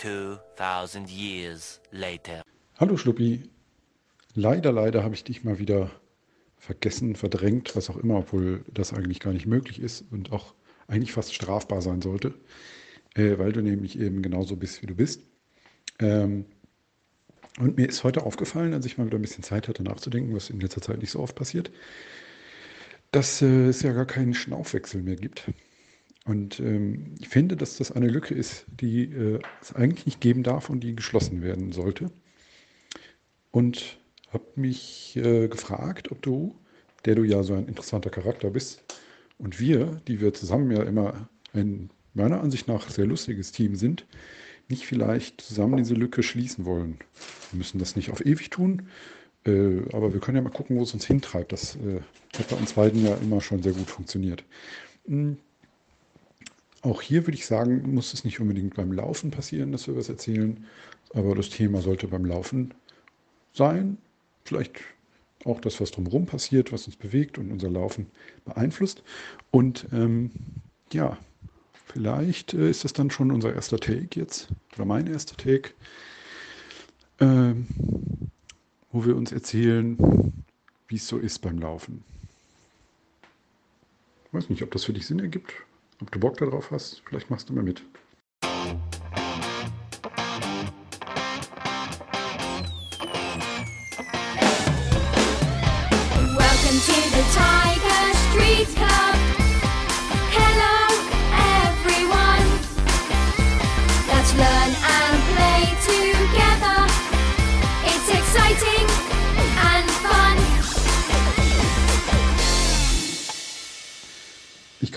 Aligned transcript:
2000 0.00 1.10
years 1.10 1.80
later. 1.90 2.42
Hallo 2.78 2.96
Schluppi. 2.96 3.50
Leider, 4.34 4.72
leider 4.72 5.02
habe 5.02 5.14
ich 5.14 5.24
dich 5.24 5.44
mal 5.44 5.58
wieder 5.58 5.90
vergessen, 6.56 7.16
verdrängt, 7.16 7.76
was 7.76 7.90
auch 7.90 7.96
immer, 7.96 8.16
obwohl 8.16 8.64
das 8.72 8.94
eigentlich 8.94 9.20
gar 9.20 9.32
nicht 9.32 9.46
möglich 9.46 9.80
ist 9.80 10.04
und 10.10 10.32
auch 10.32 10.54
eigentlich 10.86 11.12
fast 11.12 11.34
strafbar 11.34 11.82
sein 11.82 12.00
sollte, 12.00 12.34
äh, 13.14 13.36
weil 13.38 13.52
du 13.52 13.60
nämlich 13.60 13.98
eben 13.98 14.22
genauso 14.22 14.56
bist, 14.56 14.80
wie 14.82 14.86
du 14.86 14.94
bist. 14.94 15.22
Ähm, 15.98 16.46
und 17.58 17.76
mir 17.76 17.88
ist 17.88 18.04
heute 18.04 18.22
aufgefallen, 18.22 18.72
als 18.72 18.86
ich 18.86 18.96
mal 18.96 19.06
wieder 19.06 19.18
ein 19.18 19.22
bisschen 19.22 19.44
Zeit 19.44 19.68
hatte 19.68 19.82
nachzudenken, 19.82 20.34
was 20.34 20.48
in 20.48 20.60
letzter 20.60 20.80
Zeit 20.80 21.00
nicht 21.00 21.10
so 21.10 21.20
oft 21.20 21.34
passiert, 21.34 21.70
dass 23.10 23.42
äh, 23.42 23.66
es 23.66 23.82
ja 23.82 23.92
gar 23.92 24.06
keinen 24.06 24.32
Schnaufwechsel 24.32 25.02
mehr 25.02 25.16
gibt. 25.16 25.50
Und 26.24 26.60
ähm, 26.60 27.14
ich 27.18 27.28
finde, 27.28 27.56
dass 27.56 27.78
das 27.78 27.92
eine 27.92 28.08
Lücke 28.08 28.34
ist, 28.34 28.66
die 28.68 29.04
äh, 29.04 29.40
es 29.60 29.74
eigentlich 29.74 30.06
nicht 30.06 30.20
geben 30.20 30.42
darf 30.42 30.70
und 30.70 30.80
die 30.80 30.94
geschlossen 30.94 31.42
werden 31.42 31.72
sollte. 31.72 32.10
Und 33.50 33.98
habe 34.32 34.44
mich 34.54 35.16
äh, 35.16 35.48
gefragt, 35.48 36.12
ob 36.12 36.22
du, 36.22 36.56
der 37.04 37.14
du 37.14 37.24
ja 37.24 37.42
so 37.42 37.54
ein 37.54 37.66
interessanter 37.66 38.10
Charakter 38.10 38.50
bist, 38.50 38.84
und 39.38 39.58
wir, 39.58 40.02
die 40.06 40.20
wir 40.20 40.34
zusammen 40.34 40.70
ja 40.70 40.82
immer 40.82 41.28
ein 41.54 41.90
meiner 42.12 42.40
Ansicht 42.40 42.68
nach 42.68 42.90
sehr 42.90 43.06
lustiges 43.06 43.52
Team 43.52 43.74
sind, 43.74 44.06
nicht 44.68 44.86
vielleicht 44.86 45.40
zusammen 45.40 45.78
diese 45.78 45.94
Lücke 45.94 46.22
schließen 46.22 46.64
wollen. 46.64 46.98
Wir 47.50 47.58
müssen 47.58 47.78
das 47.78 47.96
nicht 47.96 48.10
auf 48.10 48.24
ewig 48.24 48.50
tun, 48.50 48.88
äh, 49.46 49.80
aber 49.92 50.12
wir 50.12 50.20
können 50.20 50.36
ja 50.36 50.42
mal 50.42 50.50
gucken, 50.50 50.76
wo 50.76 50.82
es 50.82 50.92
uns 50.92 51.06
hintreibt. 51.06 51.52
Das 51.52 51.76
äh, 51.76 52.00
hat 52.38 52.48
bei 52.48 52.56
uns 52.56 52.74
beiden 52.74 53.04
ja 53.04 53.14
immer 53.16 53.40
schon 53.40 53.62
sehr 53.62 53.72
gut 53.72 53.88
funktioniert. 53.88 54.44
Hm. 55.06 55.38
Auch 56.82 57.02
hier 57.02 57.26
würde 57.26 57.36
ich 57.36 57.46
sagen, 57.46 57.94
muss 57.94 58.14
es 58.14 58.24
nicht 58.24 58.40
unbedingt 58.40 58.74
beim 58.74 58.92
Laufen 58.92 59.30
passieren, 59.30 59.72
dass 59.72 59.86
wir 59.86 59.96
was 59.96 60.08
erzählen, 60.08 60.64
aber 61.12 61.34
das 61.34 61.50
Thema 61.50 61.82
sollte 61.82 62.08
beim 62.08 62.24
Laufen 62.24 62.72
sein. 63.52 63.98
Vielleicht 64.44 64.80
auch 65.44 65.60
das, 65.60 65.80
was 65.80 65.90
drumherum 65.90 66.26
passiert, 66.26 66.72
was 66.72 66.86
uns 66.86 66.96
bewegt 66.96 67.38
und 67.38 67.50
unser 67.50 67.70
Laufen 67.70 68.06
beeinflusst. 68.44 69.02
Und 69.50 69.86
ähm, 69.92 70.30
ja, 70.92 71.18
Vielleicht 71.92 72.54
äh, 72.54 72.70
ist 72.70 72.84
das 72.84 72.92
dann 72.92 73.10
schon 73.10 73.32
unser 73.32 73.52
erster 73.52 73.78
Take 73.78 74.08
jetzt, 74.18 74.48
oder 74.74 74.84
mein 74.84 75.08
erster 75.08 75.36
Take, 75.36 75.70
ähm, 77.18 77.66
wo 78.92 79.04
wir 79.04 79.16
uns 79.16 79.32
erzählen, 79.32 79.98
wie 80.86 80.96
es 80.96 81.08
so 81.08 81.18
ist 81.18 81.40
beim 81.40 81.58
Laufen. 81.58 82.04
Ich 84.26 84.34
weiß 84.34 84.50
nicht, 84.50 84.62
ob 84.62 84.70
das 84.70 84.84
für 84.84 84.92
dich 84.92 85.06
Sinn 85.06 85.18
ergibt, 85.18 85.52
ob 86.00 86.10
du 86.10 86.18
Bock 86.18 86.36
darauf 86.38 86.70
hast. 86.70 87.02
Vielleicht 87.04 87.30
machst 87.30 87.48
du 87.48 87.52
mal 87.54 87.64
mit. 87.64 87.82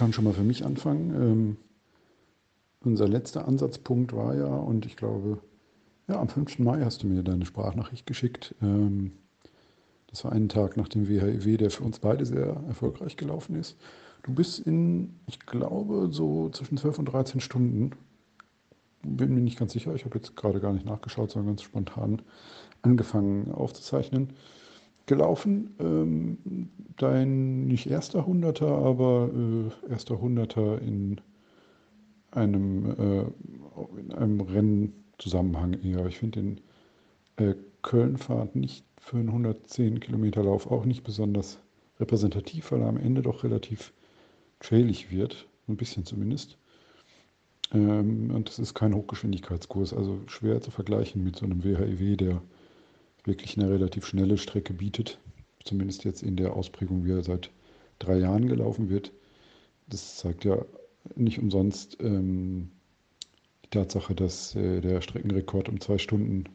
Kann 0.03 0.11
schon 0.11 0.25
mal 0.25 0.33
für 0.33 0.43
mich 0.43 0.65
anfangen. 0.65 1.15
Ähm, 1.15 1.57
unser 2.81 3.07
letzter 3.07 3.47
Ansatzpunkt 3.47 4.11
war 4.11 4.35
ja, 4.35 4.47
und 4.47 4.85
ich 4.85 4.97
glaube, 4.97 5.39
ja, 6.09 6.19
am 6.19 6.27
5. 6.27 6.59
Mai 6.59 6.81
hast 6.83 7.03
du 7.03 7.07
mir 7.07 7.23
deine 7.23 7.45
Sprachnachricht 7.45 8.05
geschickt. 8.05 8.53
Ähm, 8.61 9.13
das 10.07 10.25
war 10.25 10.33
einen 10.33 10.49
Tag 10.49 10.75
nach 10.75 10.89
dem 10.89 11.07
WHIW, 11.07 11.55
der 11.55 11.71
für 11.71 11.85
uns 11.85 11.99
beide 11.99 12.25
sehr 12.25 12.61
erfolgreich 12.67 13.15
gelaufen 13.15 13.55
ist. 13.55 13.77
Du 14.23 14.33
bist 14.33 14.59
in, 14.59 15.13
ich 15.25 15.39
glaube, 15.39 16.09
so 16.11 16.49
zwischen 16.49 16.77
12 16.77 16.99
und 16.99 17.05
13 17.05 17.39
Stunden, 17.39 17.91
bin 19.03 19.33
mir 19.33 19.39
nicht 19.39 19.57
ganz 19.57 19.71
sicher, 19.71 19.95
ich 19.95 20.03
habe 20.03 20.15
jetzt 20.17 20.35
gerade 20.35 20.59
gar 20.59 20.73
nicht 20.73 20.85
nachgeschaut, 20.85 21.31
sondern 21.31 21.55
ganz 21.55 21.61
spontan 21.61 22.21
angefangen 22.81 23.53
aufzuzeichnen 23.53 24.33
gelaufen. 25.05 25.75
Ähm, 25.79 26.69
dein 26.97 27.65
nicht 27.65 27.87
erster 27.87 28.25
Hunderter, 28.25 28.67
aber 28.67 29.29
äh, 29.33 29.91
erster 29.91 30.19
Hunderter 30.19 30.81
in 30.81 31.19
einem, 32.31 32.91
äh, 32.91 33.99
in 33.99 34.11
einem 34.13 34.41
Rennzusammenhang 34.41 35.73
eher. 35.73 36.05
Ich 36.05 36.19
finde 36.19 36.41
den 36.41 36.61
äh, 37.37 37.55
Kölnfahrt 37.81 38.55
nicht 38.55 38.85
für 38.99 39.17
einen 39.17 39.29
110 39.29 39.99
Kilometer 39.99 40.43
Lauf 40.43 40.71
auch 40.71 40.85
nicht 40.85 41.03
besonders 41.03 41.59
repräsentativ, 41.99 42.71
weil 42.71 42.81
er 42.81 42.87
am 42.87 42.97
Ende 42.97 43.21
doch 43.21 43.43
relativ 43.43 43.93
trailig 44.59 45.11
wird, 45.11 45.47
ein 45.67 45.77
bisschen 45.77 46.05
zumindest. 46.05 46.57
Ähm, 47.73 48.31
und 48.33 48.47
das 48.47 48.59
ist 48.59 48.73
kein 48.73 48.95
Hochgeschwindigkeitskurs, 48.95 49.93
also 49.93 50.21
schwer 50.27 50.61
zu 50.61 50.71
vergleichen 50.71 51.23
mit 51.23 51.35
so 51.35 51.45
einem 51.45 51.63
WHIW, 51.63 52.15
der 52.15 52.41
wirklich 53.25 53.57
eine 53.57 53.69
relativ 53.69 54.05
schnelle 54.05 54.37
Strecke 54.37 54.73
bietet. 54.73 55.19
Zumindest 55.63 56.03
jetzt 56.03 56.23
in 56.23 56.35
der 56.35 56.55
Ausprägung, 56.55 57.05
wie 57.05 57.11
er 57.11 57.23
seit 57.23 57.49
drei 57.99 58.17
Jahren 58.17 58.47
gelaufen 58.47 58.89
wird. 58.89 59.13
Das 59.87 60.17
zeigt 60.17 60.43
ja 60.45 60.65
nicht 61.15 61.39
umsonst 61.39 61.97
ähm, 62.01 62.69
die 63.65 63.69
Tatsache, 63.69 64.15
dass 64.15 64.55
äh, 64.55 64.81
der 64.81 65.01
Streckenrekord 65.01 65.69
um 65.69 65.79
zwei 65.79 65.97
Stunden 65.97 66.45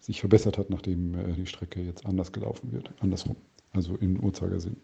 sich 0.00 0.20
verbessert 0.20 0.58
hat, 0.58 0.70
nachdem 0.70 1.14
äh, 1.14 1.32
die 1.32 1.46
Strecke 1.46 1.82
jetzt 1.82 2.06
anders 2.06 2.32
gelaufen 2.32 2.72
wird. 2.72 2.92
Andersrum, 3.00 3.36
also 3.72 3.96
im 3.96 4.20
Uhrzeigersinn. 4.20 4.76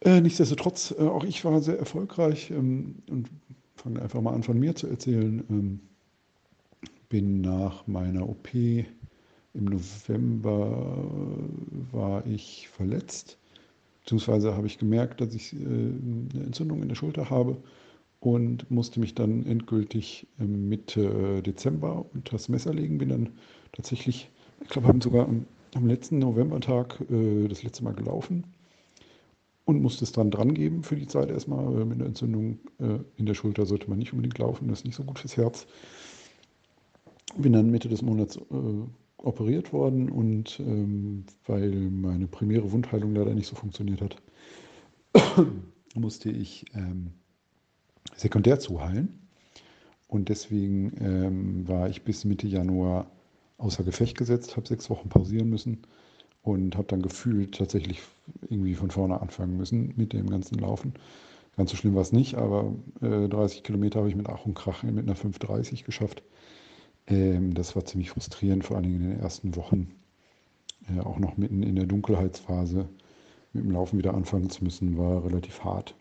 Äh, 0.00 0.20
nichtsdestotrotz, 0.20 0.94
äh, 0.98 1.02
auch 1.02 1.24
ich 1.24 1.44
war 1.44 1.60
sehr 1.60 1.78
erfolgreich 1.78 2.50
ähm, 2.50 2.96
und 3.08 3.30
fange 3.76 4.02
einfach 4.02 4.20
mal 4.20 4.34
an 4.34 4.42
von 4.42 4.58
mir 4.58 4.74
zu 4.74 4.88
erzählen. 4.88 5.44
Ähm, 5.48 5.80
bin 7.08 7.40
nach 7.40 7.86
meiner 7.86 8.28
OP 8.28 8.48
im 9.54 9.64
November 9.66 11.08
war 11.90 12.26
ich 12.26 12.68
verletzt, 12.68 13.38
beziehungsweise 14.00 14.54
habe 14.56 14.66
ich 14.66 14.78
gemerkt, 14.78 15.20
dass 15.20 15.34
ich 15.34 15.52
äh, 15.52 15.56
eine 15.56 16.44
Entzündung 16.46 16.82
in 16.82 16.88
der 16.88 16.96
Schulter 16.96 17.30
habe 17.30 17.56
und 18.20 18.70
musste 18.70 19.00
mich 19.00 19.14
dann 19.14 19.44
endgültig 19.46 20.26
Mitte 20.38 21.42
Dezember 21.42 22.06
unter 22.14 22.32
das 22.32 22.48
Messer 22.48 22.72
legen. 22.72 22.98
Bin 22.98 23.08
dann 23.08 23.30
tatsächlich, 23.72 24.30
ich 24.62 24.68
glaube, 24.68 24.88
haben 24.88 25.00
sogar 25.00 25.26
am, 25.26 25.44
letzten 25.86 26.18
Novembertag 26.20 27.00
äh, 27.10 27.48
das 27.48 27.62
letzte 27.62 27.82
Mal 27.82 27.94
gelaufen 27.94 28.44
und 29.64 29.82
musste 29.82 30.04
es 30.04 30.12
dann 30.12 30.30
dran 30.30 30.54
geben 30.54 30.82
für 30.82 30.96
die 30.96 31.06
Zeit 31.06 31.30
erstmal. 31.30 31.84
Mit 31.84 31.98
einer 31.98 32.06
Entzündung 32.06 32.58
äh, 32.78 32.98
in 33.16 33.26
der 33.26 33.34
Schulter 33.34 33.66
sollte 33.66 33.90
man 33.90 33.98
nicht 33.98 34.12
unbedingt 34.12 34.38
laufen, 34.38 34.68
das 34.68 34.80
ist 34.80 34.84
nicht 34.86 34.96
so 34.96 35.02
gut 35.02 35.18
fürs 35.18 35.36
Herz. 35.36 35.66
Bin 37.36 37.54
dann 37.54 37.70
Mitte 37.70 37.88
des 37.88 38.02
Monats 38.02 38.38
operiert 39.22 39.72
worden 39.72 40.10
und 40.10 40.60
ähm, 40.60 41.24
weil 41.46 41.70
meine 41.70 42.26
primäre 42.26 42.72
Wundheilung 42.72 43.14
leider 43.14 43.34
nicht 43.34 43.46
so 43.46 43.56
funktioniert 43.56 44.00
hat, 44.00 44.16
musste 45.94 46.30
ich 46.30 46.66
ähm, 46.74 47.12
sekundär 48.16 48.58
zuheilen. 48.58 49.18
Und 50.08 50.28
deswegen 50.28 50.92
ähm, 51.00 51.68
war 51.68 51.88
ich 51.88 52.02
bis 52.02 52.24
Mitte 52.24 52.46
Januar 52.46 53.10
außer 53.56 53.82
Gefecht 53.84 54.18
gesetzt, 54.18 54.56
habe 54.56 54.68
sechs 54.68 54.90
Wochen 54.90 55.08
pausieren 55.08 55.48
müssen 55.48 55.82
und 56.42 56.76
habe 56.76 56.88
dann 56.88 57.00
gefühlt 57.00 57.56
tatsächlich 57.56 58.02
irgendwie 58.48 58.74
von 58.74 58.90
vorne 58.90 59.20
anfangen 59.20 59.56
müssen 59.56 59.94
mit 59.96 60.12
dem 60.12 60.28
ganzen 60.28 60.58
Laufen. 60.58 60.94
Ganz 61.56 61.70
so 61.70 61.76
schlimm 61.76 61.94
war 61.94 62.02
es 62.02 62.12
nicht, 62.12 62.34
aber 62.34 62.74
äh, 63.00 63.28
30 63.28 63.62
Kilometer 63.62 64.00
habe 64.00 64.08
ich 64.08 64.16
mit 64.16 64.28
Ach 64.28 64.44
und 64.44 64.54
Krach 64.54 64.82
mit 64.82 64.98
einer 64.98 65.16
5,30 65.16 65.84
geschafft. 65.84 66.22
Ähm, 67.06 67.54
das 67.54 67.74
war 67.76 67.84
ziemlich 67.84 68.10
frustrierend, 68.10 68.64
vor 68.64 68.76
allen 68.76 68.84
Dingen 68.84 69.00
in 69.02 69.10
den 69.10 69.20
ersten 69.20 69.56
Wochen. 69.56 69.94
Äh, 70.88 71.00
auch 71.00 71.18
noch 71.18 71.36
mitten 71.36 71.62
in 71.62 71.76
der 71.76 71.86
Dunkelheitsphase 71.86 72.88
mit 73.52 73.64
dem 73.64 73.70
Laufen 73.70 73.98
wieder 73.98 74.14
anfangen 74.14 74.50
zu 74.50 74.64
müssen, 74.64 74.96
war 74.96 75.24
relativ 75.24 75.62
hart. 75.62 75.94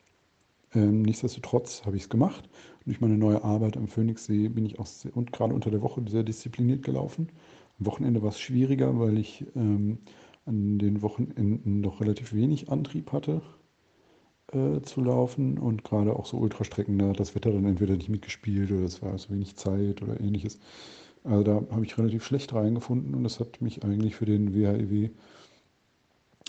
Ähm, 0.74 1.02
nichtsdestotrotz 1.02 1.86
habe 1.86 1.98
ich 1.98 2.04
es 2.04 2.10
gemacht. 2.10 2.50
Durch 2.86 3.02
meine 3.02 3.18
neue 3.18 3.44
Arbeit 3.44 3.78
am 3.78 3.88
Phoenixsee 3.88 4.48
bin 4.50 4.66
ich 4.66 4.80
auch 4.80 4.86
sehr, 4.86 5.16
und 5.16 5.32
gerade 5.34 5.54
unter 5.54 5.70
der 5.70 5.82
Woche 5.82 6.02
sehr 6.08 6.24
diszipliniert 6.24 6.84
gelaufen. 6.84 7.30
Am 7.80 7.86
Wochenende 7.86 8.22
war 8.22 8.30
es 8.30 8.40
schwieriger, 8.40 9.00
weil 9.00 9.18
ich 9.18 9.46
ähm, 9.56 10.00
an 10.46 10.80
den 10.80 11.02
Wochenenden 11.02 11.82
noch 11.82 12.02
relativ 12.02 12.34
wenig 12.34 12.70
Antrieb 12.70 13.12
hatte 13.12 13.42
äh, 14.54 14.82
zu 14.82 15.02
laufen 15.02 15.58
und 15.58 15.84
gerade 15.84 16.16
auch 16.16 16.26
so 16.26 16.38
Ultrastrecken, 16.38 16.98
da 16.98 17.10
hat 17.10 17.20
das 17.20 17.36
Wetter 17.36 17.52
dann 17.52 17.66
entweder 17.66 17.96
nicht 17.96 18.10
mitgespielt 18.10 18.72
oder 18.72 18.84
es 18.84 19.02
war 19.02 19.18
so 19.18 19.30
wenig 19.30 19.56
Zeit 19.56 20.02
oder 20.02 20.20
ähnliches. 20.20 20.60
Also 21.24 21.44
da 21.44 21.62
habe 21.72 21.86
ich 21.86 21.98
relativ 21.98 22.24
schlecht 22.24 22.54
reingefunden 22.54 23.14
und 23.14 23.24
das 23.24 23.40
hat 23.40 23.62
mich 23.62 23.84
eigentlich 23.84 24.16
für 24.16 24.26
den 24.26 24.54
WHEW 24.54 25.10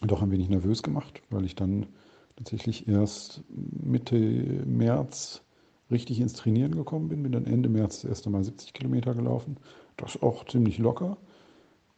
doch 0.06 0.22
ein 0.22 0.30
wenig 0.30 0.48
nervös 0.48 0.82
gemacht, 0.82 1.22
weil 1.30 1.44
ich 1.44 1.54
dann 1.54 1.86
tatsächlich 2.36 2.88
erst 2.88 3.42
Mitte 3.48 4.16
März 4.16 5.42
richtig 5.90 6.20
ins 6.20 6.32
Trainieren 6.32 6.74
gekommen 6.74 7.08
bin. 7.08 7.22
Bin 7.22 7.32
dann 7.32 7.46
Ende 7.46 7.68
März 7.68 8.02
das 8.02 8.08
erste 8.08 8.30
Mal 8.30 8.42
70 8.42 8.72
Kilometer 8.72 9.14
gelaufen. 9.14 9.58
Das 9.96 10.20
auch 10.22 10.44
ziemlich 10.46 10.78
locker. 10.78 11.18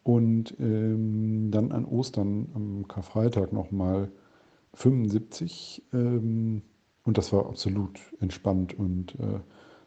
Und 0.03 0.55
ähm, 0.61 1.51
dann 1.51 1.73
an 1.73 1.87
Ostern 1.87 2.49
am 2.55 2.89
Karfreitag 2.89 3.53
nochmal 3.53 4.11
75. 4.75 5.83
Ähm, 5.93 6.63
und 7.05 7.19
das 7.19 7.33
war 7.33 7.47
absolut 7.47 8.01
entspannt 8.21 8.79
und 8.79 9.15
äh, 9.21 9.41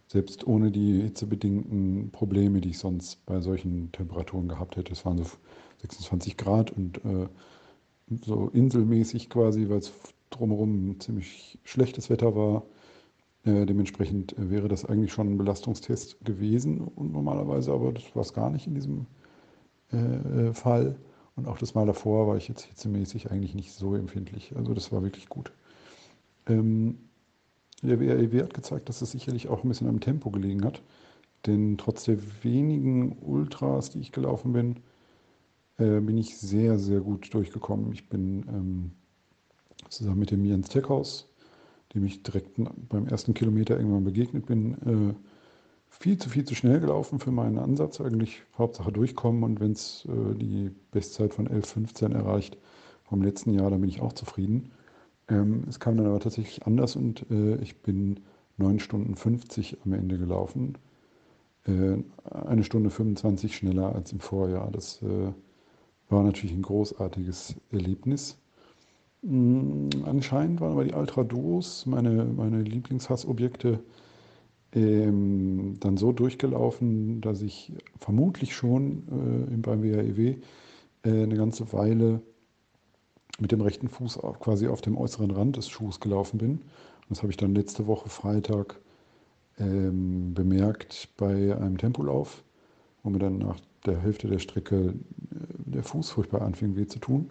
selbst 0.07 0.47
ohne 0.47 0.71
die 0.71 1.01
hitzebedingten 1.01 2.11
Probleme, 2.11 2.61
die 2.61 2.69
ich 2.69 2.79
sonst 2.79 3.25
bei 3.25 3.41
solchen 3.41 3.91
Temperaturen 3.91 4.47
gehabt 4.47 4.77
hätte. 4.77 4.93
Es 4.93 5.05
waren 5.05 5.17
so 5.17 5.25
26 5.81 6.37
Grad 6.37 6.71
und 6.71 7.03
äh, 7.03 7.27
so 8.23 8.49
inselmäßig 8.53 9.29
quasi, 9.29 9.67
weil 9.67 9.79
es 9.79 9.91
drumherum 10.29 10.99
ziemlich 10.99 11.59
schlechtes 11.63 12.09
Wetter 12.09 12.35
war. 12.35 12.63
Äh, 13.43 13.65
dementsprechend 13.65 14.35
wäre 14.37 14.67
das 14.67 14.85
eigentlich 14.85 15.11
schon 15.11 15.33
ein 15.33 15.37
Belastungstest 15.37 16.23
gewesen 16.23 16.81
und 16.81 17.11
normalerweise, 17.11 17.73
aber 17.73 17.91
das 17.91 18.15
war 18.15 18.21
es 18.21 18.33
gar 18.33 18.49
nicht 18.49 18.67
in 18.67 18.75
diesem 18.75 19.07
äh, 19.91 20.53
Fall. 20.53 20.95
Und 21.37 21.47
auch 21.47 21.57
das 21.59 21.75
Mal 21.75 21.85
davor 21.85 22.27
war 22.27 22.35
ich 22.35 22.47
jetzt 22.47 22.63
hitzemäßig 22.63 23.31
eigentlich 23.31 23.53
nicht 23.55 23.71
so 23.71 23.95
empfindlich. 23.95 24.55
Also 24.55 24.73
das 24.73 24.91
war 24.91 25.03
wirklich 25.03 25.29
gut. 25.29 25.51
Ähm, 26.47 26.97
der 27.83 27.99
WREW 27.99 28.41
hat 28.41 28.55
gezeigt, 28.55 28.89
dass 28.89 29.01
es 29.01 29.11
sicherlich 29.11 29.47
auch 29.47 29.63
ein 29.63 29.69
bisschen 29.69 29.87
am 29.87 29.99
Tempo 29.99 30.31
gelegen 30.31 30.65
hat. 30.65 30.81
Denn 31.45 31.77
trotz 31.77 32.05
der 32.05 32.17
wenigen 32.43 33.17
Ultras, 33.21 33.91
die 33.91 33.99
ich 33.99 34.11
gelaufen 34.11 34.51
bin, 34.51 34.77
äh, 35.77 36.01
bin 36.01 36.17
ich 36.17 36.37
sehr, 36.37 36.79
sehr 36.79 37.01
gut 37.01 37.31
durchgekommen. 37.31 37.93
Ich 37.93 38.09
bin 38.09 38.45
ähm, 38.49 38.91
zusammen 39.89 40.19
mit 40.19 40.31
dem 40.31 40.43
Jens 40.43 40.69
Techhaus, 40.69 41.29
dem 41.93 42.03
ich 42.03 42.23
direkt 42.23 42.59
beim 42.89 43.07
ersten 43.07 43.35
Kilometer 43.35 43.77
irgendwann 43.77 44.03
begegnet 44.03 44.47
bin, 44.47 44.73
äh, 45.13 45.13
viel 45.89 46.17
zu 46.17 46.29
viel 46.29 46.45
zu 46.45 46.55
schnell 46.55 46.79
gelaufen 46.79 47.19
für 47.19 47.31
meinen 47.31 47.57
Ansatz. 47.57 48.01
Eigentlich 48.01 48.43
Hauptsache 48.57 48.91
durchkommen 48.91 49.43
und 49.43 49.59
wenn 49.59 49.71
es 49.71 50.05
äh, 50.05 50.35
die 50.35 50.71
Bestzeit 50.91 51.33
von 51.33 51.47
11,15 51.47 52.13
erreicht 52.13 52.57
vom 53.03 53.21
letzten 53.21 53.53
Jahr, 53.53 53.69
dann 53.69 53.81
bin 53.81 53.89
ich 53.89 54.01
auch 54.01 54.13
zufrieden. 54.13 54.71
Ähm, 55.29 55.63
es 55.67 55.79
kam 55.79 55.97
dann 55.97 56.07
aber 56.07 56.19
tatsächlich 56.19 56.65
anders 56.65 56.95
und 56.95 57.29
äh, 57.31 57.55
ich 57.57 57.81
bin 57.81 58.19
9 58.57 58.79
Stunden 58.79 59.15
50 59.15 59.77
am 59.85 59.93
Ende 59.93 60.17
gelaufen. 60.17 60.77
Äh, 61.65 61.97
eine 62.31 62.63
Stunde 62.63 62.89
25 62.89 63.55
schneller 63.55 63.93
als 63.93 64.11
im 64.11 64.19
Vorjahr. 64.19 64.69
Das 64.71 65.01
äh, 65.01 65.31
war 66.09 66.23
natürlich 66.23 66.55
ein 66.55 66.61
großartiges 66.61 67.55
Erlebnis. 67.71 68.37
Mm, 69.21 69.89
anscheinend 70.05 70.61
waren 70.61 70.71
aber 70.71 70.85
die 70.85 70.93
Ultra 70.93 71.23
Duos 71.23 71.85
meine, 71.85 72.25
meine 72.25 72.61
Lieblingshassobjekte 72.61 73.79
ähm, 74.73 75.75
dann 75.79 75.97
so 75.97 76.11
durchgelaufen, 76.11 77.21
dass 77.21 77.41
ich 77.41 77.71
vermutlich 77.99 78.55
schon 78.55 79.49
äh, 79.51 79.57
beim 79.57 79.83
WAEW 79.83 80.19
e 80.19 80.37
äh, 81.03 81.23
eine 81.23 81.35
ganze 81.35 81.71
Weile 81.73 82.21
mit 83.39 83.51
dem 83.51 83.61
rechten 83.61 83.87
Fuß 83.87 84.17
auf, 84.17 84.39
quasi 84.39 84.67
auf 84.67 84.81
dem 84.81 84.97
äußeren 84.97 85.31
Rand 85.31 85.57
des 85.57 85.69
Schuhs 85.69 85.99
gelaufen 85.99 86.37
bin. 86.37 86.51
Und 86.51 87.09
das 87.09 87.21
habe 87.21 87.31
ich 87.31 87.37
dann 87.37 87.55
letzte 87.55 87.87
Woche 87.87 88.09
Freitag 88.09 88.79
ähm, 89.59 90.33
bemerkt 90.33 91.09
bei 91.17 91.55
einem 91.55 91.77
Tempolauf, 91.77 92.43
wo 93.03 93.09
mir 93.09 93.19
dann 93.19 93.37
nach 93.37 93.59
der 93.85 93.99
Hälfte 94.01 94.27
der 94.27 94.39
Strecke 94.39 94.75
äh, 94.87 94.93
der 95.65 95.83
Fuß 95.83 96.11
furchtbar 96.11 96.41
anfing 96.41 96.75
weh 96.75 96.87
zu 96.87 96.99
tun. 96.99 97.29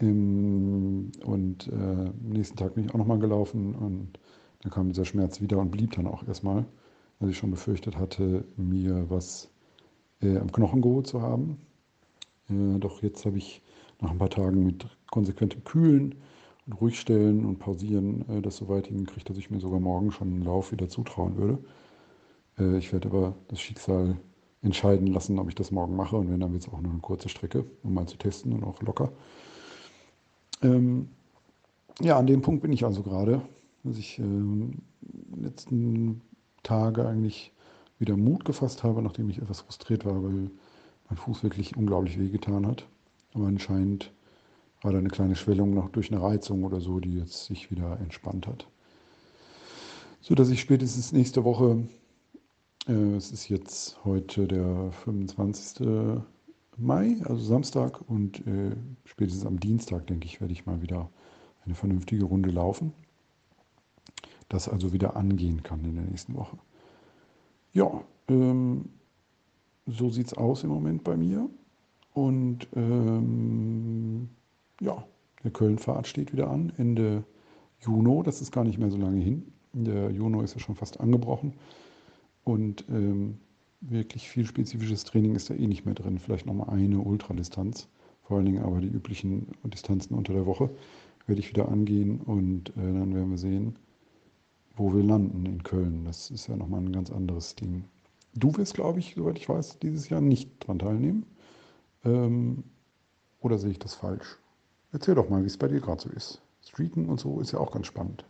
Ähm, 0.00 1.10
und 1.24 1.68
äh, 1.68 1.72
am 1.74 2.30
nächsten 2.30 2.56
Tag 2.56 2.74
bin 2.74 2.84
ich 2.84 2.94
auch 2.94 2.98
nochmal 2.98 3.18
gelaufen 3.18 3.74
und 3.74 4.18
dann 4.62 4.72
kam 4.72 4.88
dieser 4.88 5.04
Schmerz 5.04 5.40
wieder 5.40 5.58
und 5.58 5.70
blieb 5.70 5.92
dann 5.92 6.06
auch 6.06 6.26
erstmal, 6.26 6.64
weil 7.20 7.30
ich 7.30 7.38
schon 7.38 7.50
befürchtet 7.50 7.96
hatte, 7.96 8.44
mir 8.56 9.08
was 9.08 9.48
äh, 10.20 10.36
am 10.38 10.50
Knochen 10.50 10.82
geholt 10.82 11.06
zu 11.06 11.22
haben. 11.22 11.58
Äh, 12.48 12.78
doch 12.78 13.02
jetzt 13.02 13.24
habe 13.24 13.38
ich 13.38 13.62
nach 14.00 14.10
ein 14.10 14.18
paar 14.18 14.30
Tagen 14.30 14.64
mit 14.64 14.86
konsequentem 15.10 15.62
Kühlen 15.64 16.14
und 16.66 16.72
Ruhigstellen 16.74 17.44
und 17.44 17.58
Pausieren 17.58 18.28
äh, 18.28 18.42
das 18.42 18.56
so 18.56 18.68
weit 18.68 18.88
hingekriegt, 18.88 19.28
dass 19.30 19.38
ich 19.38 19.50
mir 19.50 19.60
sogar 19.60 19.80
morgen 19.80 20.10
schon 20.10 20.28
einen 20.28 20.42
Lauf 20.42 20.72
wieder 20.72 20.88
zutrauen 20.88 21.36
würde. 21.36 21.58
Äh, 22.58 22.78
ich 22.78 22.92
werde 22.92 23.08
aber 23.08 23.34
das 23.48 23.60
Schicksal 23.60 24.16
entscheiden 24.62 25.06
lassen, 25.06 25.38
ob 25.38 25.48
ich 25.48 25.54
das 25.54 25.70
morgen 25.70 25.94
mache. 25.94 26.16
Und 26.16 26.30
wenn, 26.30 26.40
dann 26.40 26.52
wird 26.52 26.62
es 26.62 26.72
auch 26.72 26.80
nur 26.80 26.90
eine 26.90 27.00
kurze 27.00 27.28
Strecke, 27.28 27.64
um 27.82 27.94
mal 27.94 28.06
zu 28.06 28.16
testen 28.16 28.52
und 28.52 28.64
auch 28.64 28.82
locker. 28.82 29.12
Ähm, 30.62 31.08
ja, 32.00 32.18
an 32.18 32.26
dem 32.26 32.42
Punkt 32.42 32.62
bin 32.62 32.72
ich 32.72 32.84
also 32.84 33.02
gerade 33.02 33.42
dass 33.88 33.98
ich 33.98 34.18
ähm, 34.18 34.82
letzten 35.36 36.20
Tage 36.62 37.06
eigentlich 37.06 37.52
wieder 37.98 38.16
Mut 38.16 38.44
gefasst 38.44 38.84
habe, 38.84 39.02
nachdem 39.02 39.28
ich 39.30 39.38
etwas 39.38 39.62
frustriert 39.62 40.04
war, 40.04 40.22
weil 40.22 40.50
mein 41.08 41.16
Fuß 41.16 41.42
wirklich 41.42 41.76
unglaublich 41.76 42.18
wehgetan 42.18 42.66
hat. 42.66 42.86
Aber 43.34 43.46
anscheinend 43.46 44.12
war 44.82 44.92
da 44.92 44.98
eine 44.98 45.08
kleine 45.08 45.36
Schwellung 45.36 45.74
noch 45.74 45.88
durch 45.88 46.12
eine 46.12 46.22
Reizung 46.22 46.64
oder 46.64 46.80
so, 46.80 47.00
die 47.00 47.18
jetzt 47.18 47.46
sich 47.46 47.70
wieder 47.70 47.98
entspannt 48.00 48.46
hat. 48.46 48.68
So 50.20 50.34
dass 50.34 50.50
ich 50.50 50.60
spätestens 50.60 51.12
nächste 51.12 51.44
Woche, 51.44 51.88
äh, 52.86 52.92
es 52.92 53.32
ist 53.32 53.48
jetzt 53.48 54.04
heute 54.04 54.46
der 54.46 54.92
25. 54.92 56.20
Mai, 56.76 57.16
also 57.24 57.42
Samstag, 57.42 58.00
und 58.08 58.46
äh, 58.46 58.76
spätestens 59.04 59.46
am 59.46 59.58
Dienstag, 59.58 60.06
denke 60.06 60.26
ich, 60.26 60.40
werde 60.40 60.52
ich 60.52 60.66
mal 60.66 60.80
wieder 60.80 61.10
eine 61.64 61.74
vernünftige 61.74 62.24
Runde 62.24 62.50
laufen 62.50 62.92
das 64.48 64.68
also 64.68 64.92
wieder 64.92 65.16
angehen 65.16 65.62
kann 65.62 65.84
in 65.84 65.94
der 65.96 66.04
nächsten 66.04 66.34
Woche. 66.34 66.56
Ja, 67.72 68.02
ähm, 68.28 68.86
so 69.86 70.10
sieht 70.10 70.28
es 70.28 70.34
aus 70.34 70.64
im 70.64 70.70
Moment 70.70 71.04
bei 71.04 71.16
mir. 71.16 71.48
Und 72.14 72.66
ähm, 72.74 74.28
ja, 74.80 75.04
der 75.44 75.50
Köln-Fahrt 75.50 76.06
steht 76.06 76.32
wieder 76.32 76.50
an, 76.50 76.72
Ende 76.76 77.24
Juni. 77.80 78.22
Das 78.24 78.40
ist 78.40 78.52
gar 78.52 78.64
nicht 78.64 78.78
mehr 78.78 78.90
so 78.90 78.96
lange 78.96 79.20
hin. 79.20 79.52
Der 79.72 80.10
Juni 80.10 80.42
ist 80.42 80.54
ja 80.54 80.60
schon 80.60 80.74
fast 80.74 81.00
angebrochen. 81.00 81.54
Und 82.44 82.84
ähm, 82.88 83.38
wirklich 83.80 84.28
viel 84.28 84.46
spezifisches 84.46 85.04
Training 85.04 85.34
ist 85.34 85.50
da 85.50 85.54
eh 85.54 85.66
nicht 85.66 85.84
mehr 85.84 85.94
drin. 85.94 86.18
Vielleicht 86.18 86.46
nochmal 86.46 86.70
eine 86.70 86.98
Ultradistanz. 86.98 87.88
Vor 88.22 88.36
allen 88.36 88.46
Dingen 88.46 88.62
aber 88.62 88.80
die 88.80 88.88
üblichen 88.88 89.48
Distanzen 89.64 90.14
unter 90.16 90.32
der 90.32 90.46
Woche 90.46 90.70
werde 91.26 91.40
ich 91.40 91.50
wieder 91.50 91.68
angehen 91.68 92.20
und 92.20 92.70
äh, 92.70 92.72
dann 92.76 93.14
werden 93.14 93.30
wir 93.30 93.38
sehen, 93.38 93.76
wo 94.78 94.94
wir 94.94 95.02
landen 95.02 95.44
in 95.44 95.62
Köln. 95.62 96.04
Das 96.04 96.30
ist 96.30 96.46
ja 96.46 96.56
nochmal 96.56 96.80
ein 96.80 96.92
ganz 96.92 97.10
anderes 97.10 97.56
Ding. 97.56 97.84
Du 98.34 98.56
wirst, 98.56 98.74
glaube 98.74 99.00
ich, 99.00 99.14
soweit 99.16 99.38
ich 99.38 99.48
weiß, 99.48 99.78
dieses 99.80 100.08
Jahr 100.08 100.20
nicht 100.20 100.50
dran 100.60 100.78
teilnehmen. 100.78 101.26
Ähm, 102.04 102.62
oder 103.40 103.58
sehe 103.58 103.70
ich 103.70 103.78
das 103.78 103.94
falsch? 103.94 104.38
Erzähl 104.92 105.16
doch 105.16 105.28
mal, 105.28 105.42
wie 105.42 105.46
es 105.46 105.58
bei 105.58 105.68
dir 105.68 105.80
gerade 105.80 106.00
so 106.00 106.08
ist. 106.10 106.40
Streeten 106.64 107.06
und 107.06 107.18
so 107.18 107.40
ist 107.40 107.52
ja 107.52 107.58
auch 107.58 107.72
ganz 107.72 107.86
spannend. 107.86 108.24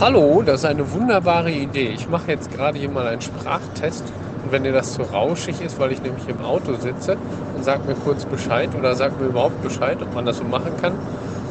Hallo, 0.00 0.42
das 0.42 0.60
ist 0.60 0.66
eine 0.66 0.90
wunderbare 0.92 1.52
Idee. 1.52 1.88
Ich 1.88 2.08
mache 2.08 2.30
jetzt 2.30 2.50
gerade 2.50 2.78
hier 2.78 2.90
mal 2.90 3.06
einen 3.06 3.20
Sprachtest. 3.20 4.04
Und 4.44 4.52
wenn 4.52 4.62
dir 4.62 4.72
das 4.72 4.94
zu 4.94 5.02
rauschig 5.02 5.60
ist, 5.60 5.78
weil 5.78 5.92
ich 5.92 6.02
nämlich 6.02 6.26
im 6.28 6.40
Auto 6.40 6.74
sitze, 6.76 7.16
dann 7.54 7.62
sag 7.62 7.86
mir 7.86 7.94
kurz 7.94 8.24
Bescheid 8.24 8.74
oder 8.74 8.94
sag 8.94 9.20
mir 9.20 9.26
überhaupt 9.26 9.60
Bescheid, 9.62 10.00
ob 10.02 10.14
man 10.14 10.24
das 10.24 10.38
so 10.38 10.44
machen 10.44 10.76
kann. 10.80 10.94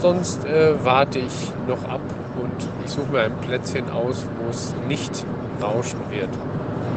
Sonst 0.01 0.45
äh, 0.45 0.73
warte 0.83 1.19
ich 1.19 1.51
noch 1.67 1.83
ab 1.85 2.01
und 2.41 2.89
suche 2.89 3.11
mir 3.11 3.21
ein 3.21 3.37
Plätzchen 3.41 3.89
aus, 3.89 4.25
wo 4.39 4.49
es 4.49 4.73
nicht 4.87 5.25
rauschen 5.61 5.99
wird. 6.09 6.29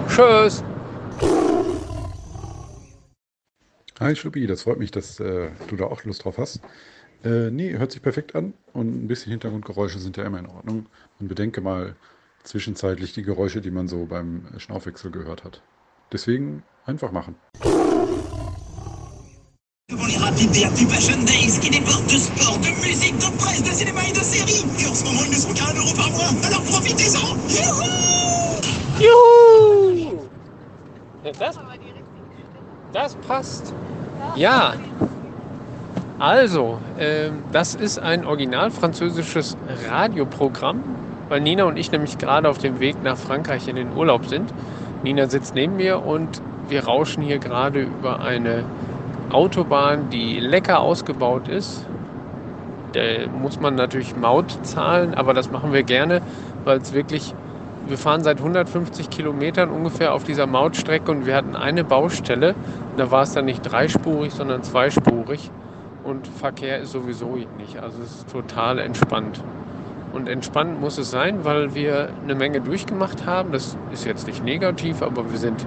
Tschüss! 0.08 0.62
Hi 4.00 4.14
Schuppi, 4.14 4.46
das 4.46 4.62
freut 4.62 4.78
mich, 4.78 4.90
dass 4.90 5.18
äh, 5.18 5.50
du 5.68 5.76
da 5.76 5.86
auch 5.86 6.04
Lust 6.04 6.24
drauf 6.24 6.38
hast. 6.38 6.60
Äh, 7.24 7.50
nee, 7.50 7.76
hört 7.76 7.90
sich 7.90 8.02
perfekt 8.02 8.36
an 8.36 8.54
und 8.72 9.04
ein 9.04 9.08
bisschen 9.08 9.30
Hintergrundgeräusche 9.30 9.98
sind 9.98 10.16
ja 10.16 10.24
immer 10.24 10.38
in 10.38 10.46
Ordnung. 10.46 10.86
Und 11.18 11.28
bedenke 11.28 11.60
mal 11.60 11.96
zwischenzeitlich 12.44 13.12
die 13.12 13.22
Geräusche, 13.22 13.60
die 13.60 13.70
man 13.70 13.88
so 13.88 14.06
beim 14.06 14.46
Schnaufwechsel 14.56 15.10
gehört 15.10 15.44
hat. 15.44 15.62
Deswegen 16.12 16.62
einfach 16.86 17.10
machen. 17.10 17.34
Rapides 20.28 20.52
des 20.52 20.84
Passion 20.84 21.16
Days 21.24 21.58
qui 21.58 21.70
débordent 21.70 22.04
de 22.04 22.18
sport, 22.18 22.58
de 22.58 22.68
musique, 22.86 23.16
de 23.16 23.34
presse, 23.38 23.62
de 23.62 23.70
cinéma 23.70 24.00
et 24.06 24.12
de 24.12 24.22
séries. 24.22 24.62
Et 24.78 24.86
en 24.86 24.92
ce 24.92 25.04
moment, 25.04 25.22
ils 25.24 25.30
ne 25.30 25.34
sont 25.34 25.54
qu'à 25.54 25.70
1 25.72 25.76
euro 25.78 25.94
par 25.96 26.10
mois. 26.10 26.28
Alors 26.44 26.62
profitez-en 26.64 27.34
Juhu! 27.48 27.88
Juhu! 29.00 30.18
Das, 31.24 31.58
das 32.92 33.14
passt. 33.26 33.72
Ja. 34.36 34.74
Also, 36.18 36.78
äh, 36.98 37.30
das 37.50 37.74
ist 37.74 37.98
ein 37.98 38.26
original 38.26 38.70
französisches 38.70 39.56
Radioprogramm, 39.88 40.82
weil 41.30 41.40
Nina 41.40 41.64
und 41.64 41.78
ich 41.78 41.90
nämlich 41.90 42.18
gerade 42.18 42.50
auf 42.50 42.58
dem 42.58 42.80
Weg 42.80 43.02
nach 43.02 43.16
Frankreich 43.16 43.66
in 43.66 43.76
den 43.76 43.96
Urlaub 43.96 44.26
sind. 44.26 44.52
Nina 45.02 45.26
sitzt 45.26 45.54
neben 45.54 45.76
mir 45.76 46.04
und 46.04 46.42
wir 46.68 46.84
rauschen 46.84 47.22
hier 47.22 47.38
gerade 47.38 47.80
über 47.80 48.20
eine 48.20 48.64
Autobahn, 49.30 50.10
die 50.10 50.40
lecker 50.40 50.80
ausgebaut 50.80 51.48
ist. 51.48 51.86
Muss 53.40 53.60
man 53.60 53.74
natürlich 53.74 54.16
Maut 54.16 54.50
zahlen, 54.62 55.14
aber 55.14 55.34
das 55.34 55.50
machen 55.50 55.72
wir 55.72 55.82
gerne, 55.82 56.22
weil 56.64 56.78
es 56.78 56.92
wirklich, 56.94 57.34
wir 57.86 57.98
fahren 57.98 58.22
seit 58.24 58.38
150 58.38 59.10
Kilometern 59.10 59.70
ungefähr 59.70 60.14
auf 60.14 60.24
dieser 60.24 60.46
Mautstrecke 60.46 61.10
und 61.10 61.26
wir 61.26 61.36
hatten 61.36 61.54
eine 61.54 61.84
Baustelle. 61.84 62.54
Da 62.96 63.10
war 63.10 63.22
es 63.22 63.32
dann 63.32 63.44
nicht 63.44 63.62
dreispurig, 63.62 64.32
sondern 64.32 64.62
zweispurig 64.62 65.50
und 66.02 66.26
Verkehr 66.26 66.78
ist 66.80 66.92
sowieso 66.92 67.36
nicht. 67.58 67.78
Also 67.80 68.02
es 68.02 68.16
ist 68.16 68.32
total 68.32 68.78
entspannt. 68.78 69.40
Und 70.12 70.28
entspannt 70.28 70.80
muss 70.80 70.96
es 70.96 71.10
sein, 71.10 71.44
weil 71.44 71.74
wir 71.74 72.08
eine 72.24 72.34
Menge 72.34 72.62
durchgemacht 72.62 73.26
haben. 73.26 73.52
Das 73.52 73.76
ist 73.92 74.06
jetzt 74.06 74.26
nicht 74.26 74.42
negativ, 74.42 75.02
aber 75.02 75.30
wir 75.30 75.38
sind 75.38 75.66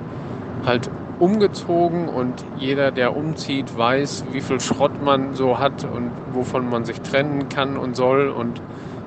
halt 0.66 0.90
umgezogen 1.22 2.10
und 2.10 2.48
jeder, 2.52 2.92
der 2.92 3.16
umzieht, 3.16 3.78
weiß, 3.78 4.26
wie 4.32 4.42
viel 4.42 4.60
Schrott 4.60 5.00
man 5.00 5.36
so 5.36 5.60
hat 5.60 5.84
und 5.84 6.20
wovon 6.26 6.66
man 6.68 6.84
sich 6.84 7.04
trennen 7.04 7.48
kann 7.48 7.78
und 7.78 7.94
soll 7.96 8.30
und 8.30 8.64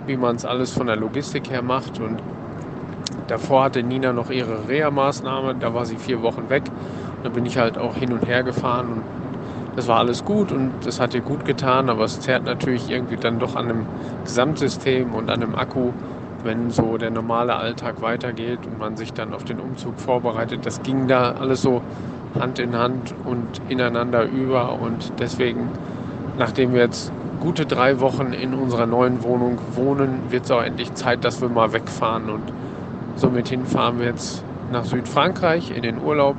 wie 0.07 0.17
man 0.17 0.37
es 0.37 0.45
alles 0.45 0.71
von 0.71 0.87
der 0.87 0.95
Logistik 0.95 1.51
her 1.51 1.63
macht. 1.63 1.99
Und 1.99 2.23
davor 3.27 3.65
hatte 3.65 3.83
Nina 3.83 4.13
noch 4.13 4.31
ihre 4.31 4.69
Reha-Maßnahme, 4.69 5.57
da 5.57 5.75
war 5.75 5.87
sie 5.87 5.99
vier 5.99 6.23
Wochen 6.23 6.49
weg. 6.51 6.71
Da 7.23 7.31
bin 7.31 7.47
ich 7.47 7.57
halt 7.59 7.79
auch 7.79 7.97
hin 7.97 8.13
und 8.13 8.27
her 8.29 8.45
gefahren 8.45 8.93
und 8.93 9.09
das 9.75 9.89
war 9.89 9.99
alles 9.99 10.23
gut 10.23 10.53
und 10.53 10.87
das 10.87 11.01
hat 11.01 11.15
ihr 11.15 11.23
gut 11.23 11.45
getan, 11.45 11.91
aber 11.91 12.05
es 12.05 12.21
zerrt 12.21 12.45
natürlich 12.45 12.89
irgendwie 12.91 13.17
dann 13.17 13.41
doch 13.41 13.57
an 13.57 13.71
einem 13.71 13.89
Gesamtsystem 14.23 15.15
und 15.15 15.31
an 15.31 15.43
einem 15.43 15.57
Akku, 15.57 15.95
wenn 16.45 16.71
so 16.71 16.97
der 16.99 17.11
normale 17.11 17.57
Alltag 17.57 18.01
weitergeht 18.03 18.61
und 18.67 18.79
man 18.79 18.97
sich 18.97 19.13
dann 19.13 19.35
auf 19.35 19.45
den 19.45 19.59
Umzug 19.59 19.99
vorbereitet. 19.99 20.65
Das 20.65 20.83
ging 20.83 21.09
da 21.09 21.33
alles 21.33 21.63
so 21.63 21.83
Hand 22.39 22.59
in 22.59 22.77
Hand 22.77 23.15
und 23.25 23.61
ineinander 23.69 24.25
über 24.25 24.79
und 24.81 25.13
deswegen, 25.19 25.69
nachdem 26.39 26.73
wir 26.73 26.81
jetzt 26.83 27.13
gute 27.41 27.67
drei 27.67 28.01
Wochen 28.01 28.33
in 28.33 28.55
unserer 28.55 28.87
neuen 28.87 29.23
Wohnung 29.23 29.59
wohnen, 29.75 30.21
wird 30.31 30.45
es 30.45 30.51
auch 30.51 30.63
endlich 30.63 30.95
Zeit, 30.95 31.25
dass 31.25 31.41
wir 31.41 31.49
mal 31.49 31.73
wegfahren 31.73 32.31
und 32.31 32.53
somit 33.17 33.49
fahren 33.67 33.99
wir 33.99 34.07
jetzt 34.07 34.45
nach 34.73 34.85
Südfrankreich 34.85 35.71
in 35.77 35.83
den 35.83 36.03
Urlaub 36.03 36.37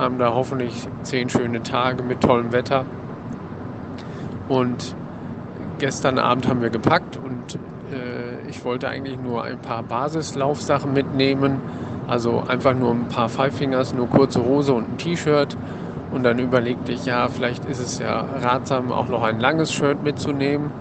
haben 0.00 0.18
da 0.18 0.32
hoffentlich 0.32 0.88
zehn 1.02 1.28
schöne 1.28 1.62
Tage 1.62 2.02
mit 2.02 2.22
tollem 2.22 2.52
Wetter. 2.52 2.86
Und 4.48 4.94
gestern 5.78 6.18
Abend 6.18 6.48
haben 6.48 6.62
wir 6.62 6.70
gepackt 6.70 7.18
und 7.18 7.56
äh, 7.92 8.29
ich 8.50 8.64
wollte 8.64 8.88
eigentlich 8.88 9.16
nur 9.18 9.44
ein 9.44 9.58
paar 9.58 9.82
Basislaufsachen 9.82 10.92
mitnehmen. 10.92 11.60
Also 12.08 12.42
einfach 12.46 12.74
nur 12.74 12.90
ein 12.90 13.08
paar 13.08 13.28
Five 13.28 13.54
Fingers, 13.54 13.94
nur 13.94 14.08
kurze 14.08 14.44
Hose 14.44 14.74
und 14.74 14.90
ein 14.90 14.98
T-Shirt. 14.98 15.56
Und 16.10 16.24
dann 16.24 16.40
überlegte 16.40 16.90
ich, 16.90 17.06
ja, 17.06 17.28
vielleicht 17.28 17.64
ist 17.64 17.78
es 17.78 18.00
ja 18.00 18.20
ratsam, 18.20 18.90
auch 18.90 19.06
noch 19.06 19.22
ein 19.22 19.38
langes 19.38 19.72
Shirt 19.72 20.02
mitzunehmen. 20.02 20.72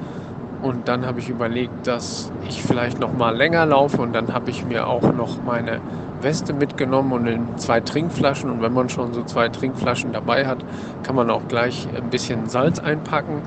Und 0.62 0.88
dann 0.88 1.06
habe 1.06 1.20
ich 1.20 1.30
überlegt, 1.30 1.88
dass 1.88 2.32
ich 2.48 2.62
vielleicht 2.62 3.00
noch 3.00 3.13
mal 3.13 3.36
länger 3.36 3.66
laufe 3.66 4.01
und 4.01 4.13
dann 4.13 4.34
habe 4.34 4.50
ich 4.51 4.66
mir 4.66 4.88
auch 4.88 5.13
noch 5.13 5.42
meine 5.46 5.80
Weste 6.22 6.54
mitgenommen 6.54 7.13
und 7.13 7.62
zwei 7.62 7.80
Trinkflaschen. 7.80 8.50
Und 8.50 8.62
wenn 8.62 8.74
man 8.74 8.89
schon 8.89 9.13
so 9.13 9.24
zwei 9.24 9.48
Trinkflaschen 9.50 10.12
dabei 10.12 10.48
hat, 10.48 10.60
kann 11.04 11.16
man 11.16 11.30
auch 11.30 11.48
gleich 11.48 11.88
ein 11.96 12.10
bisschen 12.10 12.50
Salz 12.50 12.80
einpacken. 12.80 13.42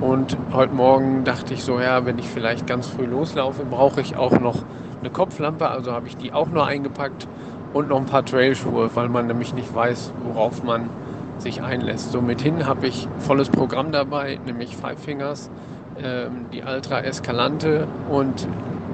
Und 0.00 0.36
heute 0.52 0.74
Morgen 0.74 1.24
dachte 1.24 1.54
ich 1.54 1.62
so, 1.62 1.78
ja, 1.80 2.04
wenn 2.04 2.18
ich 2.18 2.28
vielleicht 2.28 2.66
ganz 2.66 2.88
früh 2.88 3.06
loslaufe, 3.06 3.64
brauche 3.64 4.00
ich 4.00 4.16
auch 4.16 4.38
noch 4.40 4.56
eine 5.00 5.10
Kopflampe. 5.10 5.68
Also 5.68 5.92
habe 5.92 6.08
ich 6.08 6.16
die 6.16 6.32
auch 6.32 6.48
nur 6.48 6.66
eingepackt 6.66 7.28
und 7.72 7.88
noch 7.88 7.98
ein 7.98 8.06
paar 8.06 8.24
Trailschuhe, 8.24 8.90
weil 8.94 9.08
man 9.08 9.26
nämlich 9.26 9.54
nicht 9.54 9.72
weiß, 9.72 10.12
worauf 10.24 10.62
man 10.62 10.90
sich 11.38 11.62
einlässt. 11.62 12.10
Somit 12.10 12.44
habe 12.64 12.88
ich 12.88 13.08
volles 13.18 13.48
Programm 13.48 13.92
dabei, 13.92 14.40
nämlich 14.44 14.76
Five 14.76 14.98
Fingers, 14.98 15.50
die 16.52 16.62
Ultra 16.62 17.00
Escalante 17.00 17.86
und 18.10 18.46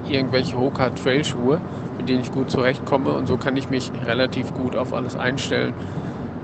irgendwelche 0.09 0.57
Hoka 0.57 0.89
Trailschuhe 0.89 1.59
mit 1.97 2.09
denen 2.09 2.21
ich 2.21 2.31
gut 2.31 2.51
zurechtkomme 2.51 3.11
und 3.13 3.27
so 3.27 3.37
kann 3.37 3.57
ich 3.57 3.69
mich 3.69 3.91
relativ 4.05 4.53
gut 4.53 4.75
auf 4.75 4.93
alles 4.93 5.15
einstellen. 5.15 5.73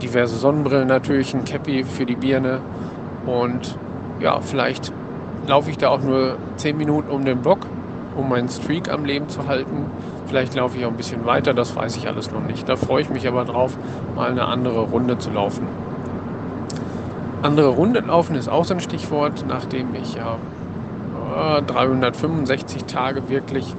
Diverse 0.01 0.35
Sonnenbrillen 0.37 0.87
natürlich, 0.87 1.33
ein 1.33 1.45
Cappy 1.45 1.83
für 1.83 2.05
die 2.05 2.15
Birne 2.15 2.61
und 3.25 3.77
ja, 4.19 4.39
vielleicht 4.41 4.91
laufe 5.47 5.69
ich 5.69 5.77
da 5.77 5.89
auch 5.89 6.01
nur 6.01 6.37
10 6.57 6.77
Minuten 6.77 7.11
um 7.11 7.25
den 7.25 7.41
Block, 7.41 7.59
um 8.15 8.29
meinen 8.29 8.49
Streak 8.49 8.91
am 8.91 9.05
Leben 9.05 9.29
zu 9.29 9.47
halten. 9.47 9.85
Vielleicht 10.27 10.55
laufe 10.55 10.77
ich 10.77 10.85
auch 10.85 10.89
ein 10.89 10.97
bisschen 10.97 11.25
weiter, 11.25 11.53
das 11.53 11.75
weiß 11.75 11.97
ich 11.97 12.07
alles 12.07 12.31
noch 12.31 12.41
nicht. 12.41 12.67
Da 12.67 12.75
freue 12.75 13.01
ich 13.01 13.09
mich 13.09 13.27
aber 13.27 13.43
drauf, 13.43 13.77
mal 14.15 14.31
eine 14.31 14.45
andere 14.45 14.81
Runde 14.81 15.17
zu 15.17 15.29
laufen. 15.29 15.67
Andere 17.43 17.69
Runde 17.69 17.99
laufen 18.01 18.35
ist 18.35 18.47
auch 18.47 18.65
so 18.65 18.73
ein 18.73 18.79
Stichwort, 18.79 19.45
nachdem 19.47 19.93
ich 19.95 20.15
ja 20.15 20.37
365 21.31 22.85
Tage 22.85 23.29
wirklich 23.29 23.75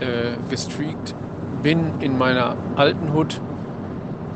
äh, 0.00 0.32
gestreakt 0.50 1.14
bin 1.62 2.00
in 2.00 2.18
meiner 2.18 2.56
alten 2.76 3.12
Hut, 3.12 3.40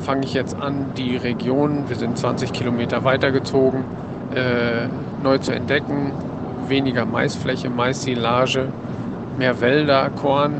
fange 0.00 0.24
ich 0.24 0.34
jetzt 0.34 0.56
an, 0.56 0.86
die 0.96 1.16
Region, 1.16 1.88
wir 1.88 1.96
sind 1.96 2.16
20 2.16 2.52
Kilometer 2.52 3.04
weitergezogen, 3.04 3.84
äh, 4.34 4.88
neu 5.22 5.38
zu 5.38 5.52
entdecken. 5.52 6.12
Weniger 6.68 7.06
Maisfläche, 7.06 7.70
Maissilage, 7.70 8.68
mehr 9.38 9.60
Wälder, 9.60 10.10
Korn. 10.10 10.54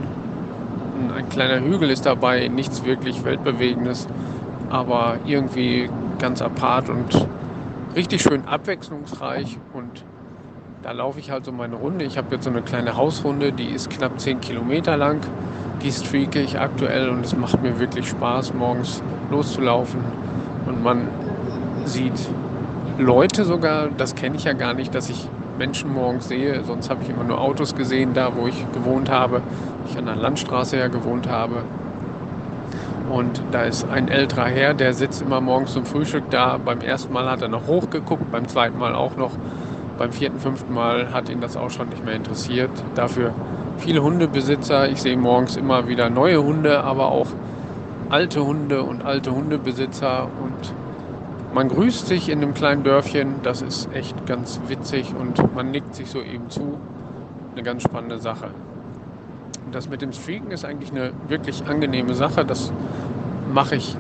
Ein 1.16 1.28
kleiner 1.28 1.60
Hügel 1.60 1.90
ist 1.90 2.06
dabei, 2.06 2.48
nichts 2.48 2.84
wirklich 2.84 3.24
Weltbewegendes, 3.24 4.06
aber 4.70 5.16
irgendwie 5.26 5.90
ganz 6.18 6.42
apart 6.42 6.88
und 6.88 7.28
richtig 7.94 8.22
schön 8.22 8.46
abwechslungsreich 8.46 9.58
und 9.72 10.04
da 10.82 10.92
laufe 10.92 11.18
ich 11.18 11.30
halt 11.30 11.44
so 11.44 11.52
meine 11.52 11.76
Runde. 11.76 12.04
Ich 12.04 12.16
habe 12.16 12.35
jetzt 12.35 12.44
so 12.44 12.50
eine 12.50 12.62
kleine 12.62 12.97
Hausrunde, 12.97 13.52
die 13.52 13.66
ist 13.66 13.90
knapp 13.90 14.20
10 14.20 14.40
Kilometer 14.40 14.97
lang. 14.97 15.20
Die 15.82 15.92
streake 15.92 16.40
ich 16.40 16.58
aktuell 16.58 17.08
und 17.08 17.25
es 17.25 17.37
macht 17.37 17.62
mir 17.62 17.78
wirklich 17.78 18.08
Spaß, 18.08 18.54
morgens 18.54 19.02
loszulaufen. 19.30 20.00
Und 20.66 20.82
man 20.82 21.08
sieht 21.85 22.18
Leute 22.99 23.44
sogar, 23.44 23.88
das 23.97 24.14
kenne 24.14 24.37
ich 24.37 24.44
ja 24.44 24.52
gar 24.52 24.75
nicht, 24.75 24.94
dass 24.94 25.08
ich 25.08 25.28
Menschen 25.56 25.92
morgens 25.92 26.28
sehe. 26.28 26.64
Sonst 26.64 26.90
habe 26.90 27.02
ich 27.02 27.11
immer 27.11 27.25
nur 27.25 27.40
Autos 27.40 27.75
gesehen, 27.75 28.14
da 28.14 28.35
wo 28.37 28.47
ich 28.47 28.73
gewohnt 28.73 29.11
habe. 29.11 29.42
Ich 29.88 29.97
an 29.99 30.06
der 30.06 30.16
Landstraße 30.16 30.78
ja 30.78 30.88
gewohnt 30.88 31.28
habe. 31.28 31.62
Und 33.11 33.42
da 33.52 33.62
ist 33.62 33.88
ein 33.88 34.08
älterer 34.08 34.47
Herr, 34.47 34.75
der 34.75 34.92
sitzt 34.92 35.23
immer 35.23 35.40
morgens 35.40 35.73
zum 35.73 35.87
Frühstück 35.87 36.25
da. 36.30 36.58
Beim 36.58 36.80
ersten 36.80 37.12
Mal 37.12 37.28
hat 37.30 37.40
er 37.40 37.49
noch 37.49 37.66
hochgeguckt, 37.66 38.30
beim 38.30 38.47
zweiten 38.49 38.78
Mal 38.78 38.94
auch 38.94 39.16
noch. 39.16 39.30
Beim 39.99 40.12
vierten, 40.12 40.38
fünften 40.38 40.73
Mal 40.73 41.12
hat 41.12 41.28
ihn 41.28 41.40
das 41.40 41.57
auch 41.57 41.71
schon 41.71 41.88
nicht 41.88 42.05
mehr 42.05 42.14
interessiert. 42.14 42.71
Dafür 42.95 43.35
viele 43.78 44.00
Hundebesitzer. 44.00 44.88
Ich 44.88 45.02
sehe 45.02 45.17
morgens 45.17 45.57
immer 45.57 45.88
wieder 45.88 46.09
neue 46.09 46.40
Hunde, 46.40 46.85
aber 46.85 47.11
auch 47.11 47.26
alte 48.09 48.45
Hunde 48.45 48.85
und 48.85 49.05
alte 49.05 49.33
Hundebesitzer. 49.33 50.28
Und 50.40 50.73
man 51.52 51.69
grüßt 51.69 52.07
sich 52.07 52.28
in 52.28 52.40
dem 52.40 52.55
kleinen 52.55 52.85
Dörfchen. 52.85 53.43
Das 53.43 53.61
ist 53.61 53.93
echt 53.93 54.25
ganz 54.25 54.61
witzig 54.69 55.14
und 55.19 55.55
man 55.57 55.73
nickt 55.73 55.97
sich 55.97 56.09
so 56.09 56.23
eben 56.23 56.49
zu. 56.49 56.78
Eine 57.55 57.64
ganz 57.64 57.83
spannende 57.83 58.19
Sache. 58.19 58.50
Das 59.73 59.88
mit 59.88 60.00
dem 60.00 60.12
Streaken 60.12 60.52
ist 60.52 60.64
eigentlich 60.64 60.93
eine 60.93 61.11
wirklich 61.26 61.67
angenehme 61.67 62.14
Sache. 62.14 62.45
Das 62.45 62.73
mache 63.52 63.75
ich 63.75 63.97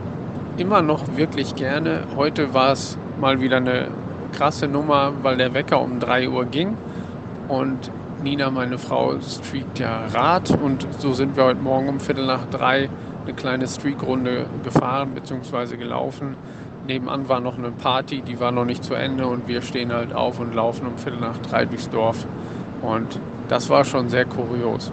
immer 0.58 0.80
noch 0.80 1.16
wirklich 1.16 1.56
gerne. 1.56 2.04
Heute 2.14 2.54
war 2.54 2.70
es 2.70 2.96
mal 3.20 3.40
wieder 3.40 3.56
eine 3.56 3.88
krasse 4.32 4.68
Nummer, 4.68 5.12
weil 5.22 5.36
der 5.36 5.54
Wecker 5.54 5.80
um 5.80 6.00
3 6.00 6.28
Uhr 6.28 6.44
ging 6.44 6.76
und 7.48 7.90
Nina, 8.22 8.50
meine 8.50 8.78
Frau, 8.78 9.14
streakt 9.20 9.78
ja 9.78 10.06
Rad 10.06 10.50
und 10.50 10.86
so 10.98 11.12
sind 11.12 11.36
wir 11.36 11.44
heute 11.44 11.60
Morgen 11.60 11.88
um 11.88 12.00
Viertel 12.00 12.26
nach 12.26 12.46
drei 12.46 12.90
eine 13.24 13.34
kleine 13.34 13.68
Streakrunde 13.68 14.46
gefahren 14.64 15.10
bzw. 15.14 15.76
gelaufen. 15.76 16.34
Nebenan 16.86 17.28
war 17.28 17.40
noch 17.40 17.58
eine 17.58 17.70
Party, 17.70 18.22
die 18.22 18.40
war 18.40 18.50
noch 18.50 18.64
nicht 18.64 18.82
zu 18.82 18.94
Ende 18.94 19.26
und 19.26 19.46
wir 19.46 19.62
stehen 19.62 19.92
halt 19.92 20.12
auf 20.12 20.40
und 20.40 20.54
laufen 20.54 20.86
um 20.86 20.98
Viertel 20.98 21.20
nach 21.20 21.38
drei 21.38 21.64
durchs 21.64 21.90
Dorf. 21.90 22.26
Und 22.82 23.20
das 23.48 23.68
war 23.70 23.84
schon 23.84 24.08
sehr 24.08 24.24
kurios. 24.24 24.90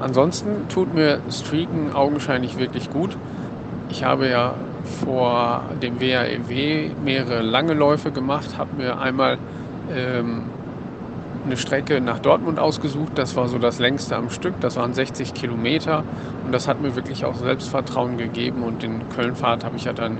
Ansonsten 0.00 0.68
tut 0.68 0.94
mir 0.94 1.20
Streaken 1.30 1.92
augenscheinlich 1.94 2.58
wirklich 2.58 2.90
gut. 2.90 3.16
Ich 3.90 4.04
habe 4.04 4.28
ja 4.28 4.54
vor 4.86 5.62
dem 5.82 6.00
WAEW 6.00 6.50
e 6.50 6.90
mehrere 7.04 7.42
lange 7.42 7.74
Läufe 7.74 8.10
gemacht, 8.10 8.58
habe 8.58 8.76
mir 8.76 8.98
einmal 8.98 9.38
ähm, 9.94 10.44
eine 11.44 11.56
Strecke 11.56 12.00
nach 12.00 12.18
Dortmund 12.18 12.58
ausgesucht. 12.58 13.12
Das 13.14 13.36
war 13.36 13.48
so 13.48 13.58
das 13.58 13.78
längste 13.78 14.16
am 14.16 14.30
Stück. 14.30 14.54
Das 14.60 14.76
waren 14.76 14.94
60 14.94 15.34
Kilometer 15.34 16.04
und 16.44 16.52
das 16.52 16.68
hat 16.68 16.80
mir 16.80 16.96
wirklich 16.96 17.24
auch 17.24 17.36
Selbstvertrauen 17.36 18.18
gegeben. 18.18 18.62
Und 18.62 18.82
den 18.82 19.08
Kölnfahrt 19.14 19.64
habe 19.64 19.76
ich 19.76 19.84
ja 19.84 19.92
dann 19.92 20.18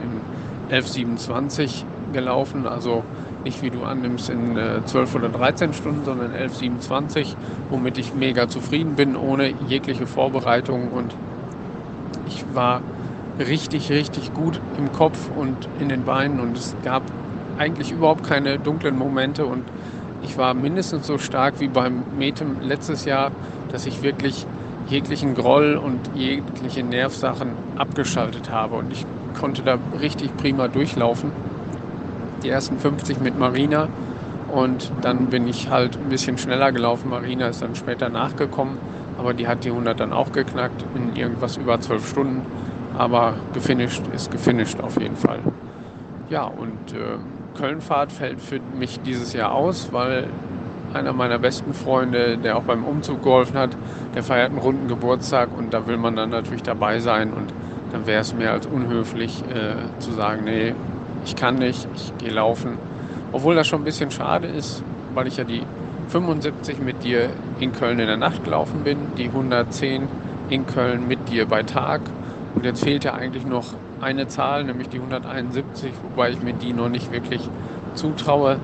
in 0.71 0.77
11,27 0.77 1.85
gelaufen. 2.13 2.67
Also 2.67 3.03
nicht 3.45 3.63
wie 3.63 3.71
du 3.71 3.85
annimmst 3.85 4.31
in 4.31 4.57
äh, 4.57 4.85
12 4.85 5.15
oder 5.17 5.29
13 5.29 5.73
Stunden, 5.73 6.05
sondern 6.05 6.33
11,27, 6.33 7.35
womit 7.71 7.99
ich 7.99 8.15
mega 8.15 8.49
zufrieden 8.49 8.95
bin, 8.95 9.17
ohne 9.17 9.53
jegliche 9.69 10.07
Vorbereitung. 10.07 10.89
Und 10.93 11.15
ich 12.27 12.45
war 12.55 12.81
richtig, 13.39 13.91
richtig 13.91 14.33
gut 14.35 14.61
im 14.79 14.93
Kopf 14.93 15.31
und 15.31 15.69
in 15.79 15.89
den 15.89 16.05
Beinen 16.05 16.41
und 16.41 16.57
es 16.57 16.75
gab 16.83 17.03
eigentlich 17.59 17.93
überhaupt 17.93 18.27
keine 18.27 18.59
dunklen 18.59 18.97
Momente 18.97 19.47
und 19.47 19.63
ich 20.23 20.39
war 20.39 20.55
mindestens 20.55 21.07
so 21.07 21.19
stark 21.19 21.61
wie 21.61 21.69
beim 21.69 22.05
Metem 22.19 22.57
letztes 22.61 23.05
Jahr, 23.05 23.31
dass 23.71 23.87
ich 23.87 24.03
wirklich 24.03 24.47
jeglichen 24.89 25.35
Groll 25.35 25.77
und 25.77 25.99
jegliche 26.15 26.83
Nervsachen 26.83 27.53
abgeschaltet 27.77 28.51
habe. 28.51 28.77
Und 28.77 28.93
ich 28.93 29.05
konnte 29.39 29.63
da 29.63 29.79
richtig 30.01 30.37
prima 30.37 30.69
durchlaufen. 30.69 31.33
Die 32.43 32.49
ersten 32.49 32.79
50 32.79 33.21
mit 33.21 33.39
Marina 33.39 33.89
und 34.53 34.91
dann 35.03 35.27
bin 35.27 35.49
ich 35.49 35.71
halt 35.71 35.97
ein 35.97 36.09
bisschen 36.09 36.39
schneller 36.39 36.73
gelaufen. 36.73 37.11
Marina 37.11 37.49
ist 37.49 37.63
dann 37.63 37.75
später 37.75 38.09
nachgekommen, 38.09 38.79
aber 39.19 39.35
die 39.35 39.49
hat 39.49 39.65
die 39.65 39.71
100 39.71 39.99
dann 39.99 40.13
auch 40.13 40.33
geknackt 40.33 40.85
in 40.95 41.17
irgendwas 41.17 41.57
über 41.57 41.81
12 41.81 42.09
Stunden. 42.09 42.43
Aber 42.99 43.35
gefinisht 43.53 44.03
ist 44.15 44.31
gefinisht 44.31 44.81
auf 44.81 45.01
jeden 45.01 45.17
Fall. 45.17 45.41
Ja, 46.31 46.45
und 46.45 46.93
äh, 46.93 47.19
Kölnfahrt 47.59 48.11
fällt 48.11 48.41
für 48.41 48.59
mich 48.79 49.01
dieses 49.01 49.33
Jahr 49.33 49.53
aus, 49.53 49.93
weil 49.93 50.27
einer 50.93 51.13
meiner 51.13 51.39
besten 51.39 51.75
Freunde, 51.75 52.39
der 52.39 52.57
auch 52.57 52.63
beim 52.63 52.85
Umzug 52.85 53.23
geholfen 53.23 53.59
hat, 53.59 53.71
der 54.15 54.23
feiert 54.23 54.51
einen 54.51 54.59
runden 54.59 54.89
Geburtstag 54.89 55.49
und 55.57 55.73
da 55.73 55.87
will 55.87 55.99
man 55.99 56.17
dann 56.17 56.31
natürlich 56.31 56.63
dabei 56.63 56.99
sein 57.01 57.33
und 57.33 57.53
dann 57.93 58.07
wäre 58.07 58.21
es 58.21 58.35
mehr 58.35 58.53
als 58.53 58.67
unhöflich 58.67 59.43
äh, 59.43 59.75
zu 60.01 60.13
sagen, 60.13 60.45
nee, 60.45 60.75
ich 61.25 61.37
kann 61.37 61.57
nicht, 61.57 61.87
ich 61.95 62.13
gehe 62.19 62.33
laufen. 62.33 62.79
Obwohl 63.33 63.55
das 63.55 63.67
schon 63.67 63.83
ein 63.83 63.85
bisschen 63.85 64.11
schade 64.11 64.47
ist, 64.47 64.83
weil 65.15 65.27
ich 65.27 65.37
ja 65.37 65.45
die 65.45 65.63
75 66.09 66.81
mit 66.81 67.03
dir 67.05 67.29
in 67.61 67.73
Köln 67.73 67.99
in 67.99 68.07
der 68.07 68.17
Nacht 68.17 68.45
gelaufen 68.45 68.85
bin, 68.85 68.99
die 69.17 69.27
110 69.27 70.09
in 70.51 70.67
Köln 70.67 71.07
mit 71.07 71.29
dir 71.31 71.47
bei 71.47 71.63
Tag. 71.63 72.01
Und 72.57 72.65
jetzt 72.65 72.83
fehlt 72.83 73.05
ja 73.05 73.13
eigentlich 73.15 73.45
noch 73.45 73.75
eine 74.01 74.29
Zahl, 74.29 74.65
nämlich 74.65 74.89
die 74.89 74.97
171, 74.97 75.93
wobei 76.03 76.31
ich 76.31 76.41
mir 76.41 76.55
die 76.55 76.73
noch 76.73 76.89
nicht 76.89 77.13
wirklich 77.13 77.43
zutraue. 77.95 78.59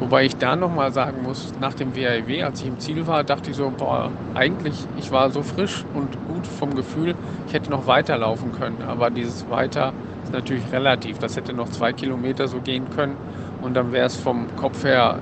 Wobei 0.00 0.24
ich 0.24 0.36
da 0.36 0.56
nochmal 0.56 0.92
sagen 0.92 1.22
muss, 1.22 1.52
nach 1.60 1.74
dem 1.74 1.94
WAEW, 1.94 2.42
als 2.44 2.60
ich 2.60 2.66
im 2.66 2.80
Ziel 2.80 3.06
war, 3.06 3.22
dachte 3.22 3.50
ich 3.50 3.56
so, 3.56 3.70
boah, 3.70 4.10
eigentlich, 4.34 4.88
ich 4.96 5.12
war 5.12 5.30
so 5.30 5.42
frisch 5.44 5.84
und 5.94 6.10
gut 6.26 6.46
vom 6.46 6.74
Gefühl, 6.74 7.14
ich 7.46 7.54
hätte 7.54 7.70
noch 7.70 7.86
weiterlaufen 7.86 8.50
können. 8.50 8.82
Aber 8.82 9.10
dieses 9.10 9.48
Weiter 9.48 9.94
ist 10.24 10.32
natürlich 10.32 10.72
relativ. 10.72 11.18
Das 11.20 11.36
hätte 11.36 11.54
noch 11.54 11.68
zwei 11.68 11.92
Kilometer 11.92 12.48
so 12.48 12.60
gehen 12.60 12.90
können 12.90 13.16
und 13.60 13.74
dann 13.74 13.92
wäre 13.92 14.06
es 14.06 14.16
vom 14.16 14.48
Kopf 14.56 14.82
her 14.82 15.20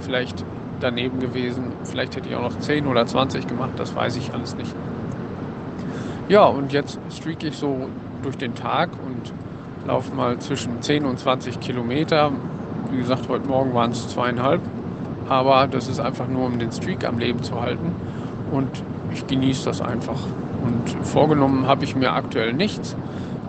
vielleicht 0.00 0.44
daneben 0.80 1.18
gewesen. 1.18 1.74
Vielleicht 1.82 2.14
hätte 2.14 2.28
ich 2.28 2.36
auch 2.36 2.42
noch 2.42 2.56
10 2.56 2.86
oder 2.86 3.04
20 3.04 3.48
gemacht, 3.48 3.72
das 3.76 3.96
weiß 3.96 4.14
ich 4.16 4.32
alles 4.32 4.56
nicht. 4.56 4.76
Ja, 6.28 6.44
und 6.46 6.72
jetzt 6.72 6.98
streak 7.10 7.42
ich 7.42 7.56
so 7.56 7.88
durch 8.22 8.36
den 8.36 8.54
Tag 8.54 8.90
und 9.04 9.32
laufe 9.86 10.14
mal 10.14 10.38
zwischen 10.38 10.82
10 10.82 11.06
und 11.06 11.18
20 11.18 11.60
Kilometer 11.60 12.32
wie 12.90 12.98
gesagt, 12.98 13.28
heute 13.28 13.46
Morgen 13.46 13.74
waren 13.74 13.90
es 13.90 14.08
zweieinhalb. 14.08 14.60
Aber 15.28 15.66
das 15.66 15.88
ist 15.88 16.00
einfach 16.00 16.26
nur, 16.26 16.46
um 16.46 16.58
den 16.58 16.72
Streak 16.72 17.06
am 17.06 17.18
Leben 17.18 17.42
zu 17.42 17.60
halten. 17.60 17.92
Und 18.50 18.68
ich 19.12 19.26
genieße 19.26 19.66
das 19.66 19.82
einfach. 19.82 20.20
Und 20.64 21.06
vorgenommen 21.06 21.66
habe 21.66 21.84
ich 21.84 21.94
mir 21.94 22.12
aktuell 22.12 22.54
nichts. 22.54 22.96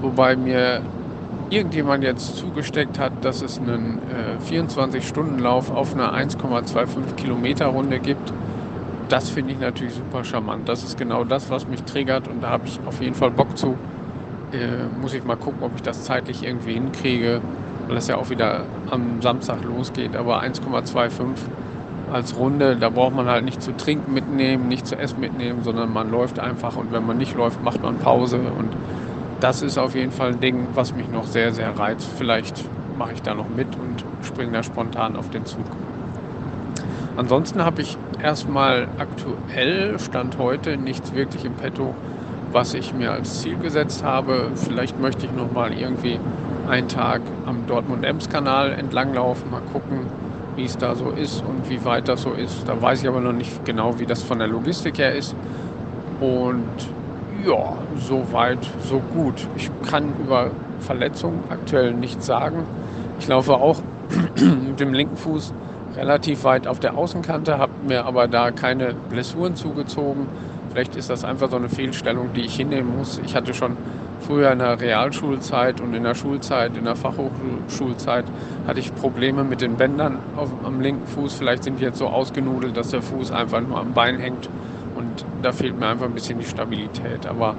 Wobei 0.01 0.35
mir 0.35 0.81
irgendjemand 1.49 2.03
jetzt 2.03 2.37
zugesteckt 2.37 2.99
hat, 2.99 3.13
dass 3.23 3.41
es 3.41 3.59
einen 3.59 3.99
äh, 4.09 4.53
24-Stunden-Lauf 4.53 5.71
auf 5.71 5.93
einer 5.93 6.13
1,25 6.13 7.15
Kilometer 7.15 7.67
Runde 7.67 7.99
gibt. 7.99 8.33
Das 9.09 9.29
finde 9.29 9.53
ich 9.53 9.59
natürlich 9.59 9.95
super 9.95 10.23
charmant. 10.25 10.69
Das 10.69 10.83
ist 10.83 10.97
genau 10.97 11.25
das, 11.25 11.49
was 11.51 11.67
mich 11.67 11.83
triggert 11.85 12.27
und 12.29 12.41
da 12.41 12.49
habe 12.51 12.67
ich 12.67 12.85
auf 12.85 13.01
jeden 13.01 13.15
Fall 13.15 13.31
Bock 13.31 13.57
zu. 13.57 13.79
Äh, 14.51 14.87
muss 14.89 15.13
ich 15.13 15.23
mal 15.25 15.37
gucken, 15.37 15.63
ob 15.63 15.75
ich 15.75 15.83
das 15.83 16.03
zeitlich 16.03 16.43
irgendwie 16.43 16.73
hinkriege 16.75 17.43
weil 17.87 17.95
das 17.95 18.07
ja 18.07 18.17
auch 18.17 18.29
wieder 18.31 18.67
am 18.87 19.21
Samstag 19.21 19.63
losgeht. 19.63 20.15
Aber 20.15 20.41
1,25 20.41 21.51
als 22.05 22.35
Runde, 22.37 22.77
da 22.77 22.89
braucht 22.91 23.13
man 23.15 23.27
halt 23.27 23.45
nicht 23.45 23.61
zu 23.63 23.73
trinken 23.75 24.13
mitnehmen, 24.13 24.67
nicht 24.67 24.87
zu 24.87 24.97
essen 24.97 25.21
mitnehmen, 25.21 25.63
sondern 25.63 25.91
man 25.91 26.09
läuft 26.09 26.39
einfach 26.39 26.77
und 26.77 26.91
wenn 26.91 27.03
man 27.03 27.17
nicht 27.17 27.35
läuft, 27.35 27.61
macht 27.61 27.81
man 27.83 27.99
Pause 27.99 28.53
und 28.53 28.79
das 29.39 29.61
ist 29.61 29.77
auf 29.77 29.95
jeden 29.95 30.11
Fall 30.11 30.31
ein 30.33 30.39
Ding, 30.41 30.75
was 30.75 30.93
mich 30.95 31.09
noch 31.09 31.27
sehr, 31.27 31.53
sehr 31.53 31.77
reizt. 31.77 32.07
Vielleicht 32.17 32.71
mache 32.97 33.13
ich 33.13 33.23
da 33.23 33.35
noch 33.35 33.49
mit 33.49 33.77
und 33.77 34.07
springe 34.21 34.53
da 34.53 34.63
spontan 34.63 35.15
auf 35.17 35.29
den 35.29 35.45
Zug. 35.45 35.88
Ansonsten 37.19 37.65
habe 37.65 37.81
ich 37.81 37.97
erstmal 38.23 38.87
aktuell, 38.97 39.99
Stand 39.99 40.37
heute, 40.37 40.77
nichts 40.77 41.13
wirklich 41.13 41.43
im 41.43 41.51
Petto, 41.51 41.93
was 42.53 42.73
ich 42.73 42.93
mir 42.93 43.11
als 43.11 43.41
Ziel 43.41 43.57
gesetzt 43.57 44.05
habe. 44.05 44.51
Vielleicht 44.55 44.97
möchte 45.01 45.25
ich 45.25 45.33
noch 45.33 45.51
mal 45.51 45.73
irgendwie 45.73 46.17
einen 46.69 46.87
Tag 46.87 47.19
am 47.45 47.67
Dortmund-Ems-Kanal 47.67 48.71
entlanglaufen, 48.71 49.51
mal 49.51 49.59
gucken, 49.73 50.05
wie 50.55 50.63
es 50.63 50.77
da 50.77 50.95
so 50.95 51.09
ist 51.09 51.43
und 51.43 51.69
wie 51.69 51.83
weit 51.83 52.07
das 52.07 52.21
so 52.21 52.31
ist. 52.31 52.65
Da 52.65 52.81
weiß 52.81 53.01
ich 53.01 53.09
aber 53.09 53.19
noch 53.19 53.33
nicht 53.33 53.65
genau, 53.65 53.99
wie 53.99 54.05
das 54.05 54.23
von 54.23 54.39
der 54.39 54.47
Logistik 54.47 54.97
her 54.97 55.13
ist. 55.13 55.35
Und 56.21 56.63
ja, 57.45 57.73
so 57.97 58.31
weit, 58.31 58.65
so 58.87 59.01
gut. 59.13 59.45
Ich 59.57 59.69
kann 59.85 60.13
über 60.23 60.51
Verletzungen 60.79 61.43
aktuell 61.49 61.91
nichts 61.91 62.25
sagen. 62.25 62.63
Ich 63.19 63.27
laufe 63.27 63.55
auch 63.55 63.81
mit 64.37 64.79
dem 64.79 64.93
linken 64.93 65.17
Fuß 65.17 65.51
relativ 65.95 66.43
weit 66.43 66.67
auf 66.67 66.79
der 66.79 66.95
Außenkante, 66.95 67.57
habe 67.57 67.73
mir 67.81 68.05
aber 68.05 68.27
da 68.27 68.51
keine 68.51 68.93
Blessuren 68.93 69.55
zugezogen. 69.55 70.27
Vielleicht 70.71 70.95
ist 70.95 71.09
das 71.09 71.23
einfach 71.23 71.49
so 71.49 71.55
eine 71.55 71.69
Fehlstellung, 71.69 72.33
die 72.33 72.41
ich 72.41 72.55
hinnehmen 72.55 72.95
muss. 72.97 73.17
Ich 73.17 73.35
hatte 73.35 73.53
schon 73.53 73.75
früher 74.19 74.51
in 74.51 74.59
der 74.59 74.79
Realschulzeit 74.79 75.81
und 75.81 75.93
in 75.93 76.03
der 76.03 76.13
Schulzeit, 76.13 76.75
in 76.77 76.83
der 76.83 76.95
Fachhochschulzeit, 76.95 78.25
hatte 78.67 78.79
ich 78.79 78.93
Probleme 78.93 79.43
mit 79.43 79.61
den 79.61 79.77
Bändern 79.77 80.19
auf, 80.35 80.49
am 80.63 80.79
linken 80.79 81.07
Fuß. 81.07 81.33
Vielleicht 81.33 81.63
sind 81.63 81.79
die 81.79 81.83
jetzt 81.83 81.97
so 81.97 82.07
ausgenudelt, 82.07 82.77
dass 82.77 82.89
der 82.89 83.01
Fuß 83.01 83.31
einfach 83.31 83.61
nur 83.61 83.79
am 83.79 83.93
Bein 83.93 84.19
hängt 84.19 84.47
und 84.95 85.25
da 85.41 85.51
fehlt 85.51 85.79
mir 85.79 85.87
einfach 85.87 86.05
ein 86.05 86.13
bisschen 86.13 86.37
die 86.39 86.45
Stabilität. 86.45 87.25
Aber 87.25 87.55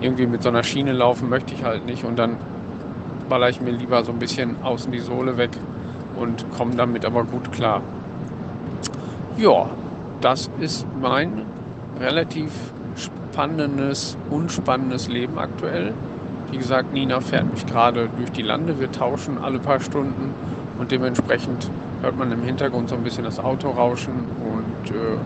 irgendwie 0.00 0.26
mit 0.26 0.42
so 0.42 0.48
einer 0.48 0.62
Schiene 0.64 0.92
laufen 0.92 1.28
möchte 1.28 1.54
ich 1.54 1.62
halt 1.62 1.84
nicht 1.86 2.04
und 2.04 2.16
dann 2.16 2.36
baller 3.28 3.50
ich 3.50 3.60
mir 3.60 3.70
lieber 3.70 4.02
so 4.04 4.10
ein 4.10 4.18
bisschen 4.18 4.56
außen 4.62 4.90
die 4.90 5.00
Sohle 5.00 5.36
weg 5.36 5.50
und 6.20 6.50
komme 6.56 6.74
damit 6.74 7.04
aber 7.04 7.24
gut 7.24 7.50
klar. 7.52 7.82
Ja, 9.36 9.66
das 10.20 10.50
ist 10.60 10.86
mein 11.00 11.44
relativ 12.00 12.50
spannendes, 12.96 14.16
unspannendes 14.30 15.08
Leben 15.08 15.38
aktuell. 15.38 15.92
Wie 16.50 16.58
gesagt, 16.58 16.92
Nina 16.92 17.20
fährt 17.20 17.50
mich 17.52 17.66
gerade 17.66 18.08
durch 18.16 18.32
die 18.32 18.42
Lande. 18.42 18.80
Wir 18.80 18.90
tauschen 18.90 19.38
alle 19.38 19.58
paar 19.58 19.80
Stunden 19.80 20.32
und 20.78 20.90
dementsprechend 20.90 21.70
hört 22.02 22.16
man 22.16 22.32
im 22.32 22.42
Hintergrund 22.42 22.88
so 22.88 22.96
ein 22.96 23.02
bisschen 23.02 23.24
das 23.24 23.38
Auto 23.38 23.70
rauschen 23.70 24.14
und 24.14 24.90
äh, 24.90 25.18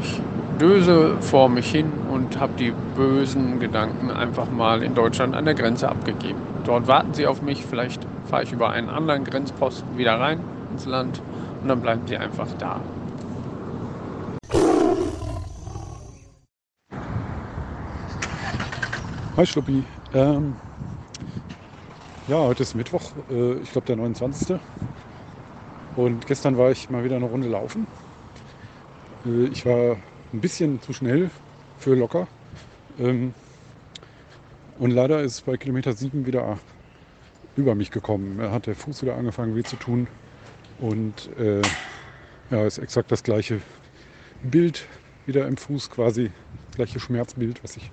ich 0.00 0.20
döse 0.60 1.16
vor 1.20 1.48
mich 1.48 1.70
hin 1.70 1.92
und 2.10 2.40
habe 2.40 2.52
die 2.58 2.72
bösen 2.96 3.60
Gedanken 3.60 4.10
einfach 4.10 4.50
mal 4.50 4.82
in 4.82 4.94
Deutschland 4.94 5.36
an 5.36 5.44
der 5.44 5.54
Grenze 5.54 5.88
abgegeben. 5.88 6.40
Dort 6.64 6.88
warten 6.88 7.14
sie 7.14 7.28
auf 7.28 7.42
mich. 7.42 7.64
Vielleicht 7.64 8.04
fahre 8.28 8.42
ich 8.42 8.52
über 8.52 8.70
einen 8.70 8.88
anderen 8.88 9.22
Grenzposten 9.22 9.96
wieder 9.96 10.18
rein 10.18 10.40
ins 10.72 10.84
Land 10.84 11.22
und 11.62 11.68
dann 11.68 11.80
bleiben 11.80 12.02
sie 12.06 12.16
einfach 12.16 12.48
da. 12.58 12.80
Hi 19.36 19.46
Schluppi. 19.46 19.84
Ähm, 20.12 20.56
ja, 22.26 22.38
heute 22.38 22.64
ist 22.64 22.74
Mittwoch, 22.74 23.12
äh, 23.30 23.52
ich 23.58 23.70
glaube 23.70 23.86
der 23.86 23.96
29. 23.96 24.58
Und 25.94 26.26
gestern 26.26 26.58
war 26.58 26.72
ich 26.72 26.90
mal 26.90 27.04
wieder 27.04 27.16
eine 27.16 27.26
Runde 27.26 27.48
laufen. 27.48 27.86
Äh, 29.24 29.44
ich 29.46 29.64
war 29.64 29.96
ein 30.32 30.40
bisschen 30.40 30.80
zu 30.80 30.92
schnell 30.92 31.30
für 31.78 31.94
locker. 31.94 32.28
Ähm, 32.98 33.34
und 34.78 34.90
leider 34.90 35.22
ist 35.22 35.44
bei 35.44 35.56
Kilometer 35.56 35.92
7 35.92 36.26
wieder 36.26 36.58
über 37.56 37.74
mich 37.74 37.90
gekommen. 37.90 38.38
Er 38.38 38.52
hat 38.52 38.66
der 38.66 38.76
Fuß 38.76 39.02
wieder 39.02 39.16
angefangen 39.16 39.56
weh 39.56 39.64
zu 39.64 39.76
tun. 39.76 40.08
Und 40.78 41.26
äh, 41.36 41.70
ja, 42.50 42.66
ist 42.66 42.78
exakt 42.78 43.10
das 43.10 43.22
gleiche 43.22 43.60
Bild 44.42 44.86
wieder 45.26 45.46
im 45.46 45.56
Fuß, 45.56 45.90
quasi 45.90 46.32
das 46.66 46.76
gleiche 46.76 47.00
Schmerzbild, 47.00 47.64
was 47.64 47.76
ich 47.76 47.92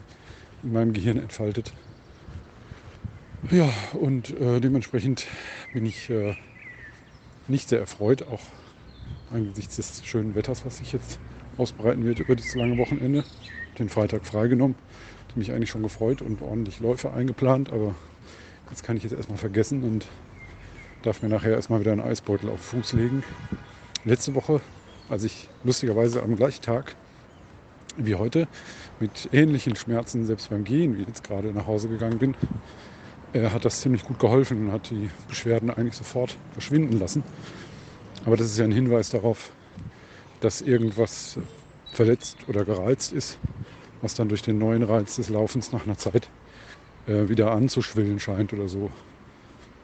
in 0.61 0.71
meinem 0.71 0.93
Gehirn 0.93 1.17
entfaltet. 1.17 1.73
Ja, 3.49 3.71
und 3.93 4.29
äh, 4.31 4.59
dementsprechend 4.59 5.27
bin 5.71 5.85
ich 5.85 6.09
äh, 6.09 6.35
nicht 7.47 7.69
sehr 7.69 7.79
erfreut, 7.79 8.23
auch 8.23 8.41
angesichts 9.29 9.75
des 9.75 10.05
schönen 10.05 10.35
Wetters, 10.35 10.65
was 10.65 10.77
sich 10.77 10.91
jetzt 10.91 11.19
ausbreiten 11.57 12.05
wird 12.05 12.19
über 12.19 12.35
dieses 12.35 12.55
lange 12.55 12.77
Wochenende. 12.77 13.23
Den 13.79 13.89
Freitag 13.89 14.25
freigenommen. 14.25 14.75
Ich 15.29 15.35
mich 15.35 15.51
eigentlich 15.51 15.69
schon 15.69 15.83
gefreut 15.83 16.21
und 16.21 16.41
ordentlich 16.41 16.79
Läufe 16.79 17.11
eingeplant, 17.11 17.71
aber 17.71 17.95
jetzt 18.69 18.83
kann 18.83 18.97
ich 18.97 19.03
jetzt 19.03 19.13
erstmal 19.13 19.37
vergessen 19.37 19.83
und 19.83 20.07
darf 21.01 21.21
mir 21.21 21.29
nachher 21.29 21.51
erstmal 21.51 21.81
wieder 21.81 21.91
einen 21.91 22.01
Eisbeutel 22.01 22.49
auf 22.49 22.61
Fuß 22.61 22.93
legen. 22.93 23.23
Letzte 24.05 24.33
Woche, 24.33 24.61
als 25.09 25.23
ich 25.23 25.49
lustigerweise 25.63 26.23
am 26.23 26.35
gleichen 26.35 26.61
Tag 26.61 26.95
wie 27.97 28.15
heute 28.15 28.47
mit 28.99 29.29
ähnlichen 29.31 29.75
Schmerzen, 29.75 30.25
selbst 30.25 30.49
beim 30.49 30.63
Gehen, 30.63 30.97
wie 30.97 31.03
jetzt 31.03 31.23
gerade 31.23 31.53
nach 31.53 31.67
Hause 31.67 31.89
gegangen 31.89 32.19
bin, 32.19 32.35
äh, 33.33 33.49
hat 33.49 33.65
das 33.65 33.81
ziemlich 33.81 34.03
gut 34.03 34.19
geholfen 34.19 34.67
und 34.67 34.71
hat 34.71 34.89
die 34.89 35.09
Beschwerden 35.27 35.69
eigentlich 35.69 35.95
sofort 35.95 36.39
verschwinden 36.51 36.97
lassen. 36.99 37.23
Aber 38.25 38.37
das 38.37 38.47
ist 38.47 38.57
ja 38.57 38.65
ein 38.65 38.71
Hinweis 38.71 39.09
darauf, 39.09 39.55
dass 40.45 40.61
irgendwas 40.61 41.39
verletzt 41.91 42.47
oder 42.47 42.65
gereizt 42.65 43.11
ist, 43.13 43.41
was 44.01 44.15
dann 44.15 44.29
durch 44.29 44.43
den 44.43 44.57
neuen 44.59 44.83
Reiz 44.83 45.15
des 45.17 45.29
Laufens 45.29 45.71
nach 45.73 45.85
einer 45.85 45.97
Zeit 45.97 46.31
äh, 47.07 47.29
wieder 47.29 47.51
anzuschwillen 47.51 48.19
scheint 48.19 48.53
oder 48.53 48.67
so. 48.69 48.93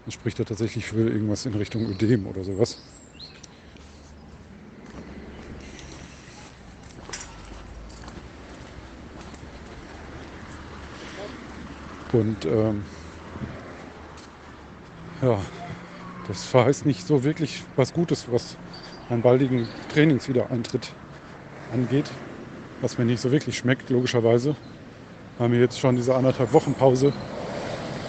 Das 0.06 0.14
spricht 0.16 0.40
ja 0.40 0.46
tatsächlich 0.46 0.86
für 0.88 1.10
irgendwas 1.10 1.46
in 1.46 1.56
Richtung 1.56 1.90
Ödem 1.90 2.28
oder 2.28 2.44
sowas. 2.44 2.80
Und 12.12 12.46
ähm, 12.46 12.86
ja, 15.22 15.46
das 16.24 16.46
verheißt 16.46 16.86
nicht 16.86 17.08
so 17.08 17.26
wirklich 17.26 17.66
was 17.76 17.94
Gutes, 17.94 18.32
was 18.32 18.61
einen 19.12 19.22
baldigen 19.24 19.70
Trainingswiedereintritt 19.90 20.96
angeht, 21.70 22.12
was 22.82 22.98
mir 22.98 23.06
nicht 23.06 23.22
so 23.22 23.32
wirklich 23.32 23.58
schmeckt, 23.58 23.90
logischerweise, 23.90 24.58
weil 25.38 25.50
mir 25.50 25.60
jetzt 25.60 25.80
schon 25.80 25.96
diese 25.98 26.16
anderthalb 26.16 26.54
Wochen 26.54 26.76
Pause 26.76 27.14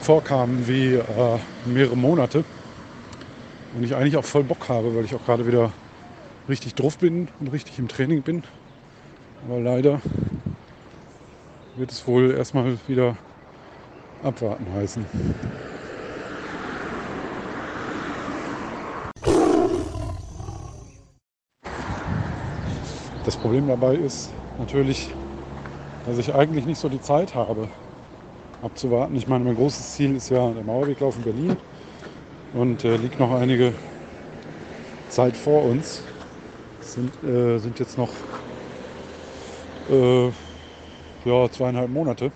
vorkamen 0.01 0.69
wie 0.69 0.95
äh, 0.95 1.39
mehrere 1.65 1.97
Monate 1.97 2.45
und 3.73 3.85
ich 3.85 3.95
eigentlich 3.95 4.17
auch 4.17 4.25
voll 4.25 4.45
Bock 4.45 4.69
habe, 4.69 4.95
weil 4.95 5.05
ich 5.05 5.15
auch 5.15 5.25
gerade 5.25 5.47
wieder 5.47 5.73
richtig 6.49 6.75
drauf 6.75 6.99
bin 6.99 7.31
und 7.41 7.49
richtig 7.53 7.79
im 7.79 7.89
Training 7.89 8.23
bin. 8.23 8.43
Aber 9.43 9.61
leider 9.61 10.03
wird 11.75 11.93
es 11.93 12.07
wohl 12.07 12.33
erstmal 12.33 12.79
wieder 12.87 13.19
abwarten 14.23 14.73
heißen. 14.73 15.09
Das 23.23 23.37
Problem 23.37 23.67
dabei 23.67 23.97
ist 23.97 24.33
natürlich, 24.59 25.11
dass 26.05 26.19
ich 26.19 26.35
eigentlich 26.35 26.67
nicht 26.67 26.81
so 26.81 26.89
die 26.89 27.01
Zeit 27.01 27.35
habe, 27.35 27.71
abzuwarten. 28.63 29.17
Ich 29.17 29.29
meine, 29.29 29.45
mein 29.45 29.57
großes 29.57 29.93
Ziel 29.93 30.17
ist 30.17 30.31
ja 30.31 30.53
der 30.55 30.65
Mauerweglauf 30.65 31.17
in 31.17 31.25
Berlin 31.25 31.59
und 32.53 32.85
äh, 32.85 32.97
liegt 32.97 33.19
noch 33.19 33.33
einige 33.33 33.75
Zeit 35.09 35.37
vor 35.37 35.65
uns. 35.65 36.03
Es 36.81 36.95
sind, 36.95 37.23
äh, 37.23 37.59
sind 37.59 37.79
jetzt 37.79 37.99
noch 37.99 38.13
äh, 39.89 40.31
ja, 41.25 41.51
zweieinhalb 41.51 41.91
Monate. 41.91 42.33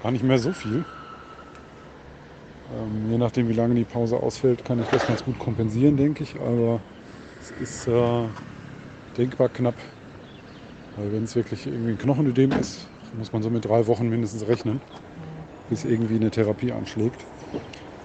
Gar 0.00 0.12
nicht 0.12 0.22
mehr 0.24 0.38
so 0.38 0.52
viel. 0.52 0.84
Ähm, 2.70 3.10
je 3.10 3.18
nachdem, 3.18 3.48
wie 3.48 3.52
lange 3.54 3.74
die 3.74 3.84
Pause 3.84 4.18
ausfällt, 4.18 4.64
kann 4.64 4.78
ich 4.78 4.88
das 4.88 5.06
ganz 5.06 5.24
gut 5.24 5.38
kompensieren, 5.38 5.96
denke 5.96 6.22
ich. 6.22 6.36
Aber 6.40 6.82
es 7.40 7.50
ist 7.52 7.86
äh, 7.88 8.28
denkbar 9.18 9.48
knapp. 9.48 9.76
Weil 10.96 11.12
wenn 11.12 11.24
es 11.24 11.34
wirklich 11.34 11.66
irgendwie 11.66 11.92
ein 11.92 11.98
Knochenödem 11.98 12.52
ist, 12.52 12.88
muss 13.12 13.32
man 13.32 13.42
so 13.42 13.50
mit 13.50 13.64
drei 13.64 13.86
Wochen 13.86 14.08
mindestens 14.08 14.46
rechnen, 14.46 14.80
bis 15.68 15.84
irgendwie 15.84 16.16
eine 16.16 16.30
Therapie 16.30 16.72
anschlägt. 16.72 17.26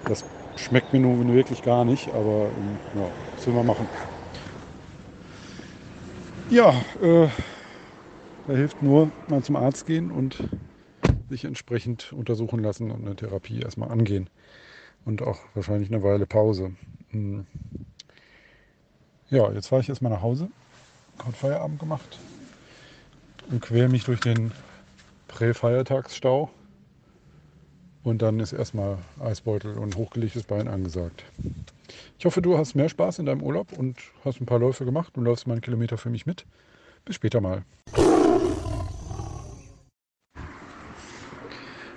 Das 0.04 0.24
schmeckt 0.56 0.92
mir 0.92 1.00
nun 1.00 1.32
wirklich 1.32 1.62
gar 1.62 1.84
nicht, 1.84 2.12
aber 2.14 2.52
ähm, 2.56 2.78
ja, 2.92 3.10
was 3.34 3.46
will 3.46 3.54
man 3.54 3.66
machen? 3.66 3.88
Ja, 6.50 6.70
äh, 7.00 7.28
da 8.46 8.52
hilft 8.52 8.82
nur 8.82 9.10
mal 9.28 9.42
zum 9.42 9.56
Arzt 9.56 9.86
gehen 9.86 10.10
und 10.10 10.36
sich 11.30 11.44
entsprechend 11.44 12.12
untersuchen 12.12 12.60
lassen 12.60 12.90
und 12.90 13.04
eine 13.04 13.16
Therapie 13.16 13.60
erstmal 13.60 13.90
angehen. 13.90 14.28
Und 15.04 15.22
auch 15.22 15.40
wahrscheinlich 15.54 15.90
eine 15.90 16.02
Weile 16.02 16.26
Pause. 16.26 16.76
Hm. 17.10 17.46
Ja, 19.30 19.50
jetzt 19.52 19.68
fahre 19.68 19.82
ich 19.82 19.88
erstmal 19.88 20.12
nach 20.12 20.22
Hause 20.22 20.50
gerade 21.18 21.36
Feierabend 21.36 21.78
gemacht 21.78 22.18
und 23.50 23.60
quäle 23.60 23.88
mich 23.88 24.04
durch 24.04 24.20
den 24.20 24.52
Prä-Feiertagsstau. 25.28 26.50
Und 28.02 28.20
dann 28.20 28.38
ist 28.38 28.52
erstmal 28.52 28.98
Eisbeutel 29.18 29.78
und 29.78 29.96
hochgelegtes 29.96 30.42
Bein 30.42 30.68
angesagt. 30.68 31.24
Ich 32.18 32.26
hoffe, 32.26 32.42
du 32.42 32.58
hast 32.58 32.74
mehr 32.74 32.90
Spaß 32.90 33.18
in 33.18 33.26
deinem 33.26 33.42
Urlaub 33.42 33.72
und 33.72 33.96
hast 34.24 34.40
ein 34.40 34.46
paar 34.46 34.58
Läufe 34.58 34.84
gemacht 34.84 35.16
und 35.16 35.24
läufst 35.24 35.46
mal 35.46 35.54
einen 35.54 35.62
Kilometer 35.62 35.96
für 35.96 36.10
mich 36.10 36.26
mit. 36.26 36.44
Bis 37.06 37.16
später 37.16 37.40
mal. 37.40 37.64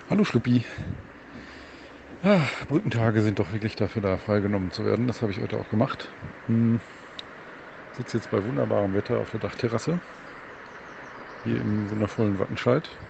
Hallo 0.10 0.24
Schluppi. 0.24 0.64
Ah, 2.24 2.40
Brückentage 2.70 3.22
sind 3.22 3.40
doch 3.40 3.52
wirklich 3.52 3.76
dafür 3.76 4.02
da, 4.02 4.18
freigenommen 4.18 4.72
zu 4.72 4.86
werden. 4.86 5.08
Das 5.08 5.22
habe 5.22 5.34
ich 5.34 5.40
heute 5.40 5.60
auch 5.60 5.70
gemacht. 5.70 6.08
Hm 6.48 6.80
sitze 7.98 8.18
jetzt 8.18 8.30
bei 8.30 8.44
wunderbarem 8.44 8.94
Wetter 8.94 9.20
auf 9.20 9.32
der 9.32 9.40
Dachterrasse. 9.40 10.02
Hier 11.44 11.60
im 11.62 11.90
wundervollen 11.90 12.38
Wattenscheid. 12.40 13.02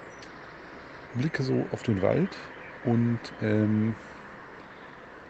Blicke 1.13 1.43
so 1.43 1.69
auf 1.71 1.83
den 1.83 2.01
Wald 2.01 2.53
und 2.83 3.19
ähm, 3.41 3.97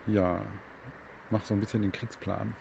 ja, 0.06 0.62
mache 1.30 1.46
so 1.48 1.54
ein 1.54 1.60
bisschen 1.60 1.82
den 1.82 1.92
Kriegsplan. 1.92 2.58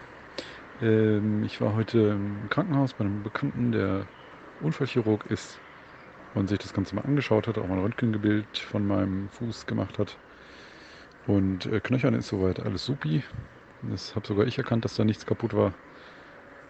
Ähm, 0.80 1.44
ich 1.44 1.60
war 1.60 1.74
heute 1.74 1.98
im 1.98 2.48
Krankenhaus 2.48 2.94
bei 2.94 3.04
einem 3.04 3.22
Bekannten, 3.22 3.72
der 3.72 4.08
Unfallchirurg 4.58 5.26
ist 5.26 5.62
und 6.34 6.48
sich 6.48 6.58
das 6.58 6.72
Ganze 6.72 6.94
mal 6.94 7.02
angeschaut 7.02 7.48
hat, 7.48 7.58
auch 7.58 7.66
mal 7.68 7.74
ein 7.76 7.80
Röntgengebild 7.82 8.58
von 8.58 8.86
meinem 8.86 9.30
Fuß 9.30 9.66
gemacht 9.66 9.98
hat. 9.98 10.20
Und 11.26 11.66
äh, 11.66 11.80
Knöchern 11.80 12.14
ist 12.14 12.28
soweit 12.28 12.60
alles 12.60 12.84
supi. 12.84 13.24
Das 13.82 14.14
habe 14.16 14.26
sogar 14.26 14.46
ich 14.46 14.58
erkannt, 14.58 14.84
dass 14.84 14.94
da 14.96 15.04
nichts 15.04 15.26
kaputt 15.26 15.54
war. 15.54 15.74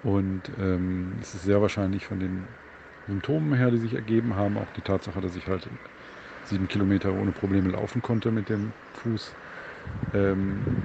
Und 0.03 0.53
ähm, 0.59 1.19
es 1.21 1.35
ist 1.35 1.43
sehr 1.43 1.61
wahrscheinlich 1.63 2.07
von 2.07 2.21
den 2.21 2.57
Symptomen 3.07 3.55
her, 3.55 3.71
die 3.71 3.79
sich 3.79 3.95
ergeben 3.95 4.35
haben, 4.37 4.57
auch 4.59 4.71
die 4.71 4.83
Tatsache, 4.83 5.21
dass 5.21 5.37
ich 5.37 5.49
halt 5.49 5.71
sieben 6.43 6.69
Kilometer 6.69 7.15
ohne 7.15 7.33
Probleme 7.33 7.71
laufen 7.71 8.03
konnte 8.03 8.33
mit 8.33 8.49
dem 8.49 8.75
Fuß, 8.95 9.37
ähm, 10.13 10.85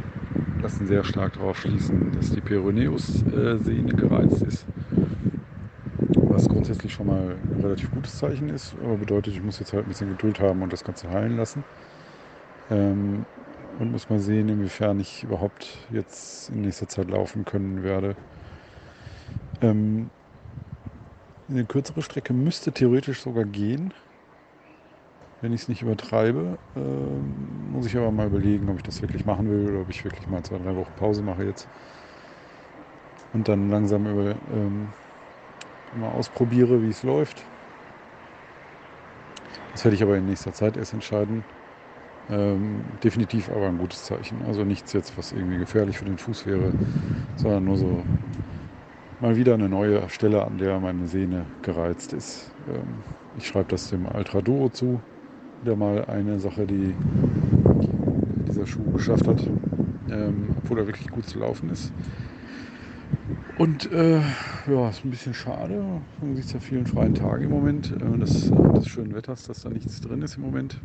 lassen 0.59 0.87
sehr 0.87 1.03
stark 1.03 1.33
darauf 1.33 1.59
schließen, 1.59 2.13
dass 2.13 2.31
die 2.31 2.41
Peroneus-Sehne 2.41 3.95
gereizt 3.95 4.43
ist. 4.43 4.67
Was 6.27 6.47
grundsätzlich 6.47 6.93
schon 6.93 7.07
mal 7.07 7.39
ein 7.51 7.59
relativ 7.59 7.89
gutes 7.91 8.15
Zeichen 8.17 8.49
ist, 8.49 8.73
aber 8.75 8.97
bedeutet, 8.97 9.33
ich 9.33 9.41
muss 9.41 9.59
jetzt 9.59 9.73
halt 9.73 9.85
ein 9.85 9.89
bisschen 9.89 10.09
Geduld 10.09 10.39
haben 10.39 10.61
und 10.61 10.71
das 10.71 10.83
Ganze 10.83 11.09
heilen 11.09 11.35
lassen. 11.35 11.65
Ähm, 12.69 13.25
und 13.77 13.91
muss 13.91 14.09
mal 14.09 14.19
sehen, 14.19 14.49
inwiefern 14.49 14.99
ich 14.99 15.23
überhaupt 15.23 15.87
jetzt 15.89 16.49
in 16.49 16.61
nächster 16.61 16.87
Zeit 16.87 17.09
laufen 17.09 17.45
können 17.45 17.83
werde. 17.83 18.17
Ähm, 19.61 20.11
eine 21.47 21.67
kürzere 21.67 22.01
Strecke 22.01 22.33
müsste 22.33 22.73
theoretisch 22.73 23.21
sogar 23.21 23.45
gehen, 23.45 23.93
wenn 25.39 25.53
ich 25.53 25.61
es 25.63 25.67
nicht 25.67 25.81
übertreibe. 25.81 26.59
Ähm, 26.75 27.69
muss 27.71 27.85
ich 27.85 27.97
aber 27.97 28.11
mal 28.11 28.27
überlegen, 28.27 28.69
ob 28.69 28.77
ich 28.77 28.83
das 28.83 29.01
wirklich 29.01 29.25
machen 29.25 29.49
will 29.49 29.69
oder 29.69 29.81
ob 29.81 29.89
ich 29.89 30.03
wirklich 30.03 30.27
mal 30.27 30.43
zwei, 30.43 30.57
drei 30.59 30.75
Wochen 30.75 30.93
Pause 30.95 31.23
mache 31.23 31.43
jetzt. 31.43 31.67
Und 33.33 33.47
dann 33.47 33.69
langsam 33.69 34.07
über, 34.07 34.35
ähm, 34.49 34.93
mal 35.91 36.09
ausprobiere, 36.09 36.81
wie 36.83 36.89
es 36.89 37.03
läuft. 37.03 37.49
Das 39.71 39.83
werde 39.83 39.95
ich 39.95 40.03
aber 40.03 40.17
in 40.17 40.25
nächster 40.25 40.53
Zeit 40.53 40.77
erst 40.77 40.93
entscheiden. 40.93 41.45
Ähm, 42.29 42.99
definitiv 43.03 43.49
aber 43.49 43.67
ein 43.69 43.77
gutes 43.77 44.03
Zeichen. 44.03 44.43
Also 44.43 44.63
nichts 44.65 44.93
jetzt, 44.93 45.17
was 45.17 45.31
irgendwie 45.33 45.57
gefährlich 45.57 45.99
für 45.99 46.05
den 46.05 46.19
Fuß 46.19 46.45
wäre, 46.45 46.75
sondern 47.35 47.65
nur 47.65 47.77
so 47.77 48.07
mal 49.21 49.35
wieder 49.35 49.53
eine 49.53 49.69
neue 49.69 50.09
Stelle, 50.09 50.43
an 50.43 50.57
der 50.57 50.79
meine 50.79 51.07
Sehne 51.07 51.45
gereizt 51.61 52.11
ist. 52.11 52.51
Ähm, 52.67 53.03
ich 53.37 53.47
schreibe 53.47 53.69
das 53.69 53.89
dem 53.89 54.05
Ultra 54.05 54.41
Duo 54.41 54.69
zu. 54.69 54.99
Wieder 55.61 55.75
mal 55.75 56.05
eine 56.05 56.39
Sache, 56.39 56.65
die 56.65 56.95
dieser 58.47 58.65
Schuh 58.65 58.91
geschafft 58.91 59.27
hat, 59.27 59.47
ähm, 60.09 60.55
obwohl 60.57 60.79
er 60.79 60.87
wirklich 60.87 61.09
gut 61.11 61.27
zu 61.27 61.39
laufen 61.39 61.69
ist. 61.69 61.93
Und 63.57 63.91
äh, 63.91 64.21
ja, 64.67 64.89
ist 64.89 65.05
ein 65.05 65.11
bisschen 65.11 65.35
schade 65.35 66.01
angesichts 66.19 66.53
der 66.53 66.61
vielen 66.61 66.87
freien 66.87 67.13
Tage 67.13 67.45
im 67.45 67.51
Moment, 67.51 67.91
äh, 67.91 68.17
des, 68.17 68.49
des 68.49 68.87
schönen 68.87 69.13
Wetters, 69.13 69.43
dass 69.43 69.61
da 69.61 69.69
nichts 69.69 70.01
drin 70.01 70.23
ist 70.23 70.37
im 70.37 70.41
Moment 70.43 70.81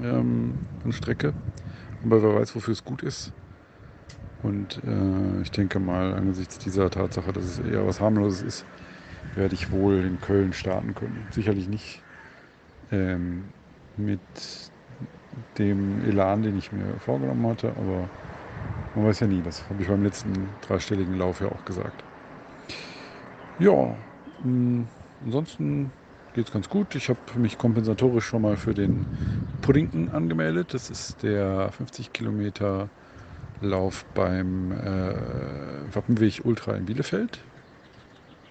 ähm, 0.00 0.54
an 0.84 0.92
Strecke. 0.92 1.34
Aber 2.04 2.22
wer 2.22 2.34
weiß, 2.36 2.54
wofür 2.54 2.72
es 2.72 2.84
gut 2.84 3.02
ist. 3.02 3.32
Und 4.42 4.82
äh, 4.84 5.42
ich 5.42 5.50
denke 5.50 5.80
mal, 5.80 6.14
angesichts 6.14 6.58
dieser 6.58 6.90
Tatsache, 6.90 7.32
dass 7.32 7.44
es 7.44 7.58
eher 7.58 7.86
was 7.86 8.00
harmloses 8.00 8.42
ist, 8.42 8.66
werde 9.34 9.54
ich 9.54 9.70
wohl 9.70 10.04
in 10.04 10.20
Köln 10.20 10.52
starten 10.54 10.94
können. 10.94 11.30
Sicherlich 11.32 11.68
nicht 11.68 12.04
ähm, 12.90 13.54
mit 13.96 14.72
dem 15.58 16.00
Elan, 16.00 16.42
den 16.42 16.56
ich 16.56 16.72
mir 16.72 16.98
vorgenommen 17.00 17.46
hatte, 17.46 17.76
aber 17.76 18.12
man 18.94 19.06
weiß 19.06 19.20
ja 19.20 19.26
nie. 19.28 19.42
Das 19.42 19.68
habe 19.70 19.82
ich 19.82 19.88
beim 19.88 20.02
letzten 20.02 20.58
dreistelligen 20.60 21.14
Lauf 21.14 21.40
ja 21.40 21.48
auch 21.50 21.64
gesagt. 21.64 22.04
Ja, 23.56 23.72
mh, 24.38 24.42
hm, 24.42 24.90
ansonsten 25.20 25.94
geht 26.32 26.46
es 26.46 26.52
ganz 26.52 26.68
gut. 26.68 26.94
Ich 26.94 27.08
habe 27.08 27.20
mich 27.38 27.58
kompensatorisch 27.58 28.24
schon 28.26 28.42
mal 28.42 28.56
für 28.56 28.74
den 28.74 29.06
Puddington 29.60 30.08
angemeldet. 30.10 30.74
Das 30.74 30.90
ist 30.90 31.22
der 31.22 31.72
50 31.72 32.12
Kilometer 32.12 32.92
Lauf 33.60 34.06
beim 34.14 34.72
äh, 34.72 35.94
Wappenweg 35.94 36.40
Ultra 36.44 36.74
in 36.76 36.86
Bielefeld. 36.86 37.46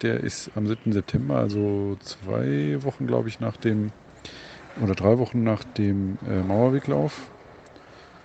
Der 0.02 0.22
ist 0.22 0.56
am 0.56 0.65
7. 0.67 0.91
September, 0.93 1.38
also 1.38 1.98
zwei 2.00 2.82
Wochen, 2.84 3.06
glaube 3.06 3.28
ich, 3.30 3.39
nach 3.39 3.58
dem 3.58 3.91
oder 4.76 4.95
drei 4.95 5.19
Wochen 5.19 5.43
nach 5.43 5.63
dem 5.65 6.19
äh, 6.26 6.43
Mauerweglauf. 6.43 7.32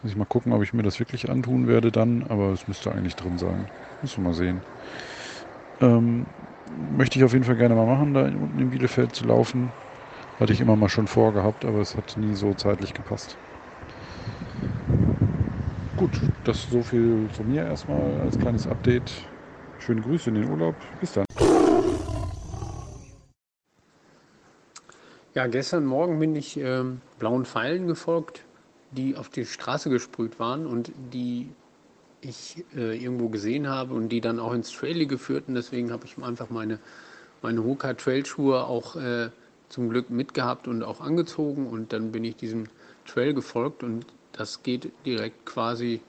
Muss 0.03 0.13
ich 0.13 0.19
mal 0.19 0.27
gucken, 0.27 0.53
ob 0.53 0.63
ich 0.63 0.73
mir 0.75 0.83
das 0.83 1.01
wirklich 1.01 1.31
antun 1.31 1.67
werde 1.69 1.93
dann, 1.93 2.25
aber 2.25 2.53
es 2.53 2.69
müsste 2.69 2.93
eigentlich 2.93 3.17
drin 3.17 3.39
sein. 3.39 3.71
Müssen 4.01 4.19
wir 4.25 4.31
mal 4.31 4.35
sehen. 4.35 4.65
Ähm, 5.81 6.27
möchte 6.71 7.19
ich 7.19 7.25
auf 7.25 7.33
jeden 7.33 7.45
Fall 7.45 7.57
gerne 7.57 7.75
mal 7.75 7.87
machen, 7.87 8.15
da 8.15 8.23
unten 8.25 8.59
in 8.59 8.71
Bielefeld 8.71 9.15
zu 9.15 9.25
laufen. 9.25 9.75
Hatte 10.37 10.53
ich 10.53 10.61
immer 10.61 10.77
mal 10.77 10.89
schon 10.91 11.09
vorgehabt, 11.09 11.65
aber 11.65 11.81
es 11.81 11.97
hat 11.97 12.15
nie 12.17 12.35
so 12.35 12.55
zeitlich 12.55 12.95
gepasst. 12.95 13.39
Gut, 15.97 16.11
das 16.43 16.69
so 16.71 16.83
viel 16.83 17.29
von 17.33 17.49
mir 17.49 17.63
erstmal 17.63 18.21
als 18.21 18.37
kleines 18.37 18.67
Update. 18.67 19.13
Schöne 19.79 20.01
Grüße 20.01 20.31
in 20.31 20.35
den 20.35 20.51
Urlaub. 20.51 20.75
Bis 21.01 21.13
dann. 21.13 21.25
Ja, 25.35 25.47
gestern 25.47 25.87
Morgen 25.87 26.19
bin 26.19 26.35
ich 26.35 26.57
ähm, 26.57 27.01
blauen 27.21 27.45
Pfeilen 27.45 27.87
gefolgt, 27.87 28.43
die 28.91 29.17
auf 29.17 29.29
die 29.29 29.47
Straße 29.47 29.89
gesprüht 29.89 30.41
waren 30.41 30.67
und 30.67 30.91
die 31.13 31.49
ich 32.23 32.65
äh, 32.75 33.01
irgendwo 33.01 33.29
gesehen 33.29 33.69
habe 33.69 33.95
und 33.95 34.09
die 34.09 34.21
dann 34.21 34.41
auch 34.41 34.53
ins 34.53 34.73
Trailing 34.73 35.17
führten. 35.17 35.55
Deswegen 35.55 35.93
habe 35.93 36.07
ich 36.07 36.19
einfach 36.19 36.51
meine, 36.51 36.81
meine 37.41 37.63
Hoka 37.63 37.95
Trailschuhe 37.95 38.65
auch 38.65 38.97
äh, 38.97 39.31
zum 39.69 39.91
Glück 39.91 40.11
mitgehabt 40.11 40.67
und 40.67 40.83
auch 40.83 41.01
angezogen 41.01 41.69
und 41.69 41.93
dann 41.93 42.11
bin 42.11 42.25
ich 42.25 42.35
diesem 42.35 42.65
Trail 43.07 43.33
gefolgt 43.33 43.85
und 43.85 44.07
das 44.37 44.63
geht 44.63 44.93
direkt 45.07 45.47
quasi 45.47 46.01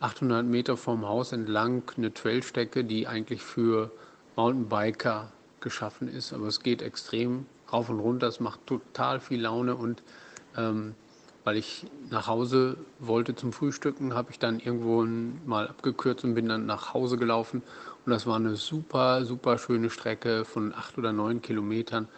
800 0.00 0.44
Meter 0.44 0.76
vom 0.76 1.06
Haus 1.06 1.32
entlang, 1.32 1.82
eine 1.96 2.12
Trailstrecke, 2.12 2.84
die 2.84 3.06
eigentlich 3.06 3.42
für 3.42 3.90
Mountainbiker 4.36 5.30
geschaffen 5.60 6.08
ist, 6.08 6.32
aber 6.32 6.46
es 6.46 6.60
geht 6.60 6.82
extrem 6.82 7.46
rauf 7.72 7.88
und 7.88 8.00
runter, 8.00 8.26
es 8.26 8.40
macht 8.40 8.66
total 8.66 9.20
viel 9.20 9.42
Laune 9.42 9.76
und 9.76 10.02
ähm, 10.56 10.94
weil 11.44 11.56
ich 11.56 11.86
nach 12.10 12.28
Hause 12.28 12.76
wollte 13.00 13.34
zum 13.34 13.52
Frühstücken, 13.52 14.14
habe 14.14 14.30
ich 14.30 14.38
dann 14.38 14.60
irgendwo 14.60 15.04
mal 15.46 15.66
abgekürzt 15.68 16.24
und 16.24 16.34
bin 16.34 16.48
dann 16.48 16.66
nach 16.66 16.94
Hause 16.94 17.16
gelaufen. 17.16 17.62
Und 18.04 18.10
das 18.10 18.26
war 18.26 18.36
eine 18.36 18.54
super, 18.54 19.24
super 19.24 19.58
schöne 19.58 19.90
Strecke 19.90 20.44
von 20.44 20.72
acht 20.72 20.98
oder 20.98 21.12
neun 21.12 21.42
Kilometern. 21.42 22.08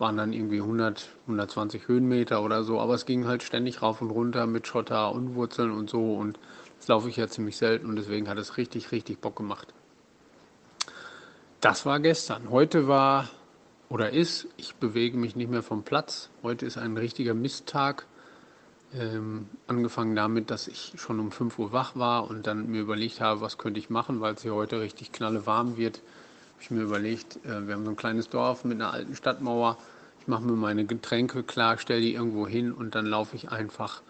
Waren 0.00 0.16
dann 0.16 0.32
irgendwie 0.32 0.60
100, 0.60 1.10
120 1.26 1.86
Höhenmeter 1.86 2.42
oder 2.42 2.64
so. 2.64 2.80
Aber 2.80 2.94
es 2.94 3.06
ging 3.06 3.26
halt 3.26 3.44
ständig 3.44 3.82
rauf 3.82 4.02
und 4.02 4.10
runter 4.10 4.48
mit 4.48 4.66
Schotter 4.66 5.12
und 5.12 5.36
Wurzeln 5.36 5.70
und 5.70 5.88
so. 5.88 6.14
Und 6.14 6.40
das 6.78 6.88
laufe 6.88 7.08
ich 7.08 7.16
ja 7.16 7.28
ziemlich 7.28 7.56
selten 7.56 7.86
und 7.86 7.94
deswegen 7.96 8.28
hat 8.28 8.38
es 8.38 8.56
richtig, 8.56 8.90
richtig 8.90 9.20
Bock 9.20 9.36
gemacht. 9.36 9.72
Das 11.60 11.86
war 11.86 12.00
gestern. 12.00 12.50
Heute 12.50 12.88
war 12.88 13.28
oder 13.90 14.10
ist, 14.10 14.46
ich 14.56 14.76
bewege 14.76 15.18
mich 15.18 15.36
nicht 15.36 15.50
mehr 15.50 15.62
vom 15.62 15.82
Platz. 15.82 16.30
Heute 16.42 16.64
ist 16.64 16.78
ein 16.78 16.96
richtiger 16.96 17.34
Misttag. 17.34 18.06
Ähm, 18.94 19.48
angefangen 19.66 20.16
damit, 20.16 20.50
dass 20.50 20.66
ich 20.66 20.94
schon 20.96 21.20
um 21.20 21.30
5 21.30 21.58
Uhr 21.58 21.72
wach 21.72 21.94
war 21.94 22.30
und 22.30 22.46
dann 22.46 22.70
mir 22.70 22.80
überlegt 22.80 23.20
habe, 23.20 23.40
was 23.40 23.58
könnte 23.58 23.78
ich 23.78 23.90
machen, 23.90 24.20
weil 24.20 24.34
es 24.34 24.42
hier 24.42 24.54
heute 24.54 24.80
richtig 24.80 25.12
knalle 25.12 25.44
warm 25.44 25.76
wird. 25.76 26.00
Habe 26.60 26.64
ich 26.64 26.70
mir 26.72 26.82
überlegt, 26.82 27.36
äh, 27.46 27.66
wir 27.66 27.72
haben 27.72 27.86
so 27.86 27.90
ein 27.90 27.96
kleines 27.96 28.28
Dorf 28.28 28.66
mit 28.66 28.78
einer 28.78 28.92
alten 28.92 29.16
Stadtmauer. 29.16 29.78
Ich 30.20 30.28
mache 30.28 30.42
mir 30.42 30.52
meine 30.52 30.84
Getränke 30.84 31.42
klar, 31.42 31.78
stelle 31.78 32.02
die 32.02 32.12
irgendwo 32.12 32.46
hin 32.46 32.70
und 32.72 32.94
dann 32.94 33.06
laufe 33.06 33.34
ich 33.34 33.50
einfach 33.50 34.02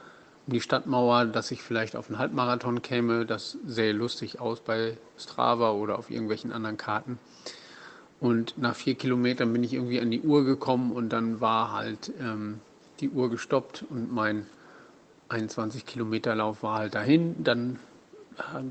um 0.48 0.54
die 0.54 0.60
Stadtmauer, 0.60 1.26
dass 1.26 1.52
ich 1.52 1.62
vielleicht 1.62 1.94
auf 1.94 2.08
einen 2.08 2.18
Halbmarathon 2.18 2.82
käme. 2.82 3.24
Das 3.24 3.56
sähe 3.64 3.92
lustig 3.92 4.40
aus 4.40 4.58
bei 4.62 4.98
Strava 5.16 5.70
oder 5.70 5.96
auf 5.96 6.10
irgendwelchen 6.10 6.50
anderen 6.50 6.76
Karten. 6.76 7.20
Und 8.18 8.58
nach 8.58 8.74
vier 8.74 8.96
Kilometern 8.96 9.52
bin 9.52 9.62
ich 9.62 9.72
irgendwie 9.72 10.00
an 10.00 10.10
die 10.10 10.22
Uhr 10.22 10.44
gekommen 10.44 10.90
und 10.90 11.10
dann 11.10 11.40
war 11.40 11.70
halt 11.70 12.10
ähm, 12.18 12.58
die 12.98 13.10
Uhr 13.10 13.30
gestoppt 13.30 13.84
und 13.88 14.12
mein 14.12 14.44
21 15.28 15.86
Kilometer 15.86 16.34
Lauf 16.34 16.64
war 16.64 16.78
halt 16.78 16.96
dahin. 16.96 17.44
Dann, 17.44 17.78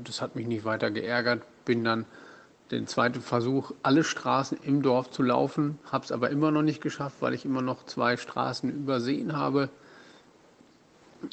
das 0.04 0.20
hat 0.20 0.36
mich 0.36 0.46
nicht 0.46 0.66
weiter 0.66 0.90
geärgert, 0.90 1.44
bin 1.64 1.82
dann 1.82 2.04
den 2.70 2.86
zweiten 2.86 3.20
Versuch, 3.20 3.72
alle 3.82 4.04
Straßen 4.04 4.58
im 4.62 4.82
Dorf 4.82 5.10
zu 5.10 5.22
laufen, 5.22 5.78
habe 5.90 6.04
es 6.04 6.12
aber 6.12 6.30
immer 6.30 6.50
noch 6.50 6.62
nicht 6.62 6.80
geschafft, 6.80 7.16
weil 7.20 7.34
ich 7.34 7.44
immer 7.44 7.62
noch 7.62 7.84
zwei 7.84 8.16
Straßen 8.16 8.70
übersehen 8.70 9.36
habe. 9.36 9.68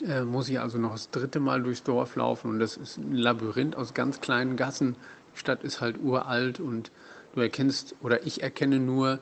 Äh, 0.05 0.23
muss 0.23 0.49
ich 0.49 0.59
also 0.59 0.77
noch 0.77 0.93
das 0.93 1.11
dritte 1.11 1.39
Mal 1.39 1.61
durchs 1.61 1.83
Dorf 1.83 2.15
laufen 2.15 2.49
und 2.51 2.59
das 2.59 2.75
ist 2.75 2.97
ein 2.97 3.13
Labyrinth 3.13 3.75
aus 3.75 3.93
ganz 3.93 4.19
kleinen 4.19 4.57
Gassen. 4.57 4.95
Die 5.33 5.39
Stadt 5.39 5.63
ist 5.63 5.79
halt 5.79 5.99
uralt 6.01 6.59
und 6.59 6.91
du 7.33 7.41
erkennst 7.41 7.95
oder 8.01 8.25
ich 8.25 8.41
erkenne 8.41 8.79
nur 8.79 9.19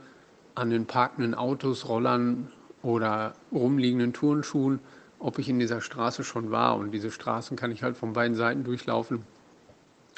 an 0.56 0.69
den 0.69 0.86
parkenden 0.86 1.36
Autos, 1.36 1.88
Rollern 1.88 2.51
oder 2.82 3.34
rumliegenden 3.51 4.13
Turnschuhen, 4.13 4.80
ob 5.19 5.38
ich 5.38 5.49
in 5.49 5.60
dieser 5.60 5.82
Straße 5.82 6.23
schon 6.23 6.49
war. 6.49 6.78
Und 6.78 6.91
diese 6.91 7.12
Straßen 7.12 7.58
kann 7.58 7.71
ich 7.71 7.84
halt 7.84 7.97
von 7.97 8.13
beiden 8.13 8.36
Seiten 8.36 8.63
durchlaufen. 8.63 9.23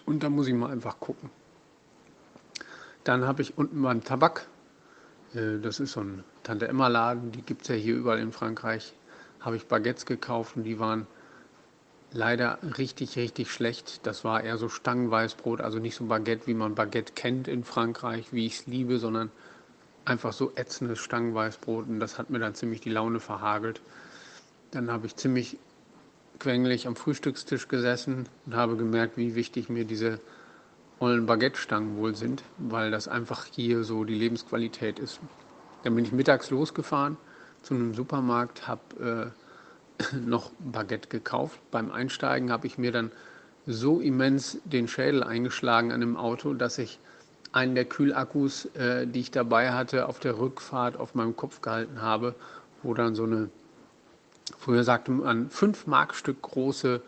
Und 0.05 0.23
da 0.23 0.29
muss 0.29 0.47
ich 0.47 0.53
mal 0.53 0.69
einfach 0.71 0.99
gucken. 0.99 1.29
Dann 3.07 3.25
habe 3.25 3.41
ich 3.41 3.57
unten 3.57 3.81
beim 3.81 4.03
Tabak, 4.03 4.47
äh, 5.33 5.59
das 5.61 5.79
ist 5.79 5.93
so 5.93 6.01
ein 6.01 6.25
Tante-Emma-Laden, 6.43 7.31
die 7.31 7.41
gibt 7.41 7.61
es 7.61 7.69
ja 7.69 7.75
hier 7.75 7.95
überall 7.95 8.19
in 8.19 8.33
Frankreich, 8.33 8.93
habe 9.39 9.55
ich 9.55 9.65
Baguettes 9.65 10.05
gekauft 10.05 10.57
und 10.57 10.63
die 10.63 10.77
waren 10.77 11.07
leider 12.11 12.59
richtig, 12.77 13.15
richtig 13.15 13.49
schlecht. 13.49 14.05
Das 14.05 14.25
war 14.25 14.43
eher 14.43 14.57
so 14.57 14.67
Stangenweißbrot, 14.67 15.61
also 15.61 15.79
nicht 15.79 15.95
so 15.95 16.03
Baguette, 16.03 16.47
wie 16.47 16.53
man 16.53 16.75
Baguette 16.75 17.13
kennt 17.13 17.47
in 17.47 17.63
Frankreich, 17.63 18.33
wie 18.33 18.45
ich 18.45 18.59
es 18.59 18.67
liebe, 18.67 18.99
sondern 18.99 19.31
einfach 20.03 20.33
so 20.33 20.51
ätzendes 20.55 20.99
Stangenweißbrot 20.99 21.87
und 21.87 22.01
das 22.01 22.19
hat 22.19 22.29
mir 22.29 22.39
dann 22.39 22.55
ziemlich 22.55 22.81
die 22.81 22.89
Laune 22.89 23.21
verhagelt. 23.21 23.79
Dann 24.71 24.91
habe 24.91 25.07
ich 25.07 25.15
ziemlich 25.15 25.57
quengelig 26.39 26.87
am 26.87 26.97
Frühstückstisch 26.97 27.69
gesessen 27.69 28.27
und 28.45 28.55
habe 28.55 28.75
gemerkt, 28.75 29.15
wie 29.15 29.33
wichtig 29.35 29.69
mir 29.69 29.85
diese 29.85 30.19
ollen 30.99 31.25
Baguette-Stangen 31.25 31.97
wohl 31.97 32.15
sind, 32.15 32.43
weil 32.57 32.91
das 32.91 33.07
einfach 33.07 33.45
hier 33.45 33.83
so 33.83 34.03
die 34.03 34.15
Lebensqualität 34.15 34.99
ist. 34.99 35.19
Dann 35.83 35.95
bin 35.95 36.05
ich 36.05 36.11
mittags 36.11 36.49
losgefahren 36.49 37.17
zu 37.61 37.75
einem 37.75 37.93
Supermarkt, 37.93 38.67
habe 38.67 39.31
äh, 40.01 40.15
noch 40.25 40.51
Baguette 40.59 41.09
gekauft. 41.09 41.59
Beim 41.71 41.91
Einsteigen 41.91 42.51
habe 42.51 42.67
ich 42.67 42.77
mir 42.77 42.91
dann 42.91 43.11
so 43.65 43.99
immens 43.99 44.59
den 44.63 44.87
Schädel 44.87 45.23
eingeschlagen 45.23 45.91
an 45.91 45.99
dem 45.99 46.17
Auto, 46.17 46.53
dass 46.53 46.77
ich 46.77 46.99
einen 47.51 47.75
der 47.75 47.85
Kühlakkus, 47.85 48.65
äh, 48.75 49.05
die 49.05 49.19
ich 49.19 49.31
dabei 49.31 49.73
hatte, 49.73 50.07
auf 50.07 50.19
der 50.19 50.37
Rückfahrt 50.39 50.97
auf 50.97 51.15
meinem 51.15 51.35
Kopf 51.35 51.61
gehalten 51.61 52.01
habe, 52.01 52.35
wo 52.83 52.93
dann 52.93 53.15
so 53.15 53.23
eine 53.23 53.49
Früher 54.57 54.83
sagte 54.83 55.11
man, 55.11 55.49
fünf 55.49 55.87
Markstück 55.87 56.41
große 56.41 57.01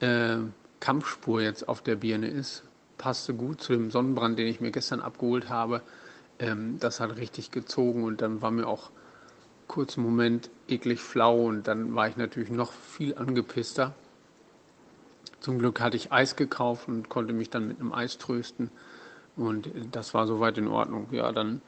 äh, 0.00 0.36
Kampfspur 0.80 1.42
jetzt 1.42 1.68
auf 1.68 1.82
der 1.82 1.96
Birne 1.96 2.28
ist. 2.28 2.62
Passte 2.98 3.32
gut 3.32 3.62
zu 3.62 3.72
dem 3.72 3.90
Sonnenbrand, 3.90 4.38
den 4.38 4.46
ich 4.46 4.60
mir 4.60 4.70
gestern 4.70 5.00
abgeholt 5.00 5.48
habe. 5.48 5.82
Ähm, 6.38 6.78
das 6.80 7.00
hat 7.00 7.16
richtig 7.16 7.50
gezogen 7.50 8.04
und 8.04 8.20
dann 8.20 8.42
war 8.42 8.50
mir 8.50 8.66
auch 8.66 8.90
kurz 9.68 9.96
einen 9.96 10.06
Moment 10.06 10.50
eklig 10.68 11.00
flau 11.00 11.46
und 11.46 11.68
dann 11.68 11.94
war 11.94 12.08
ich 12.08 12.16
natürlich 12.16 12.50
noch 12.50 12.72
viel 12.72 13.16
angepisster. 13.16 13.94
Zum 15.40 15.58
Glück 15.58 15.80
hatte 15.80 15.96
ich 15.96 16.10
Eis 16.10 16.36
gekauft 16.36 16.88
und 16.88 17.08
konnte 17.08 17.32
mich 17.32 17.50
dann 17.50 17.68
mit 17.68 17.80
einem 17.80 17.92
Eis 17.92 18.18
trösten 18.18 18.70
und 19.36 19.70
das 19.92 20.14
war 20.14 20.26
soweit 20.26 20.58
in 20.58 20.66
Ordnung. 20.66 21.06
Ja, 21.12 21.30
dann 21.32 21.62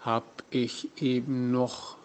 habe 0.00 0.26
ich 0.50 0.90
eben 1.00 1.50
noch 1.50 1.96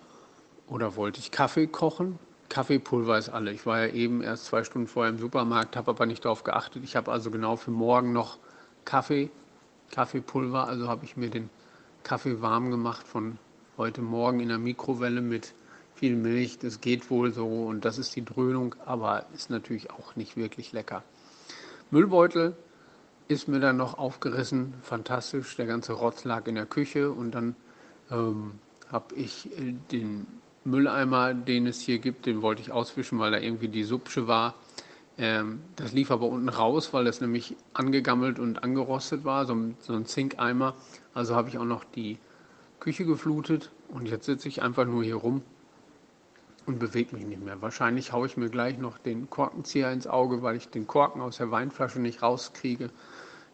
oder 0.67 0.95
wollte 0.95 1.19
ich 1.19 1.31
Kaffee 1.31 1.67
kochen? 1.67 2.19
Kaffeepulver 2.55 3.17
ist 3.17 3.27
alle. 3.27 3.51
Ich 3.51 3.65
war 3.65 3.85
ja 3.85 3.93
eben 3.93 4.21
erst 4.21 4.45
zwei 4.45 4.63
Stunden 4.63 4.87
vorher 4.87 5.11
im 5.11 5.19
Supermarkt, 5.19 5.75
habe 5.75 5.91
aber 5.91 6.05
nicht 6.05 6.23
darauf 6.23 6.45
geachtet. 6.45 6.85
Ich 6.85 6.95
habe 6.95 7.11
also 7.11 7.29
genau 7.29 7.57
für 7.57 7.71
morgen 7.71 8.13
noch 8.13 8.37
Kaffee, 8.85 9.29
Kaffeepulver. 9.91 10.65
Also 10.65 10.87
habe 10.87 11.03
ich 11.03 11.17
mir 11.17 11.29
den 11.29 11.49
Kaffee 12.03 12.41
warm 12.41 12.71
gemacht 12.71 13.05
von 13.05 13.39
heute 13.75 14.01
Morgen 14.01 14.39
in 14.39 14.47
der 14.47 14.57
Mikrowelle 14.57 15.19
mit 15.19 15.53
viel 15.95 16.15
Milch. 16.15 16.57
Das 16.57 16.79
geht 16.79 17.09
wohl 17.09 17.33
so 17.33 17.45
und 17.45 17.83
das 17.83 17.97
ist 17.97 18.15
die 18.15 18.23
Dröhnung, 18.23 18.73
aber 18.85 19.25
ist 19.35 19.49
natürlich 19.49 19.91
auch 19.91 20.15
nicht 20.15 20.37
wirklich 20.37 20.71
lecker. 20.71 21.03
Müllbeutel 21.91 22.55
ist 23.27 23.49
mir 23.49 23.59
dann 23.59 23.75
noch 23.75 23.97
aufgerissen. 23.97 24.75
Fantastisch. 24.81 25.57
Der 25.57 25.65
ganze 25.65 25.91
Rotz 25.91 26.23
lag 26.23 26.47
in 26.47 26.55
der 26.55 26.67
Küche 26.67 27.11
und 27.11 27.31
dann 27.31 27.57
ähm, 28.09 28.53
habe 28.89 29.13
ich 29.15 29.51
äh, 29.59 29.73
den 29.91 30.25
Mülleimer, 30.65 31.33
den 31.33 31.67
es 31.67 31.79
hier 31.79 31.99
gibt, 31.99 32.25
den 32.25 32.41
wollte 32.41 32.61
ich 32.61 32.71
auswischen, 32.71 33.19
weil 33.19 33.31
da 33.31 33.37
irgendwie 33.37 33.67
die 33.67 33.83
Subsche 33.83 34.27
war. 34.27 34.55
Ähm, 35.17 35.61
das 35.75 35.93
lief 35.93 36.11
aber 36.11 36.27
unten 36.27 36.49
raus, 36.49 36.91
weil 36.91 37.05
das 37.05 37.21
nämlich 37.21 37.55
angegammelt 37.73 38.39
und 38.39 38.63
angerostet 38.63 39.23
war, 39.23 39.45
so 39.45 39.55
so 39.79 39.93
ein 39.93 40.05
Zinkeimer. 40.05 40.75
Also 41.13 41.35
habe 41.35 41.49
ich 41.49 41.57
auch 41.57 41.65
noch 41.65 41.83
die 41.83 42.17
Küche 42.79 43.05
geflutet 43.05 43.71
und 43.89 44.07
jetzt 44.07 44.25
sitze 44.25 44.47
ich 44.47 44.61
einfach 44.61 44.85
nur 44.85 45.03
hier 45.03 45.15
rum 45.15 45.41
und 46.65 46.79
bewege 46.79 47.15
mich 47.15 47.25
nicht 47.25 47.43
mehr. 47.43 47.61
Wahrscheinlich 47.61 48.11
haue 48.11 48.25
ich 48.25 48.37
mir 48.37 48.49
gleich 48.49 48.77
noch 48.77 48.97
den 48.97 49.29
Korkenzieher 49.29 49.91
ins 49.91 50.07
Auge, 50.07 50.41
weil 50.41 50.55
ich 50.55 50.69
den 50.69 50.87
Korken 50.87 51.21
aus 51.21 51.37
der 51.37 51.51
Weinflasche 51.51 51.99
nicht 51.99 52.21
rauskriege. 52.21 52.89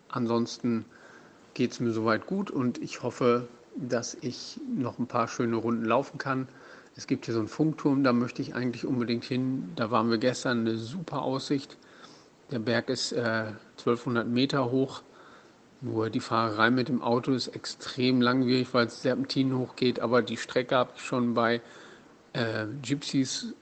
Ansonsten 0.09 0.85
geht 1.53 1.71
es 1.71 1.79
mir 1.79 1.91
soweit 1.91 2.25
gut 2.25 2.49
und 2.51 2.77
ich 2.81 3.03
hoffe, 3.03 3.47
dass 3.75 4.15
ich 4.15 4.59
noch 4.75 4.99
ein 4.99 5.07
paar 5.07 5.27
schöne 5.27 5.57
Runden 5.57 5.85
laufen 5.85 6.17
kann. 6.17 6.47
Es 6.95 7.07
gibt 7.07 7.25
hier 7.25 7.33
so 7.33 7.39
einen 7.39 7.47
Funkturm, 7.47 8.03
da 8.03 8.13
möchte 8.13 8.41
ich 8.41 8.53
eigentlich 8.53 8.85
unbedingt 8.85 9.23
hin. 9.23 9.71
Da 9.75 9.91
waren 9.91 10.09
wir 10.09 10.17
gestern, 10.17 10.61
eine 10.61 10.77
super 10.77 11.21
Aussicht. 11.21 11.77
Der 12.51 12.59
Berg 12.59 12.89
ist 12.89 13.13
äh, 13.13 13.53
1200 13.77 14.27
Meter 14.27 14.71
hoch. 14.71 15.01
Nur 15.79 16.09
die 16.09 16.19
Fahrerei 16.19 16.69
mit 16.69 16.89
dem 16.89 17.01
Auto 17.01 17.31
ist 17.31 17.47
extrem 17.47 18.21
langwierig, 18.21 18.73
weil 18.73 18.87
es 18.87 19.01
Serpentinen 19.01 19.57
hochgeht. 19.57 19.99
Aber 19.99 20.21
die 20.21 20.37
Strecke 20.37 20.75
habe 20.75 20.91
ich 20.95 21.01
schon 21.01 21.33
bei 21.33 21.61
äh, 22.33 22.65
Gypsies 22.81 23.53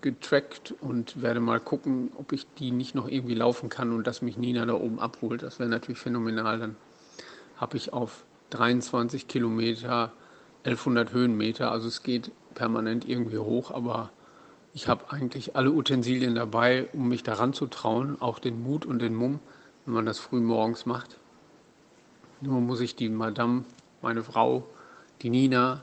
getrackt 0.00 0.74
und 0.80 1.20
werde 1.22 1.40
mal 1.40 1.60
gucken, 1.60 2.10
ob 2.16 2.32
ich 2.32 2.46
die 2.58 2.70
nicht 2.70 2.94
noch 2.94 3.08
irgendwie 3.08 3.34
laufen 3.34 3.68
kann 3.68 3.92
und 3.92 4.06
dass 4.06 4.22
mich 4.22 4.38
Nina 4.38 4.64
da 4.66 4.74
oben 4.74 4.98
abholt. 4.98 5.42
Das 5.42 5.58
wäre 5.58 5.68
natürlich 5.68 5.98
phänomenal. 5.98 6.58
Dann 6.58 6.76
habe 7.56 7.76
ich 7.76 7.92
auf 7.92 8.24
23 8.50 9.28
Kilometer 9.28 10.12
1100 10.64 11.12
Höhenmeter. 11.12 11.70
Also 11.70 11.88
es 11.88 12.02
geht 12.02 12.30
permanent 12.54 13.08
irgendwie 13.08 13.38
hoch, 13.38 13.70
aber 13.70 14.10
ich 14.72 14.88
habe 14.88 15.10
eigentlich 15.10 15.56
alle 15.56 15.72
Utensilien 15.72 16.34
dabei, 16.34 16.88
um 16.92 17.08
mich 17.08 17.22
daran 17.22 17.52
zu 17.52 17.66
trauen, 17.66 18.20
auch 18.20 18.38
den 18.38 18.62
Mut 18.62 18.86
und 18.86 19.00
den 19.00 19.14
Mumm, 19.14 19.40
wenn 19.84 19.94
man 19.94 20.06
das 20.06 20.18
früh 20.18 20.40
morgens 20.40 20.86
macht. 20.86 21.18
Nur 22.40 22.60
muss 22.60 22.80
ich 22.80 22.94
die 22.96 23.08
Madame, 23.08 23.64
meine 24.02 24.22
Frau, 24.22 24.66
die 25.22 25.30
Nina, 25.30 25.82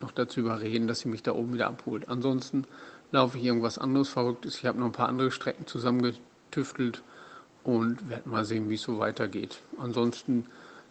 noch 0.00 0.10
dazu 0.10 0.40
überreden, 0.40 0.86
dass 0.86 1.00
sie 1.00 1.08
mich 1.08 1.22
da 1.22 1.32
oben 1.32 1.54
wieder 1.54 1.68
abholt. 1.68 2.08
Ansonsten 2.08 2.64
laufe 3.12 3.38
ich 3.38 3.44
irgendwas 3.44 3.78
anderes 3.78 4.08
Verrücktes. 4.08 4.56
Ich 4.56 4.66
habe 4.66 4.78
noch 4.78 4.86
ein 4.86 4.92
paar 4.92 5.08
andere 5.08 5.30
Strecken 5.30 5.66
zusammengetüftelt 5.66 7.02
und 7.64 8.08
werde 8.08 8.28
mal 8.28 8.44
sehen, 8.44 8.68
wie 8.70 8.74
es 8.74 8.82
so 8.82 8.98
weitergeht. 8.98 9.60
Ansonsten 9.78 10.46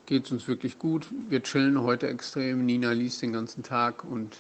geht 0.06 0.26
es 0.26 0.32
uns 0.32 0.48
wirklich 0.48 0.80
gut. 0.80 1.08
Wir 1.30 1.42
chillen 1.42 1.82
heute 1.82 2.08
extrem. 2.08 2.66
Nina 2.66 2.92
liest 2.92 3.22
den 3.22 3.34
ganzen 3.34 3.64
Tag 3.64 4.04
und 4.04 4.38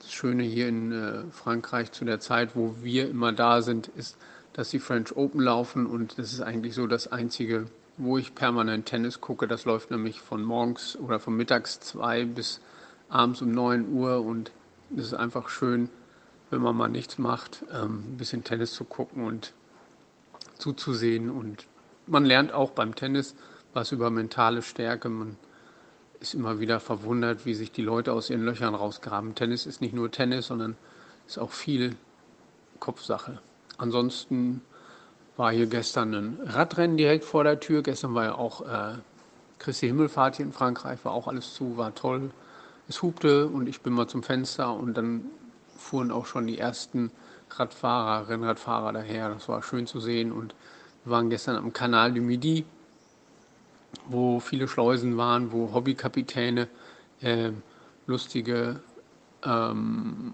das 0.00 0.12
Schöne 0.12 0.42
hier 0.42 0.68
in 0.68 0.92
äh, 0.92 1.24
Frankreich 1.30 1.92
zu 1.92 2.04
der 2.04 2.20
Zeit, 2.20 2.54
wo 2.54 2.74
wir 2.82 3.08
immer 3.08 3.32
da 3.32 3.62
sind, 3.62 3.88
ist, 3.96 4.16
dass 4.52 4.70
die 4.70 4.78
French 4.78 5.16
Open 5.16 5.40
laufen 5.40 5.86
und 5.86 6.18
das 6.18 6.32
ist 6.32 6.40
eigentlich 6.40 6.74
so 6.74 6.86
das 6.86 7.10
einzige, 7.10 7.66
wo 7.96 8.18
ich 8.18 8.34
permanent 8.34 8.86
Tennis 8.86 9.20
gucke. 9.20 9.48
Das 9.48 9.64
läuft 9.64 9.90
nämlich 9.90 10.20
von 10.20 10.42
morgens 10.42 10.96
oder 10.96 11.18
von 11.18 11.36
mittags 11.36 11.80
zwei 11.80 12.24
bis 12.24 12.60
abends 13.08 13.40
um 13.40 13.50
9 13.50 13.92
Uhr 13.92 14.20
und 14.20 14.52
es 14.96 15.06
ist 15.06 15.14
einfach 15.14 15.48
schön, 15.48 15.88
wenn 16.50 16.60
man 16.60 16.76
mal 16.76 16.88
nichts 16.88 17.18
macht, 17.18 17.64
ähm, 17.72 18.04
ein 18.06 18.16
bisschen 18.16 18.44
Tennis 18.44 18.72
zu 18.72 18.84
gucken 18.84 19.24
und 19.24 19.54
zuzusehen. 20.58 21.30
Und 21.30 21.66
man 22.06 22.24
lernt 22.24 22.52
auch 22.52 22.70
beim 22.70 22.94
Tennis 22.94 23.34
was 23.74 23.92
über 23.92 24.10
mentale 24.10 24.62
Stärke. 24.62 25.08
Man 25.08 25.36
ist 26.20 26.34
immer 26.34 26.60
wieder 26.60 26.80
verwundert, 26.80 27.44
wie 27.44 27.54
sich 27.54 27.72
die 27.72 27.82
Leute 27.82 28.12
aus 28.12 28.30
ihren 28.30 28.44
Löchern 28.44 28.74
rausgraben. 28.74 29.34
Tennis 29.34 29.66
ist 29.66 29.80
nicht 29.80 29.94
nur 29.94 30.10
Tennis, 30.10 30.46
sondern 30.46 30.76
ist 31.26 31.38
auch 31.38 31.52
viel 31.52 31.96
Kopfsache. 32.80 33.40
Ansonsten 33.76 34.62
war 35.36 35.52
hier 35.52 35.66
gestern 35.66 36.14
ein 36.14 36.38
Radrennen 36.44 36.96
direkt 36.96 37.24
vor 37.24 37.44
der 37.44 37.60
Tür. 37.60 37.82
Gestern 37.82 38.14
war 38.14 38.24
ja 38.24 38.34
auch 38.36 38.60
äh, 38.62 38.94
Christi 39.58 39.88
Himmelfahrt 39.88 40.36
hier 40.36 40.46
in 40.46 40.52
Frankreich, 40.52 41.04
war 41.04 41.12
auch 41.12 41.26
alles 41.26 41.54
zu, 41.54 41.76
war 41.76 41.94
toll. 41.94 42.30
Es 42.88 43.02
hupte 43.02 43.48
und 43.48 43.68
ich 43.68 43.80
bin 43.80 43.94
mal 43.94 44.06
zum 44.06 44.22
Fenster 44.22 44.72
und 44.74 44.94
dann 44.94 45.24
fuhren 45.76 46.10
auch 46.10 46.26
schon 46.26 46.46
die 46.46 46.58
ersten 46.58 47.10
Radfahrer, 47.50 48.28
Rennradfahrer 48.28 48.92
daher. 48.92 49.30
Das 49.30 49.48
war 49.48 49.62
schön 49.62 49.86
zu 49.86 50.00
sehen 50.00 50.32
und 50.32 50.54
wir 51.04 51.12
waren 51.12 51.30
gestern 51.30 51.56
am 51.56 51.72
Canal 51.72 52.12
du 52.12 52.20
Midi, 52.20 52.64
wo 54.08 54.40
viele 54.40 54.68
Schleusen 54.68 55.16
waren, 55.16 55.52
wo 55.52 55.72
Hobbykapitäne 55.72 56.68
äh, 57.20 57.50
lustige, 58.06 58.80
ähm, 59.44 60.32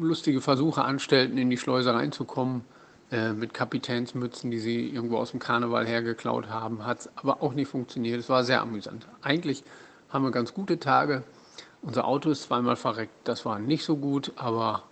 lustige 0.00 0.40
Versuche 0.40 0.84
anstellten, 0.84 1.38
in 1.38 1.50
die 1.50 1.58
Schleuse 1.58 1.94
reinzukommen 1.94 2.64
äh, 3.10 3.32
mit 3.32 3.52
Kapitänsmützen, 3.52 4.50
die 4.50 4.58
sie 4.58 4.88
irgendwo 4.88 5.18
aus 5.18 5.32
dem 5.32 5.40
Karneval 5.40 5.86
hergeklaut 5.86 6.48
haben. 6.48 6.84
Hat 6.86 7.10
aber 7.16 7.42
auch 7.42 7.52
nicht 7.52 7.68
funktioniert. 7.68 8.18
Es 8.18 8.28
war 8.28 8.44
sehr 8.44 8.62
amüsant. 8.62 9.06
Eigentlich 9.20 9.64
haben 10.08 10.24
wir 10.24 10.30
ganz 10.30 10.54
gute 10.54 10.78
Tage. 10.78 11.22
Unser 11.82 12.06
Auto 12.06 12.30
ist 12.30 12.44
zweimal 12.44 12.76
verreckt. 12.76 13.12
Das 13.24 13.44
war 13.44 13.58
nicht 13.58 13.84
so 13.84 13.96
gut, 13.96 14.32
aber 14.36 14.84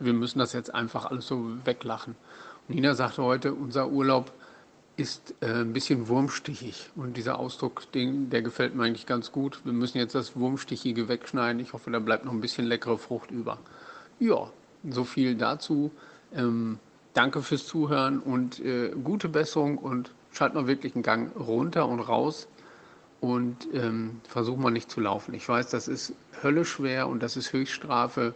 wir 0.00 0.12
müssen 0.12 0.38
das 0.38 0.52
jetzt 0.52 0.74
einfach 0.74 1.06
alles 1.06 1.26
so 1.26 1.44
weglachen. 1.64 2.16
Nina 2.66 2.94
sagte 2.94 3.22
heute, 3.22 3.52
unser 3.52 3.88
Urlaub 3.88 4.32
ist 4.96 5.34
äh, 5.40 5.46
ein 5.46 5.72
bisschen 5.72 6.08
wurmstichig. 6.08 6.90
Und 6.94 7.16
dieser 7.16 7.38
Ausdruck, 7.38 7.90
den, 7.92 8.30
der 8.30 8.42
gefällt 8.42 8.74
mir 8.74 8.84
eigentlich 8.84 9.06
ganz 9.06 9.32
gut. 9.32 9.60
Wir 9.64 9.72
müssen 9.72 9.98
jetzt 9.98 10.14
das 10.14 10.36
Wurmstichige 10.36 11.08
wegschneiden. 11.08 11.60
Ich 11.60 11.72
hoffe, 11.72 11.90
da 11.90 11.98
bleibt 11.98 12.24
noch 12.24 12.32
ein 12.32 12.40
bisschen 12.40 12.66
leckere 12.66 12.98
Frucht 12.98 13.30
über. 13.30 13.58
Ja, 14.20 14.50
so 14.88 15.04
viel 15.04 15.34
dazu. 15.34 15.90
Ähm, 16.34 16.78
danke 17.12 17.42
fürs 17.42 17.66
Zuhören 17.66 18.20
und 18.20 18.60
äh, 18.60 18.90
gute 19.02 19.28
Besserung 19.28 19.78
und 19.78 20.12
schalt 20.32 20.54
mal 20.54 20.66
wirklich 20.66 20.94
einen 20.94 21.02
Gang 21.02 21.30
runter 21.36 21.88
und 21.88 22.00
raus 22.00 22.48
und 23.20 23.68
ähm, 23.72 24.20
versuch 24.28 24.56
mal 24.56 24.70
nicht 24.70 24.90
zu 24.90 25.00
laufen. 25.00 25.34
Ich 25.34 25.48
weiß, 25.48 25.70
das 25.70 25.88
ist 25.88 26.12
höllisch 26.42 26.70
schwer 26.70 27.08
und 27.08 27.22
das 27.22 27.36
ist 27.36 27.52
Höchststrafe, 27.52 28.34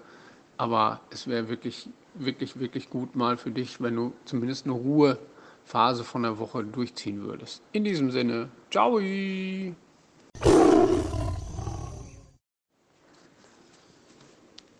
aber 0.56 1.00
es 1.10 1.26
wäre 1.26 1.48
wirklich, 1.48 1.88
wirklich, 2.14 2.58
wirklich 2.58 2.88
gut 2.88 3.14
mal 3.14 3.36
für 3.36 3.50
dich, 3.50 3.80
wenn 3.80 3.96
du 3.96 4.12
zumindest 4.24 4.64
eine 4.64 4.74
Ruhe 4.74 5.18
Phase 5.68 6.02
von 6.02 6.22
der 6.22 6.38
Woche 6.38 6.64
durchziehen 6.64 7.22
würdest. 7.22 7.60
In 7.72 7.84
diesem 7.84 8.10
Sinne, 8.10 8.48
ciao! 8.70 8.98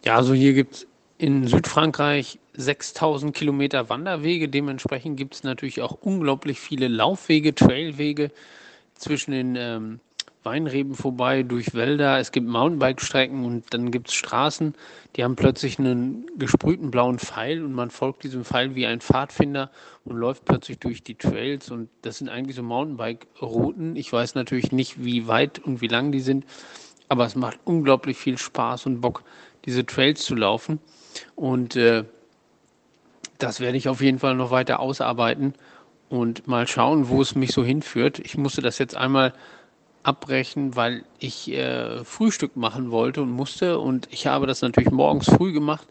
Ja, 0.03 0.17
also 0.17 0.33
hier 0.33 0.55
gibt 0.55 0.75
es 0.75 0.87
in 1.19 1.47
Südfrankreich 1.47 2.39
6000 2.55 3.37
Kilometer 3.37 3.91
Wanderwege. 3.91 4.49
Dementsprechend 4.49 5.19
gibt 5.19 5.35
es 5.35 5.43
natürlich 5.43 5.83
auch 5.83 5.99
unglaublich 6.01 6.59
viele 6.59 6.89
Laufwege, 6.89 7.55
Trailwege 7.55 8.31
zwischen 8.95 9.33
den 9.33 9.57
ähm, 9.57 10.01
Weinreben 10.45 10.95
vorbei, 10.95 11.43
durch 11.43 11.75
Wälder, 11.75 12.19
es 12.19 12.33
gibt 12.33 12.47
Mountainbike-Strecken 12.47 13.45
und 13.45 13.75
dann 13.75 13.91
gibt 13.91 14.09
es 14.09 14.15
Straßen, 14.15 14.75
die 15.17 15.25
haben 15.25 15.37
plötzlich 15.37 15.79
einen 15.79 16.27
gesprühten 16.39 16.91
blauen 16.91 17.19
Pfeil 17.19 17.65
und 17.65 17.73
man 17.73 17.91
folgt 17.91 18.23
diesem 18.23 18.45
Pfeil 18.45 18.75
wie 18.75 18.87
ein 18.87 19.01
Pfadfinder 19.01 19.71
und 20.05 20.17
läuft 20.17 20.45
plötzlich 20.45 20.79
durch 20.79 21.03
die 21.03 21.17
Trails 21.17 21.71
und 21.71 21.89
das 22.03 22.19
sind 22.19 22.29
eigentlich 22.29 22.57
so 22.57 22.63
Mountainbike-Routen. 22.63 23.97
Ich 23.97 24.13
weiß 24.13 24.37
natürlich 24.37 24.71
nicht, 24.71 25.05
wie 25.05 25.27
weit 25.27 25.59
und 25.59 25.81
wie 25.81 25.89
lang 25.89 26.13
die 26.13 26.21
sind, 26.21 26.45
aber 27.09 27.25
es 27.25 27.35
macht 27.35 27.59
unglaublich 27.65 28.17
viel 28.17 28.39
Spaß 28.39 28.87
und 28.87 29.01
Bock, 29.01 29.25
diese 29.65 29.85
Trails 29.85 30.25
zu 30.25 30.35
laufen 30.35 30.79
und 31.35 31.75
äh, 31.75 32.05
das 33.39 33.61
werde 33.61 33.77
ich 33.77 33.89
auf 33.89 34.01
jeden 34.01 34.19
Fall 34.19 34.35
noch 34.35 34.51
weiter 34.51 34.81
ausarbeiten 34.81 35.55
und 36.09 36.47
mal 36.47 36.67
schauen, 36.67 37.09
wo 37.09 37.21
es 37.21 37.35
mich 37.35 37.53
so 37.53 37.65
hinführt. 37.65 38.19
Ich 38.19 38.37
musste 38.37 38.63
das 38.63 38.79
jetzt 38.79 38.97
einmal 38.97 39.33
abbrechen, 40.03 40.77
weil 40.77 41.05
ich 41.19 41.51
äh, 41.51 42.05
Frühstück 42.05 42.57
machen 42.57 42.91
wollte 42.91 43.23
und 43.23 43.31
musste. 43.31 43.79
Und 43.79 44.09
ich 44.11 44.27
habe 44.27 44.47
das 44.47 44.63
natürlich 44.63 44.91
morgens 44.91 45.27
früh 45.27 45.53
gemacht. 45.53 45.89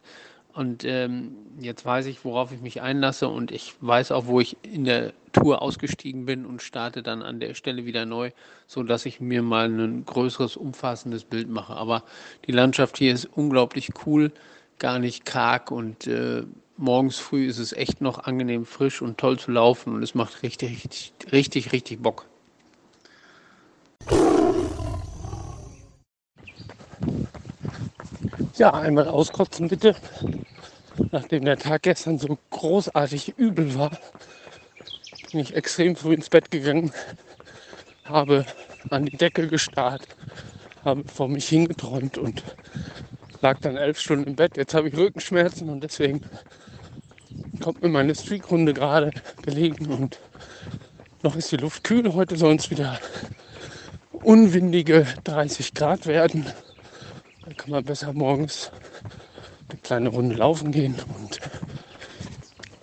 Und 0.54 0.84
ähm, 0.86 1.36
jetzt 1.60 1.86
weiß 1.86 2.08
ich, 2.08 2.26
worauf 2.26 2.52
ich 2.52 2.62
mich 2.62 2.82
einlasse. 2.82 3.28
Und 3.28 3.52
ich 3.52 3.76
weiß 3.80 4.12
auch, 4.12 4.26
wo 4.26 4.40
ich 4.40 4.58
in 4.64 4.86
der 4.86 5.14
Tour 5.32 5.62
ausgestiegen 5.62 6.26
bin 6.26 6.46
und 6.46 6.64
starte 6.64 7.04
dann 7.04 7.22
an 7.22 7.40
der 7.40 7.54
Stelle 7.54 7.86
wieder 7.86 8.06
neu, 8.06 8.32
so 8.66 8.82
dass 8.82 9.06
ich 9.06 9.20
mir 9.20 9.44
mal 9.44 9.70
ein 9.70 10.04
größeres, 10.06 10.58
umfassendes 10.58 11.26
Bild 11.26 11.50
mache. 11.50 11.76
Aber 11.76 12.04
die 12.48 12.52
Landschaft 12.52 12.98
hier 12.98 13.14
ist 13.14 13.26
unglaublich 13.26 13.90
cool, 14.06 14.32
gar 14.80 14.98
nicht 14.98 15.26
karg 15.26 15.70
und 15.70 16.08
äh, 16.08 16.44
morgens 16.78 17.18
früh 17.18 17.48
ist 17.48 17.60
es 17.60 17.74
echt 17.74 18.02
noch 18.02 18.20
angenehm 18.20 18.66
frisch 18.66 19.02
und 19.02 19.18
toll 19.18 19.38
zu 19.38 19.52
laufen 19.52 19.94
und 19.94 20.04
es 20.04 20.16
macht 20.16 20.44
richtig, 20.44 20.84
richtig, 20.84 21.14
richtig, 21.32 21.72
richtig 21.72 22.02
Bock. 22.02 22.26
Ja, 28.58 28.74
einmal 28.74 29.08
auskotzen 29.08 29.68
bitte. 29.68 29.96
Nachdem 31.12 31.46
der 31.46 31.60
Tag 31.60 31.84
gestern 31.84 32.18
so 32.18 32.40
großartig 32.50 33.38
übel 33.38 33.76
war, 33.76 33.92
bin 35.32 35.42
ich 35.42 35.56
extrem 35.56 35.96
früh 35.96 36.16
ins 36.16 36.30
Bett 36.30 36.50
gegangen, 36.50 36.92
habe 38.06 38.46
an 38.90 39.06
die 39.06 39.16
Decke 39.16 39.48
gestarrt, 39.48 40.08
habe 40.84 41.04
vor 41.08 41.28
mich 41.28 41.48
hingeträumt 41.48 42.18
und 42.18 42.44
lag 43.42 43.60
dann 43.60 43.78
elf 43.78 44.00
Stunden 44.00 44.32
im 44.32 44.36
Bett. 44.36 44.58
Jetzt 44.58 44.74
habe 44.74 44.88
ich 44.88 44.98
Rückenschmerzen 44.98 45.70
und 45.70 45.84
deswegen 45.84 46.22
kommt 47.62 47.84
mir 47.84 47.90
meine 47.90 48.16
Streakrunde 48.16 48.74
gerade 48.74 49.12
gelegen 49.44 49.86
und 49.86 50.20
noch 51.22 51.36
ist 51.36 51.52
die 51.52 51.58
Luft 51.58 51.84
kühl. 51.84 52.12
Heute 52.16 52.38
soll 52.38 52.56
es 52.56 52.72
wieder 52.72 53.00
unwindige 54.14 55.06
30 55.26 55.76
Grad 55.76 56.08
werden. 56.08 56.48
Da 57.48 57.54
kann 57.54 57.72
man 57.72 57.86
besser 57.86 58.12
morgens 58.12 58.72
eine 59.70 59.80
kleine 59.80 60.10
Runde 60.10 60.36
laufen 60.36 60.70
gehen 60.74 60.96
und 61.18 61.40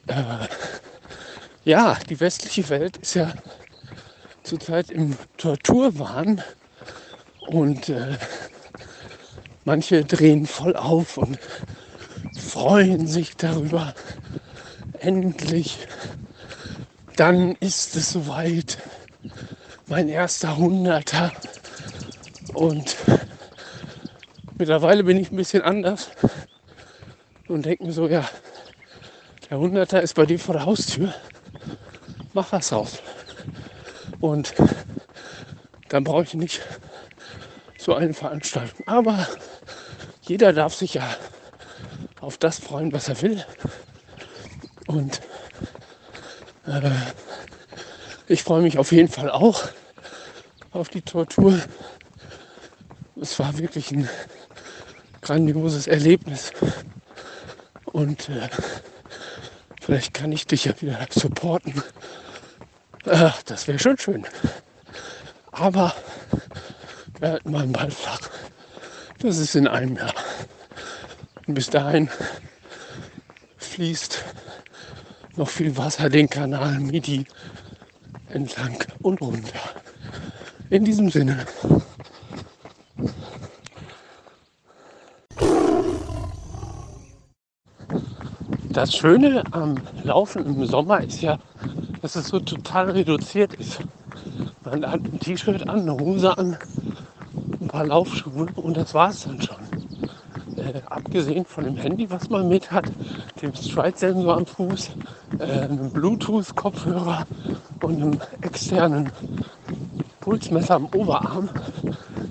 äh, 0.07 0.49
ja, 1.65 1.99
die 2.09 2.19
westliche 2.19 2.67
Welt 2.71 2.97
ist 2.97 3.12
ja 3.12 3.31
zurzeit 4.43 4.91
im 4.91 5.19
Torturwahn 5.37 6.43
und 7.49 7.91
äh, 7.91 8.17
manche 9.67 10.03
drehen 10.07 10.47
voll 10.47 10.77
auf 10.77 11.19
und 11.19 11.39
freuen 12.35 13.07
sich 13.07 13.37
darüber. 13.37 13.93
Endlich, 14.99 15.87
dann 17.17 17.55
ist 17.57 17.97
es 17.97 18.12
soweit. 18.12 18.79
Mein 19.89 20.09
erster 20.09 20.57
Hunderter. 20.57 21.33
Und 22.55 22.97
mittlerweile 24.57 25.05
bin 25.05 25.17
ich 25.19 25.31
ein 25.31 25.37
bisschen 25.37 25.63
anders 25.63 26.11
und 27.49 27.65
denke 27.67 27.85
mir 27.85 27.93
so, 27.93 28.09
ja, 28.09 28.29
der 29.51 29.59
Hunderter 29.59 30.03
ist 30.03 30.15
bei 30.15 30.27
dir 30.27 30.39
vor 30.39 30.55
der 30.55 30.67
Haustür. 30.67 31.15
Mach 32.33 32.51
was 32.53 32.73
raus. 32.73 33.03
Und 34.21 34.55
dann 35.89 36.05
brauche 36.05 36.25
ich 36.25 36.35
nicht 36.35 36.61
so 37.79 37.95
eine 37.95 38.15
Veranstaltung. 38.15 38.87
Aber 38.87 39.29
jeder 40.23 40.53
darf 40.53 40.75
sich 40.75 40.95
ja 40.95 41.17
auf 42.21 42.39
das 42.39 42.59
freuen, 42.59 42.93
was 42.93 43.09
er 43.09 43.21
will. 43.23 43.45
Und 44.87 45.21
äh, 46.67 46.91
ich 48.27 48.43
freue 48.43 48.63
mich 48.63 48.79
auf 48.79 48.93
jeden 48.93 49.09
Fall 49.09 49.31
auch 49.31 49.69
auf 50.73 50.89
die 50.89 51.03
Tortur. 51.03 51.61
Es 53.21 53.39
war 53.39 53.59
wirklich 53.59 53.93
ein 53.93 54.09
grandioses 55.25 55.87
Erlebnis. 55.87 56.53
Und 57.87 58.29
äh, 58.29 58.49
vielleicht 59.81 60.14
kann 60.14 60.31
ich 60.31 60.47
dich 60.47 60.66
ja 60.66 60.81
wieder 60.81 60.99
supporten. 61.11 61.83
Äh, 63.07 63.31
das 63.47 63.66
wäre 63.66 63.79
schon 63.79 63.99
schön. 63.99 64.27
Aber 65.51 65.95
wir 67.18 67.31
halten 67.31 67.51
mal 67.51 67.62
einen 67.62 67.72
Ball 67.72 67.91
flach. 67.91 68.20
Das 69.18 69.39
ist 69.39 69.55
in 69.55 69.66
einem 69.66 69.97
Jahr. 69.97 70.14
Und 71.47 71.55
bis 71.55 71.70
dahin 71.70 72.09
fließt 73.57 74.25
noch 75.37 75.49
viel 75.49 75.77
Wasser 75.77 76.09
den 76.09 76.29
Kanal 76.29 76.79
Midi 76.79 77.27
entlang 78.29 78.85
und 79.01 79.20
runter. 79.20 79.61
In 80.70 80.85
diesem 80.85 81.11
Sinne. 81.11 81.47
Das 88.75 88.93
Schöne 88.93 89.45
am 89.53 89.77
Laufen 90.03 90.45
im 90.45 90.66
Sommer 90.66 91.01
ist 91.01 91.22
ja, 91.22 91.39
dass 92.03 92.16
es 92.16 92.27
so 92.27 92.41
total 92.41 92.91
reduziert 92.91 93.55
ist. 93.55 93.79
Man 94.64 94.85
hat 94.85 95.01
ein 95.01 95.20
T-Shirt 95.20 95.68
an, 95.68 95.83
eine 95.83 95.97
Hose 95.97 96.37
an, 96.37 96.59
ein 97.61 97.68
paar 97.68 97.87
Laufschuhe 97.87 98.49
und 98.57 98.77
das 98.77 98.93
war 98.93 99.11
es 99.11 99.22
dann 99.22 99.41
schon. 99.41 99.57
Äh, 100.57 100.83
abgesehen 100.87 101.45
von 101.45 101.62
dem 101.62 101.77
Handy, 101.77 102.11
was 102.11 102.29
man 102.31 102.49
mit 102.49 102.72
hat, 102.72 102.91
dem 103.41 103.55
Stride-Sensor 103.55 104.39
am 104.39 104.47
Fuß, 104.47 104.91
äh, 105.39 105.45
einem 105.45 105.91
Bluetooth-Kopfhörer 105.93 107.27
und 107.81 108.03
einem 108.03 108.18
externen 108.41 109.09
Pulsmesser 110.20 110.75
am 110.75 110.87
Oberarm, 110.87 111.49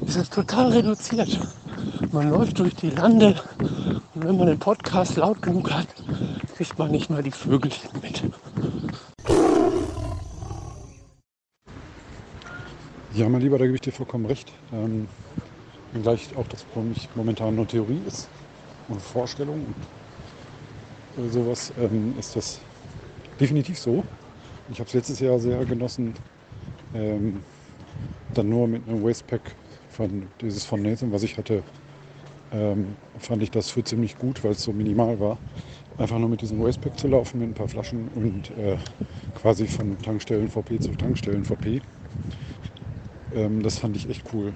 ist 0.05 0.17
es 0.17 0.29
total 0.29 0.73
reduziert. 0.73 1.39
Man 2.11 2.29
läuft 2.29 2.59
durch 2.59 2.75
die 2.75 2.89
Lande 2.89 3.35
und 4.13 4.25
wenn 4.27 4.37
man 4.37 4.47
den 4.47 4.59
Podcast 4.59 5.15
laut 5.15 5.41
genug 5.41 5.71
hat, 5.71 5.87
kriegt 6.63 6.79
man 6.79 6.91
nicht 6.91 7.09
mal 7.09 7.21
die 7.21 7.31
Vögelchen 7.31 7.89
mit. 8.01 8.23
Ja, 13.13 13.27
mein 13.27 13.41
Lieber, 13.41 13.57
da 13.57 13.65
gebe 13.65 13.75
ich 13.75 13.81
dir 13.81 13.91
vollkommen 13.91 14.25
recht. 14.27 14.49
Ähm, 14.71 15.09
gleich 16.01 16.33
auch 16.37 16.47
das 16.47 16.65
mich 16.85 17.09
momentan 17.15 17.57
nur 17.57 17.67
Theorie 17.67 17.99
ist 18.07 18.29
und 18.87 19.01
Vorstellung 19.01 19.65
und 21.17 21.33
sowas, 21.33 21.73
ähm, 21.77 22.15
ist 22.17 22.33
das 22.37 22.61
definitiv 23.41 23.77
so. 23.77 24.01
Ich 24.71 24.79
habe 24.79 24.87
es 24.87 24.93
letztes 24.93 25.19
Jahr 25.19 25.39
sehr 25.39 25.65
genossen, 25.65 26.13
ähm, 26.93 27.43
dann 28.35 28.47
nur 28.47 28.69
mit 28.69 28.87
einem 28.87 29.03
Wastepack 29.03 29.53
von 29.89 30.27
dieses 30.39 30.63
von 30.63 30.81
Nathan, 30.81 31.11
was 31.11 31.23
ich 31.23 31.37
hatte, 31.37 31.61
ähm, 32.53 32.95
fand 33.19 33.43
ich 33.43 33.51
das 33.51 33.69
für 33.69 33.83
ziemlich 33.83 34.17
gut, 34.17 34.41
weil 34.45 34.51
es 34.51 34.63
so 34.63 34.71
minimal 34.71 35.19
war. 35.19 35.37
Einfach 35.97 36.17
nur 36.19 36.29
mit 36.29 36.41
diesem 36.41 36.59
Wastepack 36.59 36.97
zu 36.99 37.07
laufen, 37.07 37.39
mit 37.39 37.49
ein 37.49 37.53
paar 37.53 37.67
Flaschen 37.67 38.07
und 38.09 38.49
äh, 38.51 38.77
quasi 39.35 39.67
von 39.67 39.97
Tankstellen 39.99 40.49
VP 40.49 40.79
zu 40.79 40.93
Tankstellen 40.95 41.45
VP. 41.45 41.81
Ähm, 43.31 43.61
das 43.63 43.77
fand 43.79 43.95
ich 43.95 44.09
echt 44.09 44.33
cool. 44.33 44.53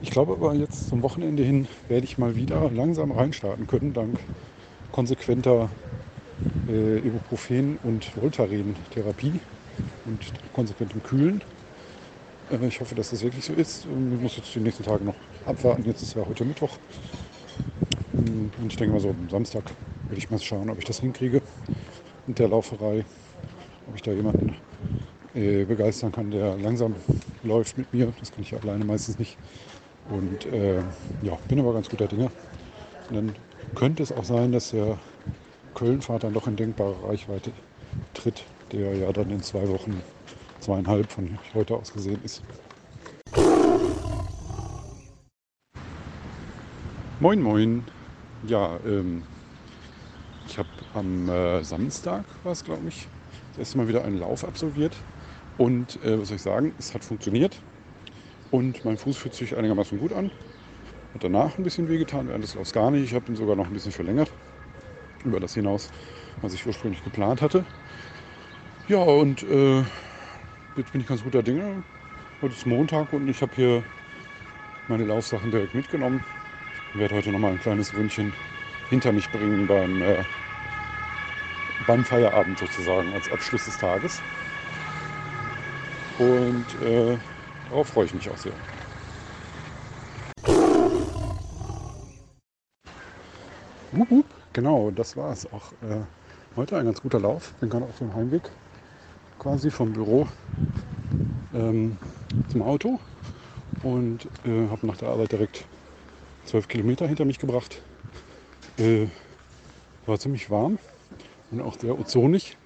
Ich 0.00 0.10
glaube 0.10 0.32
aber 0.34 0.54
jetzt 0.54 0.88
zum 0.88 1.02
Wochenende 1.02 1.42
hin 1.44 1.68
werde 1.88 2.04
ich 2.06 2.18
mal 2.18 2.36
wieder 2.36 2.70
langsam 2.70 3.12
reinstarten 3.12 3.66
können, 3.66 3.92
dank 3.94 4.20
konsequenter 4.92 5.70
äh, 6.68 6.98
Ibuprofen- 7.00 7.78
und 7.78 8.16
Voltaren-Therapie 8.16 9.40
und 10.04 10.32
konsequentem 10.52 11.02
Kühlen. 11.02 11.44
Äh, 12.48 12.66
ich 12.66 12.80
hoffe, 12.80 12.94
dass 12.94 13.10
das 13.10 13.22
wirklich 13.22 13.44
so 13.44 13.54
ist. 13.54 13.86
Und 13.86 14.12
ich 14.12 14.20
muss 14.20 14.36
jetzt 14.36 14.54
die 14.54 14.60
nächsten 14.60 14.82
Tage 14.84 15.04
noch 15.04 15.16
abwarten. 15.44 15.84
Jetzt 15.84 16.02
ist 16.02 16.14
ja 16.14 16.24
heute 16.26 16.44
Mittwoch. 16.44 16.78
Und 18.12 18.52
ich 18.68 18.76
denke 18.76 18.92
mal 18.94 19.00
so 19.00 19.10
am 19.10 19.28
Samstag 19.28 19.76
werde 20.14 20.24
ich 20.24 20.30
mal 20.30 20.38
schauen, 20.38 20.70
ob 20.70 20.78
ich 20.78 20.84
das 20.84 21.00
hinkriege 21.00 21.42
mit 22.28 22.38
der 22.38 22.46
Lauferei. 22.46 23.04
Ob 23.88 23.96
ich 23.96 24.02
da 24.02 24.12
jemanden 24.12 24.54
äh, 25.34 25.64
begeistern 25.64 26.12
kann, 26.12 26.30
der 26.30 26.56
langsam 26.56 26.94
läuft 27.42 27.76
mit 27.76 27.92
mir. 27.92 28.12
Das 28.20 28.30
kann 28.30 28.42
ich 28.42 28.54
alleine 28.54 28.84
meistens 28.84 29.18
nicht. 29.18 29.36
Und 30.10 30.46
äh, 30.46 30.76
ja, 31.22 31.36
bin 31.48 31.58
aber 31.58 31.72
ganz 31.72 31.88
guter 31.88 32.06
Dinge. 32.06 32.30
Und 33.08 33.16
dann 33.16 33.32
könnte 33.74 34.04
es 34.04 34.12
auch 34.12 34.22
sein, 34.22 34.52
dass 34.52 34.70
der 34.70 34.98
Köln-Fahrt 35.74 36.22
dann 36.22 36.32
doch 36.32 36.46
in 36.46 36.54
denkbare 36.54 36.94
Reichweite 37.08 37.50
tritt, 38.14 38.44
der 38.70 38.94
ja 38.94 39.12
dann 39.12 39.30
in 39.30 39.42
zwei 39.42 39.68
Wochen, 39.68 40.00
zweieinhalb 40.60 41.10
von 41.10 41.40
heute 41.54 41.74
aus 41.74 41.92
gesehen 41.92 42.20
ist. 42.22 42.40
Moin, 47.18 47.42
moin. 47.42 47.82
Ja, 48.46 48.78
ähm, 48.86 49.24
ich 50.54 50.58
habe 50.58 50.68
am 50.94 51.28
äh, 51.28 51.64
Samstag, 51.64 52.24
war 52.44 52.52
es 52.52 52.62
glaube 52.62 52.86
ich, 52.86 53.08
das 53.50 53.58
erste 53.58 53.78
Mal 53.78 53.88
wieder 53.88 54.04
einen 54.04 54.20
Lauf 54.20 54.44
absolviert. 54.44 54.96
Und 55.58 56.00
äh, 56.04 56.20
was 56.20 56.28
soll 56.28 56.36
ich 56.36 56.42
sagen, 56.42 56.72
es 56.78 56.94
hat 56.94 57.02
funktioniert. 57.02 57.60
Und 58.52 58.84
mein 58.84 58.96
Fuß 58.96 59.16
fühlt 59.16 59.34
sich 59.34 59.56
einigermaßen 59.56 59.98
gut 59.98 60.12
an. 60.12 60.30
Hat 61.12 61.24
danach 61.24 61.58
ein 61.58 61.64
bisschen 61.64 61.88
wehgetan, 61.88 62.28
während 62.28 62.44
des 62.44 62.54
Laufs 62.54 62.72
gar 62.72 62.92
nicht. 62.92 63.02
Ich 63.02 63.14
habe 63.14 63.24
ihn 63.32 63.34
sogar 63.34 63.56
noch 63.56 63.66
ein 63.66 63.72
bisschen 63.72 63.90
verlängert. 63.90 64.30
Über 65.24 65.40
das 65.40 65.54
hinaus, 65.54 65.90
was 66.40 66.54
ich 66.54 66.64
ursprünglich 66.64 67.02
geplant 67.02 67.42
hatte. 67.42 67.64
Ja, 68.86 68.98
und 68.98 69.42
äh, 69.42 69.78
jetzt 70.76 70.92
bin 70.92 71.00
ich 71.00 71.08
ganz 71.08 71.24
guter 71.24 71.42
Dinge. 71.42 71.82
Heute 72.40 72.54
ist 72.54 72.64
Montag 72.64 73.12
und 73.12 73.26
ich 73.26 73.42
habe 73.42 73.56
hier 73.56 73.82
meine 74.86 75.04
Laufsachen 75.04 75.50
direkt 75.50 75.74
mitgenommen. 75.74 76.20
Ich 76.92 77.00
werde 77.00 77.16
heute 77.16 77.32
nochmal 77.32 77.50
ein 77.50 77.60
kleines 77.60 77.92
Ründchen 77.92 78.32
hinter 78.88 79.12
mich 79.12 79.28
bringen 79.30 79.66
beim, 79.66 80.00
äh, 80.00 80.22
beim 81.86 82.04
Feierabend 82.04 82.58
sozusagen 82.58 83.12
als 83.12 83.30
Abschluss 83.30 83.64
des 83.66 83.78
Tages. 83.78 84.20
Und 86.18 86.66
äh, 86.82 87.16
darauf 87.68 87.88
freue 87.88 88.06
ich 88.06 88.14
mich 88.14 88.28
auch 88.30 88.36
sehr. 88.36 88.52
Wup, 93.92 94.10
wup. 94.10 94.26
Genau, 94.52 94.90
das 94.90 95.16
war 95.16 95.32
es 95.32 95.52
auch. 95.52 95.72
Äh, 95.82 96.02
heute 96.56 96.76
ein 96.78 96.86
ganz 96.86 97.02
guter 97.02 97.20
Lauf. 97.20 97.52
Bin 97.60 97.70
gerade 97.70 97.84
auf 97.84 97.98
dem 97.98 98.14
Heimweg 98.14 98.42
quasi 99.38 99.70
vom 99.70 99.92
Büro 99.92 100.28
ähm, 101.52 101.98
zum 102.48 102.62
Auto 102.62 103.00
und 103.82 104.26
äh, 104.44 104.68
habe 104.70 104.86
nach 104.86 104.96
der 104.96 105.08
Arbeit 105.08 105.32
direkt 105.32 105.64
zwölf 106.44 106.68
Kilometer 106.68 107.06
hinter 107.06 107.24
mich 107.24 107.38
gebracht. 107.38 107.82
Äh, 108.78 109.08
war 110.06 110.18
ziemlich 110.18 110.50
warm 110.50 110.78
und 111.54 111.66
auch 111.66 111.78
sehr 111.78 111.98
ozonig. 111.98 112.56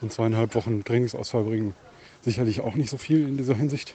Und 0.00 0.12
zweieinhalb 0.12 0.54
Wochen 0.54 0.84
Trainingsausfall 0.84 1.44
bringen 1.44 1.74
sicherlich 2.22 2.60
auch 2.60 2.74
nicht 2.74 2.90
so 2.90 2.98
viel 2.98 3.28
in 3.28 3.36
dieser 3.36 3.54
Hinsicht. 3.54 3.94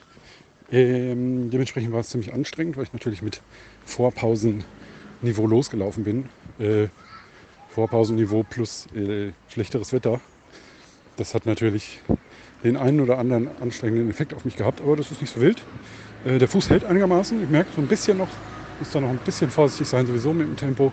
Ähm, 0.71 1.49
dementsprechend 1.49 1.93
war 1.93 2.01
es 2.01 2.09
ziemlich 2.09 2.33
anstrengend, 2.33 2.77
weil 2.77 2.83
ich 2.83 2.93
natürlich 2.93 3.21
mit 3.21 3.41
Vorpausenniveau 3.85 5.47
losgelaufen 5.47 6.03
bin. 6.03 6.29
Äh, 6.59 6.87
Vorpausenniveau 7.69 8.43
plus 8.43 8.87
äh, 8.95 9.31
schlechteres 9.49 9.93
Wetter. 9.93 10.19
Das 11.15 11.33
hat 11.33 11.45
natürlich 11.45 12.01
den 12.63 12.75
einen 12.75 13.01
oder 13.01 13.17
anderen 13.17 13.49
anstrengenden 13.61 14.09
Effekt 14.09 14.33
auf 14.33 14.45
mich 14.45 14.55
gehabt, 14.55 14.81
aber 14.81 14.95
das 14.95 15.11
ist 15.11 15.21
nicht 15.21 15.33
so 15.33 15.41
wild. 15.41 15.61
Äh, 16.25 16.37
der 16.37 16.47
Fuß 16.47 16.69
hält 16.69 16.83
einigermaßen. 16.83 17.41
Ich 17.41 17.49
merke 17.49 17.69
so 17.75 17.81
ein 17.81 17.87
bisschen 17.87 18.17
noch, 18.17 18.29
muss 18.79 18.91
da 18.91 18.99
noch 18.99 19.09
ein 19.09 19.19
bisschen 19.19 19.49
vorsichtig 19.49 19.87
sein, 19.87 20.05
sowieso 20.05 20.33
mit 20.33 20.47
dem 20.47 20.57
Tempo. 20.57 20.91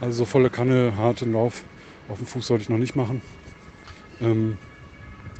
Also 0.00 0.18
so 0.18 0.24
volle 0.24 0.50
Kanne, 0.50 0.96
harten 0.96 1.32
Lauf 1.32 1.62
auf 2.08 2.18
dem 2.18 2.26
Fuß 2.26 2.46
sollte 2.46 2.62
ich 2.62 2.68
noch 2.68 2.78
nicht 2.78 2.96
machen. 2.96 3.22
Ähm, 4.20 4.58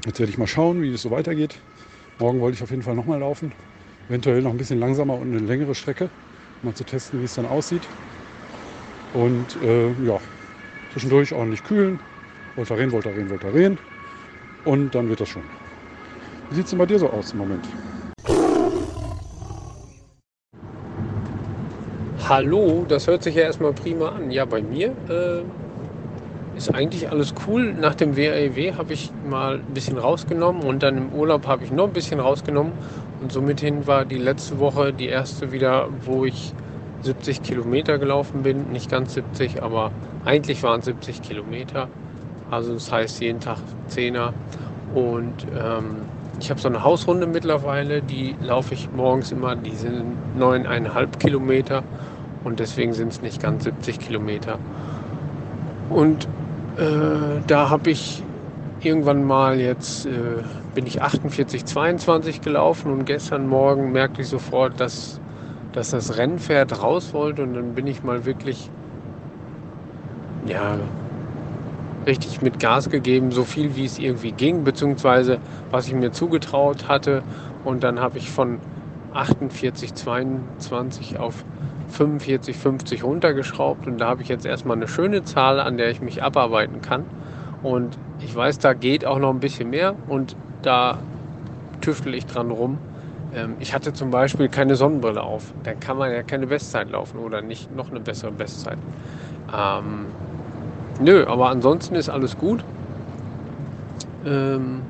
jetzt 0.07 0.19
werde 0.19 0.31
ich 0.31 0.39
mal 0.39 0.47
schauen, 0.47 0.83
wie 0.83 0.93
es 0.93 1.03
so 1.03 1.11
weitergeht. 1.11 1.59
Morgen 2.19 2.41
wollte 2.41 2.57
ich 2.57 2.63
auf 2.63 2.71
jeden 2.71 2.83
Fall 2.83 2.95
nochmal 2.95 3.21
laufen. 3.21 3.53
Eventuell 4.09 4.43
noch 4.43 4.51
ein 4.51 4.57
bisschen 4.57 4.79
langsamer 4.79 5.15
und 5.15 5.35
eine 5.35 5.39
längere 5.39 5.75
Strecke, 5.75 6.05
um 6.63 6.69
mal 6.69 6.75
zu 6.75 6.85
testen, 6.85 7.21
wie 7.21 7.25
es 7.25 7.35
dann 7.35 7.47
aussieht. 7.47 7.83
Und 9.15 9.57
äh, 9.63 9.91
ja, 10.05 10.21
zwischendurch 10.93 11.33
ordentlich 11.33 11.65
kühlen. 11.65 11.99
Voltaren, 12.57 12.91
Voltaren, 12.91 13.29
Voltaren. 13.29 13.79
Und 14.65 14.95
dann 14.95 15.09
wird 15.09 15.21
das 15.21 15.29
schon. 15.29 15.43
Wie 16.51 16.57
sieht 16.57 16.65
es 16.65 16.71
denn 16.71 16.79
bei 16.79 16.87
dir 16.87 16.99
so 16.99 17.09
aus 17.11 17.33
im 17.33 17.39
Moment? 17.39 17.67
Hallo, 22.29 22.87
das 22.89 23.07
hört 23.07 23.23
sich 23.23 23.35
ja 23.35 23.43
erstmal 23.43 23.73
prima 23.73 24.09
an. 24.11 24.31
Ja, 24.31 24.45
bei 24.45 24.63
mir 24.63 24.95
äh, 25.09 25.43
ist 26.57 26.75
eigentlich 26.75 27.11
alles 27.11 27.35
cool. 27.47 27.73
Nach 27.75 27.95
dem 27.95 28.17
WAEW 28.17 28.77
habe 28.77 28.93
ich 28.93 29.11
mal 29.29 29.57
ein 29.57 29.75
bisschen 29.75 29.99
rausgenommen 29.99 30.63
und 30.63 30.83
dann 30.83 30.97
im 30.97 31.13
Urlaub 31.13 31.47
habe 31.47 31.65
ich 31.65 31.73
noch 31.73 31.85
ein 31.85 31.93
bisschen 31.93 32.21
rausgenommen. 32.21 32.73
Und 33.21 33.33
somit 33.33 33.63
war 33.87 34.05
die 34.05 34.19
letzte 34.19 34.59
Woche 34.59 34.93
die 34.93 35.07
erste 35.09 35.53
wieder, 35.53 35.89
wo 36.05 36.25
ich 36.25 36.53
70 37.03 37.43
Kilometer 37.43 37.99
gelaufen 37.99 38.43
bin. 38.43 38.71
Nicht 38.73 38.91
ganz 38.91 39.15
70, 39.15 39.63
aber 39.63 39.91
eigentlich 40.25 40.63
waren 40.63 40.81
es 40.81 40.87
70 40.87 41.23
Kilometer. 41.23 41.89
Also 42.51 42.75
das 42.75 42.91
heißt 42.93 43.21
jeden 43.21 43.41
Tag 43.41 43.59
10er. 43.91 44.33
Und 44.95 45.47
ähm, 45.59 45.97
ich 46.41 46.51
habe 46.51 46.61
so 46.61 46.69
eine 46.69 46.83
Hausrunde 46.83 47.27
mittlerweile, 47.27 48.03
die 48.03 48.37
laufe 48.43 48.75
ich 48.75 48.89
morgens 48.93 49.33
immer, 49.33 49.57
die 49.57 49.75
sind 49.75 50.05
9,5 50.39 51.19
Kilometer 51.19 51.83
und 52.43 52.61
deswegen 52.61 52.93
sind 52.93 53.09
es 53.09 53.23
nicht 53.23 53.43
ganz 53.43 53.65
70 53.65 53.99
Kilometer. 53.99 54.59
Und 55.91 56.29
äh, 56.77 57.41
da 57.47 57.71
habe 57.71 57.91
ich 57.91 58.23
irgendwann 58.81 59.25
mal 59.25 59.61
jetzt, 59.61 60.07
äh, 60.07 60.11
bin 60.75 60.87
ich 60.87 61.03
48, 61.03 61.65
22 61.65 62.41
gelaufen 62.41 62.93
und 62.93 63.05
gestern 63.05 63.49
Morgen 63.49 63.93
merkte 63.93 64.23
ich 64.23 64.29
sofort, 64.29 64.81
dass, 64.81 65.21
dass 65.73 65.91
das 65.91 66.17
Rennpferd 66.17 66.83
raus 66.83 67.13
wollte 67.13 67.43
und 67.43 67.55
dann 67.55 67.75
bin 67.75 67.87
ich 67.87 68.03
mal 68.03 68.25
wirklich, 68.25 68.71
ja, 70.47 70.77
richtig 72.07 72.43
mit 72.43 72.61
Gas 72.61 72.91
gegeben, 72.91 73.31
so 73.31 73.45
viel 73.45 73.77
wie 73.77 73.85
es 73.85 73.99
irgendwie 73.99 74.33
ging, 74.33 74.65
beziehungsweise 74.65 75.39
was 75.71 75.87
ich 75.89 75.95
mir 75.95 76.13
zugetraut 76.13 76.89
hatte. 76.89 77.23
Und 77.65 77.83
dann 77.83 78.01
habe 78.01 78.19
ich 78.19 78.31
von 78.31 78.59
48, 79.15 79.95
22 79.95 81.19
auf 81.19 81.45
45, 81.95 82.57
50 82.57 83.05
runtergeschraubt 83.05 83.87
und 83.87 83.99
da 83.99 84.07
habe 84.09 84.23
ich 84.23 84.29
jetzt 84.29 84.45
erstmal 84.45 84.77
eine 84.77 84.89
schöne 84.89 85.25
Zahl, 85.25 85.61
an 85.61 85.77
der 85.77 85.91
ich 85.91 86.01
mich 86.01 86.23
abarbeiten 86.23 86.83
kann. 86.83 87.05
Und 87.63 87.97
ich 88.21 88.35
weiß, 88.35 88.59
da 88.59 88.75
geht 88.75 89.05
auch 89.05 89.19
noch 89.19 89.31
ein 89.31 89.41
bisschen 89.41 89.71
mehr 89.71 89.95
und 90.09 90.37
da 90.63 90.99
tüftel 91.81 92.15
ich 92.15 92.27
dran 92.27 92.51
rum. 92.51 92.79
Ähm, 93.35 93.57
ich 93.61 93.75
hatte 93.75 93.93
zum 93.93 94.11
Beispiel 94.11 94.49
keine 94.49 94.77
Sonnenbrille 94.77 95.23
auf. 95.23 95.53
Dann 95.63 95.81
kann 95.81 95.97
man 95.97 96.13
ja 96.13 96.23
keine 96.23 96.47
Bestzeit 96.47 96.91
laufen 96.91 97.19
oder 97.19 97.43
nicht 97.43 97.75
noch 97.75 97.91
eine 97.91 98.01
bessere 98.01 98.33
Bestzeit. 98.33 98.79
Ähm, 99.57 100.07
nö, 101.01 101.25
aber 101.27 101.49
ansonsten 101.49 101.95
ist 101.95 102.09
alles 102.09 102.37
gut. 102.37 102.65
Ähm, 104.27 104.83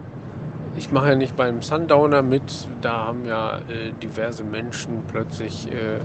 ich 0.76 0.90
mache 0.90 1.11
ja 1.11 1.14
nicht 1.14 1.36
beim 1.36 1.62
Sundowner 1.62 2.22
mit. 2.22 2.68
Da 2.80 3.07
haben 3.07 3.24
ja 3.24 3.59
äh, 3.59 3.92
diverse 4.02 4.42
Menschen 4.42 5.05
plötzlich 5.07 5.70
äh, 5.70 6.00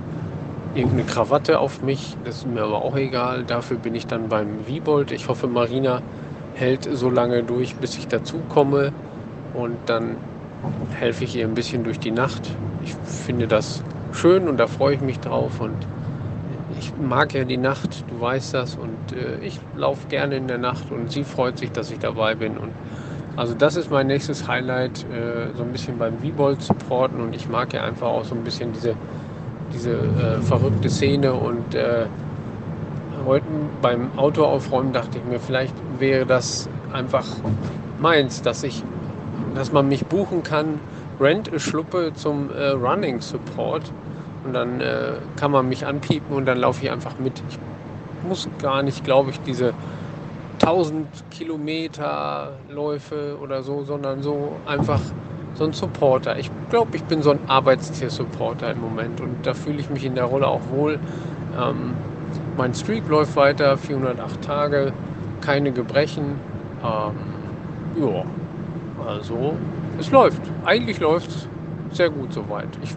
irgendeine 0.75 1.03
Krawatte 1.03 1.59
auf 1.59 1.81
mich. 1.81 2.15
Das 2.23 2.37
ist 2.37 2.47
mir 2.47 2.63
aber 2.63 2.81
auch 2.81 2.95
egal. 2.95 3.43
Dafür 3.43 3.77
bin 3.77 3.95
ich 3.95 4.07
dann 4.07 4.29
beim 4.29 4.67
Wiebold. 4.67 5.11
Ich 5.11 5.27
hoffe, 5.27 5.47
Marina 5.47 6.01
hält 6.53 6.87
so 6.91 7.09
lange 7.09 7.43
durch, 7.43 7.75
bis 7.75 7.97
ich 7.97 8.07
dazu 8.07 8.39
komme. 8.49 8.91
Und 9.53 9.77
dann 9.87 10.17
helfe 10.99 11.23
ich 11.23 11.35
ihr 11.35 11.45
ein 11.45 11.53
bisschen 11.53 11.83
durch 11.83 11.99
die 11.99 12.11
Nacht. 12.11 12.41
Ich 12.83 12.93
finde 12.93 13.47
das 13.47 13.83
schön 14.11 14.47
und 14.47 14.57
da 14.57 14.67
freue 14.67 14.95
ich 14.95 15.01
mich 15.01 15.19
drauf. 15.19 15.59
Und 15.59 15.75
ich 16.79 16.93
mag 16.97 17.33
ja 17.33 17.43
die 17.43 17.57
Nacht, 17.57 18.05
du 18.09 18.21
weißt 18.21 18.53
das. 18.53 18.75
Und 18.75 19.13
äh, 19.13 19.43
ich 19.43 19.59
laufe 19.75 20.07
gerne 20.07 20.35
in 20.35 20.47
der 20.47 20.57
Nacht 20.57 20.91
und 20.91 21.11
sie 21.11 21.23
freut 21.23 21.57
sich, 21.57 21.71
dass 21.71 21.91
ich 21.91 21.99
dabei 21.99 22.35
bin. 22.35 22.57
Und 22.57 22.71
also 23.35 23.53
das 23.53 23.75
ist 23.75 23.89
mein 23.89 24.07
nächstes 24.07 24.47
Highlight, 24.47 25.05
äh, 25.11 25.55
so 25.55 25.63
ein 25.63 25.71
bisschen 25.71 25.97
beim 25.97 26.21
Wiebold 26.21 26.61
supporten. 26.61 27.21
Und 27.21 27.35
ich 27.35 27.49
mag 27.49 27.73
ja 27.73 27.83
einfach 27.83 28.07
auch 28.07 28.25
so 28.25 28.35
ein 28.35 28.43
bisschen 28.43 28.73
diese 28.73 28.95
diese 29.73 29.91
äh, 29.91 30.41
verrückte 30.41 30.89
Szene 30.89 31.33
und 31.33 31.75
äh, 31.75 32.05
heute 33.25 33.45
beim 33.81 34.17
Auto 34.17 34.43
aufräumen 34.43 34.93
dachte 34.93 35.17
ich 35.19 35.23
mir, 35.25 35.39
vielleicht 35.39 35.75
wäre 35.99 36.25
das 36.25 36.69
einfach 36.91 37.25
meins, 37.99 38.41
dass 38.41 38.63
ich, 38.63 38.83
dass 39.55 39.71
man 39.71 39.87
mich 39.87 40.05
buchen 40.05 40.43
kann, 40.43 40.79
Rent 41.19 41.53
a 41.53 41.59
Schluppe 41.59 42.13
zum 42.13 42.49
äh, 42.49 42.69
Running 42.69 43.19
Support 43.19 43.83
und 44.45 44.53
dann 44.53 44.79
äh, 44.79 45.13
kann 45.35 45.51
man 45.51 45.67
mich 45.67 45.85
anpiepen 45.85 46.35
und 46.35 46.45
dann 46.45 46.59
laufe 46.59 46.83
ich 46.83 46.91
einfach 46.91 47.19
mit. 47.19 47.43
Ich 47.49 47.59
muss 48.27 48.47
gar 48.61 48.83
nicht, 48.83 49.03
glaube 49.03 49.31
ich, 49.31 49.39
diese 49.41 49.73
1000 50.61 51.07
Kilometer 51.31 52.51
Läufe 52.69 53.37
oder 53.41 53.63
so, 53.63 53.83
sondern 53.83 54.21
so 54.21 54.53
einfach 54.65 55.01
so 55.55 55.65
ein 55.65 55.73
Supporter. 55.73 56.37
Ich 56.37 56.49
glaube, 56.69 56.95
ich 56.95 57.03
bin 57.03 57.21
so 57.21 57.31
ein 57.31 57.39
Arbeitstier-Supporter 57.47 58.71
im 58.71 58.81
Moment 58.81 59.21
und 59.21 59.45
da 59.45 59.53
fühle 59.53 59.79
ich 59.79 59.89
mich 59.89 60.05
in 60.05 60.15
der 60.15 60.25
Rolle 60.25 60.47
auch 60.47 60.61
wohl. 60.71 60.99
Ähm, 61.59 61.93
mein 62.57 62.73
Streak 62.73 63.07
läuft 63.07 63.35
weiter, 63.35 63.77
408 63.77 64.41
Tage, 64.41 64.93
keine 65.41 65.71
Gebrechen. 65.71 66.39
Ähm, 66.83 68.01
ja, 68.01 68.23
also 69.05 69.55
es 69.97 70.11
läuft. 70.11 70.41
Eigentlich 70.65 70.99
läuft 70.99 71.29
es 71.29 71.47
sehr 71.91 72.09
gut 72.09 72.33
soweit. 72.33 72.69
Ich 72.83 72.95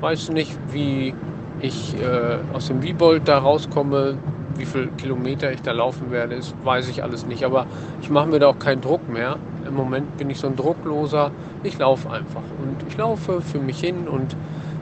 weiß 0.00 0.30
nicht, 0.30 0.56
wie 0.70 1.14
ich 1.60 1.94
äh, 2.00 2.38
aus 2.54 2.68
dem 2.68 2.82
Wiebold 2.82 3.28
da 3.28 3.38
rauskomme, 3.38 4.16
wie 4.56 4.64
viele 4.64 4.88
Kilometer 4.88 5.52
ich 5.52 5.62
da 5.62 5.72
laufen 5.72 6.10
werde, 6.10 6.36
das 6.36 6.54
weiß 6.64 6.88
ich 6.88 7.02
alles 7.02 7.26
nicht. 7.26 7.44
Aber 7.44 7.66
ich 8.00 8.10
mache 8.10 8.28
mir 8.28 8.38
da 8.38 8.48
auch 8.48 8.58
keinen 8.58 8.80
Druck 8.80 9.08
mehr. 9.08 9.36
Im 9.66 9.74
Moment 9.74 10.16
bin 10.16 10.30
ich 10.30 10.38
so 10.38 10.46
ein 10.46 10.56
druckloser. 10.56 11.30
Ich 11.62 11.78
laufe 11.78 12.10
einfach 12.10 12.42
und 12.62 12.76
ich 12.88 12.96
laufe 12.96 13.40
für 13.40 13.58
mich 13.58 13.80
hin 13.80 14.08
und 14.08 14.36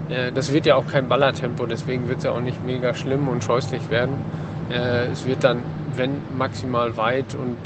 äh, 0.08 0.32
das 0.32 0.52
wird 0.52 0.66
ja 0.66 0.76
auch 0.76 0.86
kein 0.86 1.08
Ballertempo, 1.08 1.66
deswegen 1.66 2.08
wird 2.08 2.18
es 2.18 2.24
ja 2.24 2.32
auch 2.32 2.40
nicht 2.40 2.64
mega 2.64 2.94
schlimm 2.94 3.28
und 3.28 3.44
scheußlich 3.44 3.90
werden. 3.90 4.14
Äh, 4.70 5.06
es 5.06 5.26
wird 5.26 5.44
dann, 5.44 5.62
wenn 5.94 6.10
maximal 6.36 6.96
weit 6.96 7.34
und 7.34 7.56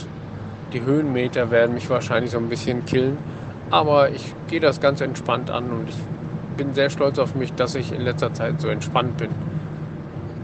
die 0.72 0.80
Höhenmeter 0.82 1.50
werden 1.50 1.74
mich 1.74 1.88
wahrscheinlich 1.90 2.30
so 2.30 2.38
ein 2.38 2.48
bisschen 2.48 2.84
killen. 2.84 3.18
Aber 3.70 4.10
ich 4.10 4.34
gehe 4.48 4.60
das 4.60 4.80
ganz 4.80 5.00
entspannt 5.00 5.50
an 5.50 5.70
und 5.70 5.88
ich 5.88 5.96
bin 6.56 6.74
sehr 6.74 6.90
stolz 6.90 7.18
auf 7.18 7.34
mich, 7.34 7.52
dass 7.54 7.74
ich 7.74 7.92
in 7.92 8.02
letzter 8.02 8.32
Zeit 8.34 8.60
so 8.60 8.68
entspannt 8.68 9.16
bin. 9.16 9.30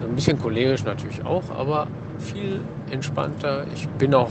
Ein 0.03 0.15
bisschen 0.15 0.41
cholerisch 0.41 0.85
natürlich 0.85 1.25
auch, 1.25 1.45
aber 1.57 1.87
viel 2.19 2.61
entspannter. 2.91 3.65
Ich 3.75 3.89
bin 3.89 4.15
auch 4.15 4.31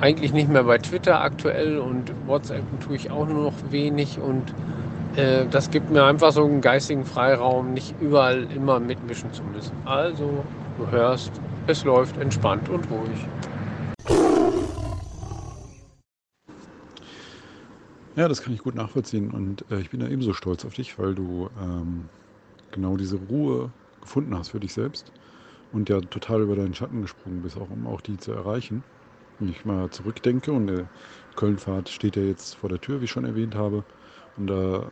eigentlich 0.00 0.32
nicht 0.32 0.48
mehr 0.48 0.64
bei 0.64 0.78
Twitter 0.78 1.20
aktuell 1.20 1.78
und 1.78 2.12
WhatsApp 2.26 2.64
tue 2.80 2.96
ich 2.96 3.10
auch 3.10 3.26
nur 3.26 3.44
noch 3.44 3.70
wenig 3.70 4.18
und 4.18 4.42
äh, 5.16 5.46
das 5.46 5.70
gibt 5.70 5.90
mir 5.90 6.04
einfach 6.04 6.32
so 6.32 6.44
einen 6.44 6.60
geistigen 6.60 7.04
Freiraum, 7.04 7.72
nicht 7.72 7.94
überall 8.00 8.46
immer 8.54 8.80
mitmischen 8.80 9.32
zu 9.32 9.42
müssen. 9.44 9.72
Also, 9.84 10.44
du 10.78 10.90
hörst, 10.90 11.30
es 11.66 11.84
läuft 11.84 12.16
entspannt 12.16 12.68
und 12.68 12.90
ruhig. 12.90 13.26
Ja, 18.16 18.28
das 18.28 18.42
kann 18.42 18.52
ich 18.52 18.62
gut 18.62 18.76
nachvollziehen 18.76 19.30
und 19.30 19.64
äh, 19.70 19.80
ich 19.80 19.90
bin 19.90 20.00
da 20.00 20.06
ebenso 20.06 20.34
stolz 20.34 20.64
auf 20.64 20.74
dich, 20.74 20.98
weil 20.98 21.14
du 21.14 21.48
ähm, 21.60 22.08
genau 22.70 22.96
diese 22.96 23.16
Ruhe 23.28 23.70
gefunden 24.00 24.36
hast 24.36 24.50
für 24.50 24.60
dich 24.60 24.72
selbst 24.72 25.10
und 25.72 25.88
ja 25.88 26.00
total 26.00 26.42
über 26.42 26.54
deinen 26.54 26.74
Schatten 26.74 27.02
gesprungen 27.02 27.42
bist, 27.42 27.56
auch 27.56 27.70
um 27.70 27.86
auch 27.88 28.00
die 28.00 28.16
zu 28.16 28.32
erreichen. 28.32 28.84
Wenn 29.38 29.48
ich 29.48 29.64
mal 29.64 29.90
zurückdenke 29.90 30.52
und 30.52 30.68
der 30.68 30.88
Kölnfahrt 31.36 31.88
steht 31.88 32.16
ja 32.16 32.22
jetzt 32.22 32.54
vor 32.56 32.68
der 32.68 32.80
Tür, 32.80 33.00
wie 33.00 33.04
ich 33.04 33.10
schon 33.10 33.24
erwähnt 33.24 33.54
habe. 33.54 33.84
Und 34.36 34.46
da 34.48 34.90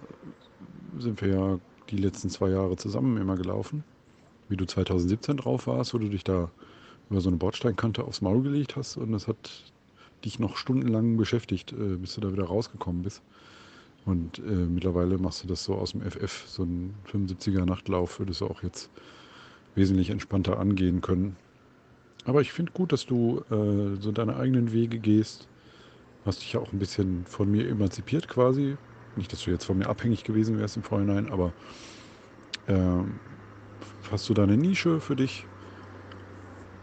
sind 0.98 1.20
wir 1.20 1.28
ja 1.28 1.58
die 1.90 1.96
letzten 1.96 2.30
zwei 2.30 2.50
Jahre 2.50 2.76
zusammen 2.76 3.16
immer 3.16 3.36
gelaufen. 3.36 3.84
Wie 4.48 4.56
du 4.56 4.64
2017 4.64 5.36
drauf 5.36 5.66
warst, 5.66 5.94
wo 5.94 5.98
du 5.98 6.08
dich 6.08 6.24
da 6.24 6.50
über 7.10 7.20
so 7.20 7.28
eine 7.28 7.38
Bordsteinkante 7.38 8.04
aufs 8.04 8.20
Maul 8.20 8.42
gelegt 8.42 8.76
hast 8.76 8.96
und 8.96 9.12
das 9.12 9.28
hat 9.28 9.72
dich 10.24 10.38
noch 10.38 10.56
stundenlang 10.56 11.16
beschäftigt, 11.16 11.72
äh, 11.72 11.96
bis 11.96 12.14
du 12.14 12.20
da 12.20 12.32
wieder 12.32 12.44
rausgekommen 12.44 13.02
bist. 13.02 13.22
Und 14.04 14.38
äh, 14.38 14.42
mittlerweile 14.42 15.18
machst 15.18 15.44
du 15.44 15.48
das 15.48 15.62
so 15.64 15.74
aus 15.74 15.92
dem 15.92 16.02
FF, 16.02 16.44
so 16.46 16.64
ein 16.64 16.94
75er 17.10 17.64
Nachtlauf, 17.64 18.18
würdest 18.18 18.40
du 18.40 18.46
auch 18.46 18.62
jetzt 18.62 18.90
wesentlich 19.74 20.10
entspannter 20.10 20.58
angehen 20.58 21.00
können. 21.00 21.36
Aber 22.24 22.40
ich 22.40 22.52
finde 22.52 22.72
gut, 22.72 22.92
dass 22.92 23.06
du 23.06 23.40
äh, 23.50 23.96
so 24.00 24.12
deine 24.12 24.36
eigenen 24.36 24.72
Wege 24.72 24.98
gehst. 25.00 25.48
Hast 26.24 26.42
dich 26.42 26.54
ja 26.54 26.60
auch 26.60 26.72
ein 26.72 26.78
bisschen 26.80 27.26
von 27.26 27.50
mir 27.50 27.68
emanzipiert 27.68 28.28
quasi. 28.28 28.78
Nicht, 29.16 29.32
dass 29.32 29.42
du 29.44 29.50
jetzt 29.50 29.64
von 29.66 29.78
mir 29.78 29.88
abhängig 29.88 30.24
gewesen 30.24 30.58
wärst 30.58 30.76
im 30.76 30.84
Vorhinein, 30.84 31.30
aber 31.30 31.54
äh, 32.66 33.04
hast 34.10 34.28
du 34.28 34.34
deine 34.34 34.56
Nische 34.56 35.00
für 35.00 35.16
dich. 35.16 35.48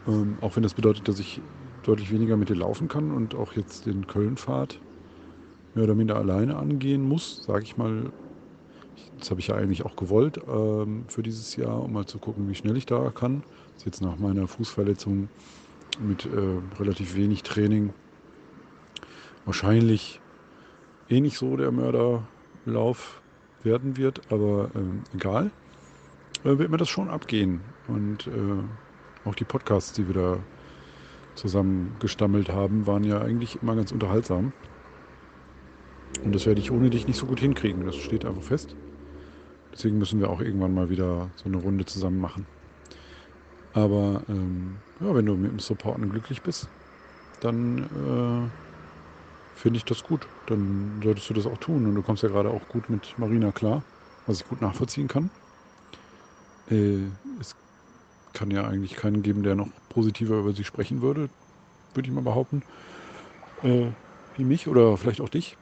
Ähm, 0.07 0.37
auch 0.41 0.55
wenn 0.55 0.63
das 0.63 0.73
bedeutet, 0.73 1.07
dass 1.07 1.19
ich 1.19 1.41
deutlich 1.81 2.11
weniger 2.11 2.37
mit 2.37 2.49
dir 2.49 2.55
laufen 2.55 2.87
kann 2.87 3.11
und 3.11 3.35
auch 3.35 3.53
jetzt 3.53 3.85
den 3.85 4.07
Köln-Fahrt 4.07 4.81
mehr 5.73 5.85
oder 5.85 5.95
minder 5.95 6.17
alleine 6.17 6.57
angehen 6.57 7.03
muss, 7.03 7.43
sage 7.45 7.63
ich 7.63 7.77
mal. 7.77 8.13
Das 9.17 9.31
habe 9.31 9.39
ich 9.41 9.47
ja 9.47 9.55
eigentlich 9.55 9.83
auch 9.85 9.95
gewollt 9.95 10.39
ähm, 10.47 11.05
für 11.09 11.23
dieses 11.23 11.55
Jahr, 11.55 11.83
um 11.83 11.93
mal 11.93 12.05
zu 12.05 12.19
gucken, 12.19 12.47
wie 12.47 12.55
schnell 12.55 12.77
ich 12.77 12.85
da 12.85 13.11
kann. 13.11 13.43
Ist 13.79 13.85
jetzt 13.85 14.01
nach 14.01 14.19
meiner 14.19 14.45
Fußverletzung 14.45 15.29
mit 16.01 16.25
äh, 16.25 16.81
relativ 16.81 17.15
wenig 17.15 17.43
Training 17.43 17.93
wahrscheinlich 19.45 20.19
eh 21.07 21.21
nicht 21.21 21.37
so 21.37 21.55
der 21.55 21.71
Mörderlauf 21.71 23.21
werden 23.63 23.95
wird, 23.95 24.33
aber 24.33 24.69
ähm, 24.75 25.03
egal, 25.15 25.51
äh, 26.43 26.57
wird 26.57 26.69
mir 26.69 26.75
das 26.75 26.89
schon 26.89 27.09
abgehen. 27.09 27.61
Und 27.87 28.27
äh, 28.27 29.23
auch 29.23 29.35
die 29.35 29.45
Podcasts, 29.45 29.93
die 29.93 30.07
wir 30.07 30.13
da 30.13 30.37
zusammengestammelt 31.35 32.49
haben, 32.49 32.85
waren 32.85 33.05
ja 33.05 33.21
eigentlich 33.21 33.61
immer 33.61 33.77
ganz 33.77 33.93
unterhaltsam. 33.93 34.51
Und 36.21 36.35
das 36.35 36.45
werde 36.45 36.59
ich 36.59 36.69
ohne 36.69 36.89
dich 36.89 37.07
nicht 37.07 37.17
so 37.17 37.27
gut 37.27 37.39
hinkriegen. 37.39 37.85
Das 37.85 37.95
steht 37.95 38.25
einfach 38.25 38.43
fest. 38.43 38.75
Deswegen 39.71 39.99
müssen 39.99 40.19
wir 40.19 40.29
auch 40.29 40.41
irgendwann 40.41 40.73
mal 40.73 40.89
wieder 40.89 41.29
so 41.37 41.45
eine 41.45 41.55
Runde 41.55 41.85
zusammen 41.85 42.19
machen. 42.19 42.45
Aber 43.71 44.23
ähm, 44.27 44.83
ja, 44.99 45.13
wenn 45.15 45.25
du 45.25 45.35
mit 45.37 45.51
dem 45.51 45.59
Supporten 45.59 46.09
glücklich 46.09 46.41
bist, 46.43 46.69
dann 47.41 47.79
äh, 47.79 48.51
finde 49.53 49.77
ich 49.77 49.85
das 49.85 50.03
gut. 50.03 50.29
Dann 50.45 50.99
solltest 51.03 51.29
du 51.29 51.33
das 51.33 51.45
auch 51.45 51.57
tun. 51.57 51.85
Und 51.87 51.95
du 51.95 52.03
kommst 52.03 52.23
ja 52.23 52.29
gerade 52.29 52.49
auch 52.49 52.67
gut 52.67 52.89
mit 52.89 53.17
Marina 53.17 53.51
klar, 53.51 53.83
was 54.25 54.39
ich 54.41 54.47
gut 54.47 54.61
nachvollziehen 54.61 55.07
kann. 55.07 55.31
Äh, 56.67 57.09
es 57.39 57.55
kann 58.33 58.51
ja 58.51 58.67
eigentlich 58.67 58.95
keinen 58.95 59.23
geben, 59.23 59.43
der 59.43 59.55
noch 59.55 59.69
positiver 59.89 60.39
über 60.39 60.53
sie 60.53 60.63
sprechen 60.65 61.01
würde, 61.01 61.29
würde 61.93 62.09
ich 62.09 62.13
mal 62.15 62.23
behaupten. 62.23 62.63
Äh, 63.63 63.91
wie 64.33 64.45
mich 64.45 64.67
oder 64.67 64.97
vielleicht 64.97 65.21
auch 65.21 65.29
dich. 65.29 65.57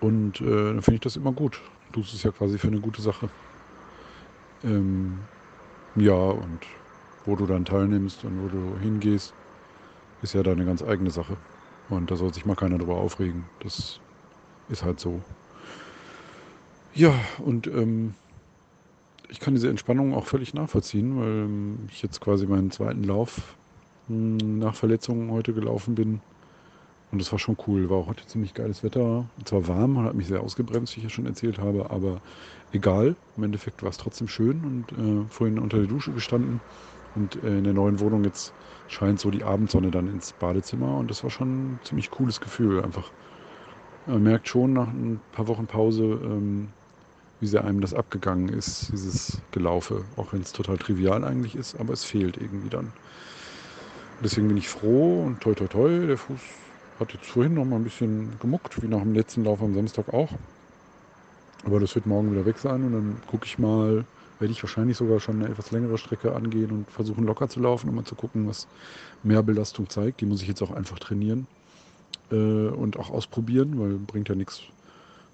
Und 0.00 0.40
äh, 0.40 0.44
dann 0.44 0.82
finde 0.82 0.96
ich 0.96 1.00
das 1.00 1.16
immer 1.16 1.32
gut. 1.32 1.60
Du 1.86 2.00
tust 2.00 2.14
es 2.14 2.22
ja 2.22 2.30
quasi 2.32 2.58
für 2.58 2.68
eine 2.68 2.80
gute 2.80 3.02
Sache. 3.02 3.30
Ähm, 4.62 5.28
ja, 5.96 6.14
und 6.14 6.66
wo 7.24 7.36
du 7.36 7.46
dann 7.46 7.64
teilnimmst 7.64 8.24
und 8.24 8.42
wo 8.42 8.48
du 8.48 8.78
hingehst, 8.78 9.34
ist 10.22 10.34
ja 10.34 10.42
deine 10.42 10.64
ganz 10.64 10.82
eigene 10.82 11.10
Sache. 11.10 11.36
Und 11.88 12.10
da 12.10 12.16
soll 12.16 12.32
sich 12.32 12.44
mal 12.46 12.56
keiner 12.56 12.78
drüber 12.78 12.96
aufregen. 12.96 13.50
Das 13.60 14.00
ist 14.68 14.84
halt 14.84 15.00
so. 15.00 15.22
Ja, 16.94 17.12
und 17.38 17.66
ähm, 17.66 18.14
ich 19.28 19.40
kann 19.40 19.54
diese 19.54 19.68
Entspannung 19.68 20.14
auch 20.14 20.26
völlig 20.26 20.54
nachvollziehen, 20.54 21.18
weil 21.18 21.44
ähm, 21.44 21.86
ich 21.90 22.02
jetzt 22.02 22.20
quasi 22.20 22.46
meinen 22.46 22.70
zweiten 22.70 23.04
Lauf 23.04 23.56
mh, 24.06 24.38
hm, 24.40 24.58
nach 24.58 24.74
Verletzungen 24.74 25.30
heute 25.30 25.54
gelaufen 25.54 25.94
bin. 25.94 26.20
Und 27.14 27.20
das 27.20 27.30
war 27.32 27.38
schon 27.38 27.56
cool. 27.68 27.90
War 27.90 27.98
auch 27.98 28.08
heute 28.08 28.26
ziemlich 28.26 28.54
geiles 28.54 28.82
Wetter. 28.82 29.30
Zwar 29.44 29.68
warm, 29.68 30.00
hat 30.04 30.16
mich 30.16 30.26
sehr 30.26 30.40
ausgebremst, 30.42 30.96
wie 30.96 31.00
ich 31.00 31.04
ja 31.04 31.10
schon 31.10 31.26
erzählt 31.26 31.58
habe, 31.60 31.90
aber 31.90 32.22
egal. 32.72 33.16
Im 33.36 33.44
Endeffekt 33.44 33.82
war 33.84 33.90
es 33.90 33.98
trotzdem 33.98 34.26
schön 34.28 34.64
und 34.64 34.92
äh, 34.92 35.28
vorhin 35.30 35.60
unter 35.60 35.78
der 35.78 35.86
Dusche 35.86 36.12
gestanden. 36.12 36.62
Und 37.14 37.36
äh, 37.36 37.58
in 37.58 37.64
der 37.64 37.74
neuen 37.74 38.00
Wohnung 38.00 38.24
jetzt 38.24 38.54
scheint 38.88 39.20
so 39.20 39.30
die 39.30 39.44
Abendsonne 39.44 39.92
dann 39.92 40.08
ins 40.08 40.32
Badezimmer. 40.32 40.98
Und 40.98 41.08
das 41.10 41.22
war 41.22 41.30
schon 41.30 41.74
ein 41.76 41.80
ziemlich 41.84 42.10
cooles 42.10 42.40
Gefühl. 42.40 42.82
Einfach 42.82 43.12
man 44.06 44.22
merkt 44.22 44.48
schon 44.48 44.72
nach 44.74 44.88
ein 44.88 45.24
paar 45.32 45.48
Wochen 45.48 45.66
Pause, 45.68 46.04
ähm, 46.04 46.74
wie 47.40 47.46
sehr 47.48 47.64
einem 47.64 47.80
das 47.82 47.94
abgegangen 47.94 48.48
ist, 48.50 48.92
dieses 48.92 49.42
Gelaufe. 49.52 50.08
Auch 50.16 50.32
wenn 50.34 50.42
es 50.42 50.52
total 50.52 50.78
trivial 50.78 51.24
eigentlich 51.24 51.56
ist, 51.56 51.76
aber 51.76 51.92
es 51.94 52.04
fehlt 52.04 52.36
irgendwie 52.38 52.70
dann. 52.70 52.94
Deswegen 54.18 54.48
bin 54.48 54.56
ich 54.56 54.68
froh 54.68 55.22
und 55.24 55.40
toi 55.40 55.54
toi 55.54 55.68
toi, 55.68 56.06
der 56.06 56.18
Fuß 56.18 56.63
hat 57.00 57.12
jetzt 57.12 57.26
vorhin 57.26 57.54
noch 57.54 57.64
mal 57.64 57.76
ein 57.76 57.84
bisschen 57.84 58.38
gemuckt, 58.40 58.80
wie 58.82 58.88
nach 58.88 59.00
dem 59.00 59.14
letzten 59.14 59.44
Lauf 59.44 59.60
am 59.62 59.74
Samstag 59.74 60.12
auch. 60.12 60.30
Aber 61.64 61.80
das 61.80 61.94
wird 61.94 62.06
morgen 62.06 62.30
wieder 62.30 62.44
weg 62.44 62.58
sein 62.58 62.84
und 62.84 62.92
dann 62.92 63.16
gucke 63.26 63.46
ich 63.46 63.58
mal, 63.58 64.04
werde 64.38 64.52
ich 64.52 64.62
wahrscheinlich 64.62 64.96
sogar 64.96 65.20
schon 65.20 65.36
eine 65.36 65.50
etwas 65.50 65.70
längere 65.70 65.96
Strecke 65.98 66.34
angehen 66.34 66.70
und 66.70 66.90
versuchen 66.90 67.24
locker 67.24 67.48
zu 67.48 67.60
laufen, 67.60 67.88
um 67.88 67.96
mal 67.96 68.04
zu 68.04 68.14
gucken, 68.14 68.46
was 68.48 68.66
mehr 69.22 69.42
Belastung 69.42 69.88
zeigt. 69.88 70.20
Die 70.20 70.26
muss 70.26 70.42
ich 70.42 70.48
jetzt 70.48 70.62
auch 70.62 70.72
einfach 70.72 70.98
trainieren 70.98 71.46
äh, 72.30 72.34
und 72.34 72.98
auch 72.98 73.10
ausprobieren, 73.10 73.78
weil 73.78 73.94
bringt 73.94 74.28
ja 74.28 74.34
nichts 74.34 74.62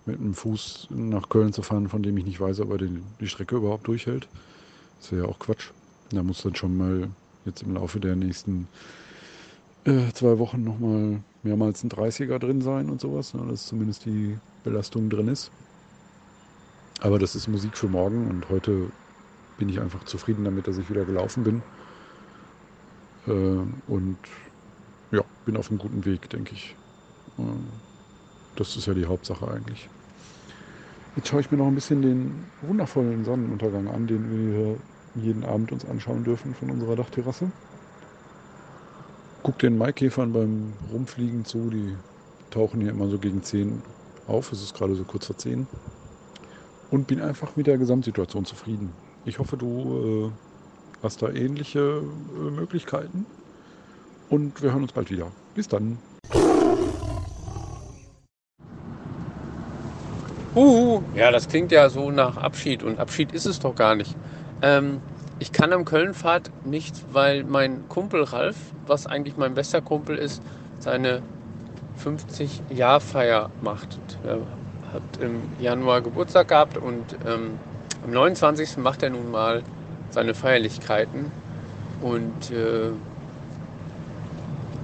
mit 0.06 0.18
einem 0.18 0.34
Fuß 0.34 0.88
nach 0.90 1.28
Köln 1.28 1.52
zu 1.52 1.62
fahren, 1.62 1.88
von 1.88 2.02
dem 2.02 2.16
ich 2.16 2.24
nicht 2.24 2.40
weiß, 2.40 2.60
ob 2.60 2.70
er 2.70 2.78
die, 2.78 3.02
die 3.20 3.28
Strecke 3.28 3.56
überhaupt 3.56 3.86
durchhält. 3.86 4.28
Das 5.00 5.12
wäre 5.12 5.24
ja 5.24 5.28
auch 5.28 5.38
Quatsch. 5.38 5.70
Da 6.10 6.22
muss 6.22 6.42
dann 6.42 6.54
schon 6.54 6.76
mal 6.76 7.08
jetzt 7.44 7.62
im 7.62 7.74
Laufe 7.74 8.00
der 8.00 8.16
nächsten 8.16 8.68
äh, 9.84 10.12
zwei 10.12 10.38
Wochen 10.38 10.62
nochmal 10.62 11.20
mehrmals 11.42 11.82
ein 11.82 11.90
30er 11.90 12.38
drin 12.38 12.60
sein 12.60 12.90
und 12.90 13.00
sowas, 13.00 13.34
ne, 13.34 13.46
dass 13.48 13.66
zumindest 13.66 14.04
die 14.04 14.38
Belastung 14.62 15.08
drin 15.10 15.28
ist. 15.28 15.50
Aber 17.00 17.18
das 17.18 17.34
ist 17.34 17.48
Musik 17.48 17.76
für 17.76 17.88
morgen 17.88 18.28
und 18.28 18.48
heute 18.50 18.92
bin 19.56 19.68
ich 19.68 19.80
einfach 19.80 20.04
zufrieden 20.04 20.44
damit, 20.44 20.66
dass 20.66 20.78
ich 20.78 20.90
wieder 20.90 21.04
gelaufen 21.04 21.44
bin. 21.44 21.62
Äh, 23.26 23.32
und 23.86 24.18
ja, 25.10 25.22
bin 25.44 25.56
auf 25.56 25.70
einem 25.70 25.78
guten 25.78 26.04
Weg, 26.04 26.28
denke 26.30 26.54
ich. 26.54 26.76
Äh, 27.38 27.42
das 28.56 28.76
ist 28.76 28.86
ja 28.86 28.94
die 28.94 29.06
Hauptsache 29.06 29.48
eigentlich. 29.48 29.90
Jetzt 31.16 31.28
schaue 31.28 31.40
ich 31.40 31.50
mir 31.50 31.56
noch 31.56 31.66
ein 31.66 31.74
bisschen 31.74 32.02
den 32.02 32.52
wundervollen 32.60 33.24
Sonnenuntergang 33.24 33.88
an, 33.88 34.06
den 34.06 34.30
wir 34.30 34.80
jeden 35.14 35.44
Abend 35.44 35.72
uns 35.72 35.84
anschauen 35.84 36.24
dürfen 36.24 36.54
von 36.54 36.70
unserer 36.70 36.96
Dachterrasse. 36.96 37.52
Guck 39.42 39.58
den 39.58 39.78
Maikäfern 39.78 40.32
beim 40.32 40.74
Rumfliegen 40.92 41.46
zu, 41.46 41.70
die 41.70 41.96
tauchen 42.50 42.80
hier 42.82 42.90
immer 42.90 43.08
so 43.08 43.18
gegen 43.18 43.42
10 43.42 43.80
auf. 44.26 44.52
Es 44.52 44.62
ist 44.62 44.74
gerade 44.74 44.94
so 44.94 45.04
kurz 45.04 45.26
vor 45.26 45.38
10 45.38 45.66
und 46.90 47.06
bin 47.06 47.22
einfach 47.22 47.56
mit 47.56 47.66
der 47.66 47.78
Gesamtsituation 47.78 48.44
zufrieden. 48.44 48.92
Ich 49.24 49.38
hoffe, 49.38 49.56
du 49.56 50.30
äh, 50.30 51.02
hast 51.02 51.22
da 51.22 51.30
ähnliche 51.30 52.02
äh, 52.02 52.50
Möglichkeiten 52.50 53.24
und 54.28 54.62
wir 54.62 54.72
hören 54.72 54.82
uns 54.82 54.92
bald 54.92 55.10
wieder. 55.10 55.28
Bis 55.54 55.68
dann. 55.68 55.98
Huhu, 60.54 61.02
ja, 61.14 61.30
das 61.30 61.48
klingt 61.48 61.72
ja 61.72 61.88
so 61.88 62.10
nach 62.10 62.36
Abschied 62.36 62.82
und 62.82 62.98
Abschied 62.98 63.32
ist 63.32 63.46
es 63.46 63.60
doch 63.60 63.74
gar 63.74 63.94
nicht. 63.94 64.14
Ähm, 64.62 65.00
ich 65.40 65.52
kann 65.52 65.72
am 65.72 65.86
Kölnfahrt 65.86 66.50
nicht, 66.64 66.94
weil 67.12 67.44
mein 67.44 67.88
Kumpel 67.88 68.22
Ralf, 68.22 68.56
was 68.86 69.06
eigentlich 69.06 69.38
mein 69.38 69.54
bester 69.54 69.80
Kumpel 69.80 70.16
ist, 70.16 70.42
seine 70.78 71.22
50-Jahr-Feier 72.04 73.50
macht. 73.62 73.98
Er 74.22 74.40
hat 74.92 75.02
im 75.20 75.40
Januar 75.58 76.02
Geburtstag 76.02 76.48
gehabt 76.48 76.76
und 76.76 77.04
ähm, 77.26 77.58
am 78.04 78.10
29. 78.10 78.76
macht 78.76 79.02
er 79.02 79.10
nun 79.10 79.30
mal 79.30 79.62
seine 80.10 80.34
Feierlichkeiten. 80.34 81.32
Und 82.02 82.50
äh, 82.50 82.90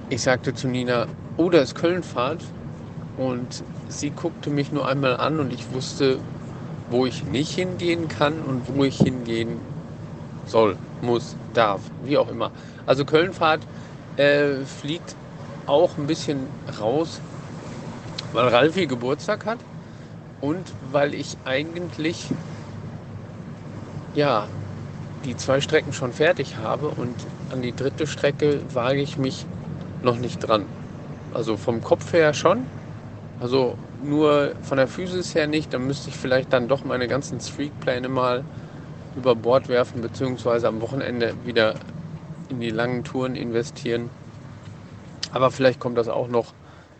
ich 0.09 0.23
sagte 0.23 0.55
zu 0.55 0.67
Nina, 0.67 1.05
oh, 1.37 1.49
da 1.51 1.59
ist 1.59 1.75
Kölnfahrt. 1.75 2.43
Und 3.17 3.63
sie 3.89 4.09
guckte 4.09 4.49
mich 4.49 4.71
nur 4.71 4.87
einmal 4.87 5.17
an 5.17 5.39
und 5.39 5.53
ich 5.53 5.71
wusste, 5.71 6.19
wo 6.89 7.05
ich 7.05 7.25
nicht 7.25 7.53
hingehen 7.53 8.07
kann 8.07 8.41
und 8.41 8.75
wo 8.75 8.83
ich 8.83 8.97
hingehen 8.97 9.59
soll, 10.47 10.77
muss, 11.01 11.35
darf, 11.53 11.81
wie 12.03 12.17
auch 12.17 12.29
immer. 12.29 12.51
Also 12.85 13.05
Kölnfahrt 13.05 13.61
äh, 14.17 14.65
fliegt 14.65 15.15
auch 15.65 15.97
ein 15.97 16.07
bisschen 16.07 16.47
raus, 16.79 17.19
weil 18.33 18.47
Ralfi 18.47 18.87
Geburtstag 18.87 19.45
hat 19.45 19.59
und 20.41 20.65
weil 20.91 21.13
ich 21.13 21.37
eigentlich 21.45 22.25
ja 24.13 24.47
die 25.25 25.35
zwei 25.35 25.61
Strecken 25.61 25.93
schon 25.93 26.13
fertig 26.13 26.57
habe 26.57 26.87
und 26.87 27.15
an 27.51 27.61
die 27.61 27.75
dritte 27.75 28.07
Strecke 28.07 28.61
wage 28.73 29.01
ich 29.01 29.17
mich 29.17 29.45
noch 30.03 30.17
nicht 30.17 30.39
dran. 30.39 30.65
Also 31.33 31.57
vom 31.57 31.81
Kopf 31.81 32.13
her 32.13 32.33
schon, 32.33 32.65
also 33.39 33.77
nur 34.03 34.53
von 34.61 34.77
der 34.77 34.87
Physis 34.87 35.35
her 35.35 35.47
nicht. 35.47 35.73
Dann 35.73 35.85
müsste 35.85 36.09
ich 36.09 36.15
vielleicht 36.15 36.53
dann 36.53 36.67
doch 36.67 36.83
meine 36.83 37.07
ganzen 37.07 37.39
Streakpläne 37.39 38.09
mal 38.09 38.43
über 39.17 39.35
Bord 39.35 39.67
werfen, 39.67 40.01
beziehungsweise 40.01 40.67
am 40.67 40.79
Wochenende 40.81 41.33
wieder 41.43 41.73
in 42.49 42.59
die 42.59 42.69
langen 42.69 43.03
Touren 43.03 43.35
investieren. 43.35 44.09
Aber 45.33 45.51
vielleicht 45.51 45.79
kommt 45.79 45.97
das 45.97 46.07
auch 46.07 46.27
noch. 46.27 46.53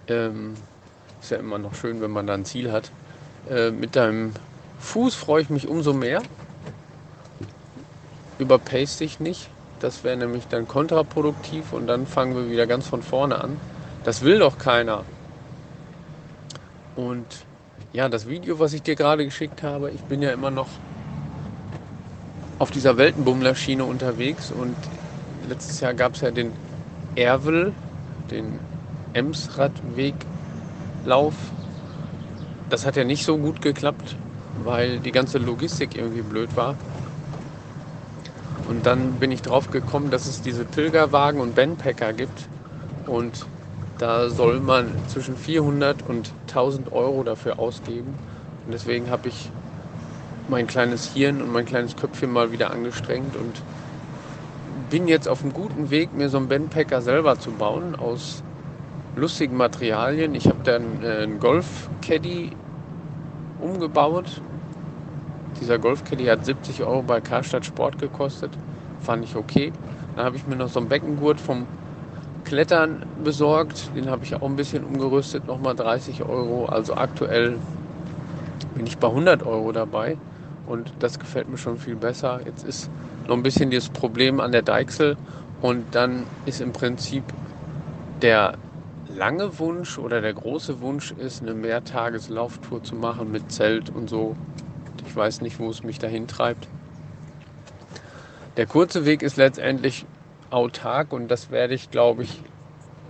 Ähm, 0.08 0.56
ist 1.22 1.32
ja 1.32 1.38
immer 1.38 1.58
noch 1.58 1.76
schön, 1.76 2.02
wenn 2.02 2.12
man 2.12 2.28
da 2.28 2.34
ein 2.34 2.46
Ziel 2.46 2.72
hat. 2.72 2.92
Äh, 3.50 3.72
mit 3.72 3.96
deinem 3.96 4.34
Fuß 4.80 5.16
freue 5.16 5.42
ich 5.42 5.50
mich 5.50 5.68
umso 5.68 5.94
mehr. 5.94 6.22
Überpace 8.40 8.98
dich 8.98 9.20
nicht. 9.20 9.50
Das 9.80 10.04
wäre 10.04 10.18
nämlich 10.18 10.48
dann 10.48 10.68
kontraproduktiv 10.68 11.72
und 11.72 11.88
dann 11.88 12.08
fangen 12.08 12.36
wir 12.36 12.50
wieder 12.50 12.68
ganz 12.68 12.88
von 12.88 13.04
vorne 13.04 13.42
an. 13.42 13.60
Das 14.04 14.24
will 14.24 14.40
doch 14.40 14.58
keiner. 14.58 15.04
Und 16.96 17.26
ja, 17.94 18.10
das 18.10 18.28
Video, 18.28 18.60
was 18.60 18.74
ich 18.74 18.82
dir 18.82 18.96
gerade 18.96 19.24
geschickt 19.24 19.64
habe, 19.64 19.92
ich 19.92 20.02
bin 20.02 20.22
ja 20.22 20.32
immer 20.32 20.52
noch 20.52 20.68
auf 22.60 22.72
dieser 22.72 22.98
Weltenbummler-Schiene 22.98 23.86
unterwegs 23.86 24.52
und 24.52 24.76
letztes 25.48 25.80
Jahr 25.80 25.94
gab 25.94 26.16
es 26.16 26.22
ja 26.22 26.32
den 26.32 26.52
Erwel, 27.16 27.74
den 28.32 28.60
Emsradweglauf. 29.14 31.34
Das 32.70 32.86
hat 32.86 32.96
ja 32.96 33.04
nicht 33.04 33.26
so 33.26 33.38
gut 33.38 33.62
geklappt, 33.62 34.16
weil 34.64 35.00
die 35.00 35.12
ganze 35.12 35.38
Logistik 35.38 35.96
irgendwie 35.96 36.22
blöd 36.22 36.50
war. 36.56 36.76
Und 38.68 38.86
dann 38.86 39.14
bin 39.14 39.32
ich 39.32 39.42
drauf 39.42 39.72
gekommen, 39.72 40.12
dass 40.12 40.28
es 40.28 40.42
diese 40.42 40.66
Pilgerwagen 40.66 41.40
und 41.40 41.56
Bandpacker 41.56 42.12
gibt. 42.12 42.50
Und 43.06 43.46
da 43.98 44.30
soll 44.30 44.60
man 44.60 44.92
zwischen 45.08 45.38
400 45.38 46.08
und 46.08 46.34
1000 46.48 46.92
Euro 46.92 47.24
dafür 47.24 47.60
ausgeben. 47.60 48.14
Und 48.66 48.74
deswegen 48.74 49.10
habe 49.10 49.30
ich 49.30 49.50
mein 50.50 50.68
kleines 50.68 51.14
Hirn 51.14 51.42
und 51.42 51.52
mein 51.52 51.66
kleines 51.66 51.96
Köpfchen 51.96 52.32
mal 52.32 52.52
wieder 52.52 52.72
angestrengt 52.72 53.36
und 53.36 53.62
bin 54.90 55.08
jetzt 55.08 55.28
auf 55.28 55.44
einem 55.44 55.54
guten 55.54 55.90
Weg, 55.90 56.14
mir 56.14 56.30
so 56.30 56.38
einen 56.38 56.48
Bandpacker 56.48 57.02
selber 57.02 57.40
zu 57.40 57.52
bauen 57.52 57.96
aus 57.96 58.44
lustigen 59.16 59.58
Materialien. 59.58 60.34
Ich 60.36 60.48
habe 60.48 60.60
dann 60.64 61.04
äh, 61.04 61.24
einen 61.24 61.40
Golf-Caddy 61.40 62.52
umgebaut. 63.60 64.42
Dieser 65.60 65.80
Golf-Caddy 65.80 66.26
hat 66.26 66.46
70 66.46 66.84
Euro 66.84 67.02
bei 67.02 67.20
Karstadt 67.20 67.66
Sport 67.66 68.00
gekostet. 68.00 68.52
Fand 69.02 69.24
ich 69.24 69.36
okay. 69.36 69.74
Dann 70.16 70.26
habe 70.26 70.38
ich 70.38 70.48
mir 70.48 70.56
noch 70.56 70.70
so 70.70 70.80
einen 70.80 70.88
Beckengurt 70.88 71.42
vom 71.42 71.66
Klettern 72.46 73.06
besorgt. 73.24 73.90
Den 73.96 74.10
habe 74.10 74.24
ich 74.24 74.36
auch 74.36 74.44
ein 74.44 74.56
bisschen 74.56 74.84
umgerüstet, 74.84 75.48
nochmal 75.48 75.76
30 75.76 76.24
Euro. 76.24 76.68
Also 76.68 76.94
aktuell 76.96 77.58
bin 78.76 78.86
ich 78.86 78.98
bei 78.98 79.08
100 79.08 79.44
Euro 79.46 79.72
dabei 79.72 80.18
und 80.68 80.92
das 81.00 81.18
gefällt 81.20 81.50
mir 81.50 81.58
schon 81.58 81.78
viel 81.78 81.96
besser. 81.96 82.42
Jetzt 82.46 82.64
ist 82.64 82.90
noch 83.28 83.36
ein 83.36 83.44
bisschen 83.44 83.72
das 83.72 83.90
Problem 83.90 84.40
an 84.40 84.52
der 84.52 84.62
Deichsel 84.62 85.18
und 85.62 85.84
dann 85.96 86.26
ist 86.46 86.62
im 86.62 86.74
Prinzip 86.74 87.24
der 88.22 88.58
lange 89.08 89.58
Wunsch 89.60 89.98
oder 89.98 90.22
der 90.22 90.34
große 90.34 90.82
Wunsch 90.82 91.12
ist, 91.12 91.42
eine 91.42 91.54
Mehrtageslauftour 91.54 92.84
zu 92.84 92.96
machen 92.96 93.32
mit 93.32 93.52
Zelt 93.52 93.90
und 93.90 94.10
so. 94.10 94.36
Ich 95.08 95.16
weiß 95.16 95.42
nicht, 95.42 95.60
wo 95.60 95.70
es 95.70 95.84
mich 95.84 96.00
dahin 96.00 96.28
treibt. 96.28 96.68
Der 98.58 98.66
kurze 98.66 99.06
Weg 99.06 99.22
ist 99.22 99.38
letztendlich 99.38 100.06
autark 100.50 101.14
und 101.14 101.30
das 101.30 101.52
werde 101.52 101.74
ich, 101.74 101.92
glaube 101.92 102.24
ich, 102.24 102.42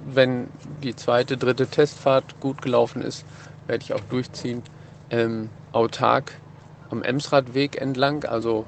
wenn 0.06 0.48
die 0.84 0.96
zweite, 0.96 1.38
dritte 1.38 1.68
Testfahrt 1.68 2.40
gut 2.40 2.62
gelaufen 2.62 3.02
ist, 3.02 3.26
werde 3.66 3.84
ich 3.84 3.94
auch 3.94 4.04
durchziehen. 4.10 4.62
Ähm, 5.10 5.50
autark 5.72 6.34
am 6.90 7.04
Emsradweg 7.04 7.82
entlang, 7.82 8.24
also 8.26 8.66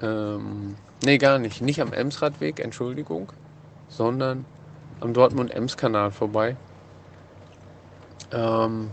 ähm, 0.00 0.76
nee, 1.04 1.18
gar 1.18 1.38
nicht, 1.38 1.60
nicht 1.60 1.80
am 1.80 1.92
Emsradweg, 1.92 2.60
Entschuldigung, 2.60 3.32
sondern 3.88 4.44
am 5.00 5.12
Dortmund-Ems-Kanal 5.12 6.10
vorbei. 6.10 6.56
Ähm, 8.32 8.90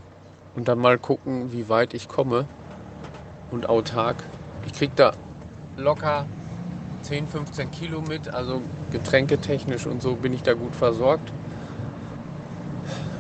und 0.56 0.68
dann 0.68 0.80
mal 0.80 0.98
gucken, 0.98 1.52
wie 1.52 1.68
weit 1.70 1.94
ich 1.94 2.08
komme 2.08 2.48
und 3.52 3.70
autark. 3.70 4.16
Ich 4.66 4.74
krieg 4.74 4.96
da 4.96 5.14
locker 5.78 6.26
10, 7.04 7.28
15 7.28 7.72
Kilo 7.72 8.02
mit, 8.02 8.34
also 8.34 8.62
getränketechnisch 8.92 9.86
und 9.86 10.02
so 10.02 10.16
bin 10.16 10.34
ich 10.34 10.44
da 10.44 10.54
gut 10.54 10.76
versorgt. 10.76 11.32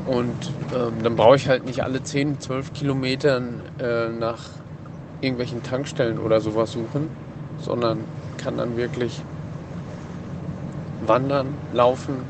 Und 0.07 0.51
ähm, 0.73 1.03
dann 1.03 1.15
brauche 1.15 1.35
ich 1.35 1.47
halt 1.47 1.65
nicht 1.65 1.83
alle 1.83 2.01
10, 2.01 2.39
12 2.39 2.73
Kilometern 2.73 3.61
äh, 3.79 4.09
nach 4.09 4.39
irgendwelchen 5.21 5.63
Tankstellen 5.63 6.19
oder 6.19 6.41
sowas 6.41 6.71
suchen, 6.71 7.09
sondern 7.61 7.99
kann 8.37 8.57
dann 8.57 8.77
wirklich 8.77 9.21
wandern, 11.05 11.47
laufen 11.73 12.25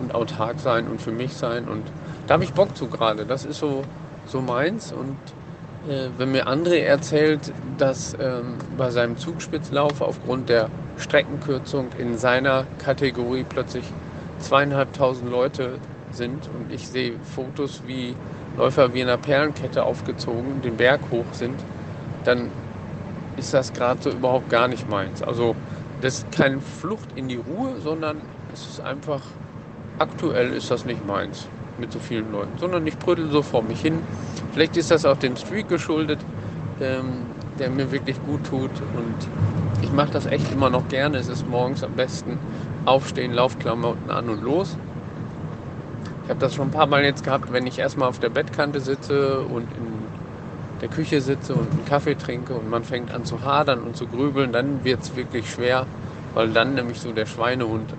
und 0.00 0.14
autark 0.14 0.58
sein 0.60 0.88
und 0.88 1.00
für 1.00 1.12
mich 1.12 1.34
sein. 1.34 1.68
Und 1.68 1.82
da 2.26 2.34
habe 2.34 2.44
ich 2.44 2.52
Bock 2.52 2.76
zu 2.76 2.88
gerade. 2.88 3.24
Das 3.24 3.44
ist 3.44 3.58
so, 3.58 3.82
so 4.26 4.40
meins. 4.40 4.92
Und 4.92 5.16
äh, 5.90 6.08
wenn 6.18 6.32
mir 6.32 6.48
André 6.48 6.80
erzählt, 6.80 7.52
dass 7.78 8.16
ähm, 8.20 8.56
bei 8.76 8.90
seinem 8.90 9.16
Zugspitzlauf 9.16 10.00
aufgrund 10.00 10.48
der 10.48 10.68
Streckenkürzung 10.98 11.88
in 11.98 12.16
seiner 12.16 12.66
Kategorie 12.84 13.44
plötzlich 13.48 13.84
zweieinhalbtausend 14.38 15.30
Leute 15.30 15.78
sind 16.12 16.48
und 16.48 16.72
ich 16.72 16.88
sehe 16.88 17.14
Fotos, 17.34 17.82
wie 17.86 18.14
Läufer 18.56 18.92
wie 18.92 19.00
in 19.00 19.08
einer 19.08 19.16
Perlenkette 19.16 19.82
aufgezogen 19.84 20.60
den 20.62 20.76
Berg 20.76 21.00
hoch 21.10 21.24
sind, 21.32 21.58
dann 22.24 22.50
ist 23.36 23.54
das 23.54 23.72
gerade 23.72 24.02
so 24.02 24.10
überhaupt 24.10 24.50
gar 24.50 24.68
nicht 24.68 24.88
meins. 24.88 25.22
Also 25.22 25.54
das 26.00 26.18
ist 26.18 26.32
keine 26.32 26.60
Flucht 26.60 27.08
in 27.16 27.28
die 27.28 27.36
Ruhe, 27.36 27.80
sondern 27.80 28.20
es 28.52 28.66
ist 28.66 28.80
einfach, 28.80 29.20
aktuell 29.98 30.52
ist 30.52 30.70
das 30.70 30.84
nicht 30.84 31.06
meins 31.06 31.46
mit 31.78 31.92
so 31.92 31.98
vielen 31.98 32.30
Leuten, 32.32 32.58
sondern 32.58 32.86
ich 32.86 32.98
brüttel 32.98 33.30
so 33.30 33.42
vor 33.42 33.62
mich 33.62 33.80
hin. 33.80 33.98
Vielleicht 34.52 34.76
ist 34.76 34.90
das 34.90 35.04
auch 35.04 35.16
dem 35.16 35.36
Streak 35.36 35.68
geschuldet, 35.68 36.18
ähm, 36.80 37.22
der 37.58 37.70
mir 37.70 37.90
wirklich 37.92 38.16
gut 38.26 38.44
tut 38.48 38.70
und 38.96 39.14
ich 39.82 39.92
mache 39.92 40.10
das 40.10 40.26
echt 40.26 40.50
immer 40.52 40.70
noch 40.70 40.88
gerne. 40.88 41.18
Es 41.18 41.28
ist 41.28 41.48
morgens 41.48 41.82
am 41.82 41.92
besten 41.92 42.38
aufstehen, 42.84 43.32
Laufklamotten 43.32 44.10
an 44.10 44.28
und 44.28 44.42
los. 44.42 44.76
Ich 46.24 46.30
habe 46.30 46.40
das 46.40 46.54
schon 46.54 46.68
ein 46.68 46.70
paar 46.70 46.86
Mal 46.86 47.04
jetzt 47.04 47.24
gehabt, 47.24 47.52
wenn 47.52 47.66
ich 47.66 47.78
erstmal 47.78 48.08
auf 48.08 48.18
der 48.18 48.30
Bettkante 48.30 48.80
sitze 48.80 49.40
und 49.40 49.62
in 49.62 50.01
der 50.82 50.90
Küche 50.90 51.20
sitze 51.20 51.54
und 51.54 51.70
einen 51.70 51.84
Kaffee 51.84 52.16
trinke 52.16 52.54
und 52.54 52.68
man 52.68 52.82
fängt 52.82 53.14
an 53.14 53.24
zu 53.24 53.42
hadern 53.42 53.82
und 53.82 53.96
zu 53.96 54.06
grübeln, 54.08 54.52
dann 54.52 54.84
wird 54.84 55.00
es 55.00 55.14
wirklich 55.14 55.48
schwer, 55.48 55.86
weil 56.34 56.50
dann 56.50 56.74
nämlich 56.74 57.00
so 57.00 57.12
der 57.12 57.26
Schweinehund 57.26 57.94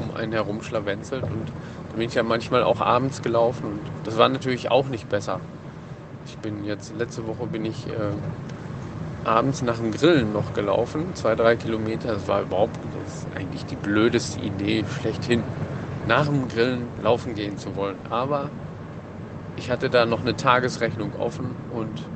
um 0.00 0.16
einen 0.16 0.32
herum 0.32 0.62
schlawenzelt. 0.62 1.24
Und 1.24 1.48
da 1.90 1.96
bin 1.96 2.06
ich 2.06 2.14
ja 2.14 2.22
manchmal 2.22 2.62
auch 2.62 2.80
abends 2.80 3.22
gelaufen 3.22 3.64
und 3.64 3.80
das 4.04 4.16
war 4.18 4.28
natürlich 4.28 4.70
auch 4.70 4.86
nicht 4.86 5.08
besser. 5.08 5.40
Ich 6.24 6.38
bin 6.38 6.64
jetzt, 6.64 6.94
letzte 6.96 7.26
Woche 7.26 7.46
bin 7.46 7.64
ich 7.64 7.88
äh, 7.88 8.12
abends 9.24 9.62
nach 9.62 9.78
dem 9.78 9.90
Grillen 9.90 10.32
noch 10.32 10.54
gelaufen, 10.54 11.06
zwei, 11.14 11.34
drei 11.34 11.56
Kilometer. 11.56 12.14
Das 12.14 12.28
war 12.28 12.42
überhaupt, 12.42 12.76
das 13.04 13.14
ist 13.14 13.26
eigentlich 13.34 13.66
die 13.66 13.74
blödeste 13.76 14.40
Idee 14.40 14.84
schlechthin, 15.00 15.42
nach 16.06 16.26
dem 16.26 16.46
Grillen 16.46 16.84
laufen 17.02 17.34
gehen 17.34 17.58
zu 17.58 17.74
wollen. 17.74 17.96
Aber 18.10 18.48
ich 19.56 19.70
hatte 19.70 19.90
da 19.90 20.06
noch 20.06 20.20
eine 20.20 20.36
Tagesrechnung 20.36 21.12
offen 21.18 21.54
und 21.72 22.06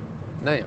naja. 0.43 0.65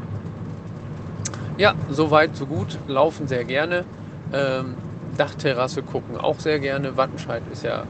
Ja, 1.56 1.74
soweit, 1.90 2.36
so 2.36 2.46
gut. 2.46 2.78
Laufen 2.86 3.28
sehr 3.28 3.44
gerne. 3.44 3.84
Ähm, 4.32 4.74
Dachterrasse 5.16 5.82
gucken 5.82 6.16
auch 6.16 6.40
sehr 6.40 6.58
gerne. 6.58 6.96
Wattenscheid 6.96 7.42
ist 7.52 7.64
ja 7.64 7.84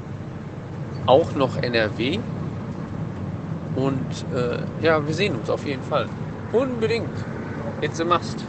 auch 1.06 1.34
noch 1.34 1.56
NRW. 1.56 2.18
Und 3.76 4.26
äh, 4.34 4.58
ja, 4.82 5.06
wir 5.06 5.14
sehen 5.14 5.36
uns 5.36 5.48
auf 5.48 5.64
jeden 5.64 5.82
Fall. 5.82 6.08
Unbedingt. 6.52 7.08
Jetzt 7.80 8.04
machst. 8.04 8.44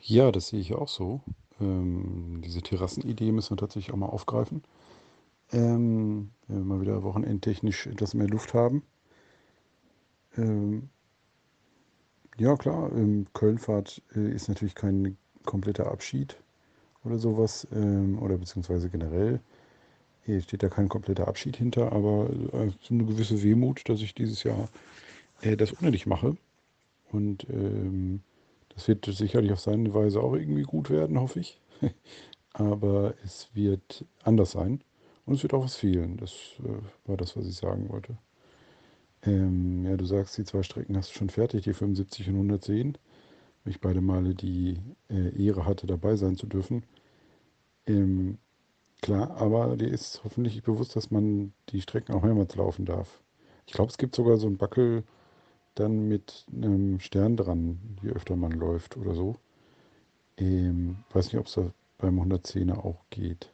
Ja, 0.00 0.30
das 0.30 0.48
sehe 0.48 0.60
ich 0.60 0.74
auch 0.74 0.88
so. 0.88 1.20
Ähm, 1.60 2.40
diese 2.44 2.62
Terrassenidee 2.62 3.32
müssen 3.32 3.50
wir 3.50 3.56
tatsächlich 3.58 3.92
auch 3.92 3.98
mal 3.98 4.06
aufgreifen. 4.06 4.62
Ähm, 5.52 6.30
wenn 6.48 6.58
wir 6.58 6.64
mal 6.64 6.80
wieder 6.80 7.02
wochenendtechnisch 7.02 7.86
etwas 7.86 8.14
mehr 8.14 8.28
Luft 8.28 8.54
haben. 8.54 8.82
Ähm, 10.36 10.88
ja, 12.38 12.56
klar, 12.56 12.90
ähm, 12.92 13.26
Kölnfahrt 13.32 14.02
äh, 14.16 14.32
ist 14.32 14.48
natürlich 14.48 14.74
kein 14.74 15.16
kompletter 15.44 15.90
Abschied 15.90 16.36
oder 17.04 17.18
sowas, 17.18 17.68
ähm, 17.72 18.18
oder 18.20 18.38
beziehungsweise 18.38 18.88
generell. 18.88 19.40
Hier 20.24 20.40
steht 20.40 20.62
da 20.62 20.68
kein 20.68 20.88
kompletter 20.88 21.28
Abschied 21.28 21.56
hinter, 21.56 21.92
aber 21.92 22.30
äh, 22.52 22.72
eine 22.90 23.04
gewisse 23.04 23.42
Wehmut, 23.42 23.88
dass 23.88 24.00
ich 24.00 24.14
dieses 24.14 24.42
Jahr 24.42 24.68
äh, 25.42 25.56
das 25.56 25.78
ohne 25.80 25.92
dich 25.92 26.06
mache. 26.06 26.36
Und 27.12 27.46
ähm, 27.50 28.22
das 28.74 28.88
wird 28.88 29.04
sicherlich 29.06 29.52
auf 29.52 29.60
seine 29.60 29.92
Weise 29.94 30.20
auch 30.20 30.34
irgendwie 30.34 30.62
gut 30.62 30.90
werden, 30.90 31.20
hoffe 31.20 31.40
ich. 31.40 31.60
Aber 32.52 33.14
es 33.24 33.48
wird 33.54 34.04
anders 34.22 34.52
sein 34.52 34.82
und 35.26 35.34
es 35.34 35.42
wird 35.42 35.54
auch 35.54 35.64
was 35.64 35.76
fehlen. 35.76 36.16
Das 36.16 36.32
äh, 36.60 37.08
war 37.08 37.16
das, 37.16 37.36
was 37.36 37.46
ich 37.46 37.56
sagen 37.56 37.88
wollte. 37.88 38.16
Ähm, 39.22 39.84
ja, 39.86 39.96
du 39.96 40.04
sagst, 40.04 40.36
die 40.38 40.44
zwei 40.44 40.62
Strecken 40.62 40.96
hast 40.96 41.10
du 41.10 41.18
schon 41.18 41.30
fertig, 41.30 41.64
die 41.64 41.72
75 41.74 42.28
und 42.28 42.34
110. 42.34 42.98
Weil 43.64 43.72
ich 43.72 43.80
beide 43.80 44.00
Male 44.00 44.34
die 44.34 44.78
äh, 45.10 45.42
Ehre 45.42 45.64
hatte, 45.66 45.86
dabei 45.86 46.16
sein 46.16 46.36
zu 46.36 46.46
dürfen. 46.46 46.84
Ähm, 47.86 48.38
klar, 49.02 49.30
aber 49.40 49.76
dir 49.76 49.88
ist 49.88 50.22
hoffentlich 50.24 50.62
bewusst, 50.62 50.96
dass 50.96 51.10
man 51.10 51.52
die 51.70 51.80
Strecken 51.80 52.14
auch 52.14 52.22
mehrmals 52.22 52.56
laufen 52.56 52.84
darf. 52.86 53.22
Ich 53.66 53.72
glaube, 53.72 53.90
es 53.90 53.98
gibt 53.98 54.14
sogar 54.16 54.36
so 54.36 54.46
einen 54.46 54.58
Backel 54.58 55.04
dann 55.74 56.08
mit 56.08 56.46
einem 56.52 57.00
Stern 57.00 57.36
dran, 57.36 57.78
je 58.02 58.10
öfter 58.10 58.36
man 58.36 58.52
läuft 58.52 58.96
oder 58.96 59.14
so. 59.14 59.36
Ähm, 60.36 60.98
weiß 61.12 61.26
nicht, 61.26 61.38
ob 61.38 61.46
es 61.46 61.58
beim 61.98 62.20
110er 62.20 62.78
auch 62.78 63.04
geht. 63.10 63.52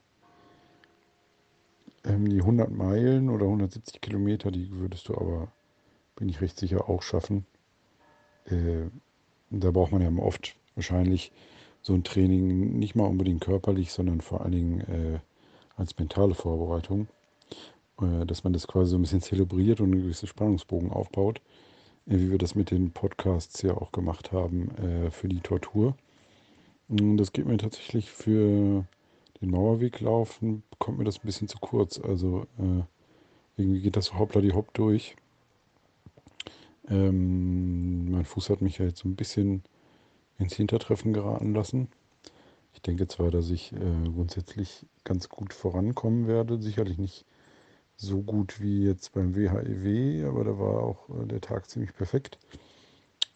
Ähm, 2.04 2.28
die 2.28 2.40
100 2.40 2.70
Meilen 2.70 3.28
oder 3.28 3.44
170 3.46 4.00
Kilometer, 4.00 4.50
die 4.50 4.70
würdest 4.70 5.08
du 5.08 5.14
aber, 5.14 5.52
bin 6.16 6.28
ich 6.28 6.40
recht 6.40 6.58
sicher, 6.58 6.88
auch 6.88 7.02
schaffen. 7.02 7.44
Äh, 8.46 8.88
da 9.50 9.70
braucht 9.70 9.92
man 9.92 10.02
ja 10.02 10.22
oft 10.22 10.56
wahrscheinlich 10.74 11.32
so 11.82 11.94
ein 11.94 12.04
Training 12.04 12.78
nicht 12.78 12.94
mal 12.94 13.06
unbedingt 13.06 13.40
körperlich, 13.40 13.92
sondern 13.92 14.20
vor 14.20 14.42
allen 14.42 14.52
Dingen 14.52 14.80
äh, 14.80 15.18
als 15.76 15.98
mentale 15.98 16.34
Vorbereitung, 16.34 17.08
äh, 18.00 18.26
dass 18.26 18.44
man 18.44 18.52
das 18.52 18.66
quasi 18.66 18.90
so 18.90 18.98
ein 18.98 19.02
bisschen 19.02 19.22
zelebriert 19.22 19.80
und 19.80 19.92
einen 19.92 20.02
gewissen 20.02 20.28
Spannungsbogen 20.28 20.90
aufbaut, 20.90 21.40
wie 22.18 22.30
wir 22.30 22.38
das 22.38 22.54
mit 22.54 22.70
den 22.70 22.90
Podcasts 22.90 23.62
ja 23.62 23.74
auch 23.74 23.92
gemacht 23.92 24.32
haben 24.32 24.70
äh, 24.78 25.10
für 25.10 25.28
die 25.28 25.40
Tortur. 25.40 25.96
Und 26.88 27.18
das 27.18 27.32
geht 27.32 27.46
mir 27.46 27.56
tatsächlich 27.56 28.10
für 28.10 28.84
den 29.40 29.50
Mauerweg 29.50 30.00
laufen, 30.00 30.64
kommt 30.78 30.98
mir 30.98 31.04
das 31.04 31.18
ein 31.18 31.26
bisschen 31.26 31.46
zu 31.46 31.58
kurz. 31.58 32.00
Also 32.00 32.46
äh, 32.58 32.82
irgendwie 33.56 33.80
geht 33.80 33.96
das 33.96 34.06
so 34.06 34.18
hoppla 34.18 34.40
die 34.40 34.52
hopp 34.52 34.74
durch. 34.74 35.14
Ähm, 36.88 38.10
mein 38.10 38.24
Fuß 38.24 38.50
hat 38.50 38.60
mich 38.60 38.78
ja 38.78 38.86
jetzt 38.86 38.98
so 38.98 39.08
ein 39.08 39.14
bisschen 39.14 39.62
ins 40.38 40.56
Hintertreffen 40.56 41.12
geraten 41.12 41.54
lassen. 41.54 41.88
Ich 42.74 42.82
denke 42.82 43.06
zwar, 43.06 43.30
dass 43.30 43.50
ich 43.50 43.72
äh, 43.72 44.08
grundsätzlich 44.12 44.84
ganz 45.04 45.28
gut 45.28 45.54
vorankommen 45.54 46.26
werde, 46.26 46.60
sicherlich 46.60 46.98
nicht 46.98 47.24
so 48.00 48.22
gut 48.22 48.60
wie 48.60 48.84
jetzt 48.84 49.12
beim 49.12 49.34
WHEW, 49.34 49.86
e 49.86 50.24
aber 50.24 50.44
da 50.44 50.58
war 50.58 50.82
auch 50.82 51.08
äh, 51.10 51.26
der 51.26 51.40
Tag 51.40 51.68
ziemlich 51.68 51.94
perfekt. 51.94 52.38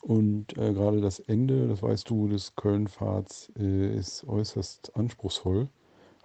Und 0.01 0.57
äh, 0.59 0.73
gerade 0.73 1.01
das 1.01 1.19
Ende, 1.21 1.69
das 1.69 1.83
weißt 1.83 2.09
du, 2.11 2.29
des 2.29 2.55
Kölnfahrts 2.57 3.53
äh, 3.59 3.97
ist 3.97 4.25
äußerst 4.25 4.97
anspruchsvoll. 4.97 5.69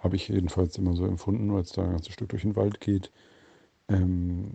Habe 0.00 0.16
ich 0.16 0.28
jedenfalls 0.28 0.76
immer 0.78 0.94
so 0.94 1.06
empfunden, 1.06 1.52
weil 1.52 1.62
es 1.62 1.72
da 1.72 1.82
ein 1.84 1.92
ganzes 1.92 2.12
Stück 2.12 2.30
durch 2.30 2.42
den 2.42 2.56
Wald 2.56 2.80
geht. 2.80 3.10
Ähm, 3.88 4.50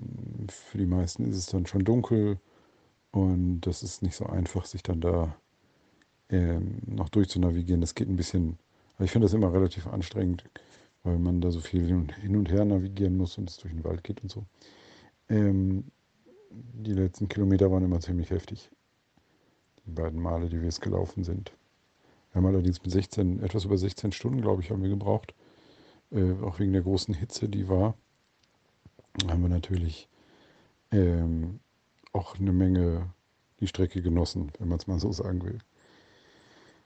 für 0.49 0.77
die 0.77 0.85
meisten 0.85 1.25
ist 1.29 1.37
es 1.37 1.47
dann 1.47 1.65
schon 1.67 1.83
dunkel 1.83 2.39
und 3.11 3.61
das 3.61 3.83
ist 3.83 4.01
nicht 4.01 4.15
so 4.15 4.25
einfach, 4.25 4.65
sich 4.65 4.83
dann 4.83 5.01
da 5.01 5.35
ähm, 6.29 6.79
noch 6.87 7.09
durchzunavigieren. 7.09 7.81
Das 7.81 7.95
geht 7.95 8.09
ein 8.09 8.15
bisschen, 8.15 8.57
ich 8.99 9.11
finde 9.11 9.25
das 9.25 9.33
immer 9.33 9.53
relativ 9.53 9.87
anstrengend, 9.87 10.43
weil 11.05 11.19
man 11.19 11.39
da 11.39 11.51
so 11.51 11.61
viel 11.61 11.87
hin 11.87 12.35
und 12.35 12.51
her 12.51 12.65
navigieren 12.65 13.15
muss 13.15 13.37
und 13.37 13.49
es 13.49 13.57
durch 13.57 13.73
den 13.73 13.83
Wald 13.83 14.03
geht 14.03 14.21
und 14.23 14.31
so. 14.31 14.43
Ähm, 15.29 15.85
die 16.49 16.93
letzten 16.93 17.29
Kilometer 17.29 17.71
waren 17.71 17.85
immer 17.85 17.99
ziemlich 17.99 18.31
heftig. 18.31 18.71
Die 19.85 19.91
beiden 19.91 20.19
Male, 20.19 20.49
die 20.49 20.59
wir 20.59 20.67
es 20.67 20.81
gelaufen 20.81 21.23
sind. 21.23 21.51
Wir 22.31 22.41
haben 22.41 22.47
allerdings 22.47 22.81
mit 22.81 22.91
16, 22.91 23.43
etwas 23.43 23.65
über 23.65 23.77
16 23.77 24.11
Stunden, 24.11 24.41
glaube 24.41 24.63
ich, 24.63 24.71
haben 24.71 24.81
wir 24.81 24.89
gebraucht. 24.89 25.35
Äh, 26.11 26.33
auch 26.41 26.59
wegen 26.59 26.73
der 26.73 26.81
großen 26.81 27.13
Hitze, 27.13 27.47
die 27.47 27.69
war. 27.69 27.95
Haben 29.27 29.43
wir 29.43 29.49
natürlich 29.49 30.09
ähm, 30.91 31.59
auch 32.13 32.39
eine 32.39 32.51
Menge 32.51 33.13
die 33.59 33.67
Strecke 33.67 34.01
genossen, 34.01 34.51
wenn 34.57 34.69
man 34.69 34.79
es 34.79 34.87
mal 34.87 34.99
so 34.99 35.11
sagen 35.11 35.43
will. 35.43 35.59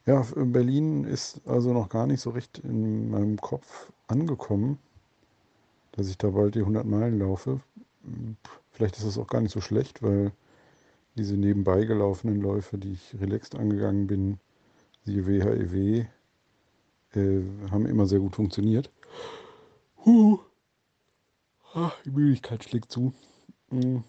Ja, 0.10 0.26
Berlin 0.36 1.04
ist 1.04 1.40
also 1.46 1.72
noch 1.72 1.88
gar 1.88 2.08
nicht 2.08 2.20
so 2.20 2.32
recht 2.32 2.58
in 2.64 3.12
meinem 3.12 3.38
Kopf 3.38 3.92
angekommen, 4.08 4.80
dass 5.92 6.10
ich 6.10 6.18
da 6.18 6.32
bald 6.32 6.56
die 6.56 6.62
100 6.62 6.84
Meilen 6.84 7.20
laufe. 7.20 7.60
Vielleicht 8.72 8.98
ist 8.98 9.06
das 9.06 9.20
auch 9.20 9.28
gar 9.28 9.40
nicht 9.40 9.52
so 9.52 9.62
schlecht, 9.62 10.02
weil 10.02 10.32
diese 11.14 11.38
nebenbei 11.38 11.86
gelaufenen 11.86 12.42
Läufe, 12.42 12.80
die 12.80 12.94
ich 12.94 13.22
relaxed 13.22 13.54
angegangen 13.54 14.08
bin, 14.08 14.40
die 15.06 15.28
WHEW, 15.28 16.08
äh, 17.14 17.44
haben 17.70 17.86
immer 17.86 18.08
sehr 18.08 18.20
gut 18.20 18.36
funktioniert. 18.36 18.90
Huh. 20.06 20.40
Ach, 21.76 21.96
die 22.02 22.10
Müdigkeit 22.10 22.64
schlägt 22.64 22.92
zu. 22.92 23.14
Hm. 23.70 24.04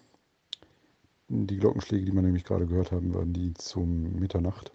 Die 1.27 1.57
Glockenschläge, 1.57 2.05
die 2.05 2.11
wir 2.11 2.23
nämlich 2.23 2.43
gerade 2.43 2.65
gehört 2.65 2.91
haben, 2.91 3.13
waren 3.13 3.33
die 3.33 3.53
zum 3.53 4.15
Mitternacht. 4.15 4.71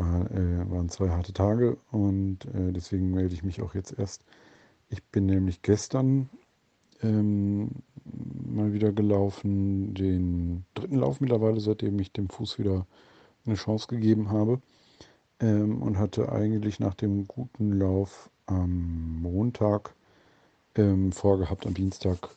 War, 0.00 0.30
äh, 0.30 0.70
waren 0.70 0.88
zwei 0.88 1.10
harte 1.10 1.34
Tage 1.34 1.76
und 1.90 2.46
äh, 2.46 2.72
deswegen 2.72 3.10
melde 3.10 3.34
ich 3.34 3.42
mich 3.42 3.60
auch 3.60 3.74
jetzt 3.74 3.98
erst. 3.98 4.24
Ich 4.88 5.04
bin 5.04 5.26
nämlich 5.26 5.60
gestern 5.60 6.30
ähm, 7.02 7.68
mal 8.50 8.72
wieder 8.72 8.92
gelaufen, 8.92 9.92
den 9.92 10.64
dritten 10.74 10.96
Lauf 10.96 11.20
mittlerweile, 11.20 11.60
seitdem 11.60 11.98
ich 11.98 12.12
dem 12.12 12.30
Fuß 12.30 12.58
wieder 12.58 12.86
eine 13.44 13.56
Chance 13.56 13.88
gegeben 13.88 14.30
habe. 14.30 14.62
Ähm, 15.38 15.82
und 15.82 15.98
hatte 15.98 16.32
eigentlich 16.32 16.80
nach 16.80 16.94
dem 16.94 17.26
guten 17.26 17.72
Lauf 17.72 18.30
am 18.46 19.20
Montag 19.20 19.94
ähm, 20.76 21.12
vorgehabt, 21.12 21.66
am 21.66 21.74
Dienstag 21.74 22.30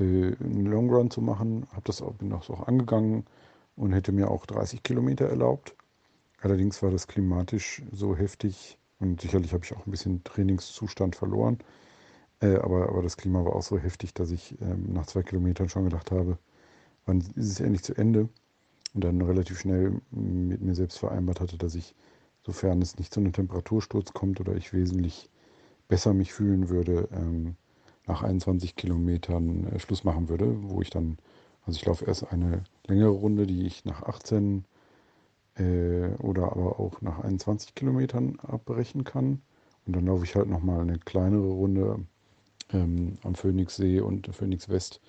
äh, 0.00 0.34
einen 0.40 0.66
Long 0.66 0.90
Run 0.92 1.10
zu 1.10 1.20
machen. 1.22 1.66
Habe 1.70 1.82
das 1.84 2.02
auch, 2.02 2.14
bin 2.14 2.30
das 2.30 2.50
auch 2.50 2.66
angegangen 2.66 3.26
und 3.76 3.92
hätte 3.92 4.12
mir 4.12 4.28
auch 4.30 4.46
30 4.46 4.82
Kilometer 4.82 5.26
erlaubt. 5.26 5.74
Allerdings 6.40 6.82
war 6.82 6.90
das 6.90 7.06
klimatisch 7.06 7.82
so 7.92 8.16
heftig 8.16 8.78
und 8.98 9.20
sicherlich 9.20 9.52
habe 9.52 9.64
ich 9.64 9.74
auch 9.74 9.86
ein 9.86 9.90
bisschen 9.90 10.24
Trainingszustand 10.24 11.16
verloren. 11.16 11.58
Äh, 12.40 12.56
aber, 12.56 12.88
aber 12.88 13.02
das 13.02 13.16
Klima 13.16 13.44
war 13.44 13.54
auch 13.54 13.62
so 13.62 13.78
heftig, 13.78 14.14
dass 14.14 14.30
ich 14.30 14.60
ähm, 14.60 14.92
nach 14.92 15.06
zwei 15.06 15.22
Kilometern 15.22 15.68
schon 15.68 15.84
gedacht 15.84 16.10
habe, 16.10 16.38
wann 17.06 17.18
ist 17.18 17.34
es 17.36 17.60
endlich 17.60 17.82
zu 17.82 17.94
Ende? 17.94 18.28
Und 18.94 19.04
dann 19.04 19.20
relativ 19.20 19.60
schnell 19.60 20.00
mit 20.10 20.62
mir 20.62 20.74
selbst 20.74 20.98
vereinbart 20.98 21.40
hatte, 21.40 21.56
dass 21.58 21.74
ich, 21.74 21.94
sofern 22.44 22.82
es 22.82 22.98
nicht 22.98 23.12
zu 23.12 23.20
einem 23.20 23.32
Temperatursturz 23.32 24.12
kommt 24.12 24.40
oder 24.40 24.56
ich 24.56 24.72
wesentlich 24.72 25.30
besser 25.88 26.14
mich 26.14 26.32
fühlen 26.32 26.70
würde, 26.70 27.08
ähm, 27.12 27.56
nach 28.06 28.22
21 28.22 28.76
Kilometern 28.76 29.66
äh, 29.66 29.78
Schluss 29.78 30.04
machen 30.04 30.28
würde, 30.28 30.56
wo 30.62 30.80
ich 30.80 30.90
dann, 30.90 31.18
also 31.66 31.76
ich 31.76 31.84
laufe 31.84 32.06
erst 32.06 32.32
eine 32.32 32.64
längere 32.86 33.10
Runde, 33.10 33.46
die 33.46 33.66
ich 33.66 33.84
nach 33.84 34.02
18 34.02 34.64
äh, 35.56 36.14
oder 36.18 36.52
aber 36.52 36.80
auch 36.80 37.00
nach 37.00 37.20
21 37.20 37.74
Kilometern 37.74 38.38
abbrechen 38.40 39.04
kann. 39.04 39.42
Und 39.86 39.96
dann 39.96 40.06
laufe 40.06 40.24
ich 40.24 40.34
halt 40.36 40.48
nochmal 40.48 40.80
eine 40.80 40.98
kleinere 40.98 41.48
Runde 41.48 42.04
ähm, 42.72 43.18
am 43.22 43.34
Phoenixsee 43.34 44.00
und 44.00 44.34
Phoenix 44.34 44.68
West, 44.68 45.00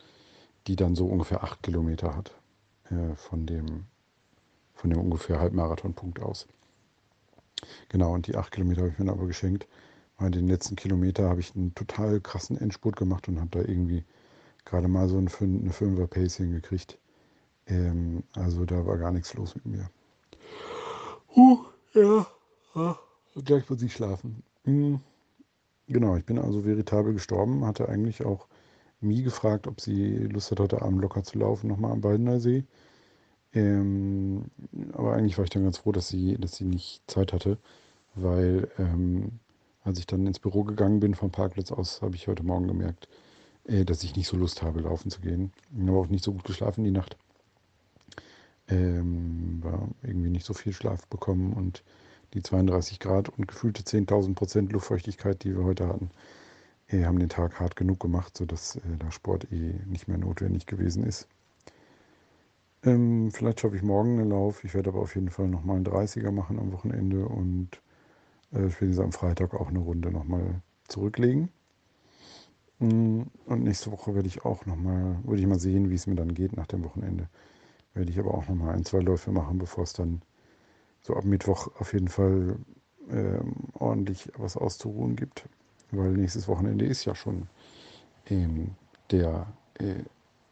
die 0.67 0.75
dann 0.75 0.95
so 0.95 1.07
ungefähr 1.07 1.43
8 1.43 1.63
Kilometer 1.63 2.15
hat 2.15 2.33
äh, 2.89 3.15
von, 3.15 3.45
dem, 3.45 3.85
von 4.73 4.89
dem 4.89 4.99
ungefähr 4.99 5.39
Halbmarathonpunkt 5.39 6.21
aus. 6.21 6.47
Genau, 7.89 8.13
und 8.13 8.27
die 8.27 8.35
8 8.35 8.51
Kilometer 8.51 8.81
habe 8.81 8.91
ich 8.91 8.99
mir 8.99 9.05
dann 9.05 9.15
aber 9.15 9.27
geschenkt. 9.27 9.67
Weil 10.17 10.29
den 10.29 10.47
letzten 10.47 10.75
Kilometer 10.75 11.29
habe 11.29 11.39
ich 11.39 11.55
einen 11.55 11.73
total 11.73 12.21
krassen 12.21 12.55
Endspurt 12.55 12.95
gemacht 12.95 13.27
und 13.27 13.39
habe 13.39 13.49
da 13.49 13.59
irgendwie 13.59 14.03
gerade 14.65 14.87
mal 14.87 15.09
so 15.09 15.17
eine 15.17 15.29
5er 15.29 16.05
Pace 16.05 16.37
hingekriegt. 16.37 16.99
Ähm, 17.65 18.23
also 18.33 18.65
da 18.65 18.85
war 18.85 18.97
gar 18.97 19.11
nichts 19.11 19.33
los 19.33 19.55
mit 19.55 19.65
mir. 19.65 19.89
Huh, 21.35 21.65
ja. 21.93 22.27
ja. 22.75 22.99
Gleich 23.43 23.69
muss 23.69 23.81
ich 23.81 23.93
schlafen. 23.93 24.43
Hm. 24.65 24.99
Genau, 25.87 26.15
ich 26.15 26.25
bin 26.25 26.39
also 26.39 26.63
veritabel 26.65 27.13
gestorben. 27.13 27.65
Hatte 27.65 27.89
eigentlich 27.89 28.25
auch 28.25 28.47
Mie 29.01 29.23
gefragt, 29.23 29.67
ob 29.67 29.81
sie 29.81 30.17
Lust 30.17 30.51
hat, 30.51 30.59
heute 30.59 30.81
Abend 30.81 31.01
locker 31.01 31.23
zu 31.23 31.39
laufen, 31.39 31.67
nochmal 31.67 31.91
am 31.91 32.01
Baldener 32.01 32.39
See. 32.39 32.65
Ähm, 33.53 34.45
aber 34.93 35.13
eigentlich 35.13 35.37
war 35.37 35.43
ich 35.43 35.49
dann 35.49 35.63
ganz 35.63 35.79
froh, 35.79 35.91
dass 35.91 36.07
sie, 36.07 36.37
dass 36.37 36.55
sie 36.55 36.65
nicht 36.65 37.01
Zeit 37.07 37.33
hatte, 37.33 37.57
weil 38.15 38.69
ähm, 38.77 39.39
als 39.83 39.99
ich 39.99 40.07
dann 40.07 40.27
ins 40.27 40.39
Büro 40.39 40.63
gegangen 40.63 40.99
bin 40.99 41.15
vom 41.15 41.31
Parkplatz 41.31 41.71
aus, 41.71 42.01
habe 42.01 42.15
ich 42.15 42.27
heute 42.27 42.43
Morgen 42.43 42.67
gemerkt, 42.67 43.07
äh, 43.65 43.85
dass 43.85 44.03
ich 44.03 44.15
nicht 44.15 44.27
so 44.27 44.37
Lust 44.37 44.61
habe, 44.61 44.81
laufen 44.81 45.11
zu 45.11 45.21
gehen. 45.21 45.51
Ich 45.77 45.87
habe 45.87 45.97
auch 45.97 46.07
nicht 46.07 46.23
so 46.23 46.33
gut 46.33 46.43
geschlafen 46.45 46.83
die 46.83 46.91
Nacht. 46.91 47.17
Ähm, 48.71 49.59
war 49.61 49.89
irgendwie 50.01 50.29
nicht 50.29 50.45
so 50.45 50.53
viel 50.53 50.73
Schlaf 50.73 51.05
bekommen 51.07 51.53
und 51.53 51.83
die 52.33 52.41
32 52.41 52.99
Grad 52.99 53.29
und 53.29 53.47
gefühlte 53.47 53.83
10.000 53.83 54.33
Prozent 54.33 54.71
Luftfeuchtigkeit, 54.71 55.43
die 55.43 55.55
wir 55.55 55.63
heute 55.65 55.87
hatten, 55.87 56.09
äh, 56.87 57.03
haben 57.03 57.19
den 57.19 57.29
Tag 57.29 57.59
hart 57.59 57.75
genug 57.75 57.99
gemacht, 57.99 58.37
sodass 58.37 58.77
äh, 58.77 58.97
der 59.01 59.11
Sport 59.11 59.51
eh 59.51 59.73
nicht 59.85 60.07
mehr 60.07 60.17
notwendig 60.17 60.67
gewesen 60.67 61.03
ist. 61.03 61.27
Ähm, 62.83 63.31
vielleicht 63.31 63.59
schaffe 63.59 63.75
ich 63.75 63.83
morgen 63.83 64.19
einen 64.19 64.29
Lauf. 64.29 64.63
Ich 64.63 64.73
werde 64.73 64.89
aber 64.89 65.01
auf 65.01 65.15
jeden 65.15 65.29
Fall 65.29 65.47
nochmal 65.49 65.75
einen 65.75 65.85
30er 65.85 66.31
machen 66.31 66.57
am 66.57 66.71
Wochenende 66.71 67.27
und 67.27 67.81
äh, 68.51 68.69
spätestens 68.69 68.99
am 68.99 69.11
Freitag 69.11 69.53
auch 69.53 69.67
eine 69.67 69.79
Runde 69.79 70.11
nochmal 70.11 70.61
zurücklegen. 70.87 71.49
Mm, 72.79 73.23
und 73.45 73.63
nächste 73.63 73.91
Woche 73.91 74.15
werde 74.15 74.27
ich 74.27 74.45
auch 74.45 74.65
nochmal, 74.65 75.19
würde 75.23 75.41
ich 75.41 75.47
mal 75.47 75.59
sehen, 75.59 75.89
wie 75.89 75.95
es 75.95 76.07
mir 76.07 76.15
dann 76.15 76.33
geht 76.33 76.55
nach 76.55 76.67
dem 76.67 76.83
Wochenende 76.83 77.27
werde 77.93 78.11
ich 78.11 78.19
aber 78.19 78.33
auch 78.33 78.47
nochmal 78.47 78.75
ein, 78.75 78.85
zwei 78.85 78.99
Läufe 78.99 79.31
machen, 79.31 79.57
bevor 79.57 79.83
es 79.83 79.93
dann 79.93 80.21
so 81.01 81.15
ab 81.15 81.25
Mittwoch 81.25 81.67
auf 81.79 81.93
jeden 81.93 82.07
Fall 82.07 82.57
ähm, 83.09 83.53
ordentlich 83.73 84.29
was 84.37 84.55
auszuruhen 84.55 85.15
gibt. 85.15 85.47
Weil 85.91 86.11
nächstes 86.11 86.47
Wochenende 86.47 86.85
ist 86.85 87.05
ja 87.05 87.15
schon 87.15 87.47
ähm, 88.29 88.75
der 89.09 89.47
äh, 89.79 90.03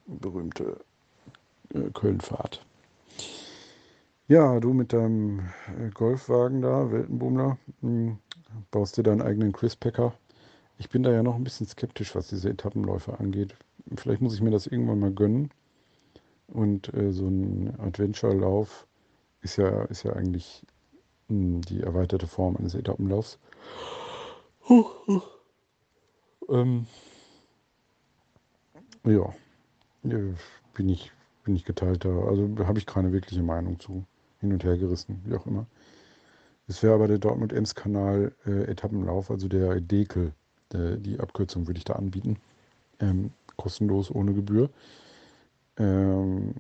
berühmte 0.08 0.78
äh, 1.74 1.90
Kölnfahrt. 1.94 2.66
Ja, 4.28 4.60
du 4.60 4.74
mit 4.74 4.94
deinem 4.94 5.40
äh, 5.80 5.90
Golfwagen 5.94 6.62
da, 6.62 6.92
Weltenbummler, 6.92 7.58
hm, 7.82 8.18
baust 8.70 8.98
dir 8.98 9.04
deinen 9.04 9.22
eigenen 9.22 9.54
Quizpacker. 9.54 10.14
Ich 10.78 10.90
bin 10.90 11.04
da 11.04 11.12
ja 11.12 11.24
noch 11.24 11.36
ein 11.36 11.44
bisschen 11.44 11.68
skeptisch, 11.68 12.16
was 12.16 12.28
diese 12.28 12.50
Etappenläufe 12.50 13.20
angeht. 13.20 13.56
Vielleicht 13.96 14.22
muss 14.22 14.36
ich 14.36 14.42
mir 14.42 14.52
das 14.52 14.68
irgendwann 14.68 15.00
mal 15.00 15.12
gönnen 15.12 15.52
und 16.54 16.94
äh, 16.94 17.12
so 17.12 17.28
ein 17.28 17.74
Adventure-Lauf 17.80 18.88
ist 19.42 19.58
ja, 19.58 19.84
ist 19.86 20.04
ja 20.04 20.14
eigentlich 20.14 20.64
mh, 21.28 21.62
die 21.70 21.82
erweiterte 21.82 22.28
Form 22.28 22.58
eines 22.58 22.76
Etappenlaufs. 22.76 23.40
Ähm, 26.50 26.86
ja, 29.04 29.34
äh, 30.04 30.34
bin 30.74 30.90
ich, 30.90 31.12
bin 31.44 31.56
ich 31.56 31.66
geteilter. 31.66 32.10
Also 32.28 32.50
habe 32.60 32.80
ich 32.80 32.86
keine 32.86 33.12
wirkliche 33.12 33.44
Meinung 33.44 33.80
zu. 33.80 34.06
Hin 34.40 34.54
und 34.54 34.64
her 34.64 34.78
gerissen, 34.78 35.22
wie 35.26 35.36
auch 35.36 35.46
immer. 35.46 35.66
Es 36.68 36.82
wäre 36.82 36.94
aber 36.94 37.08
der 37.08 37.18
Dortmund-Ems-Kanal 37.18 38.34
äh, 38.46 38.64
Etappenlauf, 38.72 39.32
also 39.32 39.48
der 39.48 39.82
Dekel. 39.82 40.34
Der, 40.72 40.98
die 40.98 41.20
Abkürzung 41.20 41.68
würde 41.68 41.80
ich 41.80 41.84
da 41.84 41.94
anbieten. 41.94 42.38
Ähm, 43.00 43.32
kostenlos, 43.58 44.10
ohne 44.12 44.34
Gebühr. 44.34 44.70
Ähm, 45.80 46.54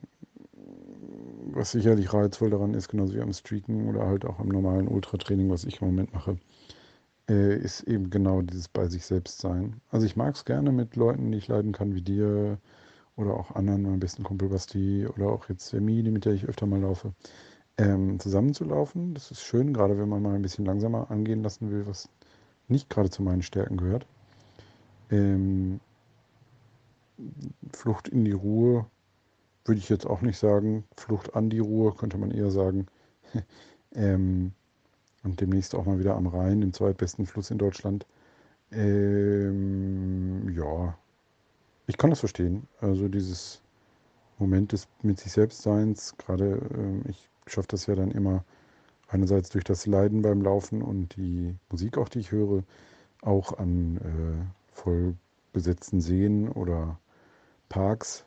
was 1.54 1.72
sicherlich 1.72 2.14
reizvoll 2.14 2.50
daran 2.50 2.74
ist, 2.74 2.90
genauso 2.90 3.16
wie 3.16 3.22
am 3.22 3.34
Streaken 3.34 3.88
oder 3.90 4.06
halt 4.06 4.26
auch 4.26 4.40
am 4.40 4.48
normalen 4.48 4.88
Ultratraining, 4.88 5.50
was 5.50 5.66
ich 5.66 5.82
im 5.82 5.88
Moment 5.88 6.14
mache, 6.14 6.38
äh, 7.30 7.56
ist 7.58 7.84
eben 7.84 8.10
genau 8.10 8.42
dieses 8.42 8.68
bei 8.68 8.88
sich 8.88 9.06
selbst 9.06 9.40
sein. 9.40 9.82
Also 9.90 10.06
ich 10.06 10.16
mag 10.16 10.36
es 10.36 10.46
gerne 10.46 10.72
mit 10.72 10.96
Leuten, 10.96 11.32
die 11.32 11.38
ich 11.38 11.48
leiden 11.48 11.72
kann, 11.72 11.96
wie 11.96 12.02
dir 12.02 12.60
oder 13.16 13.34
auch 13.34 13.52
anderen, 13.56 13.84
meinem 13.84 14.00
besten 14.00 14.24
Kumpel 14.24 14.50
Basti 14.50 15.06
oder 15.08 15.28
auch 15.28 15.50
jetzt 15.50 15.74
Mini, 15.74 16.12
mit 16.12 16.26
der 16.26 16.34
ich 16.34 16.46
öfter 16.46 16.66
mal 16.66 16.80
laufe, 16.80 17.14
ähm, 17.78 18.20
zusammenzulaufen. 18.20 19.14
Das 19.14 19.32
ist 19.32 19.42
schön, 19.42 19.74
gerade 19.74 19.98
wenn 19.98 20.10
man 20.10 20.22
mal 20.22 20.36
ein 20.36 20.42
bisschen 20.42 20.66
langsamer 20.66 21.12
angehen 21.12 21.44
lassen 21.44 21.72
will, 21.72 21.86
was 21.88 22.10
nicht 22.68 22.90
gerade 22.90 23.10
zu 23.10 23.24
meinen 23.24 23.42
Stärken 23.42 23.78
gehört. 23.78 24.08
Ähm, 25.12 25.82
Flucht 27.74 28.08
in 28.08 28.24
die 28.24 28.32
Ruhe 28.32 28.86
würde 29.70 29.80
ich 29.80 29.90
jetzt 29.90 30.08
auch 30.08 30.22
nicht 30.22 30.38
sagen. 30.38 30.84
Flucht 30.98 31.36
an 31.36 31.50
die 31.50 31.60
Ruhe 31.60 31.94
könnte 31.94 32.18
man 32.18 32.32
eher 32.32 32.52
sagen. 32.52 32.88
ähm, 33.94 34.52
und 35.24 35.40
demnächst 35.40 35.76
auch 35.76 35.86
mal 35.86 36.00
wieder 36.00 36.16
am 36.16 36.28
Rhein, 36.28 36.62
dem 36.62 36.74
zweitbesten 36.74 37.26
Fluss 37.26 37.52
in 37.52 37.60
Deutschland. 37.60 38.06
Ähm, 38.72 40.50
ja, 40.56 40.98
ich 41.88 41.98
kann 41.98 42.10
das 42.10 42.20
verstehen. 42.20 42.68
Also 42.82 43.08
dieses 43.08 43.62
Moment 44.40 44.72
des 44.72 44.88
mit 45.02 45.20
sich 45.20 45.32
selbst 45.32 45.62
Seins, 45.62 46.16
gerade 46.18 46.60
ähm, 46.74 47.04
ich 47.08 47.30
schaffe 47.46 47.68
das 47.70 47.86
ja 47.86 47.96
dann 47.96 48.12
immer 48.12 48.44
einerseits 49.08 49.50
durch 49.50 49.64
das 49.64 49.86
Leiden 49.86 50.22
beim 50.22 50.42
Laufen 50.42 50.82
und 50.82 51.16
die 51.16 51.56
Musik 51.70 51.98
auch, 51.98 52.10
die 52.10 52.20
ich 52.20 52.32
höre, 52.32 52.64
auch 53.22 53.58
an 53.58 53.98
äh, 53.98 54.76
voll 54.76 55.16
Seen 55.54 56.48
oder 56.50 57.00
Parks, 57.70 58.26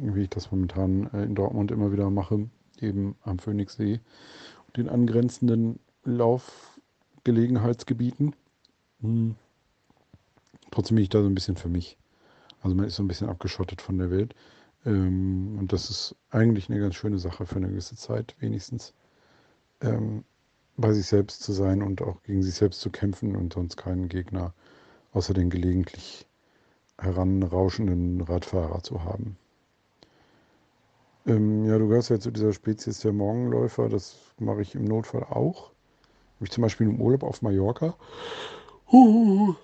wie 0.00 0.22
ich 0.22 0.30
das 0.30 0.50
momentan 0.50 1.10
äh, 1.12 1.24
in 1.24 1.34
Dortmund 1.34 1.70
immer 1.70 1.92
wieder 1.92 2.08
mache, 2.10 2.48
eben 2.80 3.16
am 3.22 3.38
Phoenixsee 3.38 4.00
und 4.66 4.76
den 4.76 4.88
angrenzenden 4.88 5.78
Laufgelegenheitsgebieten. 6.04 8.34
Hm. 9.00 9.36
Trotzdem 10.70 10.94
bin 10.96 11.02
ich 11.02 11.10
da 11.10 11.20
so 11.20 11.26
ein 11.26 11.34
bisschen 11.34 11.56
für 11.56 11.68
mich. 11.68 11.98
Also 12.62 12.76
man 12.76 12.86
ist 12.86 12.96
so 12.96 13.02
ein 13.02 13.08
bisschen 13.08 13.28
abgeschottet 13.28 13.82
von 13.82 13.98
der 13.98 14.10
Welt. 14.10 14.34
Ähm, 14.84 15.56
und 15.58 15.72
das 15.72 15.90
ist 15.90 16.14
eigentlich 16.30 16.70
eine 16.70 16.80
ganz 16.80 16.94
schöne 16.94 17.18
Sache 17.18 17.46
für 17.46 17.56
eine 17.56 17.68
gewisse 17.68 17.96
Zeit, 17.96 18.34
wenigstens. 18.38 18.94
Ähm, 19.80 20.24
bei 20.76 20.92
sich 20.92 21.06
selbst 21.06 21.42
zu 21.42 21.52
sein 21.52 21.82
und 21.82 22.02
auch 22.02 22.22
gegen 22.22 22.42
sich 22.42 22.54
selbst 22.54 22.80
zu 22.80 22.90
kämpfen 22.90 23.36
und 23.36 23.52
sonst 23.52 23.76
keinen 23.76 24.08
Gegner 24.08 24.54
außer 25.12 25.34
den 25.34 25.50
gelegentlich 25.50 26.26
heranrauschenden 26.98 28.20
Radfahrer 28.22 28.82
zu 28.82 29.04
haben. 29.04 29.36
Ähm, 31.26 31.64
ja, 31.66 31.78
du 31.78 31.88
gehörst 31.88 32.10
ja 32.10 32.18
zu 32.18 32.30
dieser 32.30 32.52
Spezies 32.52 33.00
der 33.00 33.12
Morgenläufer. 33.12 33.88
Das 33.88 34.16
mache 34.38 34.62
ich 34.62 34.74
im 34.74 34.84
Notfall 34.84 35.24
auch. 35.24 35.70
Ich 36.40 36.50
zum 36.50 36.62
Beispiel 36.62 36.88
im 36.88 37.00
Urlaub 37.00 37.22
auf 37.22 37.42
Mallorca. 37.42 37.94
Uh, 38.92 39.54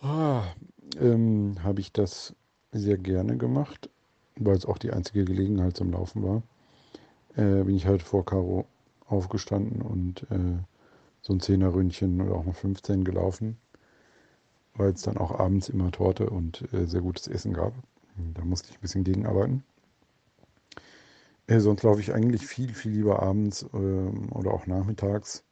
ah, 0.00 0.42
ähm, 1.00 1.56
habe 1.62 1.80
ich 1.80 1.92
das 1.92 2.34
sehr 2.72 2.98
gerne 2.98 3.36
gemacht, 3.36 3.88
weil 4.36 4.56
es 4.56 4.66
auch 4.66 4.78
die 4.78 4.92
einzige 4.92 5.24
Gelegenheit 5.24 5.76
zum 5.76 5.92
Laufen 5.92 6.22
war. 6.22 6.42
Äh, 7.36 7.64
bin 7.64 7.76
ich 7.76 7.86
halt 7.86 8.02
vor 8.02 8.24
Caro 8.24 8.66
aufgestanden 9.06 9.80
und 9.80 10.24
äh, 10.30 10.58
so 11.22 11.32
ein 11.32 11.40
Zehnerründchen 11.40 12.20
oder 12.20 12.34
auch 12.34 12.44
mal 12.44 12.52
15 12.52 13.04
gelaufen 13.04 13.56
weil 14.74 14.90
es 14.90 15.02
dann 15.02 15.18
auch 15.18 15.38
abends 15.38 15.68
immer 15.68 15.90
Torte 15.90 16.30
und 16.30 16.72
äh, 16.72 16.86
sehr 16.86 17.02
gutes 17.02 17.28
Essen 17.28 17.52
gab. 17.52 17.74
Da 18.34 18.44
musste 18.44 18.70
ich 18.70 18.76
ein 18.76 18.80
bisschen 18.80 19.04
gegenarbeiten. 19.04 19.62
Äh, 21.52 21.60
sonst 21.60 21.82
laufe 21.82 22.00
ich 22.00 22.14
eigentlich 22.14 22.46
viel, 22.46 22.72
viel 22.72 22.92
lieber 22.92 23.22
abends 23.22 23.66
ähm, 23.74 24.32
oder 24.32 24.54
auch 24.54 24.66
nachmittags 24.66 25.44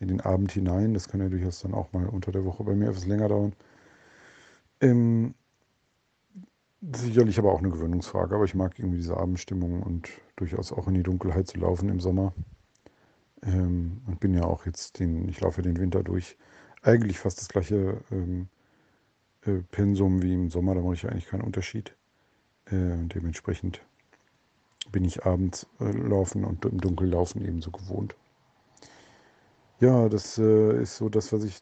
in 0.00 0.08
den 0.08 0.20
Abend 0.20 0.52
hinein. 0.52 0.92
Das 0.92 1.08
kann 1.08 1.20
ja 1.20 1.30
durchaus 1.30 1.60
dann 1.60 1.72
auch 1.72 1.92
mal 1.94 2.06
unter 2.06 2.30
der 2.30 2.44
Woche 2.44 2.62
bei 2.62 2.74
mir 2.74 2.90
etwas 2.90 3.06
länger 3.06 3.28
dauern. 3.28 3.54
Ähm, 4.82 5.34
sicherlich 6.94 7.38
aber 7.38 7.52
auch 7.52 7.60
eine 7.60 7.70
Gewöhnungsfrage, 7.70 8.34
aber 8.34 8.44
ich 8.44 8.54
mag 8.54 8.78
irgendwie 8.78 8.98
diese 8.98 9.16
Abendstimmung 9.16 9.82
und 9.82 10.10
durchaus 10.36 10.72
auch 10.72 10.88
in 10.88 10.94
die 10.94 11.02
Dunkelheit 11.02 11.46
zu 11.46 11.58
laufen 11.58 11.88
im 11.88 12.00
Sommer. 12.00 12.34
Ähm, 13.42 14.02
und 14.06 14.20
bin 14.20 14.34
ja 14.34 14.44
auch 14.44 14.66
jetzt 14.66 15.00
den, 15.00 15.26
ich 15.28 15.40
laufe 15.40 15.62
den 15.62 15.78
Winter 15.78 16.02
durch, 16.02 16.36
eigentlich 16.82 17.18
fast 17.18 17.40
das 17.40 17.48
gleiche 17.48 18.02
ähm, 18.10 18.48
äh, 19.46 19.62
Pensum 19.70 20.22
wie 20.22 20.34
im 20.34 20.50
Sommer, 20.50 20.74
da 20.74 20.82
mache 20.82 20.94
ich 20.94 21.08
eigentlich 21.08 21.28
keinen 21.28 21.42
Unterschied. 21.42 21.96
Äh, 22.66 23.06
dementsprechend 23.14 23.80
bin 24.92 25.04
ich 25.04 25.24
abends 25.24 25.66
äh, 25.80 25.90
laufen 25.90 26.44
und 26.44 26.64
im 26.64 26.80
Dunkeln 26.80 27.10
laufen 27.10 27.44
ebenso 27.44 27.70
gewohnt. 27.70 28.14
Ja, 29.80 30.08
das 30.08 30.38
äh, 30.38 30.82
ist 30.82 30.96
so 30.96 31.08
das, 31.08 31.32
was 31.32 31.44
ich 31.44 31.60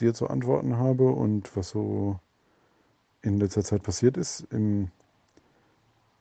dir 0.00 0.12
zu 0.12 0.28
antworten 0.28 0.76
habe 0.76 1.04
und 1.10 1.56
was 1.56 1.70
so 1.70 2.18
in 3.22 3.38
letzter 3.38 3.64
Zeit 3.64 3.82
passiert 3.82 4.16
ist. 4.16 4.46
Im, 4.50 4.90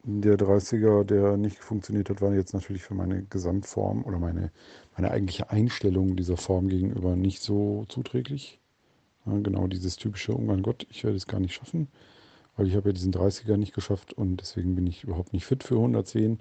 der 0.03 0.37
30er, 0.37 1.03
der 1.03 1.37
nicht 1.37 1.59
funktioniert 1.59 2.09
hat, 2.09 2.21
war 2.21 2.33
jetzt 2.33 2.53
natürlich 2.53 2.83
für 2.83 2.93
meine 2.93 3.23
Gesamtform 3.23 4.03
oder 4.03 4.19
meine, 4.19 4.51
meine 4.95 5.11
eigentliche 5.11 5.49
Einstellung 5.49 6.15
dieser 6.15 6.37
Form 6.37 6.67
gegenüber 6.67 7.15
nicht 7.15 7.41
so 7.41 7.85
zuträglich. 7.89 8.59
Ja, 9.25 9.37
genau 9.39 9.67
dieses 9.67 9.95
typische, 9.95 10.35
oh 10.35 10.41
mein 10.41 10.63
Gott, 10.63 10.85
ich 10.89 11.03
werde 11.03 11.17
es 11.17 11.27
gar 11.27 11.39
nicht 11.39 11.53
schaffen, 11.53 11.87
weil 12.55 12.67
ich 12.67 12.75
habe 12.75 12.89
ja 12.89 12.93
diesen 12.93 13.13
30er 13.13 13.57
nicht 13.57 13.73
geschafft 13.73 14.13
und 14.13 14.37
deswegen 14.37 14.75
bin 14.75 14.87
ich 14.87 15.03
überhaupt 15.03 15.33
nicht 15.33 15.45
fit 15.45 15.63
für 15.63 15.75
110. 15.75 16.39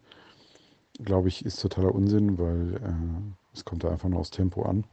Glaube 0.98 1.28
ich, 1.28 1.44
ist 1.44 1.60
totaler 1.60 1.94
Unsinn, 1.94 2.38
weil 2.38 2.76
äh, 2.76 3.54
es 3.54 3.64
kommt 3.64 3.84
da 3.84 3.90
einfach 3.90 4.08
nur 4.08 4.20
aus 4.20 4.30
Tempo 4.30 4.62
an. 4.62 4.84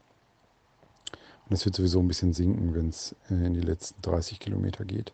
Und 1.49 1.55
es 1.55 1.65
wird 1.65 1.75
sowieso 1.75 1.99
ein 1.99 2.07
bisschen 2.07 2.31
sinken, 2.31 2.73
wenn 2.73 2.89
es 2.89 3.15
äh, 3.29 3.33
in 3.33 3.53
die 3.53 3.61
letzten 3.61 4.01
30 4.01 4.39
Kilometer 4.39 4.85
geht. 4.85 5.13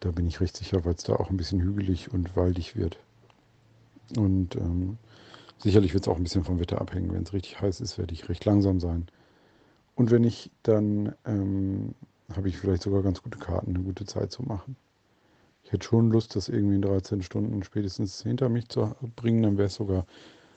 Da 0.00 0.10
bin 0.10 0.26
ich 0.26 0.40
recht 0.40 0.56
sicher, 0.56 0.84
weil 0.84 0.94
es 0.94 1.04
da 1.04 1.14
auch 1.16 1.30
ein 1.30 1.36
bisschen 1.36 1.60
hügelig 1.60 2.12
und 2.12 2.34
waldig 2.36 2.76
wird. 2.76 2.98
Und 4.16 4.56
ähm, 4.56 4.98
sicherlich 5.58 5.94
wird 5.94 6.04
es 6.04 6.08
auch 6.08 6.16
ein 6.16 6.22
bisschen 6.22 6.44
vom 6.44 6.58
Wetter 6.58 6.80
abhängen. 6.80 7.12
Wenn 7.12 7.22
es 7.22 7.32
richtig 7.32 7.60
heiß 7.60 7.80
ist, 7.80 7.98
werde 7.98 8.14
ich 8.14 8.28
recht 8.28 8.44
langsam 8.44 8.80
sein. 8.80 9.06
Und 9.94 10.10
wenn 10.10 10.22
nicht, 10.22 10.50
dann 10.62 11.14
ähm, 11.26 11.94
habe 12.34 12.48
ich 12.48 12.56
vielleicht 12.56 12.82
sogar 12.82 13.02
ganz 13.02 13.22
gute 13.22 13.38
Karten, 13.38 13.74
eine 13.74 13.84
gute 13.84 14.06
Zeit 14.06 14.32
zu 14.32 14.42
machen. 14.42 14.76
Ich 15.64 15.72
hätte 15.72 15.86
schon 15.86 16.10
Lust, 16.10 16.36
das 16.36 16.48
irgendwie 16.48 16.76
in 16.76 16.82
13 16.82 17.22
Stunden 17.22 17.62
spätestens 17.62 18.22
hinter 18.22 18.48
mich 18.48 18.68
zu 18.68 18.94
bringen, 19.16 19.42
dann 19.42 19.58
wäre 19.58 19.66
es 19.66 19.74
sogar 19.74 20.06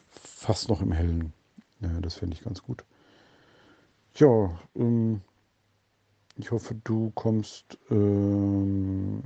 fast 0.10 0.70
noch 0.70 0.82
im 0.82 0.92
Hellen. 0.92 1.34
Ja, 1.80 2.00
das 2.02 2.16
fände 2.16 2.36
ich 2.36 2.44
ganz 2.44 2.62
gut. 2.62 2.84
Ja, 4.16 4.58
ähm, 4.76 5.22
ich 6.38 6.52
hoffe, 6.52 6.76
du 6.84 7.12
kommst 7.16 7.78
ähm, 7.90 9.22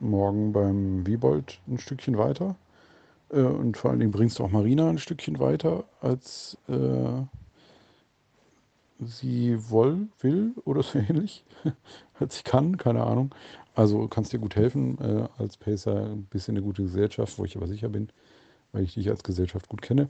morgen 0.00 0.52
beim 0.52 1.06
Wiebold 1.06 1.60
ein 1.66 1.78
Stückchen 1.78 2.18
weiter. 2.18 2.56
Äh, 3.30 3.40
und 3.40 3.76
vor 3.76 3.90
allen 3.90 4.00
Dingen 4.00 4.12
bringst 4.12 4.38
du 4.38 4.44
auch 4.44 4.50
Marina 4.50 4.88
ein 4.88 4.98
Stückchen 4.98 5.38
weiter 5.38 5.84
als 6.00 6.58
äh, 6.68 7.22
sie 9.00 9.56
woll, 9.70 10.08
will 10.20 10.52
oder 10.64 10.82
so 10.82 10.98
ähnlich, 11.08 11.44
ich 12.20 12.44
kann, 12.44 12.76
keine 12.76 13.04
Ahnung. 13.04 13.34
Also 13.74 14.06
kannst 14.06 14.32
dir 14.32 14.38
gut 14.38 14.56
helfen 14.56 14.98
äh, 15.00 15.28
als 15.36 15.56
Pacer, 15.56 16.06
ein 16.06 16.24
bisschen 16.24 16.56
eine 16.56 16.64
gute 16.64 16.82
Gesellschaft, 16.82 17.38
wo 17.38 17.44
ich 17.44 17.56
aber 17.56 17.66
sicher 17.66 17.88
bin, 17.88 18.08
weil 18.72 18.84
ich 18.84 18.94
dich 18.94 19.10
als 19.10 19.24
Gesellschaft 19.24 19.68
gut 19.68 19.82
kenne. 19.82 20.08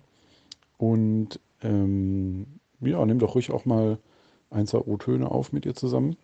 Und 0.76 1.40
ähm, 1.62 2.46
ja, 2.80 3.04
nimm 3.06 3.18
doch 3.18 3.34
ruhig 3.34 3.52
auch 3.52 3.64
mal 3.64 3.98
ein, 4.50 4.66
zwei 4.66 4.78
O-Töne 4.78 5.30
auf 5.30 5.52
mit 5.52 5.64
ihr 5.64 5.74
zusammen. 5.74 6.16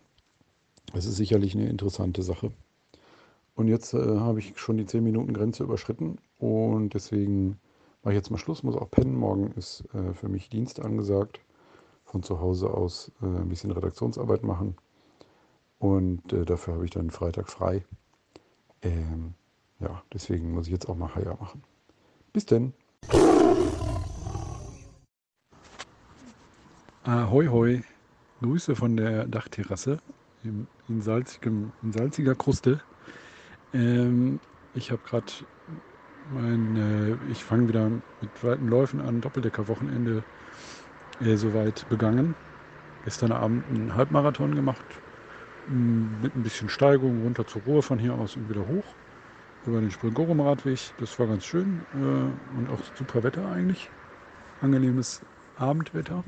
Das 0.93 1.05
ist 1.05 1.15
sicherlich 1.15 1.55
eine 1.55 1.67
interessante 1.67 2.21
Sache. 2.21 2.51
Und 3.55 3.67
jetzt 3.67 3.93
äh, 3.93 3.97
habe 3.97 4.39
ich 4.39 4.57
schon 4.57 4.77
die 4.77 4.85
10 4.85 5.03
Minuten 5.03 5.33
Grenze 5.33 5.63
überschritten 5.63 6.19
und 6.37 6.93
deswegen 6.93 7.59
mache 8.03 8.13
ich 8.13 8.17
jetzt 8.17 8.29
mal 8.29 8.37
Schluss, 8.37 8.63
muss 8.63 8.75
auch 8.75 8.89
pennen. 8.89 9.15
Morgen 9.15 9.51
ist 9.57 9.83
äh, 9.93 10.13
für 10.13 10.29
mich 10.29 10.49
Dienst 10.49 10.79
angesagt 10.79 11.41
von 12.11 12.23
zu 12.23 12.41
Hause 12.41 12.69
aus 12.69 13.11
äh, 13.21 13.25
ein 13.25 13.47
bisschen 13.47 13.71
Redaktionsarbeit 13.71 14.43
machen. 14.43 14.75
Und 15.79 16.33
äh, 16.33 16.43
dafür 16.43 16.75
habe 16.75 16.85
ich 16.85 16.91
dann 16.91 17.09
Freitag 17.09 17.49
frei. 17.49 17.85
Ähm, 18.81 19.33
ja, 19.79 20.03
deswegen 20.13 20.53
muss 20.53 20.67
ich 20.67 20.73
jetzt 20.73 20.89
auch 20.89 20.95
mal 20.95 21.15
Haier 21.15 21.37
machen. 21.39 21.63
Bis 22.33 22.45
denn. 22.45 22.73
Ahoi, 27.03 27.47
hoi. 27.47 27.81
Grüße 28.41 28.75
von 28.75 28.97
der 28.97 29.27
Dachterrasse 29.27 29.99
in, 30.43 30.67
in, 30.89 31.01
salzigem, 31.01 31.71
in 31.81 31.93
salziger 31.93 32.35
Kruste. 32.35 32.81
Ähm, 33.73 34.39
ich 34.73 34.91
habe 34.91 35.01
gerade 35.05 35.31
mein, 36.33 36.75
äh, 36.75 37.31
ich 37.31 37.43
fange 37.43 37.69
wieder 37.69 37.89
mit 37.89 38.43
weiten 38.43 38.67
Läufen 38.67 38.99
an, 38.99 39.21
Doppeldeckerwochenende 39.21 40.23
äh, 41.23 41.35
soweit 41.35 41.87
begangen. 41.89 42.35
Gestern 43.03 43.31
Abend 43.31 43.63
einen 43.69 43.95
Halbmarathon 43.95 44.55
gemacht, 44.55 44.85
mit 45.67 46.35
ein 46.35 46.43
bisschen 46.43 46.69
Steigung 46.69 47.23
runter 47.23 47.45
zur 47.47 47.61
Ruhe 47.63 47.81
von 47.81 47.97
hier 47.99 48.13
aus 48.13 48.35
und 48.35 48.49
wieder 48.49 48.67
hoch 48.67 48.83
über 49.65 49.79
den 49.79 49.91
Springorum-Radweg. 49.91 50.79
Das 50.99 51.17
war 51.19 51.27
ganz 51.27 51.45
schön 51.45 51.81
äh, 51.93 52.57
und 52.57 52.69
auch 52.69 52.79
super 52.95 53.23
Wetter 53.23 53.49
eigentlich. 53.51 53.89
Angenehmes 54.61 55.21
Abendwetter. 55.57 56.23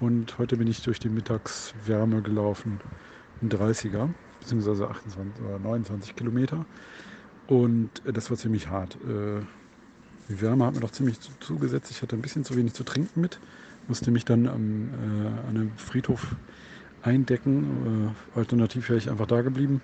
Und 0.00 0.36
heute 0.38 0.56
bin 0.56 0.66
ich 0.66 0.82
durch 0.82 0.98
die 0.98 1.08
Mittagswärme 1.08 2.22
gelaufen, 2.22 2.80
ein 3.40 3.48
30er, 3.48 4.08
beziehungsweise 4.40 4.88
28 4.88 5.44
oder 5.44 5.58
29 5.60 6.16
Kilometer. 6.16 6.64
Und 7.46 8.04
äh, 8.06 8.12
das 8.12 8.30
war 8.30 8.36
ziemlich 8.36 8.68
hart. 8.68 8.96
Äh, 8.96 9.42
die 10.28 10.40
Wärme 10.40 10.66
hat 10.66 10.74
mir 10.74 10.80
doch 10.80 10.90
ziemlich 10.90 11.18
zugesetzt. 11.40 11.90
Ich 11.90 12.02
hatte 12.02 12.16
ein 12.16 12.22
bisschen 12.22 12.44
zu 12.44 12.56
wenig 12.56 12.74
zu 12.74 12.84
trinken 12.84 13.20
mit. 13.20 13.38
Musste 13.88 14.10
mich 14.10 14.24
dann 14.24 14.46
am, 14.46 14.88
äh, 14.88 15.26
an 15.48 15.48
einem 15.48 15.76
Friedhof 15.76 16.36
eindecken. 17.02 18.14
Äh, 18.34 18.38
alternativ 18.38 18.88
wäre 18.88 18.98
ich 18.98 19.10
einfach 19.10 19.26
da 19.26 19.42
geblieben. 19.42 19.80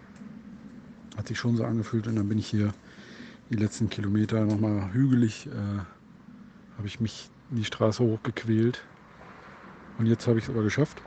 Hat 1.17 1.29
sich 1.29 1.39
schon 1.39 1.57
so 1.57 1.65
angefühlt. 1.65 2.07
Und 2.07 2.17
dann 2.17 2.29
bin 2.29 2.39
ich 2.39 2.47
hier 2.47 2.73
die 3.51 3.57
letzten 3.57 3.89
Kilometer 3.89 4.45
nochmal 4.45 4.93
hügelig. 4.93 5.47
Äh, 5.47 5.51
habe 6.77 6.87
ich 6.87 7.01
mich 7.01 7.29
in 7.51 7.57
die 7.57 7.65
Straße 7.65 8.03
hochgequält. 8.03 8.85
Und 9.99 10.07
jetzt 10.07 10.27
habe 10.29 10.39
ich 10.39 10.45
es 10.45 10.51
aber 10.51 10.63
geschafft. 10.63 11.03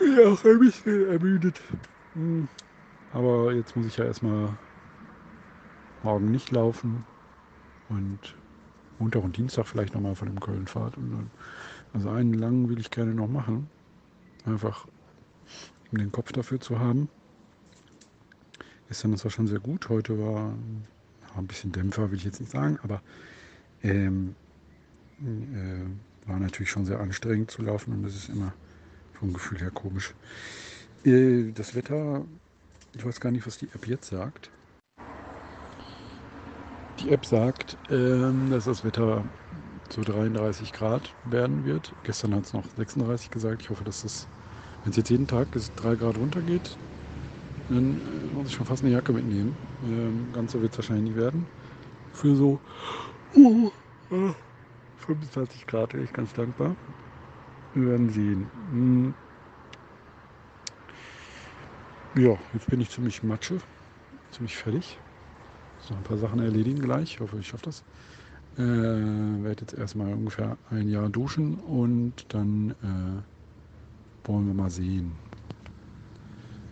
Ja, 0.00 0.28
ein 0.28 0.60
bisschen 0.60 1.08
ermüdet. 1.08 1.60
Hm. 2.14 2.48
Aber 3.12 3.52
jetzt 3.52 3.76
muss 3.76 3.86
ich 3.86 3.96
ja 3.96 4.04
erstmal 4.04 4.56
morgen 6.02 6.30
nicht 6.30 6.52
laufen. 6.52 7.04
Und 7.88 8.18
Montag 8.98 9.24
und 9.24 9.36
Dienstag 9.36 9.66
vielleicht 9.66 9.94
nochmal 9.94 10.14
von 10.14 10.28
dem 10.28 10.40
Köln-Fahrt. 10.40 10.96
Also 11.92 12.10
einen 12.10 12.34
langen 12.34 12.68
will 12.68 12.78
ich 12.78 12.90
gerne 12.90 13.14
noch 13.14 13.28
machen. 13.28 13.68
Einfach 14.44 14.86
um 15.92 15.98
den 15.98 16.12
Kopf 16.12 16.32
dafür 16.32 16.60
zu 16.60 16.78
haben. 16.78 17.08
Gestern 18.88 19.12
das 19.12 19.24
war 19.24 19.30
schon 19.30 19.46
sehr 19.46 19.60
gut. 19.60 19.88
Heute 19.88 20.18
war 20.18 20.54
ein 21.36 21.46
bisschen 21.46 21.72
Dämpfer, 21.72 22.10
will 22.10 22.18
ich 22.18 22.24
jetzt 22.24 22.40
nicht 22.40 22.52
sagen, 22.52 22.78
aber 22.82 23.02
ähm, 23.82 24.34
äh, 25.20 26.28
war 26.28 26.38
natürlich 26.38 26.70
schon 26.70 26.86
sehr 26.86 27.00
anstrengend 27.00 27.50
zu 27.50 27.62
laufen 27.62 27.92
und 27.92 28.02
das 28.02 28.14
ist 28.14 28.28
immer 28.28 28.52
vom 29.14 29.32
Gefühl 29.32 29.58
her 29.60 29.70
komisch. 29.70 30.14
Äh, 31.04 31.52
das 31.52 31.74
Wetter, 31.74 32.24
ich 32.94 33.04
weiß 33.04 33.20
gar 33.20 33.30
nicht, 33.30 33.46
was 33.46 33.58
die 33.58 33.66
App 33.66 33.86
jetzt 33.86 34.08
sagt. 34.08 34.50
Die 37.00 37.10
App 37.10 37.26
sagt, 37.26 37.76
ähm, 37.90 38.50
dass 38.50 38.64
das 38.64 38.84
Wetter 38.84 39.24
so 39.92 40.02
33 40.02 40.72
Grad 40.72 41.14
werden 41.24 41.64
wird. 41.64 41.92
Gestern 42.04 42.34
hat 42.34 42.44
es 42.44 42.52
noch 42.52 42.64
36 42.76 43.30
gesagt. 43.30 43.62
Ich 43.62 43.70
hoffe, 43.70 43.84
dass 43.84 44.02
das, 44.02 44.26
wenn 44.82 44.90
es 44.90 44.96
jetzt 44.96 45.10
jeden 45.10 45.26
Tag 45.26 45.48
3 45.52 45.96
Grad 45.96 46.18
runtergeht, 46.18 46.78
dann 47.68 48.00
äh, 48.00 48.34
muss 48.34 48.48
ich 48.48 48.54
schon 48.54 48.66
fast 48.66 48.82
eine 48.82 48.92
Jacke 48.92 49.12
mitnehmen. 49.12 49.56
Ähm, 49.84 50.28
ganz 50.32 50.52
so 50.52 50.60
wird 50.60 50.72
es 50.72 50.78
wahrscheinlich 50.78 51.10
nicht 51.14 51.16
werden. 51.16 51.46
Für 52.12 52.34
so 52.36 52.60
uh, 53.34 53.70
uh, 54.10 54.34
25 54.98 55.66
Grad 55.66 55.94
wäre 55.94 56.04
ich 56.04 56.12
ganz 56.12 56.32
dankbar. 56.32 56.76
Wir 57.74 57.90
werden 57.90 58.10
sehen. 58.10 58.50
Hm. 58.70 59.14
Ja, 62.16 62.36
jetzt 62.54 62.70
bin 62.70 62.80
ich 62.80 62.90
ziemlich 62.90 63.22
matsche, 63.22 63.58
ziemlich 64.30 64.56
fertig 64.56 64.98
noch 65.90 65.96
ein 65.96 66.02
paar 66.02 66.18
Sachen 66.18 66.40
erledigen 66.40 66.80
gleich. 66.80 67.14
Ich 67.14 67.20
hoffe, 67.20 67.38
ich 67.38 67.48
schaffe 67.48 67.64
das. 67.64 67.84
Äh, 68.58 68.62
werde 68.62 69.60
jetzt 69.60 69.74
erstmal 69.74 70.14
ungefähr 70.14 70.56
ein 70.70 70.88
Jahr 70.88 71.10
duschen 71.10 71.56
und 71.56 72.12
dann 72.28 72.70
äh, 72.82 74.28
wollen 74.28 74.46
wir 74.46 74.54
mal 74.54 74.70
sehen. 74.70 75.12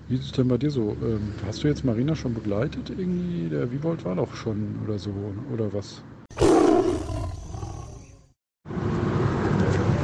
Wie 0.09 0.15
ist 0.15 0.25
es 0.25 0.33
denn 0.33 0.49
bei 0.49 0.57
dir 0.57 0.71
so? 0.71 0.97
Ähm, 1.03 1.33
hast 1.47 1.63
du 1.63 1.69
jetzt 1.69 1.85
Marina 1.85 2.15
schon 2.15 2.33
begleitet 2.33 2.91
irgendwie? 2.91 3.51
Der 3.51 3.71
Wiebold 3.71 4.05
war 4.05 4.17
doch 4.17 4.35
schon 4.35 4.79
oder 4.85 4.99
so, 4.99 5.13
oder 5.53 5.73
was? 5.75 6.03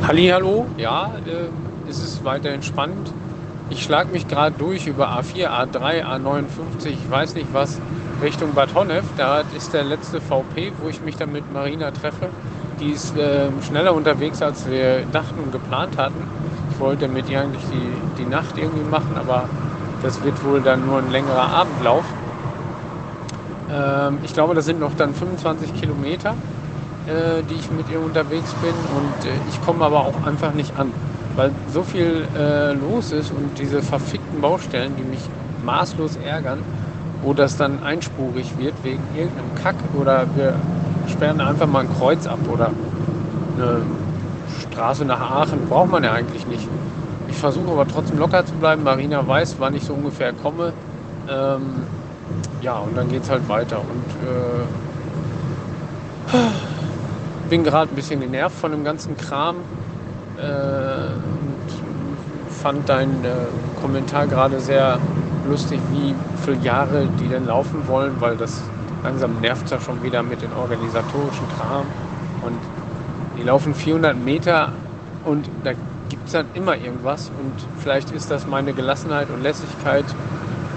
Hallo, 0.02 0.66
ja, 0.76 1.14
äh, 1.26 1.88
ist 1.88 2.02
es 2.02 2.22
weiter 2.24 2.50
entspannt. 2.50 3.12
Ich 3.70 3.82
schlage 3.82 4.10
mich 4.12 4.28
gerade 4.28 4.54
durch 4.58 4.86
über 4.86 5.08
A4, 5.18 5.48
A3, 5.48 6.04
A59, 6.04 6.88
ich 6.88 7.10
weiß 7.10 7.34
nicht 7.36 7.54
was. 7.54 7.80
Richtung 8.22 8.54
Bad 8.54 8.74
Honnef. 8.74 9.04
Da 9.16 9.40
ist 9.56 9.72
der 9.72 9.84
letzte 9.84 10.20
VP, 10.20 10.72
wo 10.80 10.88
ich 10.88 11.00
mich 11.02 11.16
dann 11.16 11.32
mit 11.32 11.52
Marina 11.52 11.90
treffe. 11.90 12.28
Die 12.78 12.90
ist 12.90 13.16
äh, 13.16 13.48
schneller 13.66 13.94
unterwegs, 13.94 14.42
als 14.42 14.68
wir 14.70 15.04
dachten 15.12 15.40
und 15.40 15.52
geplant 15.52 15.96
hatten. 15.96 16.22
Ich 16.70 16.80
wollte 16.80 17.08
mit 17.08 17.28
ihr 17.28 17.40
eigentlich 17.40 17.64
die, 17.70 18.22
die 18.22 18.28
Nacht 18.28 18.56
irgendwie 18.56 18.88
machen, 18.88 19.16
aber 19.18 19.48
das 20.02 20.22
wird 20.24 20.42
wohl 20.44 20.60
dann 20.60 20.86
nur 20.86 20.98
ein 20.98 21.10
längerer 21.10 21.50
Abendlauf. 21.50 22.04
Ähm, 23.72 24.18
ich 24.22 24.32
glaube, 24.32 24.54
das 24.54 24.64
sind 24.64 24.80
noch 24.80 24.94
dann 24.96 25.14
25 25.14 25.80
Kilometer, 25.80 26.30
äh, 27.06 27.42
die 27.48 27.54
ich 27.54 27.70
mit 27.70 27.90
ihr 27.90 28.00
unterwegs 28.00 28.52
bin. 28.54 28.74
Und 28.96 29.26
äh, 29.26 29.34
ich 29.48 29.64
komme 29.64 29.84
aber 29.84 30.00
auch 30.00 30.26
einfach 30.26 30.52
nicht 30.52 30.78
an, 30.78 30.92
weil 31.36 31.52
so 31.72 31.82
viel 31.82 32.26
äh, 32.38 32.72
los 32.72 33.12
ist 33.12 33.30
und 33.30 33.58
diese 33.58 33.82
verfickten 33.82 34.40
Baustellen, 34.40 34.94
die 34.96 35.04
mich 35.04 35.20
maßlos 35.64 36.16
ärgern 36.16 36.60
wo 37.22 37.34
das 37.34 37.56
dann 37.56 37.82
einspurig 37.82 38.58
wird 38.58 38.74
wegen 38.82 39.02
irgendeinem 39.14 39.54
Kack 39.62 39.76
oder 39.98 40.26
wir 40.34 40.54
sperren 41.08 41.40
einfach 41.40 41.66
mal 41.66 41.80
ein 41.80 41.94
Kreuz 41.98 42.26
ab 42.26 42.38
oder 42.50 42.70
eine 43.56 43.82
Straße 44.70 45.04
nach 45.04 45.20
Aachen 45.20 45.66
braucht 45.68 45.90
man 45.90 46.04
ja 46.04 46.12
eigentlich 46.12 46.46
nicht. 46.46 46.66
Ich 47.28 47.36
versuche 47.36 47.70
aber 47.70 47.86
trotzdem 47.86 48.18
locker 48.18 48.44
zu 48.44 48.54
bleiben. 48.54 48.82
Marina 48.82 49.26
weiß, 49.26 49.56
wann 49.58 49.74
ich 49.74 49.84
so 49.84 49.94
ungefähr 49.94 50.32
komme. 50.32 50.72
Ähm, 51.28 51.82
ja, 52.60 52.78
und 52.78 52.96
dann 52.96 53.08
geht 53.08 53.22
es 53.22 53.30
halt 53.30 53.48
weiter. 53.48 53.78
Und 53.78 54.04
äh, 56.36 56.38
bin 57.48 57.64
gerade 57.64 57.92
ein 57.92 57.94
bisschen 57.94 58.20
genervt 58.20 58.56
von 58.56 58.72
dem 58.72 58.84
ganzen 58.84 59.16
Kram. 59.16 59.56
Äh, 60.36 60.42
und 60.42 62.50
fand 62.50 62.88
deinen 62.88 63.24
äh, 63.24 63.28
Kommentar 63.80 64.26
gerade 64.26 64.60
sehr 64.60 64.98
lustig, 65.50 65.80
wie 65.92 66.14
viele 66.44 66.64
Jahre 66.64 67.06
die 67.20 67.28
denn 67.28 67.46
laufen 67.46 67.86
wollen, 67.88 68.12
weil 68.20 68.36
das 68.36 68.62
langsam 69.02 69.40
nervt 69.40 69.64
es 69.64 69.72
ja 69.72 69.80
schon 69.80 70.02
wieder 70.02 70.22
mit 70.22 70.40
den 70.42 70.52
organisatorischen 70.52 71.48
Kram. 71.58 71.86
Und 72.42 72.56
die 73.38 73.42
laufen 73.42 73.74
400 73.74 74.16
Meter 74.16 74.72
und 75.24 75.48
da 75.64 75.72
gibt 76.08 76.26
es 76.26 76.32
dann 76.32 76.46
immer 76.54 76.76
irgendwas. 76.76 77.30
Und 77.40 77.52
vielleicht 77.82 78.12
ist 78.12 78.30
das 78.30 78.46
meine 78.46 78.72
Gelassenheit 78.72 79.28
und 79.30 79.42
Lässigkeit 79.42 80.04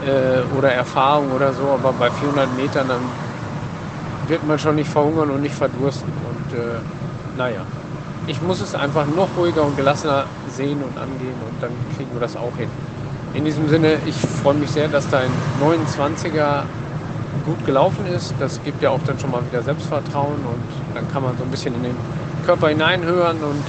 äh, 0.06 0.58
oder 0.58 0.72
Erfahrung 0.72 1.32
oder 1.34 1.54
so, 1.54 1.64
aber 1.64 1.94
bei 1.94 2.10
400 2.10 2.56
Metern 2.58 2.88
dann 2.88 3.02
wird 4.28 4.45
man 4.48 4.58
schon 4.58 4.76
nicht 4.76 4.90
verhungern 4.90 5.30
und 5.30 5.41
nicht 5.41 5.56
verdursten. 5.56 6.10
Und 6.10 6.58
äh, 6.58 6.80
naja, 7.38 7.62
ich 8.28 8.41
muss 8.41 8.62
es 8.62 8.74
einfach 8.74 9.06
noch 9.06 9.28
ruhiger 9.38 9.64
und 9.64 9.78
gelassener 9.78 10.26
sehen 10.56 10.82
und 10.82 10.98
angehen 10.98 11.36
und 11.45 11.62
dann 11.62 11.72
kriegen 11.95 12.10
wir 12.14 12.22
das 12.22 12.36
auch 12.36 12.56
hin. 12.58 12.70
In 13.34 13.46
diesem 13.46 13.68
Sinne, 13.68 13.98
ich 14.06 14.16
freue 14.16 14.54
mich 14.54 14.70
sehr, 14.70 14.88
dass 14.88 15.10
dein 15.10 15.30
29er 15.60 16.64
gut 17.46 17.66
gelaufen 17.66 18.06
ist. 18.06 18.34
Das 18.40 18.62
gibt 18.64 18.82
ja 18.84 18.92
auch 18.92 19.00
dann 19.08 19.18
schon 19.18 19.32
mal 19.32 19.42
wieder 19.46 19.64
Selbstvertrauen 19.64 20.36
und 20.46 20.96
dann 20.96 21.12
kann 21.12 21.24
man 21.24 21.36
so 21.38 21.44
ein 21.44 21.50
bisschen 21.50 21.74
in 21.76 21.84
den 21.84 21.96
Körper 22.46 22.70
hineinhören 22.70 23.38
und 23.44 23.64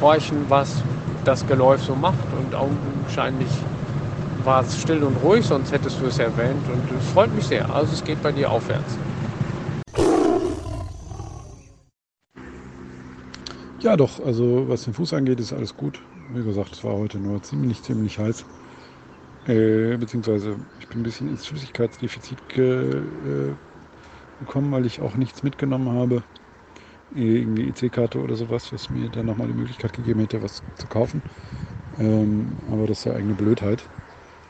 horchen, 0.00 0.46
was 0.48 0.82
das 1.24 1.44
Geläuf 1.46 1.82
so 1.82 1.96
macht. 1.96 2.14
Und 2.38 2.54
augenscheinlich 2.54 3.50
war 4.44 4.62
es 4.62 4.80
still 4.80 5.02
und 5.02 5.16
ruhig, 5.22 5.44
sonst 5.44 5.72
hättest 5.72 6.00
du 6.00 6.06
es 6.06 6.20
erwähnt. 6.20 6.64
Und 6.72 6.98
es 6.98 7.12
freut 7.12 7.34
mich 7.34 7.46
sehr. 7.46 7.68
Also 7.68 7.92
es 7.92 8.04
geht 8.04 8.22
bei 8.22 8.30
dir 8.30 8.50
aufwärts. 8.50 8.96
Ja, 13.82 13.96
doch, 13.96 14.20
also 14.20 14.68
was 14.68 14.82
den 14.84 14.94
Fuß 14.94 15.12
angeht, 15.14 15.40
ist 15.40 15.52
alles 15.52 15.74
gut. 15.76 16.02
Wie 16.28 16.44
gesagt, 16.44 16.76
es 16.76 16.84
war 16.84 16.94
heute 16.94 17.18
nur 17.18 17.42
ziemlich, 17.42 17.82
ziemlich 17.82 18.18
heiß. 18.18 18.46
Äh, 19.44 19.96
beziehungsweise 19.98 20.58
ich 20.78 20.88
bin 20.88 21.00
ein 21.00 21.02
bisschen 21.02 21.28
ins 21.28 21.46
Flüssigkeitsdefizit 21.46 22.48
ge, 22.48 23.52
äh, 23.52 23.56
gekommen, 24.38 24.72
weil 24.72 24.86
ich 24.86 25.00
auch 25.00 25.16
nichts 25.16 25.42
mitgenommen 25.42 25.90
habe. 25.90 26.24
Irgendwie 27.10 27.68
EC-Karte 27.68 28.20
oder 28.20 28.36
sowas, 28.36 28.72
was 28.72 28.90
mir 28.90 29.10
dann 29.10 29.26
nochmal 29.26 29.48
die 29.48 29.54
Möglichkeit 29.54 29.92
gegeben 29.94 30.20
hätte, 30.20 30.42
was 30.42 30.64
zu 30.76 30.88
kaufen. 30.88 31.24
Ähm, 31.98 32.58
aber 32.68 32.86
das 32.86 33.00
ist 33.00 33.04
ja 33.06 33.14
eigene 33.14 33.34
Blödheit. 33.36 33.90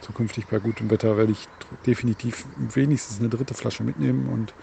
Zukünftig 0.00 0.46
bei 0.48 0.60
gutem 0.60 0.90
Wetter 0.90 1.16
werde 1.18 1.32
ich 1.32 1.46
definitiv 1.86 2.48
wenigstens 2.56 3.20
eine 3.20 3.30
dritte 3.30 3.54
Flasche 3.54 3.84
mitnehmen 3.84 4.28
und 4.28 4.54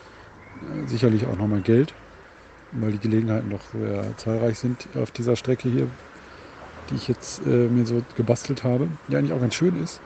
äh, 0.62 0.86
sicherlich 0.86 1.26
auch 1.28 1.38
nochmal 1.38 1.62
Geld 1.62 1.96
weil 2.72 2.92
die 2.94 3.00
Gelegenheiten 3.00 3.50
doch 3.50 3.62
sehr 3.72 4.18
zahlreich 4.18 4.60
sind 4.60 4.88
auf 4.96 5.12
dieser 5.12 5.36
Strecke 5.36 5.70
hier 5.70 5.88
die 6.90 6.96
ich 6.96 7.08
jetzt 7.08 7.46
äh, 7.46 7.68
mir 7.68 7.86
so 7.86 8.02
gebastelt 8.16 8.64
habe, 8.64 8.88
die 9.08 9.16
eigentlich 9.16 9.34
auch 9.34 9.42
ganz 9.42 9.56
schön 9.56 9.82
ist. 9.82 10.02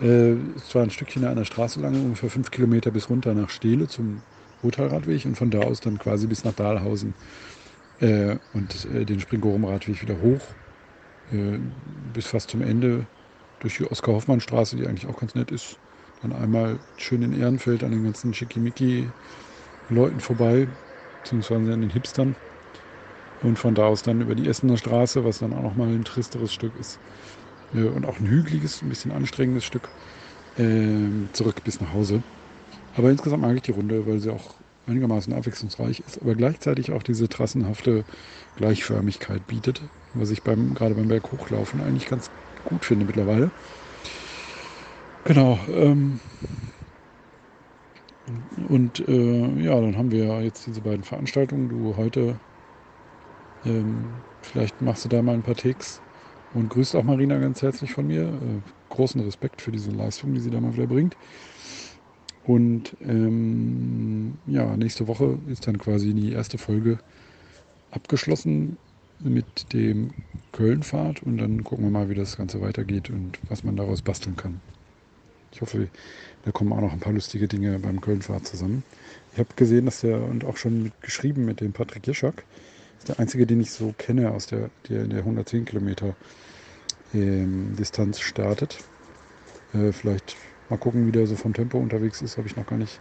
Äh, 0.00 0.32
ist 0.32 0.70
zwar 0.70 0.82
ein 0.82 0.90
Stückchen 0.90 1.24
an 1.24 1.36
der 1.36 1.44
Straße 1.44 1.80
lang, 1.80 1.94
ungefähr 1.94 2.30
fünf 2.30 2.50
Kilometer 2.50 2.90
bis 2.90 3.08
runter 3.08 3.34
nach 3.34 3.50
Steele 3.50 3.88
zum 3.88 4.22
Rothaarradweg 4.62 5.24
und 5.24 5.36
von 5.36 5.50
da 5.50 5.60
aus 5.60 5.80
dann 5.80 5.98
quasi 5.98 6.26
bis 6.26 6.44
nach 6.44 6.54
Dahlhausen 6.54 7.14
äh, 8.00 8.36
und 8.52 8.86
äh, 8.86 9.04
den 9.04 9.20
Springorum-Radweg 9.20 10.02
wieder 10.02 10.20
hoch 10.20 10.56
äh, 11.32 11.58
bis 12.12 12.26
fast 12.26 12.50
zum 12.50 12.62
Ende 12.62 13.06
durch 13.60 13.78
die 13.78 13.90
Oskar-Hoffmann-Straße, 13.90 14.76
die 14.76 14.86
eigentlich 14.86 15.06
auch 15.06 15.18
ganz 15.18 15.34
nett 15.34 15.50
ist. 15.50 15.78
Dann 16.22 16.32
einmal 16.32 16.78
schön 16.96 17.22
in 17.22 17.32
Ehrenfeld 17.38 17.84
an 17.84 17.90
den 17.90 18.04
ganzen 18.04 18.34
Schickimicki-Leuten 18.34 20.20
vorbei, 20.20 20.68
beziehungsweise 21.26 21.72
an 21.72 21.80
den 21.82 21.90
Hipstern. 21.90 22.36
Und 23.38 23.58
von 23.58 23.74
da 23.74 23.86
aus 23.86 24.02
dann 24.02 24.20
über 24.20 24.34
die 24.34 24.46
Essener 24.48 24.76
Straße, 24.78 25.24
was 25.24 25.38
dann 25.38 25.52
auch 25.52 25.62
nochmal 25.62 25.88
ein 25.94 26.04
tristeres 26.04 26.52
Stück 26.52 26.74
ist. 26.74 27.00
Äh, 27.72 27.84
und 27.84 28.06
auch 28.06 28.20
ein 28.20 28.26
hügeliges, 28.28 28.82
ein 28.82 28.88
bisschen 28.90 29.12
anstrengendes 29.12 29.64
Stück. 29.64 29.92
Äh, 30.56 31.28
zurück 31.32 31.64
bis 31.64 31.80
nach 31.80 31.92
Hause. 31.92 32.24
Aber 32.92 33.10
insgesamt 33.10 33.42
mag 33.42 33.56
ich 33.56 33.62
die 33.62 33.72
Runde, 33.72 34.06
weil 34.06 34.20
sie 34.20 34.30
auch 34.32 34.60
einigermaßen 34.86 35.32
abwechslungsreich 35.34 36.00
ist, 36.00 36.20
aber 36.22 36.34
gleichzeitig 36.36 36.92
auch 36.92 37.02
diese 37.04 37.28
trassenhafte 37.28 38.04
Gleichförmigkeit 38.56 39.46
bietet, 39.46 39.82
was 40.14 40.30
ich 40.30 40.44
beim, 40.44 40.74
gerade 40.74 40.94
beim 40.96 41.08
Berghochlaufen 41.08 41.80
eigentlich 41.82 42.06
ganz 42.06 42.30
gut 42.64 42.84
finde 42.86 43.06
mittlerweile. 43.06 43.52
Genau. 45.24 45.58
Ähm, 45.68 46.20
und 48.68 49.00
äh, 49.08 49.62
ja, 49.62 49.80
dann 49.80 49.96
haben 49.96 50.10
wir 50.10 50.42
jetzt 50.42 50.66
diese 50.66 50.80
beiden 50.82 51.04
Veranstaltungen. 51.04 51.68
Du 51.68 51.96
heute, 51.96 52.40
ähm, 53.64 54.24
vielleicht 54.42 54.80
machst 54.80 55.04
du 55.04 55.08
da 55.08 55.22
mal 55.22 55.34
ein 55.34 55.42
paar 55.42 55.56
Ticks 55.56 56.02
und 56.50 56.68
grüßt 56.68 56.94
auch 56.96 57.02
Marina 57.04 57.38
ganz 57.38 57.62
herzlich 57.62 57.92
von 57.92 58.06
mir. 58.06 58.22
Äh, 58.42 58.62
großen 58.88 59.20
Respekt 59.20 59.62
für 59.62 59.72
diese 59.72 59.90
Leistung, 59.90 60.32
die 60.34 60.40
sie 60.40 60.50
da 60.50 60.60
mal 60.60 60.74
wieder 60.74 60.86
bringt. 60.86 61.16
Und 62.42 62.96
ähm, 63.00 64.40
ja, 64.46 64.76
nächste 64.76 65.08
Woche 65.08 65.40
ist 65.46 65.66
dann 65.66 65.78
quasi 65.78 66.14
die 66.14 66.32
erste 66.32 66.58
Folge 66.58 66.98
abgeschlossen 67.90 68.78
mit 69.18 69.72
dem 69.72 70.14
Kölnfahrt 70.52 71.22
und 71.22 71.38
dann 71.38 71.64
gucken 71.64 71.86
wir 71.86 71.90
mal, 71.92 72.08
wie 72.10 72.14
das 72.14 72.36
Ganze 72.36 72.60
weitergeht 72.60 73.10
und 73.10 73.40
was 73.48 73.64
man 73.64 73.76
daraus 73.76 74.02
basteln 74.02 74.36
kann. 74.36 74.62
Ich 75.52 75.60
hoffe, 75.62 75.90
da 76.46 76.52
kommen 76.52 76.72
auch 76.72 76.80
noch 76.80 76.92
ein 76.92 77.00
paar 77.00 77.12
lustige 77.12 77.48
Dinge 77.48 77.76
beim 77.80 78.00
Kölnfahrt 78.00 78.46
zusammen. 78.46 78.84
Ich 79.32 79.40
habe 79.40 79.48
gesehen, 79.56 79.84
dass 79.84 80.02
der 80.02 80.22
und 80.22 80.44
auch 80.44 80.56
schon 80.56 80.84
mit, 80.84 81.02
geschrieben 81.02 81.44
mit 81.44 81.60
dem 81.60 81.72
Patrick 81.72 82.06
Jeschak. 82.06 82.44
ist 82.98 83.08
der 83.08 83.18
einzige, 83.18 83.46
den 83.46 83.60
ich 83.60 83.72
so 83.72 83.92
kenne, 83.98 84.30
aus 84.30 84.46
der, 84.46 84.70
der 84.88 85.02
in 85.02 85.10
der 85.10 85.18
110 85.18 85.64
Kilometer 85.64 86.14
ähm, 87.12 87.74
Distanz 87.76 88.20
startet. 88.20 88.78
Äh, 89.74 89.90
vielleicht 89.90 90.36
mal 90.70 90.78
gucken, 90.78 91.08
wie 91.08 91.12
der 91.12 91.26
so 91.26 91.34
vom 91.34 91.52
Tempo 91.52 91.78
unterwegs 91.78 92.22
ist, 92.22 92.38
habe 92.38 92.46
ich 92.46 92.56
noch 92.56 92.66
gar 92.66 92.78
nicht 92.78 93.00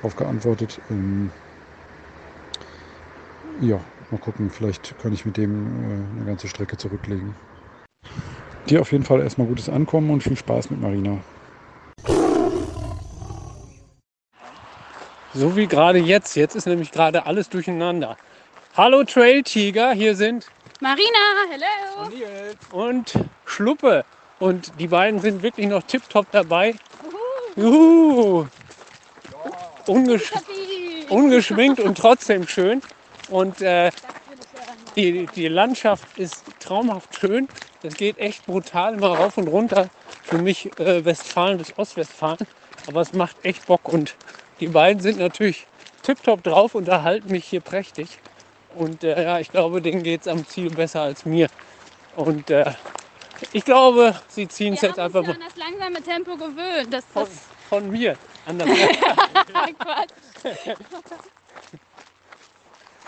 drauf 0.00 0.16
geantwortet. 0.16 0.80
Ähm, 0.88 1.30
ja, 3.60 3.78
mal 4.10 4.18
gucken, 4.18 4.48
vielleicht 4.48 4.98
kann 4.98 5.12
ich 5.12 5.26
mit 5.26 5.36
dem 5.36 5.66
äh, 5.66 6.16
eine 6.16 6.24
ganze 6.24 6.48
Strecke 6.48 6.78
zurücklegen. 6.78 7.34
Dir 8.70 8.80
auf 8.80 8.92
jeden 8.92 9.04
Fall 9.04 9.20
erstmal 9.20 9.46
gutes 9.46 9.68
Ankommen 9.68 10.08
und 10.08 10.22
viel 10.22 10.36
Spaß 10.36 10.70
mit 10.70 10.80
Marina. 10.80 11.18
So 15.34 15.56
wie 15.56 15.66
gerade 15.66 15.98
jetzt. 15.98 16.36
Jetzt 16.36 16.54
ist 16.56 16.66
nämlich 16.66 16.90
gerade 16.90 17.26
alles 17.26 17.48
durcheinander. 17.48 18.16
Hallo 18.76 19.04
Trail 19.04 19.42
Tiger, 19.42 19.92
hier 19.92 20.14
sind 20.16 20.46
Marina, 20.80 21.18
hello. 21.50 22.14
und 22.72 23.12
Schluppe. 23.44 24.04
Und 24.38 24.72
die 24.78 24.86
beiden 24.86 25.20
sind 25.20 25.42
wirklich 25.42 25.66
noch 25.66 25.82
tipptopp 25.82 26.26
dabei. 26.30 26.74
Juhu. 27.56 28.46
Ungesch 29.86 30.32
ungeschminkt 31.08 31.80
und 31.80 31.98
trotzdem 31.98 32.46
schön. 32.46 32.82
Und 33.28 33.60
äh, 33.60 33.90
die, 34.96 35.26
die 35.34 35.48
Landschaft 35.48 36.18
ist 36.18 36.44
traumhaft 36.60 37.18
schön. 37.18 37.48
Es 37.82 37.94
geht 37.94 38.18
echt 38.18 38.46
brutal 38.46 38.94
immer 38.94 39.16
rauf 39.16 39.36
und 39.36 39.48
runter. 39.48 39.88
Für 40.22 40.38
mich 40.38 40.70
äh, 40.78 41.04
Westfalen 41.04 41.58
bis 41.58 41.76
Ostwestfalen. 41.76 42.46
Aber 42.86 43.00
es 43.00 43.12
macht 43.12 43.36
echt 43.42 43.66
Bock. 43.66 43.88
Und 43.88 44.14
die 44.60 44.68
beiden 44.68 45.00
sind 45.02 45.18
natürlich 45.18 45.66
tipptopp 46.02 46.42
drauf 46.42 46.74
und 46.74 46.88
erhalten 46.88 47.30
mich 47.30 47.44
hier 47.44 47.60
prächtig. 47.60 48.18
Und 48.74 49.04
äh, 49.04 49.22
ja, 49.22 49.38
ich 49.38 49.50
glaube, 49.50 49.82
denen 49.82 50.02
geht 50.02 50.22
es 50.22 50.28
am 50.28 50.46
Ziel 50.46 50.70
besser 50.70 51.02
als 51.02 51.24
mir. 51.24 51.48
Und 52.16 52.50
äh, 52.50 52.72
ich 53.52 53.64
glaube, 53.64 54.18
sie 54.28 54.48
ziehen 54.48 54.74
es 54.74 54.80
jetzt 54.80 54.98
einfach 54.98 55.22
mal 55.22 55.32
an 55.32 55.40
das 55.40 55.56
langsame 55.56 56.02
Tempo 56.02 56.36
gewöhnt. 56.36 56.92
Das, 56.92 57.04
von, 57.12 57.24
das 57.24 57.32
von 57.68 57.90
mir. 57.90 58.16
An 58.46 58.58
das 58.58 58.68
Quatsch. 59.78 60.10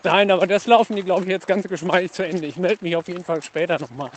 Nein, 0.02 0.30
aber 0.30 0.46
das 0.46 0.66
laufen 0.66 0.96
die, 0.96 1.02
glaube 1.02 1.24
ich, 1.24 1.28
jetzt 1.28 1.46
ganz 1.46 1.68
geschmeidig 1.68 2.12
zu 2.12 2.24
Ende. 2.24 2.46
Ich 2.46 2.56
melde 2.56 2.84
mich 2.84 2.96
auf 2.96 3.08
jeden 3.08 3.24
Fall 3.24 3.42
später 3.42 3.78
nochmal. 3.78 4.10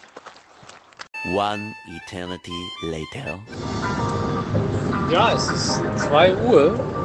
One 1.34 1.74
eternity 1.88 2.52
later. 2.84 3.40
Ja, 5.12 5.34
es 5.34 5.50
ist 5.50 5.82
2 5.98 6.36
Uhr. 6.36 7.03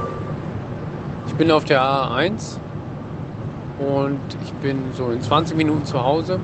Ich 1.39 1.45
bin 1.45 1.53
auf 1.53 1.65
der 1.67 1.81
A1 1.81 2.57
und 3.79 4.19
ich 4.43 4.53
bin 4.55 4.93
so 4.93 5.11
in 5.11 5.23
20 5.23 5.57
Minuten 5.57 5.85
zu 5.85 6.03
Hause. 6.03 6.41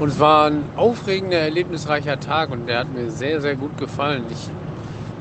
Und 0.00 0.08
es 0.08 0.18
war 0.18 0.46
ein 0.46 0.64
aufregender, 0.74 1.38
erlebnisreicher 1.38 2.18
Tag 2.18 2.50
und 2.50 2.66
der 2.66 2.80
hat 2.80 2.92
mir 2.92 3.12
sehr, 3.12 3.40
sehr 3.40 3.54
gut 3.54 3.78
gefallen. 3.78 4.24
Ich 4.30 4.48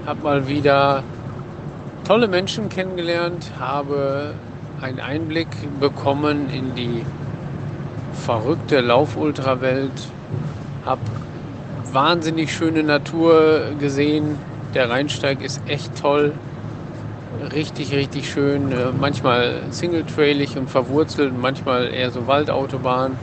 habe 0.07 0.23
mal 0.23 0.47
wieder 0.47 1.03
tolle 2.07 2.27
Menschen 2.27 2.69
kennengelernt, 2.69 3.51
habe 3.59 4.33
einen 4.81 4.99
Einblick 4.99 5.49
bekommen 5.79 6.49
in 6.49 6.73
die 6.73 7.05
verrückte 8.13 8.81
Laufultrawelt, 8.81 10.07
habe 10.87 11.01
wahnsinnig 11.91 12.51
schöne 12.51 12.81
Natur 12.81 13.73
gesehen. 13.79 14.39
Der 14.73 14.89
Rheinsteig 14.89 15.43
ist 15.43 15.61
echt 15.67 15.95
toll, 16.01 16.33
richtig, 17.53 17.93
richtig 17.93 18.29
schön. 18.29 18.71
Äh, 18.71 18.91
Manchmal 18.91 19.63
singletrailig 19.69 20.57
und 20.57 20.69
verwurzelt, 20.69 21.33
manchmal 21.37 21.93
eher 21.93 22.11
so 22.11 22.27
Waldautobahn. 22.27 23.17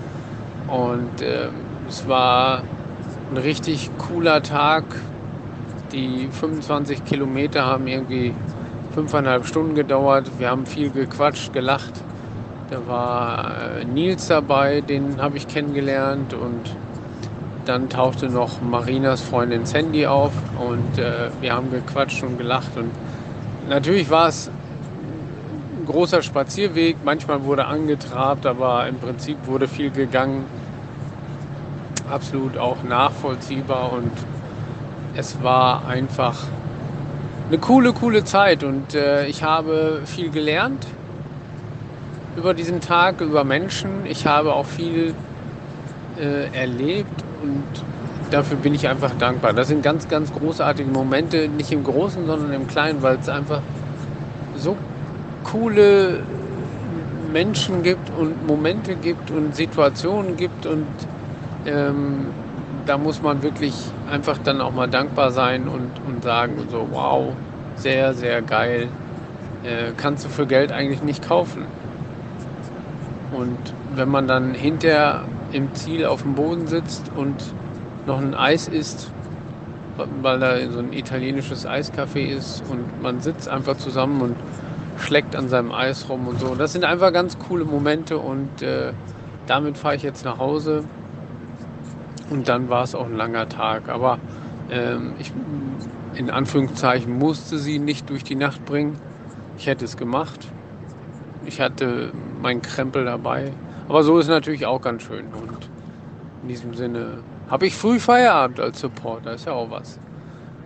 Und 0.68 1.22
ähm, 1.22 1.50
es 1.88 2.08
war 2.08 2.62
ein 3.30 3.36
richtig 3.36 3.90
cooler 3.98 4.42
Tag. 4.42 4.84
Die 5.92 6.28
25 6.30 7.04
Kilometer 7.04 7.64
haben 7.64 7.86
irgendwie 7.86 8.34
fünfeinhalb 8.92 9.46
Stunden 9.46 9.74
gedauert. 9.74 10.30
Wir 10.38 10.50
haben 10.50 10.66
viel 10.66 10.90
gequatscht, 10.90 11.52
gelacht. 11.52 11.92
Da 12.70 12.86
war 12.88 13.78
äh, 13.78 13.84
Nils 13.84 14.26
dabei, 14.26 14.80
den 14.80 15.20
habe 15.20 15.36
ich 15.36 15.46
kennengelernt 15.46 16.34
und 16.34 16.74
dann 17.64 17.88
tauchte 17.88 18.28
noch 18.28 18.60
Marinas 18.60 19.20
Freundin 19.20 19.66
Sandy 19.66 20.06
auf 20.06 20.32
und 20.58 20.98
äh, 20.98 21.30
wir 21.40 21.52
haben 21.52 21.70
gequatscht 21.70 22.22
und 22.22 22.38
gelacht 22.38 22.76
und 22.76 22.90
natürlich 23.68 24.10
war 24.10 24.28
es 24.28 24.50
ein 25.78 25.86
großer 25.86 26.22
Spazierweg. 26.22 26.98
Manchmal 27.04 27.44
wurde 27.44 27.66
angetrabt, 27.66 28.46
aber 28.46 28.86
im 28.86 28.98
Prinzip 28.98 29.46
wurde 29.46 29.68
viel 29.68 29.90
gegangen. 29.90 30.44
Absolut 32.10 32.56
auch 32.56 32.82
nachvollziehbar 32.82 33.92
und 33.92 34.12
es 35.14 35.42
war 35.42 35.86
einfach 35.86 36.36
eine 37.48 37.58
coole, 37.58 37.92
coole 37.92 38.24
Zeit 38.24 38.64
und 38.64 38.94
äh, 38.94 39.26
ich 39.26 39.42
habe 39.42 40.02
viel 40.04 40.30
gelernt 40.30 40.86
über 42.36 42.54
diesen 42.54 42.80
Tag, 42.80 43.20
über 43.20 43.44
Menschen. 43.44 44.04
Ich 44.04 44.26
habe 44.26 44.52
auch 44.52 44.66
viel 44.66 45.14
äh, 46.18 46.54
erlebt 46.54 47.24
und 47.42 47.64
dafür 48.30 48.56
bin 48.56 48.74
ich 48.74 48.88
einfach 48.88 49.14
dankbar. 49.18 49.52
Das 49.52 49.68
sind 49.68 49.82
ganz, 49.82 50.08
ganz 50.08 50.32
großartige 50.32 50.90
Momente, 50.90 51.48
nicht 51.48 51.72
im 51.72 51.84
Großen, 51.84 52.26
sondern 52.26 52.52
im 52.52 52.66
Kleinen, 52.66 53.02
weil 53.02 53.16
es 53.16 53.28
einfach 53.28 53.62
so 54.56 54.76
coole 55.44 56.20
Menschen 57.32 57.82
gibt 57.82 58.10
und 58.18 58.46
Momente 58.46 58.94
gibt 58.96 59.30
und 59.30 59.54
Situationen 59.54 60.36
gibt 60.36 60.66
und 60.66 60.86
ähm, 61.66 62.32
da 62.86 62.96
muss 62.96 63.22
man 63.22 63.42
wirklich 63.42 63.74
einfach 64.10 64.38
dann 64.38 64.60
auch 64.60 64.72
mal 64.72 64.88
dankbar 64.88 65.30
sein 65.30 65.68
und, 65.68 65.90
und 66.06 66.22
sagen, 66.22 66.52
so 66.70 66.86
wow, 66.90 67.34
sehr, 67.76 68.14
sehr 68.14 68.42
geil. 68.42 68.88
Äh, 69.64 69.92
kannst 69.96 70.24
du 70.24 70.28
für 70.28 70.46
Geld 70.46 70.72
eigentlich 70.72 71.02
nicht 71.02 71.26
kaufen. 71.26 71.66
Und 73.36 73.58
wenn 73.94 74.08
man 74.08 74.28
dann 74.28 74.54
hinterher 74.54 75.24
im 75.52 75.74
Ziel 75.74 76.06
auf 76.06 76.22
dem 76.22 76.34
Boden 76.34 76.66
sitzt 76.68 77.10
und 77.16 77.34
noch 78.06 78.18
ein 78.18 78.34
Eis 78.34 78.68
isst, 78.68 79.12
weil 80.22 80.38
da 80.40 80.70
so 80.70 80.78
ein 80.78 80.92
italienisches 80.92 81.66
Eiscafé 81.66 82.26
ist 82.26 82.62
und 82.70 83.02
man 83.02 83.20
sitzt 83.20 83.48
einfach 83.48 83.76
zusammen 83.76 84.20
und 84.20 84.36
schlägt 84.98 85.36
an 85.36 85.48
seinem 85.48 85.72
Eis 85.72 86.08
rum 86.08 86.28
und 86.28 86.40
so. 86.40 86.54
Das 86.54 86.72
sind 86.72 86.84
einfach 86.84 87.12
ganz 87.12 87.38
coole 87.38 87.64
Momente 87.64 88.18
und 88.18 88.62
äh, 88.62 88.92
damit 89.46 89.78
fahre 89.78 89.96
ich 89.96 90.02
jetzt 90.02 90.24
nach 90.24 90.38
Hause 90.38 90.84
Und 92.30 92.48
dann 92.48 92.68
war 92.68 92.84
es 92.84 92.94
auch 92.94 93.06
ein 93.06 93.16
langer 93.16 93.48
Tag. 93.48 93.88
Aber 93.88 94.18
ähm, 94.70 95.14
ich, 95.18 95.32
in 96.14 96.30
Anführungszeichen, 96.30 97.16
musste 97.18 97.58
sie 97.58 97.78
nicht 97.78 98.10
durch 98.10 98.24
die 98.24 98.34
Nacht 98.34 98.64
bringen. 98.64 98.98
Ich 99.58 99.66
hätte 99.66 99.84
es 99.84 99.96
gemacht. 99.96 100.52
Ich 101.44 101.60
hatte 101.60 102.12
meinen 102.42 102.62
Krempel 102.62 103.04
dabei. 103.04 103.52
Aber 103.88 104.02
so 104.02 104.18
ist 104.18 104.28
natürlich 104.28 104.66
auch 104.66 104.80
ganz 104.80 105.02
schön. 105.02 105.26
Und 105.26 105.70
in 106.42 106.48
diesem 106.48 106.74
Sinne 106.74 107.18
habe 107.48 107.66
ich 107.66 107.74
früh 107.74 108.00
Feierabend 108.00 108.60
als 108.60 108.80
Supporter. 108.80 109.34
Ist 109.34 109.46
ja 109.46 109.52
auch 109.52 109.70
was. 109.70 109.98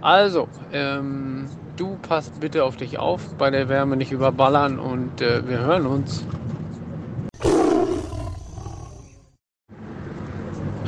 Also, 0.01 0.49
ähm, 0.73 1.47
du 1.77 1.97
passt 2.09 2.41
bitte 2.41 2.65
auf 2.65 2.77
dich 2.77 2.99
auf, 2.99 3.35
bei 3.35 3.51
der 3.51 3.69
Wärme 3.69 3.97
nicht 3.97 4.13
überballern 4.13 4.79
und 4.79 5.21
äh, 5.21 5.47
wir 5.47 5.59
hören 5.59 5.87
uns. 5.87 6.25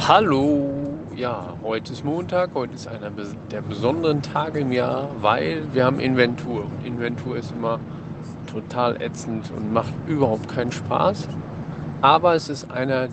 Hallo, 0.09 0.71
ja, 1.15 1.55
heute 1.63 1.93
ist 1.93 2.05
Montag, 2.05 2.51
heute 2.55 2.75
ist 2.75 2.89
einer 2.89 3.11
der 3.51 3.61
besonderen 3.61 4.23
Tage 4.23 4.61
im 4.61 4.73
Jahr, 4.73 5.09
weil 5.21 5.63
wir 5.73 5.85
haben 5.85 6.01
Inventur. 6.01 6.67
Inventur 6.85 7.37
ist 7.37 7.53
immer 7.53 7.79
total 8.51 9.01
ätzend 9.01 9.51
und 9.57 9.73
macht 9.73 9.93
überhaupt 10.07 10.49
keinen 10.49 10.73
Spaß. 10.73 11.29
Aber 12.01 12.35
es 12.35 12.49
ist 12.49 12.71
einer, 12.71 13.09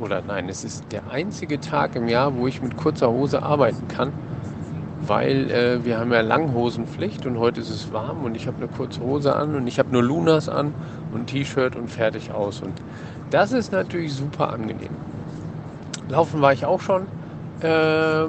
oder 0.00 0.22
nein, 0.26 0.48
es 0.48 0.64
ist 0.64 0.84
der 0.92 1.08
einzige 1.10 1.60
Tag 1.60 1.96
im 1.96 2.08
Jahr, 2.08 2.36
wo 2.36 2.46
ich 2.46 2.62
mit 2.62 2.76
kurzer 2.76 3.10
Hose 3.10 3.42
arbeiten 3.42 3.88
kann, 3.88 4.12
weil 5.06 5.50
äh, 5.50 5.84
wir 5.84 5.98
haben 5.98 6.12
ja 6.12 6.20
Langhosenpflicht 6.20 7.26
und 7.26 7.38
heute 7.38 7.60
ist 7.60 7.70
es 7.70 7.92
warm 7.92 8.24
und 8.24 8.34
ich 8.34 8.46
habe 8.46 8.58
eine 8.58 8.68
kurze 8.68 9.00
Hose 9.00 9.34
an 9.34 9.54
und 9.54 9.66
ich 9.66 9.78
habe 9.78 9.90
nur 9.90 10.02
Lunas 10.02 10.48
an 10.48 10.74
und 11.12 11.26
T-Shirt 11.28 11.76
und 11.76 11.90
fertig 11.90 12.32
aus. 12.32 12.60
Und 12.60 12.74
das 13.30 13.52
ist 13.52 13.72
natürlich 13.72 14.14
super 14.14 14.52
angenehm. 14.52 14.90
Laufen 16.08 16.40
war 16.40 16.52
ich 16.52 16.64
auch 16.64 16.80
schon. 16.80 17.06
Ähm, 17.62 18.28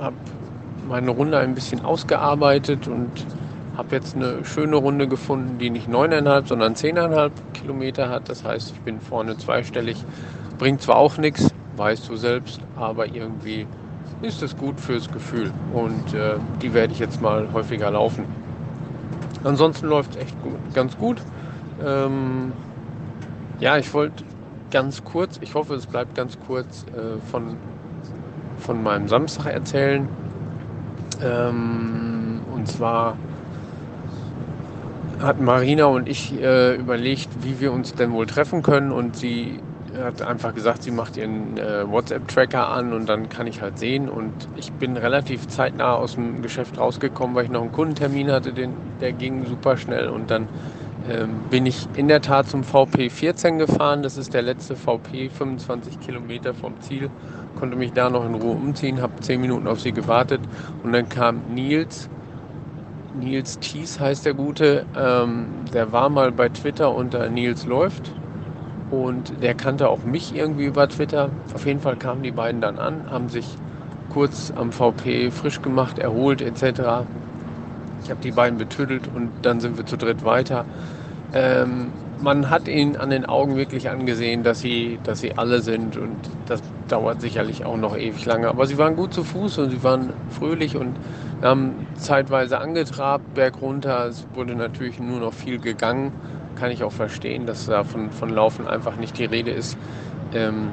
habe 0.00 0.16
meine 0.88 1.10
Runde 1.10 1.38
ein 1.38 1.54
bisschen 1.54 1.84
ausgearbeitet 1.84 2.86
und 2.88 3.10
habe 3.76 3.94
jetzt 3.94 4.16
eine 4.16 4.44
schöne 4.44 4.76
Runde 4.76 5.06
gefunden, 5.06 5.58
die 5.58 5.70
nicht 5.70 5.88
9,5, 5.88 6.48
sondern 6.48 6.74
10,5 6.74 7.30
Kilometer 7.54 8.08
hat. 8.08 8.28
Das 8.28 8.44
heißt, 8.44 8.72
ich 8.72 8.80
bin 8.80 9.00
vorne 9.00 9.36
zweistellig. 9.36 10.04
Bringt 10.58 10.82
zwar 10.82 10.96
auch 10.96 11.16
nichts, 11.18 11.54
weißt 11.76 12.08
du 12.08 12.16
selbst, 12.16 12.60
aber 12.76 13.06
irgendwie 13.06 13.66
ist 14.22 14.42
es 14.42 14.56
gut 14.56 14.80
fürs 14.80 15.10
Gefühl. 15.10 15.52
Und 15.72 16.14
äh, 16.14 16.36
die 16.60 16.74
werde 16.74 16.92
ich 16.92 16.98
jetzt 16.98 17.20
mal 17.20 17.52
häufiger 17.52 17.90
laufen. 17.90 18.24
Ansonsten 19.44 19.86
läuft 19.86 20.16
es 20.16 20.22
echt 20.22 20.42
gut, 20.42 20.56
ganz 20.74 20.96
gut. 20.98 21.22
Ähm, 21.84 22.52
ja, 23.60 23.78
ich 23.78 23.92
wollte 23.94 24.24
ganz 24.70 25.04
kurz, 25.04 25.38
ich 25.40 25.54
hoffe, 25.54 25.74
es 25.74 25.86
bleibt 25.86 26.14
ganz 26.14 26.38
kurz, 26.46 26.84
äh, 26.88 27.18
von, 27.30 27.56
von 28.58 28.82
meinem 28.82 29.06
Samstag 29.08 29.52
erzählen. 29.52 30.08
Ähm, 31.22 32.40
und 32.52 32.66
zwar 32.66 33.16
hatten 35.20 35.44
Marina 35.44 35.86
und 35.86 36.08
ich 36.08 36.32
äh, 36.40 36.74
überlegt, 36.76 37.28
wie 37.42 37.60
wir 37.60 37.72
uns 37.72 37.94
denn 37.94 38.12
wohl 38.12 38.26
treffen 38.26 38.62
können. 38.62 38.92
Und 38.92 39.16
sie 39.16 39.60
hat 40.04 40.22
einfach 40.22 40.54
gesagt, 40.54 40.82
sie 40.82 40.90
macht 40.90 41.16
ihren 41.16 41.56
äh, 41.56 41.88
WhatsApp-Tracker 41.88 42.68
an 42.68 42.92
und 42.92 43.08
dann 43.08 43.28
kann 43.28 43.46
ich 43.46 43.60
halt 43.60 43.78
sehen. 43.78 44.08
Und 44.08 44.32
ich 44.56 44.72
bin 44.72 44.96
relativ 44.96 45.48
zeitnah 45.48 45.94
aus 45.94 46.14
dem 46.14 46.42
Geschäft 46.42 46.78
rausgekommen, 46.78 47.34
weil 47.34 47.44
ich 47.44 47.50
noch 47.50 47.62
einen 47.62 47.72
Kundentermin 47.72 48.30
hatte, 48.30 48.52
den, 48.52 48.74
der 49.00 49.12
ging 49.12 49.46
super 49.46 49.76
schnell. 49.76 50.08
Und 50.08 50.30
dann 50.30 50.48
ähm, 51.08 51.40
bin 51.50 51.66
ich 51.66 51.88
in 51.94 52.08
der 52.08 52.20
Tat 52.20 52.48
zum 52.48 52.64
VP 52.64 53.10
14 53.10 53.58
gefahren. 53.58 54.02
Das 54.02 54.16
ist 54.16 54.34
der 54.34 54.42
letzte 54.42 54.76
VP, 54.76 55.30
25 55.30 56.00
Kilometer 56.00 56.54
vom 56.54 56.80
Ziel. 56.80 57.10
Konnte 57.58 57.76
mich 57.76 57.92
da 57.92 58.10
noch 58.10 58.24
in 58.24 58.34
Ruhe 58.34 58.52
umziehen, 58.52 59.00
habe 59.00 59.20
10 59.20 59.40
Minuten 59.40 59.66
auf 59.66 59.80
sie 59.80 59.92
gewartet 59.92 60.40
und 60.82 60.92
dann 60.92 61.08
kam 61.08 61.42
Nils. 61.54 62.08
Nils 63.18 63.58
Thies 63.58 63.98
heißt 63.98 64.26
der 64.26 64.34
Gute. 64.34 64.86
Ähm, 64.96 65.46
der 65.72 65.92
war 65.92 66.08
mal 66.08 66.30
bei 66.30 66.48
Twitter 66.50 66.94
unter 66.94 67.28
Nils 67.28 67.66
läuft 67.66 68.12
und 68.90 69.42
der 69.42 69.54
kannte 69.54 69.88
auch 69.88 70.04
mich 70.04 70.34
irgendwie 70.34 70.66
über 70.66 70.88
Twitter. 70.88 71.30
Auf 71.54 71.66
jeden 71.66 71.80
Fall 71.80 71.96
kamen 71.96 72.22
die 72.22 72.30
beiden 72.30 72.60
dann 72.60 72.78
an, 72.78 73.10
haben 73.10 73.28
sich 73.28 73.46
kurz 74.12 74.52
am 74.56 74.72
VP 74.72 75.30
frisch 75.30 75.60
gemacht, 75.62 75.98
erholt 75.98 76.40
etc. 76.40 77.04
Ich 78.02 78.10
habe 78.10 78.20
die 78.22 78.30
beiden 78.30 78.58
betüdelt 78.58 79.08
und 79.14 79.30
dann 79.42 79.60
sind 79.60 79.76
wir 79.76 79.84
zu 79.84 79.96
dritt 79.96 80.24
weiter. 80.24 80.64
Ähm, 81.34 81.92
man 82.20 82.50
hat 82.50 82.66
ihnen 82.68 82.96
an 82.96 83.10
den 83.10 83.26
Augen 83.26 83.56
wirklich 83.56 83.90
angesehen, 83.90 84.42
dass 84.42 84.60
sie, 84.60 84.98
dass 85.04 85.20
sie 85.20 85.36
alle 85.36 85.60
sind 85.60 85.96
und 85.96 86.16
das 86.46 86.62
dauert 86.88 87.20
sicherlich 87.20 87.64
auch 87.64 87.76
noch 87.76 87.96
ewig 87.96 88.24
lange. 88.24 88.48
Aber 88.48 88.66
sie 88.66 88.78
waren 88.78 88.96
gut 88.96 89.14
zu 89.14 89.22
Fuß 89.22 89.58
und 89.58 89.70
sie 89.70 89.82
waren 89.84 90.12
fröhlich 90.30 90.76
und 90.76 90.96
haben 91.42 91.86
zeitweise 91.94 92.58
angetrabt, 92.58 93.34
berg 93.34 93.60
runter. 93.60 94.06
Es 94.06 94.26
wurde 94.34 94.54
natürlich 94.54 94.98
nur 94.98 95.20
noch 95.20 95.32
viel 95.32 95.58
gegangen. 95.58 96.12
Kann 96.58 96.70
ich 96.70 96.82
auch 96.82 96.92
verstehen, 96.92 97.46
dass 97.46 97.66
da 97.66 97.84
von, 97.84 98.10
von 98.10 98.30
Laufen 98.30 98.66
einfach 98.66 98.96
nicht 98.96 99.18
die 99.18 99.26
Rede 99.26 99.50
ist. 99.50 99.78
Ähm, 100.34 100.68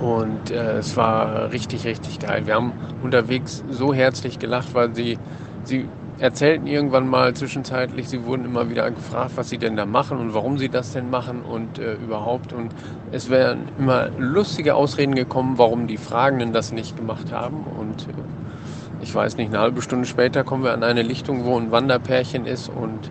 und 0.00 0.50
äh, 0.50 0.78
es 0.78 0.96
war 0.96 1.52
richtig, 1.52 1.84
richtig 1.84 2.18
geil. 2.20 2.46
Wir 2.46 2.54
haben 2.54 2.72
unterwegs 3.02 3.64
so 3.68 3.92
herzlich 3.92 4.38
gelacht, 4.38 4.74
weil 4.74 4.94
sie, 4.94 5.18
sie 5.64 5.86
erzählten 6.18 6.66
irgendwann 6.66 7.08
mal 7.08 7.34
zwischenzeitlich, 7.34 8.08
sie 8.08 8.24
wurden 8.24 8.44
immer 8.44 8.70
wieder 8.70 8.90
gefragt, 8.90 9.32
was 9.36 9.50
sie 9.50 9.58
denn 9.58 9.76
da 9.76 9.86
machen 9.86 10.18
und 10.18 10.34
warum 10.34 10.58
sie 10.58 10.68
das 10.68 10.92
denn 10.92 11.10
machen 11.10 11.42
und 11.42 11.78
äh, 11.78 11.94
überhaupt. 11.94 12.52
Und 12.52 12.72
es 13.12 13.30
wären 13.30 13.68
immer 13.78 14.08
lustige 14.18 14.74
Ausreden 14.74 15.14
gekommen, 15.14 15.58
warum 15.58 15.86
die 15.86 15.96
Fragenden 15.96 16.52
das 16.52 16.72
nicht 16.72 16.96
gemacht 16.96 17.32
haben. 17.32 17.64
Und 17.64 18.08
äh, 18.08 19.02
ich 19.02 19.14
weiß 19.14 19.36
nicht, 19.36 19.48
eine 19.48 19.60
halbe 19.60 19.82
Stunde 19.82 20.06
später 20.06 20.42
kommen 20.42 20.64
wir 20.64 20.72
an 20.72 20.82
eine 20.82 21.02
Lichtung, 21.02 21.44
wo 21.44 21.56
ein 21.58 21.70
Wanderpärchen 21.70 22.46
ist 22.46 22.68
und 22.68 23.10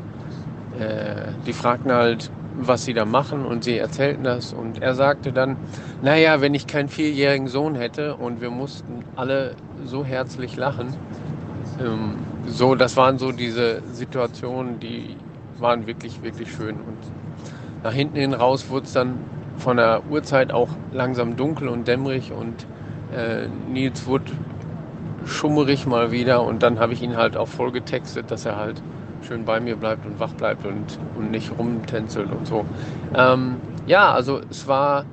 äh, 0.80 1.32
die 1.46 1.54
fragten 1.54 1.92
halt, 1.92 2.32
was 2.60 2.86
sie 2.86 2.94
da 2.94 3.06
machen 3.06 3.46
und 3.46 3.64
sie 3.64 3.78
erzählten 3.78 4.24
das 4.24 4.54
und 4.54 4.82
er 4.82 4.96
sagte 4.96 5.32
dann, 5.32 5.58
naja, 6.02 6.42
wenn 6.42 6.54
ich 6.56 6.66
keinen 6.68 6.90
vierjährigen 6.90 7.48
Sohn 7.48 7.76
hätte 7.76 8.16
und 8.16 8.42
wir 8.42 8.50
mussten 8.50 9.04
alle 9.16 9.56
so 9.86 10.04
herzlich 10.04 10.56
lachen, 10.56 10.96
ähm, 11.80 12.16
so, 12.48 12.76
das 12.76 12.98
waren 12.98 13.18
so 13.20 13.32
diese 13.32 13.82
Situationen, 13.92 14.80
die 14.80 15.18
waren 15.60 15.86
wirklich, 15.88 16.24
wirklich 16.24 16.52
schön. 16.52 16.76
Und 16.76 16.98
nach 17.84 17.94
hinten 17.94 18.18
hin 18.18 18.34
raus 18.34 18.70
wurde 18.70 18.86
es 18.86 18.94
dann 18.94 19.18
von 19.58 19.78
der 19.78 20.02
Uhrzeit 20.10 20.52
auch 20.52 20.70
langsam 20.92 21.36
dunkel 21.36 21.68
und 21.68 21.88
dämmerig 21.88 22.32
und 22.32 22.66
äh, 23.16 23.48
Nils 23.72 24.06
wurde 24.06 24.32
schummerig 25.26 25.86
mal 25.86 26.12
wieder 26.12 26.44
und 26.44 26.64
dann 26.64 26.80
habe 26.80 26.94
ich 26.94 27.02
ihn 27.02 27.18
halt 27.18 27.38
auch 27.38 27.48
voll 27.48 27.72
getextet, 27.72 28.32
dass 28.32 28.46
er 28.46 28.56
halt 28.56 28.82
schön 29.28 29.46
bei 29.46 29.60
mir 29.60 29.76
bleibt 29.76 30.06
und 30.06 30.20
wach 30.20 30.34
bleibt 30.34 30.66
und, 30.66 30.98
und 31.16 31.32
nicht 31.32 31.52
rumtänzelt 31.58 32.32
und 32.32 32.48
so. 32.48 32.66
Ähm, 33.14 33.58
ja, 33.86 34.12
also 34.12 34.42
es 34.50 34.68
war 34.68 35.06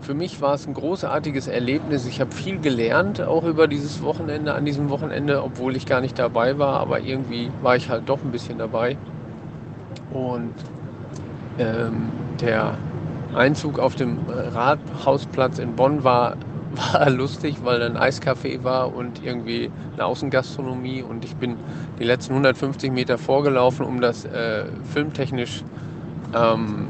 für 0.00 0.14
mich 0.14 0.40
war 0.40 0.54
es 0.54 0.66
ein 0.66 0.74
großartiges 0.74 1.46
Erlebnis. 1.46 2.06
Ich 2.06 2.20
habe 2.20 2.32
viel 2.32 2.58
gelernt, 2.58 3.20
auch 3.20 3.44
über 3.44 3.68
dieses 3.68 4.02
Wochenende, 4.02 4.54
an 4.54 4.64
diesem 4.64 4.88
Wochenende, 4.88 5.42
obwohl 5.42 5.76
ich 5.76 5.86
gar 5.86 6.00
nicht 6.00 6.18
dabei 6.18 6.58
war, 6.58 6.80
aber 6.80 7.00
irgendwie 7.00 7.50
war 7.62 7.76
ich 7.76 7.90
halt 7.90 8.08
doch 8.08 8.24
ein 8.24 8.32
bisschen 8.32 8.58
dabei. 8.58 8.96
Und 10.12 10.54
ähm, 11.58 12.08
der 12.40 12.78
Einzug 13.34 13.78
auf 13.78 13.94
dem 13.94 14.18
Rathausplatz 14.28 15.58
in 15.58 15.76
Bonn 15.76 16.02
war, 16.02 16.36
war 16.72 17.10
lustig, 17.10 17.56
weil 17.64 17.82
ein 17.82 17.96
Eiscafé 17.96 18.62
war 18.62 18.94
und 18.94 19.24
irgendwie 19.24 19.70
eine 19.94 20.04
Außengastronomie 20.04 21.02
und 21.02 21.24
ich 21.24 21.36
bin 21.36 21.56
die 21.98 22.04
letzten 22.04 22.32
150 22.32 22.92
Meter 22.92 23.18
vorgelaufen, 23.18 23.84
um 23.84 24.00
das 24.00 24.24
äh, 24.24 24.64
filmtechnisch 24.92 25.64
ähm, 26.34 26.88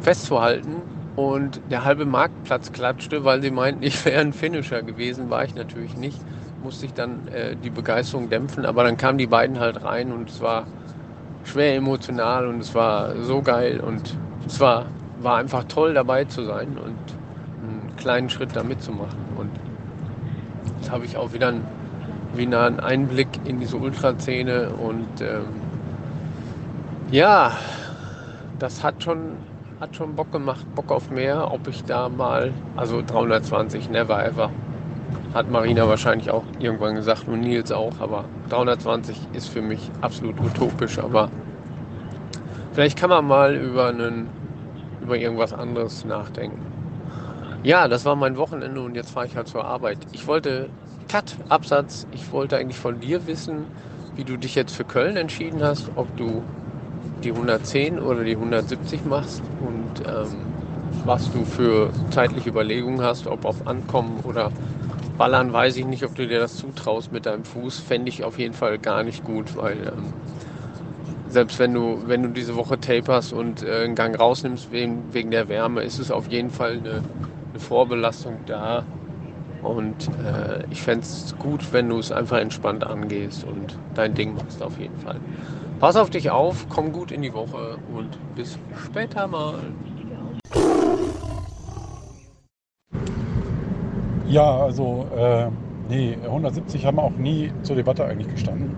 festzuhalten 0.00 0.82
und 1.16 1.60
der 1.70 1.84
halbe 1.84 2.06
Marktplatz 2.06 2.72
klatschte, 2.72 3.24
weil 3.24 3.42
sie 3.42 3.50
meinten, 3.50 3.82
ich 3.82 4.04
wäre 4.04 4.20
ein 4.20 4.32
Finisher 4.32 4.82
gewesen. 4.82 5.30
War 5.30 5.44
ich 5.44 5.54
natürlich 5.54 5.96
nicht. 5.96 6.20
Musste 6.62 6.86
ich 6.86 6.94
dann 6.94 7.28
äh, 7.28 7.56
die 7.56 7.70
Begeisterung 7.70 8.28
dämpfen. 8.28 8.64
Aber 8.64 8.84
dann 8.84 8.96
kamen 8.96 9.18
die 9.18 9.26
beiden 9.26 9.58
halt 9.58 9.84
rein 9.84 10.12
und 10.12 10.30
es 10.30 10.40
war 10.40 10.66
schwer 11.44 11.74
emotional 11.74 12.46
und 12.46 12.60
es 12.60 12.74
war 12.74 13.16
so 13.22 13.42
geil. 13.42 13.80
Und 13.80 14.16
es 14.46 14.60
war, 14.60 14.86
war 15.20 15.36
einfach 15.36 15.64
toll 15.64 15.94
dabei 15.94 16.24
zu 16.24 16.44
sein 16.44 16.78
und 16.78 16.96
kleinen 17.96 18.30
Schritt 18.30 18.54
da 18.54 18.62
mitzumachen. 18.62 19.18
Und 19.36 19.50
jetzt 20.78 20.90
habe 20.90 21.04
ich 21.04 21.16
auch 21.16 21.32
wieder 21.32 21.48
einen, 21.48 21.66
wieder 22.34 22.64
einen 22.66 22.80
Einblick 22.80 23.28
in 23.44 23.60
diese 23.60 23.76
Ultraszene. 23.76 24.70
Und 24.70 25.20
ähm, 25.20 25.46
ja, 27.10 27.52
das 28.58 28.82
hat 28.82 29.02
schon 29.02 29.36
hat 29.82 29.96
schon 29.96 30.14
Bock 30.14 30.30
gemacht, 30.30 30.64
Bock 30.76 30.92
auf 30.92 31.10
mehr. 31.10 31.50
Ob 31.52 31.66
ich 31.66 31.82
da 31.82 32.08
mal, 32.08 32.52
also 32.76 33.02
320, 33.04 33.90
never 33.90 34.24
ever. 34.24 34.48
Hat 35.34 35.50
Marina 35.50 35.88
wahrscheinlich 35.88 36.30
auch 36.30 36.44
irgendwann 36.60 36.94
gesagt 36.94 37.26
und 37.26 37.40
Nils 37.40 37.72
auch, 37.72 37.98
aber 37.98 38.26
320 38.50 39.16
ist 39.32 39.48
für 39.48 39.60
mich 39.60 39.90
absolut 40.00 40.38
utopisch. 40.40 41.00
Aber 41.00 41.30
vielleicht 42.72 42.96
kann 42.96 43.10
man 43.10 43.26
mal 43.26 43.56
über, 43.56 43.88
einen, 43.88 44.28
über 45.00 45.16
irgendwas 45.16 45.52
anderes 45.52 46.04
nachdenken. 46.04 46.71
Ja, 47.62 47.86
das 47.88 48.04
war 48.04 48.16
mein 48.16 48.36
Wochenende 48.36 48.80
und 48.82 48.94
jetzt 48.96 49.10
fahre 49.10 49.26
ich 49.26 49.36
halt 49.36 49.46
zur 49.48 49.64
Arbeit. 49.64 49.98
Ich 50.12 50.26
wollte, 50.26 50.70
Cut, 51.08 51.36
Absatz, 51.48 52.06
ich 52.10 52.32
wollte 52.32 52.56
eigentlich 52.56 52.78
von 52.78 53.00
dir 53.00 53.26
wissen, 53.26 53.68
wie 54.16 54.24
du 54.24 54.36
dich 54.36 54.54
jetzt 54.56 54.74
für 54.74 54.84
Köln 54.84 55.16
entschieden 55.16 55.62
hast, 55.62 55.96
ob 55.96 56.16
du 56.16 56.44
die 57.22 57.32
110 57.32 58.00
oder 58.00 58.24
die 58.24 58.36
170 58.36 59.04
machst 59.04 59.42
und 59.60 60.02
ähm, 60.06 60.48
was 61.04 61.30
du 61.30 61.44
für 61.44 61.92
zeitliche 62.10 62.50
Überlegungen 62.50 63.02
hast, 63.02 63.26
ob 63.28 63.44
auf 63.44 63.66
Ankommen 63.66 64.20
oder 64.20 64.52
Ballern, 65.16 65.52
weiß 65.52 65.76
ich 65.76 65.86
nicht, 65.86 66.04
ob 66.04 66.14
du 66.16 66.26
dir 66.26 66.40
das 66.40 66.56
zutraust 66.56 67.12
mit 67.12 67.26
deinem 67.26 67.44
Fuß. 67.44 67.78
Fände 67.80 68.08
ich 68.08 68.24
auf 68.24 68.38
jeden 68.38 68.54
Fall 68.54 68.78
gar 68.78 69.04
nicht 69.04 69.24
gut, 69.24 69.56
weil 69.56 69.86
ähm, 69.88 70.14
selbst 71.26 71.58
wenn 71.58 71.72
du, 71.74 72.02
wenn 72.06 72.22
du 72.22 72.28
diese 72.30 72.56
Woche 72.56 72.78
taperst 72.78 73.32
und 73.32 73.62
äh, 73.62 73.84
einen 73.84 73.94
Gang 73.94 74.18
rausnimmst 74.18 74.70
wegen, 74.70 75.12
wegen 75.14 75.30
der 75.30 75.48
Wärme, 75.48 75.82
ist 75.82 75.98
es 75.98 76.10
auf 76.10 76.28
jeden 76.28 76.50
Fall 76.50 76.78
eine, 76.78 77.02
eine 77.52 77.60
Vorbelastung 77.60 78.36
da. 78.46 78.84
Und 79.62 80.08
äh, 80.24 80.64
ich 80.70 80.82
fände 80.82 81.04
es 81.04 81.36
gut, 81.38 81.72
wenn 81.72 81.88
du 81.88 81.98
es 81.98 82.10
einfach 82.10 82.38
entspannt 82.38 82.84
angehst 82.84 83.44
und 83.44 83.78
dein 83.94 84.14
Ding 84.14 84.34
machst 84.34 84.60
auf 84.60 84.78
jeden 84.78 84.98
Fall. 84.98 85.20
Pass 85.78 85.96
auf 85.96 86.10
dich 86.10 86.30
auf, 86.30 86.66
komm 86.68 86.92
gut 86.92 87.12
in 87.12 87.22
die 87.22 87.32
Woche 87.32 87.78
und 87.94 88.08
bis 88.34 88.58
später 88.84 89.28
mal. 89.28 89.54
Ja, 94.28 94.56
also, 94.62 95.06
äh, 95.16 95.48
nee, 95.88 96.16
170 96.24 96.86
haben 96.86 96.98
auch 96.98 97.12
nie 97.12 97.52
zur 97.62 97.76
Debatte 97.76 98.04
eigentlich 98.04 98.32
gestanden. 98.32 98.74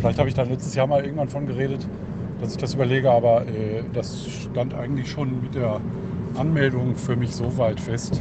Vielleicht 0.00 0.18
habe 0.18 0.28
ich 0.28 0.34
da 0.34 0.42
letztes 0.42 0.74
Jahr 0.74 0.86
mal 0.86 1.04
irgendwann 1.04 1.28
von 1.28 1.46
geredet, 1.46 1.86
dass 2.40 2.52
ich 2.52 2.58
das 2.58 2.74
überlege, 2.74 3.10
aber 3.10 3.46
äh, 3.46 3.82
das 3.92 4.26
stand 4.28 4.74
eigentlich 4.74 5.10
schon 5.10 5.42
mit 5.42 5.54
der 5.54 5.80
Anmeldung 6.38 6.96
für 6.96 7.16
mich 7.16 7.34
so 7.34 7.58
weit 7.58 7.80
fest. 7.80 8.20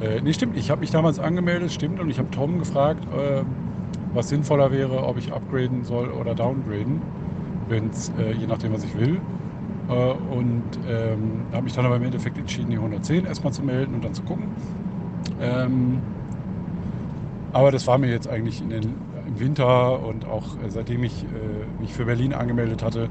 Äh, 0.00 0.20
nee, 0.22 0.32
stimmt, 0.32 0.56
ich 0.56 0.70
habe 0.70 0.80
mich 0.80 0.90
damals 0.90 1.18
angemeldet, 1.18 1.72
stimmt, 1.72 2.00
und 2.00 2.10
ich 2.10 2.18
habe 2.18 2.30
Tom 2.30 2.58
gefragt, 2.58 3.04
äh, 3.14 3.42
was 4.14 4.28
sinnvoller 4.28 4.72
wäre, 4.72 5.04
ob 5.04 5.18
ich 5.18 5.32
upgraden 5.32 5.84
soll 5.84 6.10
oder 6.10 6.34
downgraden, 6.34 7.00
wenn's, 7.68 8.10
äh, 8.18 8.32
je 8.32 8.46
nachdem, 8.46 8.72
was 8.72 8.84
ich 8.84 8.98
will. 8.98 9.20
Äh, 9.88 9.92
und 9.92 10.62
ähm, 10.88 11.44
habe 11.52 11.64
mich 11.64 11.74
dann 11.74 11.86
aber 11.86 11.96
im 11.96 12.02
Endeffekt 12.02 12.38
entschieden, 12.38 12.70
die 12.70 12.76
110 12.76 13.24
erstmal 13.26 13.52
zu 13.52 13.62
melden 13.62 13.94
und 13.94 14.04
dann 14.04 14.14
zu 14.14 14.22
gucken. 14.22 14.46
Ähm, 15.40 16.00
aber 17.52 17.70
das 17.70 17.86
war 17.86 17.98
mir 17.98 18.10
jetzt 18.10 18.28
eigentlich 18.28 18.60
den, 18.60 18.94
im 19.26 19.40
Winter 19.40 20.02
und 20.02 20.26
auch 20.26 20.56
äh, 20.56 20.70
seitdem 20.70 21.04
ich 21.04 21.24
äh, 21.24 21.80
mich 21.80 21.92
für 21.92 22.04
Berlin 22.04 22.32
angemeldet 22.32 22.82
hatte, 22.82 23.08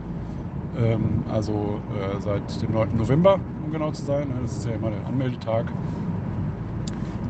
ähm, 0.78 1.24
also 1.32 1.80
äh, 2.00 2.20
seit 2.20 2.62
dem 2.62 2.72
9. 2.72 2.96
November, 2.96 3.40
um 3.64 3.72
genau 3.72 3.92
zu 3.92 4.06
sein, 4.06 4.28
das 4.42 4.58
ist 4.58 4.66
ja 4.66 4.74
immer 4.74 4.92
der 4.92 5.06
Anmeldetag, 5.06 5.66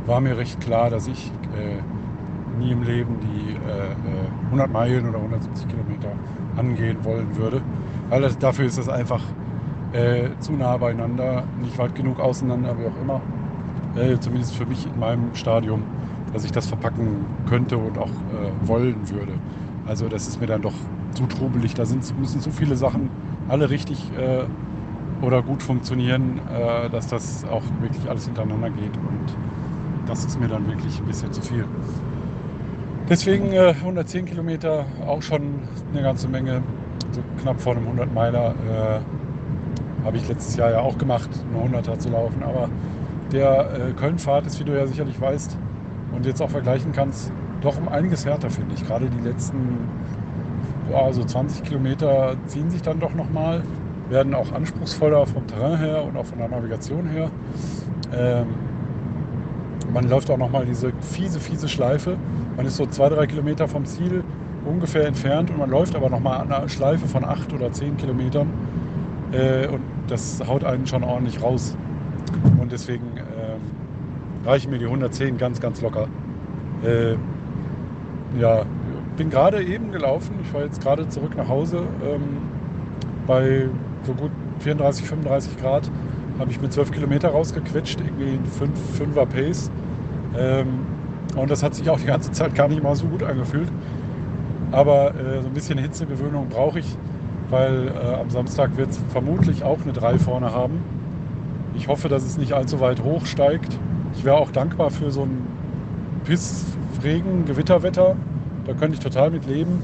war 0.05 0.21
mir 0.21 0.37
recht 0.37 0.59
klar, 0.59 0.89
dass 0.89 1.07
ich 1.07 1.31
äh, 1.55 1.81
nie 2.59 2.71
im 2.71 2.83
Leben 2.83 3.17
die 3.21 3.51
äh, 3.53 3.95
100 4.45 4.71
Meilen 4.71 5.07
oder 5.07 5.19
170 5.19 5.67
Kilometer 5.67 6.11
angehen 6.57 6.97
wollen 7.03 7.35
würde. 7.35 7.61
Weil 8.09 8.21
das, 8.21 8.37
dafür 8.37 8.65
ist 8.65 8.77
es 8.77 8.89
einfach 8.89 9.21
äh, 9.93 10.29
zu 10.39 10.53
nah 10.53 10.77
beieinander, 10.77 11.43
nicht 11.61 11.77
weit 11.77 11.95
genug 11.95 12.19
auseinander, 12.19 12.77
wie 12.77 12.85
auch 12.85 13.01
immer 13.01 13.21
äh, 13.95 14.17
zumindest 14.19 14.55
für 14.55 14.65
mich 14.65 14.85
in 14.85 14.99
meinem 14.99 15.33
Stadium, 15.35 15.83
dass 16.33 16.43
ich 16.45 16.51
das 16.51 16.67
verpacken 16.67 17.25
könnte 17.47 17.77
und 17.77 17.97
auch 17.97 18.09
äh, 18.09 18.67
wollen 18.67 19.09
würde. 19.09 19.33
Also 19.85 20.07
das 20.07 20.27
ist 20.27 20.39
mir 20.39 20.47
dann 20.47 20.61
doch 20.61 20.73
zu 21.13 21.25
trubelig. 21.25 21.73
Da 21.73 21.85
sind, 21.85 22.17
müssen 22.19 22.39
so 22.39 22.51
viele 22.51 22.75
Sachen 22.75 23.09
alle 23.51 23.69
richtig 23.69 23.99
äh, 24.17 24.45
oder 25.23 25.43
gut 25.43 25.61
funktionieren, 25.61 26.39
äh, 26.47 26.89
dass 26.89 27.07
das 27.07 27.43
auch 27.45 27.63
wirklich 27.81 28.09
alles 28.09 28.25
hintereinander 28.25 28.69
geht. 28.69 28.95
Und 28.95 29.35
das 30.07 30.23
ist 30.23 30.39
mir 30.39 30.47
dann 30.47 30.67
wirklich 30.67 30.97
ein 30.99 31.05
bisschen 31.05 31.33
zu 31.33 31.41
viel. 31.41 31.65
Deswegen 33.09 33.51
äh, 33.51 33.73
110 33.77 34.25
Kilometer 34.25 34.85
auch 35.05 35.21
schon 35.21 35.59
eine 35.91 36.01
ganze 36.01 36.29
Menge, 36.29 36.63
so 37.11 37.21
knapp 37.41 37.59
vor 37.59 37.75
einem 37.75 37.83
100 37.83 38.13
Meiler. 38.13 38.55
Äh, 38.69 40.05
habe 40.05 40.17
ich 40.17 40.27
letztes 40.27 40.55
Jahr 40.55 40.71
ja 40.71 40.79
auch 40.79 40.97
gemacht, 40.97 41.29
eine 41.53 41.77
100er 41.77 41.99
zu 41.99 42.09
laufen. 42.09 42.41
Aber 42.43 42.69
der 43.33 43.89
äh, 43.89 43.91
Köln-Fahrt 43.93 44.47
ist, 44.47 44.59
wie 44.61 44.63
du 44.63 44.77
ja 44.77 44.87
sicherlich 44.87 45.19
weißt 45.19 45.57
und 46.13 46.25
jetzt 46.25 46.41
auch 46.41 46.49
vergleichen 46.49 46.93
kannst, 46.93 47.33
doch 47.59 47.77
um 47.77 47.89
einiges 47.89 48.25
härter, 48.25 48.49
finde 48.49 48.75
ich. 48.75 48.85
Gerade 48.85 49.09
die 49.09 49.27
letzten 49.27 49.89
boah, 50.91 51.13
so 51.13 51.23
20 51.23 51.63
Kilometer 51.63 52.35
ziehen 52.47 52.69
sich 52.69 52.81
dann 52.81 52.99
doch 52.99 53.13
nochmal, 53.13 53.63
werden 54.09 54.33
auch 54.33 54.51
anspruchsvoller 54.51 55.25
vom 55.25 55.47
Terrain 55.47 55.77
her 55.77 56.03
und 56.03 56.17
auch 56.17 56.25
von 56.25 56.37
der 56.37 56.49
Navigation 56.49 57.07
her. 57.07 57.31
Ähm, 58.13 58.47
man 59.93 60.09
läuft 60.09 60.29
auch 60.29 60.37
nochmal 60.37 60.65
diese 60.65 60.91
fiese, 61.01 61.39
fiese 61.39 61.67
Schleife. 61.67 62.17
Man 62.57 62.65
ist 62.65 62.77
so 62.77 62.85
zwei, 62.85 63.09
drei 63.09 63.25
Kilometer 63.25 63.67
vom 63.67 63.85
Ziel 63.85 64.23
ungefähr 64.65 65.07
entfernt 65.07 65.49
und 65.49 65.57
man 65.57 65.69
läuft 65.69 65.95
aber 65.95 66.09
nochmal 66.09 66.41
an 66.41 66.51
einer 66.51 66.69
Schleife 66.69 67.07
von 67.07 67.23
acht 67.23 67.51
oder 67.53 67.71
zehn 67.71 67.97
Kilometern. 67.97 68.47
Äh, 69.31 69.67
und 69.67 69.81
das 70.07 70.41
haut 70.45 70.63
einen 70.63 70.85
schon 70.85 71.03
ordentlich 71.03 71.41
raus. 71.41 71.75
Und 72.59 72.71
deswegen 72.71 73.05
ähm, 73.17 73.61
reichen 74.45 74.71
mir 74.71 74.77
die 74.77 74.85
110 74.85 75.37
ganz, 75.37 75.59
ganz 75.59 75.81
locker. 75.81 76.07
Äh, 76.83 77.15
ja, 78.39 78.65
bin 79.17 79.29
gerade 79.29 79.63
eben 79.63 79.91
gelaufen. 79.91 80.39
Ich 80.43 80.53
war 80.53 80.61
jetzt 80.61 80.81
gerade 80.81 81.07
zurück 81.09 81.35
nach 81.35 81.47
Hause. 81.47 81.83
Ähm, 82.03 82.37
bei 83.27 83.67
so 84.03 84.13
gut 84.13 84.31
34, 84.59 85.05
35 85.05 85.57
Grad 85.57 85.89
habe 86.39 86.51
ich 86.51 86.61
mit 86.61 86.73
12 86.73 86.91
Kilometer 86.91 87.29
rausgequetscht, 87.29 87.99
irgendwie 87.99 88.33
ein 88.33 88.45
5, 88.45 89.15
5er 89.15 89.25
Pace. 89.25 89.71
Ähm, 90.37 90.85
und 91.35 91.49
das 91.49 91.63
hat 91.63 91.75
sich 91.75 91.89
auch 91.89 91.99
die 91.99 92.07
ganze 92.07 92.31
Zeit 92.31 92.55
gar 92.55 92.67
nicht 92.67 92.81
mal 92.83 92.95
so 92.95 93.05
gut 93.05 93.23
angefühlt. 93.23 93.69
Aber 94.71 95.13
äh, 95.15 95.41
so 95.41 95.47
ein 95.47 95.53
bisschen 95.53 95.77
Hitzegewöhnung 95.77 96.47
brauche 96.49 96.79
ich, 96.79 96.97
weil 97.49 97.89
äh, 97.89 98.15
am 98.15 98.29
Samstag 98.29 98.75
wird 98.77 98.91
es 98.91 98.99
vermutlich 99.09 99.63
auch 99.63 99.81
eine 99.83 99.93
3 99.93 100.17
vorne 100.19 100.51
haben. 100.51 100.79
Ich 101.75 101.87
hoffe, 101.87 102.09
dass 102.09 102.23
es 102.23 102.37
nicht 102.37 102.53
allzu 102.53 102.79
weit 102.79 103.03
hoch 103.03 103.25
steigt. 103.25 103.77
Ich 104.15 104.25
wäre 104.25 104.37
auch 104.37 104.51
dankbar 104.51 104.91
für 104.91 105.11
so 105.11 105.23
ein 105.23 105.45
Piss, 106.23 106.65
Regen, 107.03 107.45
Gewitterwetter. 107.45 108.15
Da 108.65 108.73
könnte 108.73 108.95
ich 108.95 108.99
total 108.99 109.31
mit 109.31 109.45
leben. 109.45 109.81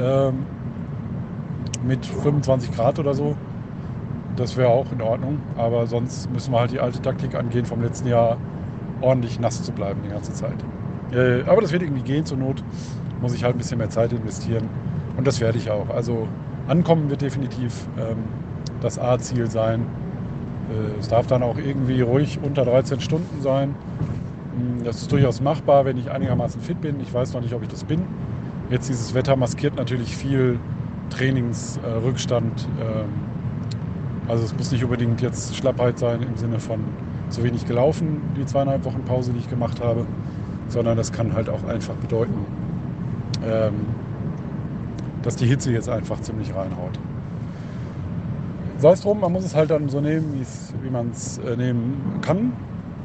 Ähm, 0.00 0.46
mit 1.86 2.04
25 2.04 2.72
Grad 2.72 2.98
oder 2.98 3.14
so. 3.14 3.36
Das 4.36 4.56
wäre 4.56 4.68
auch 4.68 4.90
in 4.92 5.00
Ordnung. 5.00 5.38
Aber 5.56 5.86
sonst 5.86 6.30
müssen 6.30 6.52
wir 6.52 6.60
halt 6.60 6.70
die 6.70 6.80
alte 6.80 7.00
Taktik 7.00 7.34
angehen 7.34 7.64
vom 7.66 7.82
letzten 7.82 8.08
Jahr, 8.08 8.36
ordentlich 9.00 9.38
nass 9.40 9.62
zu 9.62 9.72
bleiben 9.72 10.00
die 10.04 10.10
ganze 10.10 10.32
Zeit. 10.32 10.56
Äh, 11.12 11.42
aber 11.46 11.62
das 11.62 11.72
wird 11.72 11.82
irgendwie 11.82 12.02
gehen 12.02 12.24
zur 12.24 12.38
Not. 12.38 12.62
Muss 13.20 13.34
ich 13.34 13.44
halt 13.44 13.54
ein 13.56 13.58
bisschen 13.58 13.78
mehr 13.78 13.90
Zeit 13.90 14.12
investieren. 14.12 14.68
Und 15.16 15.26
das 15.26 15.40
werde 15.40 15.58
ich 15.58 15.70
auch. 15.70 15.88
Also 15.90 16.28
ankommen 16.68 17.10
wird 17.10 17.22
definitiv 17.22 17.88
ähm, 17.98 18.18
das 18.80 18.98
A-Ziel 18.98 19.50
sein. 19.50 19.86
Äh, 20.70 20.98
es 20.98 21.08
darf 21.08 21.26
dann 21.26 21.42
auch 21.42 21.58
irgendwie 21.58 22.00
ruhig 22.00 22.38
unter 22.42 22.64
13 22.64 23.00
Stunden 23.00 23.40
sein. 23.40 23.74
Hm, 24.58 24.82
das 24.82 25.02
ist 25.02 25.12
durchaus 25.12 25.40
machbar, 25.40 25.84
wenn 25.84 25.96
ich 25.96 26.10
einigermaßen 26.10 26.60
fit 26.60 26.80
bin. 26.80 27.00
Ich 27.00 27.14
weiß 27.14 27.32
noch 27.34 27.40
nicht, 27.40 27.54
ob 27.54 27.62
ich 27.62 27.68
das 27.68 27.84
bin. 27.84 28.02
Jetzt 28.70 28.88
dieses 28.88 29.14
Wetter 29.14 29.36
maskiert 29.36 29.76
natürlich 29.76 30.16
viel 30.16 30.58
Trainingsrückstand. 31.10 32.68
Ähm, 32.80 33.08
also 34.26 34.44
es 34.44 34.54
muss 34.54 34.72
nicht 34.72 34.84
unbedingt 34.84 35.22
jetzt 35.22 35.56
Schlappheit 35.56 35.98
sein 35.98 36.22
im 36.22 36.36
Sinne 36.36 36.58
von 36.58 36.80
zu 37.30 37.44
wenig 37.44 37.66
gelaufen, 37.66 38.20
die 38.36 38.44
zweieinhalb 38.44 38.84
Wochen 38.84 39.02
Pause, 39.04 39.32
die 39.32 39.38
ich 39.38 39.48
gemacht 39.48 39.80
habe, 39.80 40.06
sondern 40.68 40.96
das 40.96 41.12
kann 41.12 41.34
halt 41.34 41.48
auch 41.48 41.64
einfach 41.64 41.94
bedeuten, 41.94 42.44
ähm, 43.46 43.74
dass 45.22 45.36
die 45.36 45.46
Hitze 45.46 45.72
jetzt 45.72 45.88
einfach 45.88 46.20
ziemlich 46.20 46.54
reinhaut 46.54 46.98
sei 48.78 48.92
es 48.92 49.00
drum, 49.00 49.20
man 49.20 49.32
muss 49.32 49.44
es 49.44 49.54
halt 49.54 49.70
dann 49.70 49.88
so 49.88 50.00
nehmen, 50.00 50.44
wie 50.82 50.90
man 50.90 51.10
es 51.10 51.38
äh, 51.38 51.56
nehmen 51.56 52.20
kann, 52.22 52.52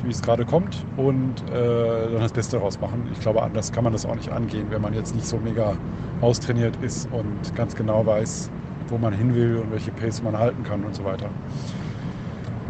wie 0.03 0.11
es 0.11 0.21
gerade 0.21 0.45
kommt 0.45 0.85
und 0.97 1.41
äh, 1.49 2.11
dann 2.11 2.21
das 2.21 2.33
Beste 2.33 2.57
daraus 2.57 2.79
machen. 2.79 3.09
Ich 3.13 3.19
glaube, 3.19 3.41
anders 3.41 3.71
kann 3.71 3.83
man 3.83 3.93
das 3.93 4.05
auch 4.05 4.15
nicht 4.15 4.29
angehen, 4.29 4.67
wenn 4.69 4.81
man 4.81 4.93
jetzt 4.93 5.15
nicht 5.15 5.27
so 5.27 5.37
mega 5.37 5.75
austrainiert 6.21 6.77
ist 6.81 7.07
und 7.11 7.55
ganz 7.55 7.75
genau 7.75 8.05
weiß, 8.05 8.49
wo 8.87 8.97
man 8.97 9.13
hin 9.13 9.35
will 9.35 9.57
und 9.57 9.71
welche 9.71 9.91
Pace 9.91 10.21
man 10.21 10.37
halten 10.37 10.63
kann 10.63 10.83
und 10.83 10.95
so 10.95 11.03
weiter. 11.05 11.29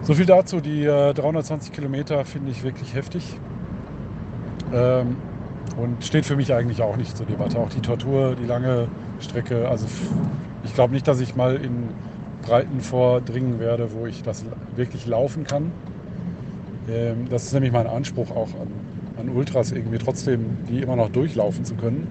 So 0.03 0.13
viel 0.13 0.25
dazu. 0.25 0.59
Die 0.59 0.83
äh, 0.83 1.13
320 1.13 1.71
Kilometer 1.71 2.25
finde 2.25 2.51
ich 2.51 2.63
wirklich 2.63 2.93
heftig. 2.93 3.39
Ähm, 4.73 5.15
und 5.77 6.03
steht 6.03 6.25
für 6.25 6.35
mich 6.35 6.53
eigentlich 6.53 6.81
auch 6.81 6.97
nicht 6.97 7.17
zur 7.17 7.25
Debatte. 7.25 7.57
Auch 7.57 7.69
die 7.69 7.81
Tortur, 7.81 8.35
die 8.35 8.45
lange 8.45 8.87
Strecke. 9.19 9.67
Also 9.69 9.87
ich 10.63 10.73
glaube 10.73 10.93
nicht, 10.93 11.07
dass 11.07 11.19
ich 11.19 11.35
mal 11.35 11.55
in 11.55 11.89
Breiten 12.41 12.81
vordringen 12.81 13.59
werde, 13.59 13.93
wo 13.93 14.05
ich 14.05 14.23
das 14.23 14.45
wirklich 14.75 15.05
laufen 15.07 15.45
kann. 15.45 15.71
Ähm, 16.89 17.29
das 17.29 17.45
ist 17.45 17.53
nämlich 17.53 17.71
mein 17.71 17.87
Anspruch 17.87 18.31
auch 18.31 18.49
an, 18.59 18.67
an, 19.17 19.29
Ultras, 19.29 19.71
irgendwie 19.71 19.97
trotzdem 19.97 20.57
die 20.69 20.81
immer 20.81 20.95
noch 20.95 21.09
durchlaufen 21.09 21.65
zu 21.65 21.75
können. 21.75 22.07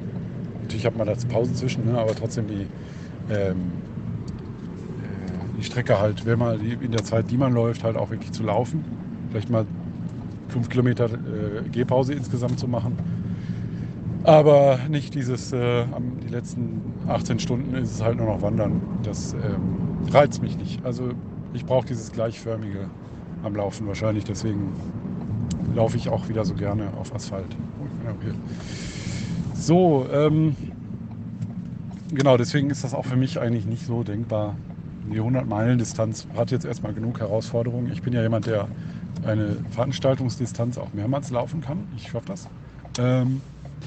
Natürlich 0.63 0.87
hat 0.87 0.97
man 0.97 1.07
da 1.07 1.15
Pausen 1.29 1.55
zwischen, 1.55 1.85
ne, 1.85 1.99
aber 1.99 2.15
trotzdem 2.15 2.47
die, 2.47 2.67
ähm, 3.31 3.57
äh, 5.03 5.59
die 5.59 5.65
Strecke 5.65 6.01
halt, 6.01 6.25
wenn 6.25 6.39
man 6.39 6.61
in 6.61 6.93
der 6.93 7.05
Zeit, 7.05 7.31
die 7.31 7.37
man 7.37 7.53
läuft, 7.53 7.85
halt 7.85 7.97
auch 7.97 8.11
wirklich 8.11 8.33
zu 8.33 8.43
laufen. 8.43 8.85
vielleicht 9.31 9.51
mal 9.51 9.67
fünf 10.49 10.69
Kilometer 10.69 11.07
äh, 11.07 11.69
Gehpause 11.71 12.15
insgesamt 12.15 12.59
zu 12.59 12.69
machen. 12.69 12.97
Aber 14.25 14.79
nicht 14.89 15.15
dieses, 15.15 15.53
äh, 15.53 15.85
die 16.23 16.29
letzten 16.29 16.81
18 17.09 17.41
Stunden 17.41 17.75
ist 17.75 17.93
es 17.93 18.03
halt 18.03 18.17
nur 18.17 18.27
noch 18.27 18.43
Wandern. 18.43 18.81
Das 19.03 19.35
ähm, 19.35 20.09
reizt 20.13 20.43
mich 20.43 20.57
nicht. 20.57 20.85
Also 20.85 21.11
ich 21.53 21.65
brauche 21.65 21.87
dieses 21.87 22.13
gleichförmige 22.13 22.89
am 23.43 23.57
Laufen 23.57 23.87
wahrscheinlich. 23.87 24.25
Deswegen 24.25 24.73
laufe 25.75 25.97
ich 25.97 26.09
auch 26.09 26.29
wieder 26.29 26.45
so 26.45 26.55
gerne 26.55 26.89
auf 26.99 27.15
Asphalt. 27.15 27.57
So, 29.55 30.07
ähm, 30.13 30.57
genau, 32.13 32.37
deswegen 32.37 32.71
ist 32.71 32.85
das 32.85 32.95
auch 32.95 33.05
für 33.05 33.17
mich 33.17 33.41
eigentlich 33.41 33.65
nicht 33.67 33.87
so 33.87 34.03
denkbar. 34.03 34.57
Die 35.11 35.21
100-Meilen-Distanz 35.21 36.27
hat 36.37 36.51
jetzt 36.51 36.65
erstmal 36.65 36.95
genug 36.95 37.21
Herausforderungen. 37.21 37.91
Ich 37.93 38.03
bin 38.03 38.13
ja 38.13 38.23
jemand, 38.23 38.47
der 38.47 38.69
eine 39.25 39.57
Veranstaltungsdistanz 39.71 40.79
auch 40.79 40.93
mehrmals 40.93 41.31
laufen 41.31 41.61
kann. 41.61 41.87
Ich 41.97 42.09
schaffe 42.09 42.27
das. 42.27 42.49
Ähm, 42.99 43.41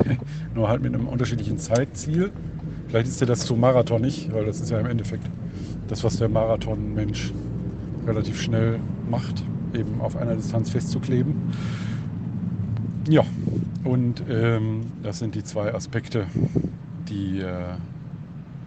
nur 0.53 0.69
halt 0.69 0.81
mit 0.81 0.93
einem 0.93 1.07
unterschiedlichen 1.07 1.57
Zeitziel. 1.57 2.31
Vielleicht 2.87 3.07
ist 3.07 3.21
dir 3.21 3.25
das 3.25 3.45
zum 3.45 3.59
Marathon 3.59 4.01
nicht, 4.01 4.31
weil 4.33 4.45
das 4.45 4.61
ist 4.61 4.69
ja 4.69 4.79
im 4.79 4.85
Endeffekt 4.85 5.29
das, 5.87 6.03
was 6.03 6.17
der 6.17 6.29
Marathon-Mensch 6.29 7.33
relativ 8.07 8.41
schnell 8.41 8.79
macht, 9.09 9.43
eben 9.73 10.01
auf 10.01 10.15
einer 10.15 10.35
Distanz 10.35 10.69
festzukleben. 10.69 11.35
Ja, 13.09 13.23
und 13.83 14.23
ähm, 14.29 14.81
das 15.03 15.19
sind 15.19 15.35
die 15.35 15.43
zwei 15.43 15.73
Aspekte, 15.73 16.25
die 17.09 17.39
äh, 17.39 17.51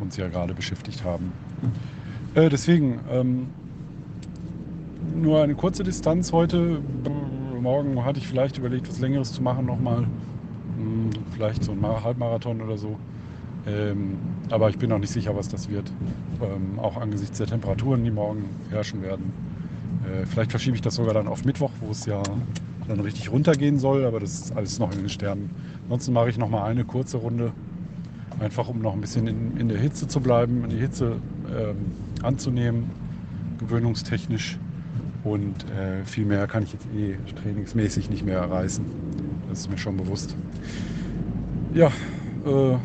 uns 0.01 0.17
ja 0.17 0.29
gerade 0.29 0.55
beschäftigt 0.55 1.05
haben. 1.05 1.33
Äh, 2.35 2.49
deswegen 2.49 3.01
ähm, 3.11 3.47
nur 5.17 5.43
eine 5.43 5.55
kurze 5.55 5.83
Distanz 5.83 6.33
heute. 6.33 6.81
Morgen 7.61 8.05
hatte 8.05 8.21
ich 8.21 8.29
vielleicht 8.29 8.59
überlegt, 8.59 8.89
was 8.89 9.01
Längeres 9.01 9.33
zu 9.33 9.43
machen 9.43 9.67
nochmal. 9.67 10.05
Hm, 10.77 11.11
Vielleicht 11.33 11.65
so 11.65 11.73
ein 11.73 11.81
Mar- 11.81 12.05
Halbmarathon 12.05 12.61
oder 12.61 12.79
so. 12.79 12.97
Ähm, 13.67 14.19
aber 14.51 14.71
ich 14.71 14.79
bin 14.79 14.91
noch 14.91 14.99
nicht 14.99 15.13
sicher, 15.13 15.37
was 15.37 15.49
das 15.49 15.69
wird. 15.69 15.91
Ähm, 16.41 16.79
auch 16.79 16.97
angesichts 16.97 17.39
der 17.39 17.47
Temperaturen, 17.47 18.05
die 18.05 18.11
morgen 18.11 18.45
herrschen 18.71 19.03
werden. 19.03 19.33
Äh, 20.05 20.27
vielleicht 20.27 20.51
verschiebe 20.51 20.77
ich 20.77 20.83
das 20.83 20.95
sogar 20.95 21.15
dann 21.15 21.29
auf 21.29 21.45
Mittwoch, 21.45 21.71
wo 21.81 21.91
es 21.91 22.07
ja 22.07 22.23
dann 22.87 23.01
richtig 23.01 23.31
runtergehen 23.31 23.79
soll, 23.79 24.05
aber 24.05 24.21
das 24.21 24.35
ist 24.35 24.57
alles 24.57 24.79
noch 24.79 24.93
in 24.93 24.99
den 24.99 25.09
Sternen. 25.09 25.51
Ansonsten 25.85 26.13
mache 26.13 26.31
ich 26.31 26.39
noch 26.39 26.49
mal 26.49 26.65
eine 26.65 26.85
kurze 26.85 27.19
Runde, 27.19 27.53
einfach 28.41 28.69
um 28.69 28.81
noch 28.81 28.95
ein 28.95 29.01
bisschen 29.01 29.27
in, 29.27 29.57
in 29.59 29.69
der 29.69 29.79
Hitze 29.79 30.09
zu 30.09 30.21
bleiben, 30.21 30.69
die 30.71 30.79
Hitze 30.79 31.17
ähm, 31.55 31.77
anzunehmen, 32.23 32.91
gewöhnungstechnisch. 33.59 34.59
Und 35.25 35.67
äh, 35.71 36.05
viel 36.05 36.25
mehr 36.25 36.47
kann 36.47 36.63
ich 36.63 36.73
jetzt 36.73 36.87
eh 36.97 37.17
trainingsmäßig 37.43 38.09
nicht 38.09 38.25
mehr 38.25 38.41
reißen. 38.41 38.85
Das 39.49 39.61
ist 39.61 39.71
mir 39.71 39.77
schon 39.77 39.97
bewusst. 39.97 40.35
Ja, 41.75 41.89
äh, 42.47 42.77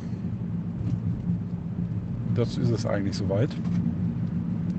das 2.35 2.57
ist 2.57 2.69
es 2.69 2.85
eigentlich 2.85 3.15
soweit. 3.15 3.49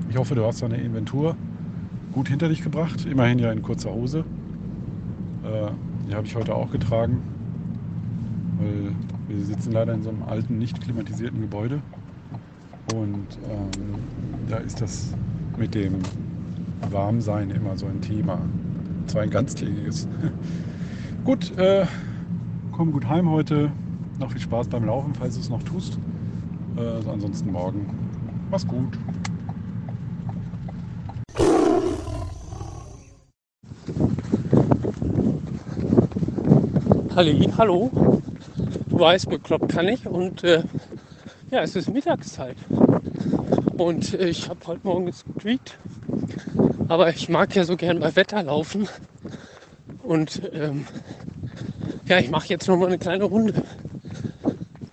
Ich 0.09 0.17
hoffe, 0.17 0.35
du 0.35 0.45
hast 0.45 0.61
deine 0.61 0.77
Inventur 0.77 1.35
gut 2.13 2.29
hinter 2.29 2.49
dich 2.49 2.61
gebracht. 2.61 3.05
Immerhin 3.05 3.39
ja 3.39 3.51
in 3.51 3.61
kurzer 3.61 3.91
Hose. 3.91 4.19
Äh, 5.43 5.71
die 6.07 6.15
habe 6.15 6.25
ich 6.25 6.35
heute 6.35 6.55
auch 6.55 6.71
getragen. 6.71 7.21
Weil 8.57 8.91
wir 9.27 9.45
sitzen 9.45 9.71
leider 9.71 9.93
in 9.93 10.03
so 10.03 10.09
einem 10.09 10.23
alten, 10.23 10.57
nicht 10.57 10.81
klimatisierten 10.81 11.41
Gebäude. 11.41 11.81
Und 12.93 13.27
ähm, 13.49 13.95
da 14.47 14.57
ist 14.57 14.81
das 14.81 15.13
mit 15.57 15.75
dem 15.75 15.95
Warmsein 16.91 17.49
immer 17.49 17.77
so 17.77 17.85
ein 17.87 18.01
Thema. 18.01 18.39
Zwar 19.07 19.23
ein 19.23 19.29
ganztägiges. 19.29 20.07
gut, 21.23 21.57
äh, 21.57 21.85
komm 22.71 22.91
gut 22.91 23.07
heim 23.09 23.29
heute. 23.29 23.71
Noch 24.19 24.31
viel 24.31 24.41
Spaß 24.41 24.69
beim 24.69 24.85
Laufen, 24.85 25.13
falls 25.15 25.35
du 25.35 25.41
es 25.41 25.49
noch 25.49 25.63
tust. 25.63 25.99
Äh, 26.77 27.09
ansonsten 27.09 27.51
morgen. 27.51 27.87
Mach's 28.51 28.67
gut. 28.67 28.97
Halli, 37.15 37.49
hallo. 37.57 37.89
Du 38.89 38.99
weißt, 38.99 39.29
bekloppt 39.29 39.69
kann 39.69 39.87
ich. 39.87 40.05
Und 40.05 40.43
äh, 40.43 40.63
ja, 41.49 41.61
es 41.61 41.77
ist 41.77 41.89
Mittagszeit. 41.89 42.57
Und 43.77 44.13
äh, 44.13 44.27
ich 44.27 44.49
habe 44.49 44.59
heute 44.67 44.81
Morgen 44.83 45.05
gestreakt. 45.05 45.77
Aber 46.89 47.09
ich 47.09 47.29
mag 47.29 47.55
ja 47.55 47.63
so 47.63 47.77
gern 47.77 47.99
bei 48.01 48.15
Wetter 48.17 48.43
laufen. 48.43 48.89
Und 50.03 50.41
ähm, 50.53 50.85
ja, 52.05 52.19
ich 52.19 52.29
mache 52.29 52.49
jetzt 52.49 52.67
noch 52.67 52.75
mal 52.75 52.87
eine 52.87 52.97
kleine 52.97 53.23
Runde. 53.23 53.63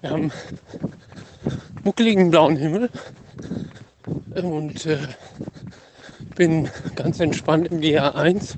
Wir 0.00 0.10
haben 0.10 0.30
muckeligen 1.84 2.30
blauen 2.30 2.56
Himmel. 2.56 2.90
Und 4.34 4.86
äh, 4.86 4.98
bin 6.34 6.68
ganz 6.96 7.20
entspannt 7.20 7.68
im 7.68 7.80
GA1. 7.80 8.56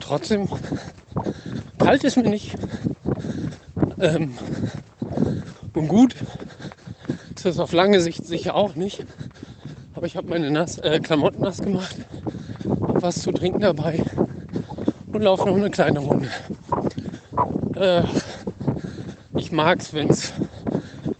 Trotzdem 0.00 0.48
kalt 1.78 2.04
ist 2.04 2.16
mir 2.16 2.28
nicht. 2.28 2.56
Ähm, 4.00 4.34
und 5.74 5.88
gut 5.88 6.14
ist 7.34 7.44
das 7.44 7.58
auf 7.58 7.72
lange 7.72 8.00
Sicht 8.00 8.26
sicher 8.26 8.54
auch 8.54 8.74
nicht. 8.74 9.04
Aber 9.94 10.06
ich 10.06 10.16
habe 10.16 10.28
meine 10.28 10.50
nass, 10.50 10.78
äh, 10.78 11.00
Klamotten 11.00 11.42
nass 11.42 11.58
gemacht, 11.58 11.96
hab 12.68 13.02
was 13.02 13.22
zu 13.22 13.32
trinken 13.32 13.60
dabei 13.60 14.02
und 15.12 15.22
laufe 15.22 15.46
noch 15.46 15.56
eine 15.56 15.70
kleine 15.70 16.00
Runde. 16.00 16.28
Äh, 17.74 18.02
ich 19.36 19.52
mag 19.52 19.80
es, 19.80 19.92
wenn 19.94 20.08
es 20.08 20.32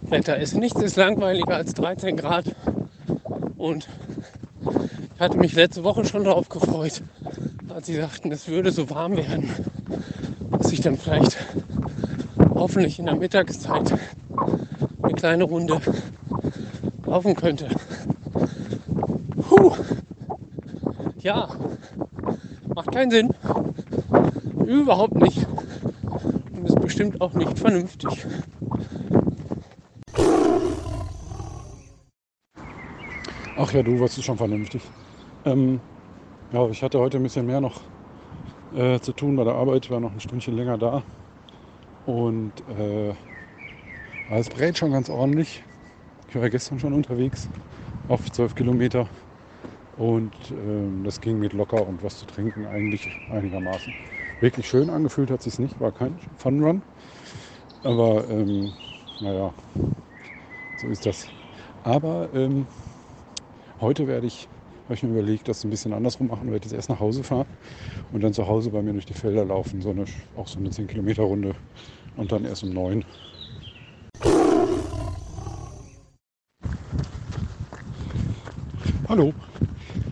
Wetter 0.09 0.37
ist. 0.37 0.55
Nichts 0.55 0.81
ist 0.81 0.95
langweiliger 0.95 1.55
als 1.55 1.73
13 1.73 2.15
Grad. 2.15 2.45
Und 3.57 3.87
ich 5.15 5.19
hatte 5.19 5.37
mich 5.37 5.53
letzte 5.53 5.83
Woche 5.83 6.05
schon 6.05 6.23
darauf 6.23 6.47
gefreut, 6.49 7.01
als 7.73 7.87
sie 7.87 7.95
sagten, 7.95 8.31
es 8.31 8.47
würde 8.47 8.71
so 8.71 8.89
warm 8.89 9.17
werden, 9.17 9.49
dass 10.51 10.71
ich 10.71 10.81
dann 10.81 10.97
vielleicht 10.97 11.37
hoffentlich 12.53 12.99
in 12.99 13.05
der 13.05 13.15
Mittagszeit 13.15 13.93
eine 15.01 15.13
kleine 15.13 15.43
Runde 15.43 15.81
laufen 17.05 17.35
könnte. 17.35 17.67
Puh. 19.41 19.73
Ja, 21.19 21.49
macht 22.73 22.91
keinen 22.91 23.11
Sinn. 23.11 23.33
Überhaupt 24.65 25.15
nicht. 25.15 25.45
Und 26.53 26.65
ist 26.67 26.79
bestimmt 26.79 27.19
auch 27.21 27.33
nicht 27.33 27.57
vernünftig. 27.57 28.25
Ach 33.67 33.73
ja, 33.73 33.83
du, 33.83 33.99
was 33.99 34.17
ist 34.17 34.23
schon 34.23 34.37
vernünftig. 34.37 34.81
Ähm, 35.43 35.81
ja, 36.53 36.69
ich 36.69 36.83
hatte 36.83 36.99
heute 36.99 37.17
ein 37.17 37.23
bisschen 37.23 37.45
mehr 37.45 37.61
noch 37.61 37.83
äh, 38.71 38.99
zu 38.99 39.13
tun 39.13 39.35
bei 39.35 39.43
der 39.45 39.55
Arbeit, 39.55 39.89
war 39.89 39.99
noch 39.99 40.13
ein 40.13 40.21
Stündchen 40.21 40.55
länger 40.55 40.77
da. 40.77 41.03
Und 42.05 42.67
äh, 42.67 43.13
es 44.29 44.49
brät 44.49 44.77
schon 44.77 44.91
ganz 44.91 45.09
ordentlich. 45.09 45.63
Ich 46.29 46.35
war 46.35 46.49
gestern 46.49 46.79
schon 46.79 46.93
unterwegs 46.93 47.49
auf 48.07 48.31
12 48.31 48.55
Kilometer. 48.55 49.09
Und 49.93 50.51
ähm, 50.51 51.03
das 51.03 51.21
ging 51.21 51.39
mit 51.39 51.53
locker 51.53 51.85
und 51.87 52.03
was 52.03 52.17
zu 52.19 52.25
trinken 52.27 52.65
eigentlich 52.65 53.09
einigermaßen. 53.29 53.95
Wirklich 54.39 54.67
schön 54.67 54.89
angefühlt 54.89 55.31
hat 55.31 55.41
sich 55.41 55.59
nicht, 55.59 55.79
war 55.79 55.91
kein 55.91 56.19
Fun 56.35 56.63
Run. 56.63 56.83
Aber 57.83 58.27
ähm, 58.29 58.75
naja, 59.19 59.53
so 60.75 60.87
ist 60.89 61.05
das. 61.05 61.31
Aber 61.83 62.29
ähm, 62.33 62.67
Heute 63.79 64.07
werde 64.07 64.25
ich, 64.25 64.47
habe 64.85 64.95
ich 64.95 65.03
mir 65.03 65.11
überlegt, 65.11 65.47
das 65.47 65.63
ein 65.63 65.69
bisschen 65.69 65.93
andersrum 65.93 66.29
machen. 66.29 66.51
Werde 66.51 66.65
jetzt 66.65 66.73
erst 66.73 66.89
nach 66.89 66.99
Hause 66.99 67.23
fahren 67.23 67.45
und 68.11 68.23
dann 68.23 68.33
zu 68.33 68.47
Hause 68.47 68.71
bei 68.71 68.81
mir 68.81 68.93
durch 68.93 69.05
die 69.05 69.13
Felder 69.13 69.45
laufen. 69.45 69.81
So 69.83 69.91
eine, 69.91 70.05
auch 70.35 70.47
so 70.47 70.57
eine 70.57 70.71
10 70.71 70.87
Kilometer 70.87 71.21
Runde 71.21 71.53
und 72.15 72.31
dann 72.31 72.43
erst 72.43 72.63
um 72.63 72.71
9. 72.71 73.05
Hallo. 79.07 79.31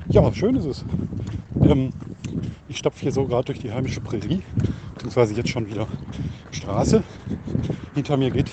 Ja, 0.10 0.32
schön 0.32 0.56
ist 0.58 0.66
es. 0.66 0.86
Ähm, 1.62 1.90
ich 2.70 2.78
stapfe 2.78 3.00
hier 3.02 3.12
so 3.12 3.26
gerade 3.26 3.46
durch 3.46 3.60
die 3.62 3.72
heimische 3.72 4.00
Prärie, 4.00 4.44
beziehungsweise 4.94 5.34
jetzt 5.34 5.50
schon 5.50 5.68
wieder 5.68 5.88
Straße. 6.52 7.02
Hinter 7.96 8.16
mir 8.18 8.30
geht 8.30 8.52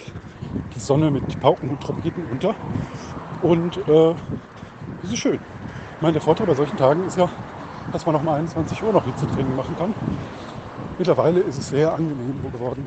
die 0.75 0.81
Sonne 0.81 1.11
mit 1.11 1.39
Pauken 1.39 1.69
und 1.69 1.83
Trompeten 1.83 2.25
unter. 2.33 2.55
Und 3.43 3.77
äh, 3.89 4.15
das 5.03 5.13
ist 5.13 5.19
schön. 5.19 5.35
Ich 5.35 6.01
meine, 6.01 6.15
der 6.15 6.23
Vorteil 6.23 6.47
bei 6.47 6.55
solchen 6.55 6.77
Tagen 6.77 7.05
ist 7.07 7.17
ja, 7.17 7.29
dass 7.93 8.07
man 8.07 8.15
noch 8.15 8.23
mal 8.23 8.39
21 8.39 8.83
Uhr 8.83 8.93
noch 8.93 9.05
Hitzetraining 9.05 9.57
machen 9.57 9.77
kann. 9.77 9.95
Mittlerweile 10.99 11.41
ist 11.41 11.59
es 11.59 11.69
sehr 11.71 11.93
angenehm 11.93 12.41
geworden 12.53 12.87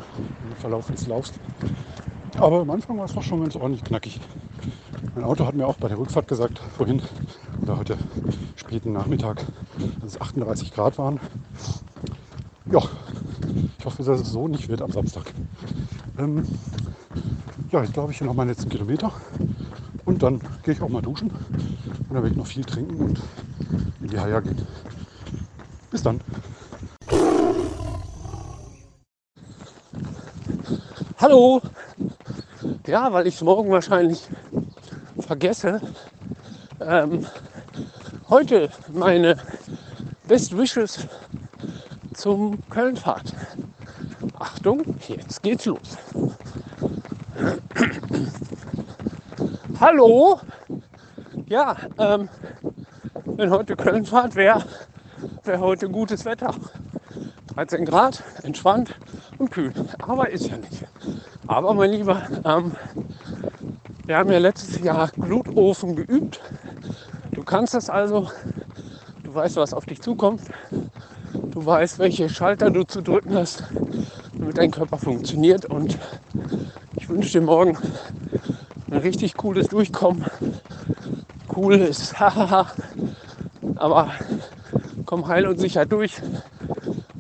im 0.50 0.56
Verlauf 0.58 0.88
des 0.88 1.08
Laufs. 1.08 1.34
Aber 2.38 2.62
am 2.62 2.70
Anfang 2.70 2.98
war 2.98 3.06
es 3.06 3.14
doch 3.14 3.24
schon 3.24 3.42
ganz 3.42 3.56
ordentlich 3.56 3.84
knackig. 3.84 4.20
Mein 5.16 5.24
Auto 5.24 5.46
hat 5.46 5.56
mir 5.56 5.68
auch 5.68 5.78
bei 5.78 5.88
der 5.88 5.98
Rückfahrt 5.98 6.28
gesagt, 6.28 6.60
vorhin 6.78 7.02
oder 7.62 7.78
heute 7.78 7.98
späten 8.56 8.94
Nachmittag, 8.94 9.42
dass 10.02 10.16
es 10.16 10.22
38 10.22 10.74
Grad 10.74 10.98
waren. 10.98 11.20
ja, 12.72 12.82
ich 13.80 13.86
hoffe, 13.86 14.04
dass 14.04 14.22
es 14.22 14.32
so 14.32 14.48
nicht 14.48 14.68
wird 14.68 14.82
am 14.82 14.92
Samstag. 14.92 15.24
Ähm, 16.18 16.44
ja, 17.72 17.82
jetzt 17.82 17.94
glaube 17.94 18.12
ich 18.12 18.22
noch 18.22 18.34
meinen 18.34 18.50
letzten 18.50 18.70
Kilometer. 18.70 19.12
Und 20.06 20.22
dann 20.22 20.40
gehe 20.64 20.74
ich 20.74 20.82
auch 20.82 20.90
mal 20.90 21.02
duschen. 21.02 21.32
Und 22.16 22.24
dann 22.24 22.32
werde 22.32 22.36
ich 22.36 22.38
noch 22.38 22.48
viel 22.48 22.64
trinken 22.64 22.96
und 22.96 23.22
in 24.00 24.08
die 24.08 24.18
Haia 24.18 24.40
gehen. 24.40 24.66
Bis 25.92 26.02
dann. 26.02 26.22
Hallo! 31.18 31.62
Ja, 32.88 33.12
weil 33.12 33.28
ich 33.28 33.36
es 33.36 33.42
morgen 33.42 33.70
wahrscheinlich 33.70 34.30
vergesse. 35.20 35.82
Ähm, 36.80 37.26
heute 38.30 38.70
meine 38.94 39.36
Best 40.26 40.58
Wishes 40.58 41.06
zum 42.14 42.60
Kölnfahrt. 42.70 43.34
Achtung, 44.40 44.84
jetzt 45.10 45.44
geht's 45.44 45.66
los. 45.66 45.98
Hallo? 49.82 50.40
Ja, 51.48 51.76
ähm, 52.00 52.28
wenn 53.26 53.52
heute 53.52 53.76
Kölnfahrt 53.76 54.36
wäre, 54.36 54.64
wäre 55.44 55.60
heute 55.60 55.90
gutes 55.90 56.26
Wetter. 56.26 56.56
13 57.54 57.86
Grad, 57.86 58.24
entspannt 58.42 58.96
und 59.38 59.52
kühl. 59.52 59.72
Aber 60.00 60.28
ist 60.32 60.48
ja 60.48 60.58
nicht. 60.58 60.86
Aber 61.46 61.76
mein 61.76 61.92
Lieber, 61.92 62.24
ähm, 62.44 62.72
wir 64.08 64.18
haben 64.18 64.32
ja 64.32 64.40
letztes 64.40 64.80
Jahr 64.82 65.10
Glutofen 65.10 65.96
geübt. 65.96 66.42
Du 67.32 67.44
kannst 67.44 67.76
das 67.76 67.92
also. 67.92 68.32
Du 69.24 69.36
weißt, 69.36 69.58
was 69.58 69.76
auf 69.76 69.86
dich 69.86 70.02
zukommt. 70.02 70.42
Du 71.34 71.64
weißt, 71.64 72.00
welche 72.00 72.28
Schalter 72.28 72.72
du 72.72 72.86
zu 72.86 73.02
drücken 73.02 73.36
hast, 73.36 73.66
damit 74.34 74.58
dein 74.58 74.72
Körper 74.72 74.98
funktioniert. 74.98 75.66
Und 75.66 75.96
ich 76.98 77.08
wünsche 77.08 77.34
dir 77.34 77.46
morgen 77.46 77.78
ein 78.90 78.98
richtig 78.98 79.36
cooles 79.38 79.68
Durchkommen. 79.68 80.26
Cool 81.56 81.76
ist, 81.76 82.20
hahaha. 82.20 82.68
Aber 83.78 84.12
komm 85.06 85.26
heil 85.28 85.48
und 85.48 85.58
sicher 85.58 85.86
durch. 85.86 86.22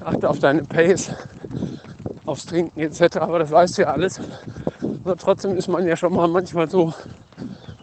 Achte 0.04 0.30
auf 0.30 0.40
deine 0.40 0.64
Pace, 0.64 1.12
aufs 2.26 2.46
Trinken 2.46 2.82
etc. 2.82 3.18
Aber 3.18 3.40
das 3.40 3.52
weißt 3.52 3.78
du 3.78 3.82
ja 3.84 3.92
alles. 3.92 4.20
Aber 5.06 5.16
trotzdem 5.16 5.56
ist 5.56 5.70
man 5.70 5.88
ja 5.88 5.96
schon 5.96 6.14
mal 6.14 6.28
manchmal 6.28 6.70
so 6.70 6.94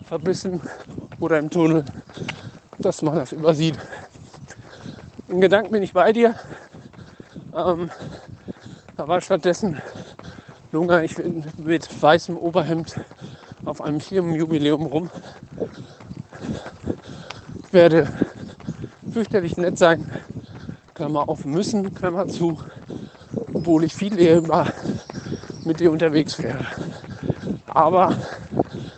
verbissen 0.05 0.61
oder 1.21 1.39
im 1.39 1.49
Tunnel, 1.49 1.87
dass 2.79 3.01
man 3.01 3.15
das 3.15 3.33
übersieht. 3.33 3.79
In 5.29 5.41
Gedanken 5.41 5.73
bin 5.73 5.83
ich 5.83 5.95
bei 5.95 6.13
dir. 6.13 6.35
Ähm, 7.57 7.91
war 8.97 9.21
stattdessen 9.23 9.81
Lunge, 10.71 11.03
ich 11.05 11.17
bin 11.17 11.45
mit 11.57 12.03
weißem 12.03 12.37
Oberhemd 12.37 13.01
auf 13.65 13.81
einem 13.81 14.01
Firmenjubiläum 14.01 14.87
rum. 14.87 15.11
Werde 17.73 18.07
fürchterlich 19.13 19.57
nett 19.57 19.79
sein. 19.79 20.11
Klammer 20.95 21.27
auf 21.27 21.47
müssen, 21.47 21.95
Klammer 21.95 22.29
zu, 22.29 22.59
obwohl 23.55 23.85
ich 23.85 23.95
viel 23.95 24.15
lieber 24.15 24.67
mit 25.65 25.81
dir 25.81 25.91
unterwegs 25.91 26.39
wäre. 26.39 26.67
Aber 27.67 28.15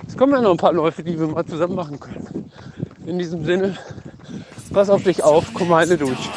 es 0.09 0.16
kommen 0.16 0.32
ja 0.32 0.40
noch 0.40 0.51
ein 0.51 0.56
paar 0.56 0.72
Läufe, 0.72 1.05
die 1.05 1.18
wir 1.18 1.28
mal 1.28 1.46
zusammen 1.46 1.76
machen 1.76 2.01
können. 2.01 2.51
In 3.06 3.18
diesem 3.18 3.44
Sinne, 3.44 3.76
pass 4.72 4.90
auf 4.90 5.05
dich 5.05 5.22
auf, 5.22 5.55
komm 5.55 5.72
eine 5.72 5.96
durch. 5.96 6.30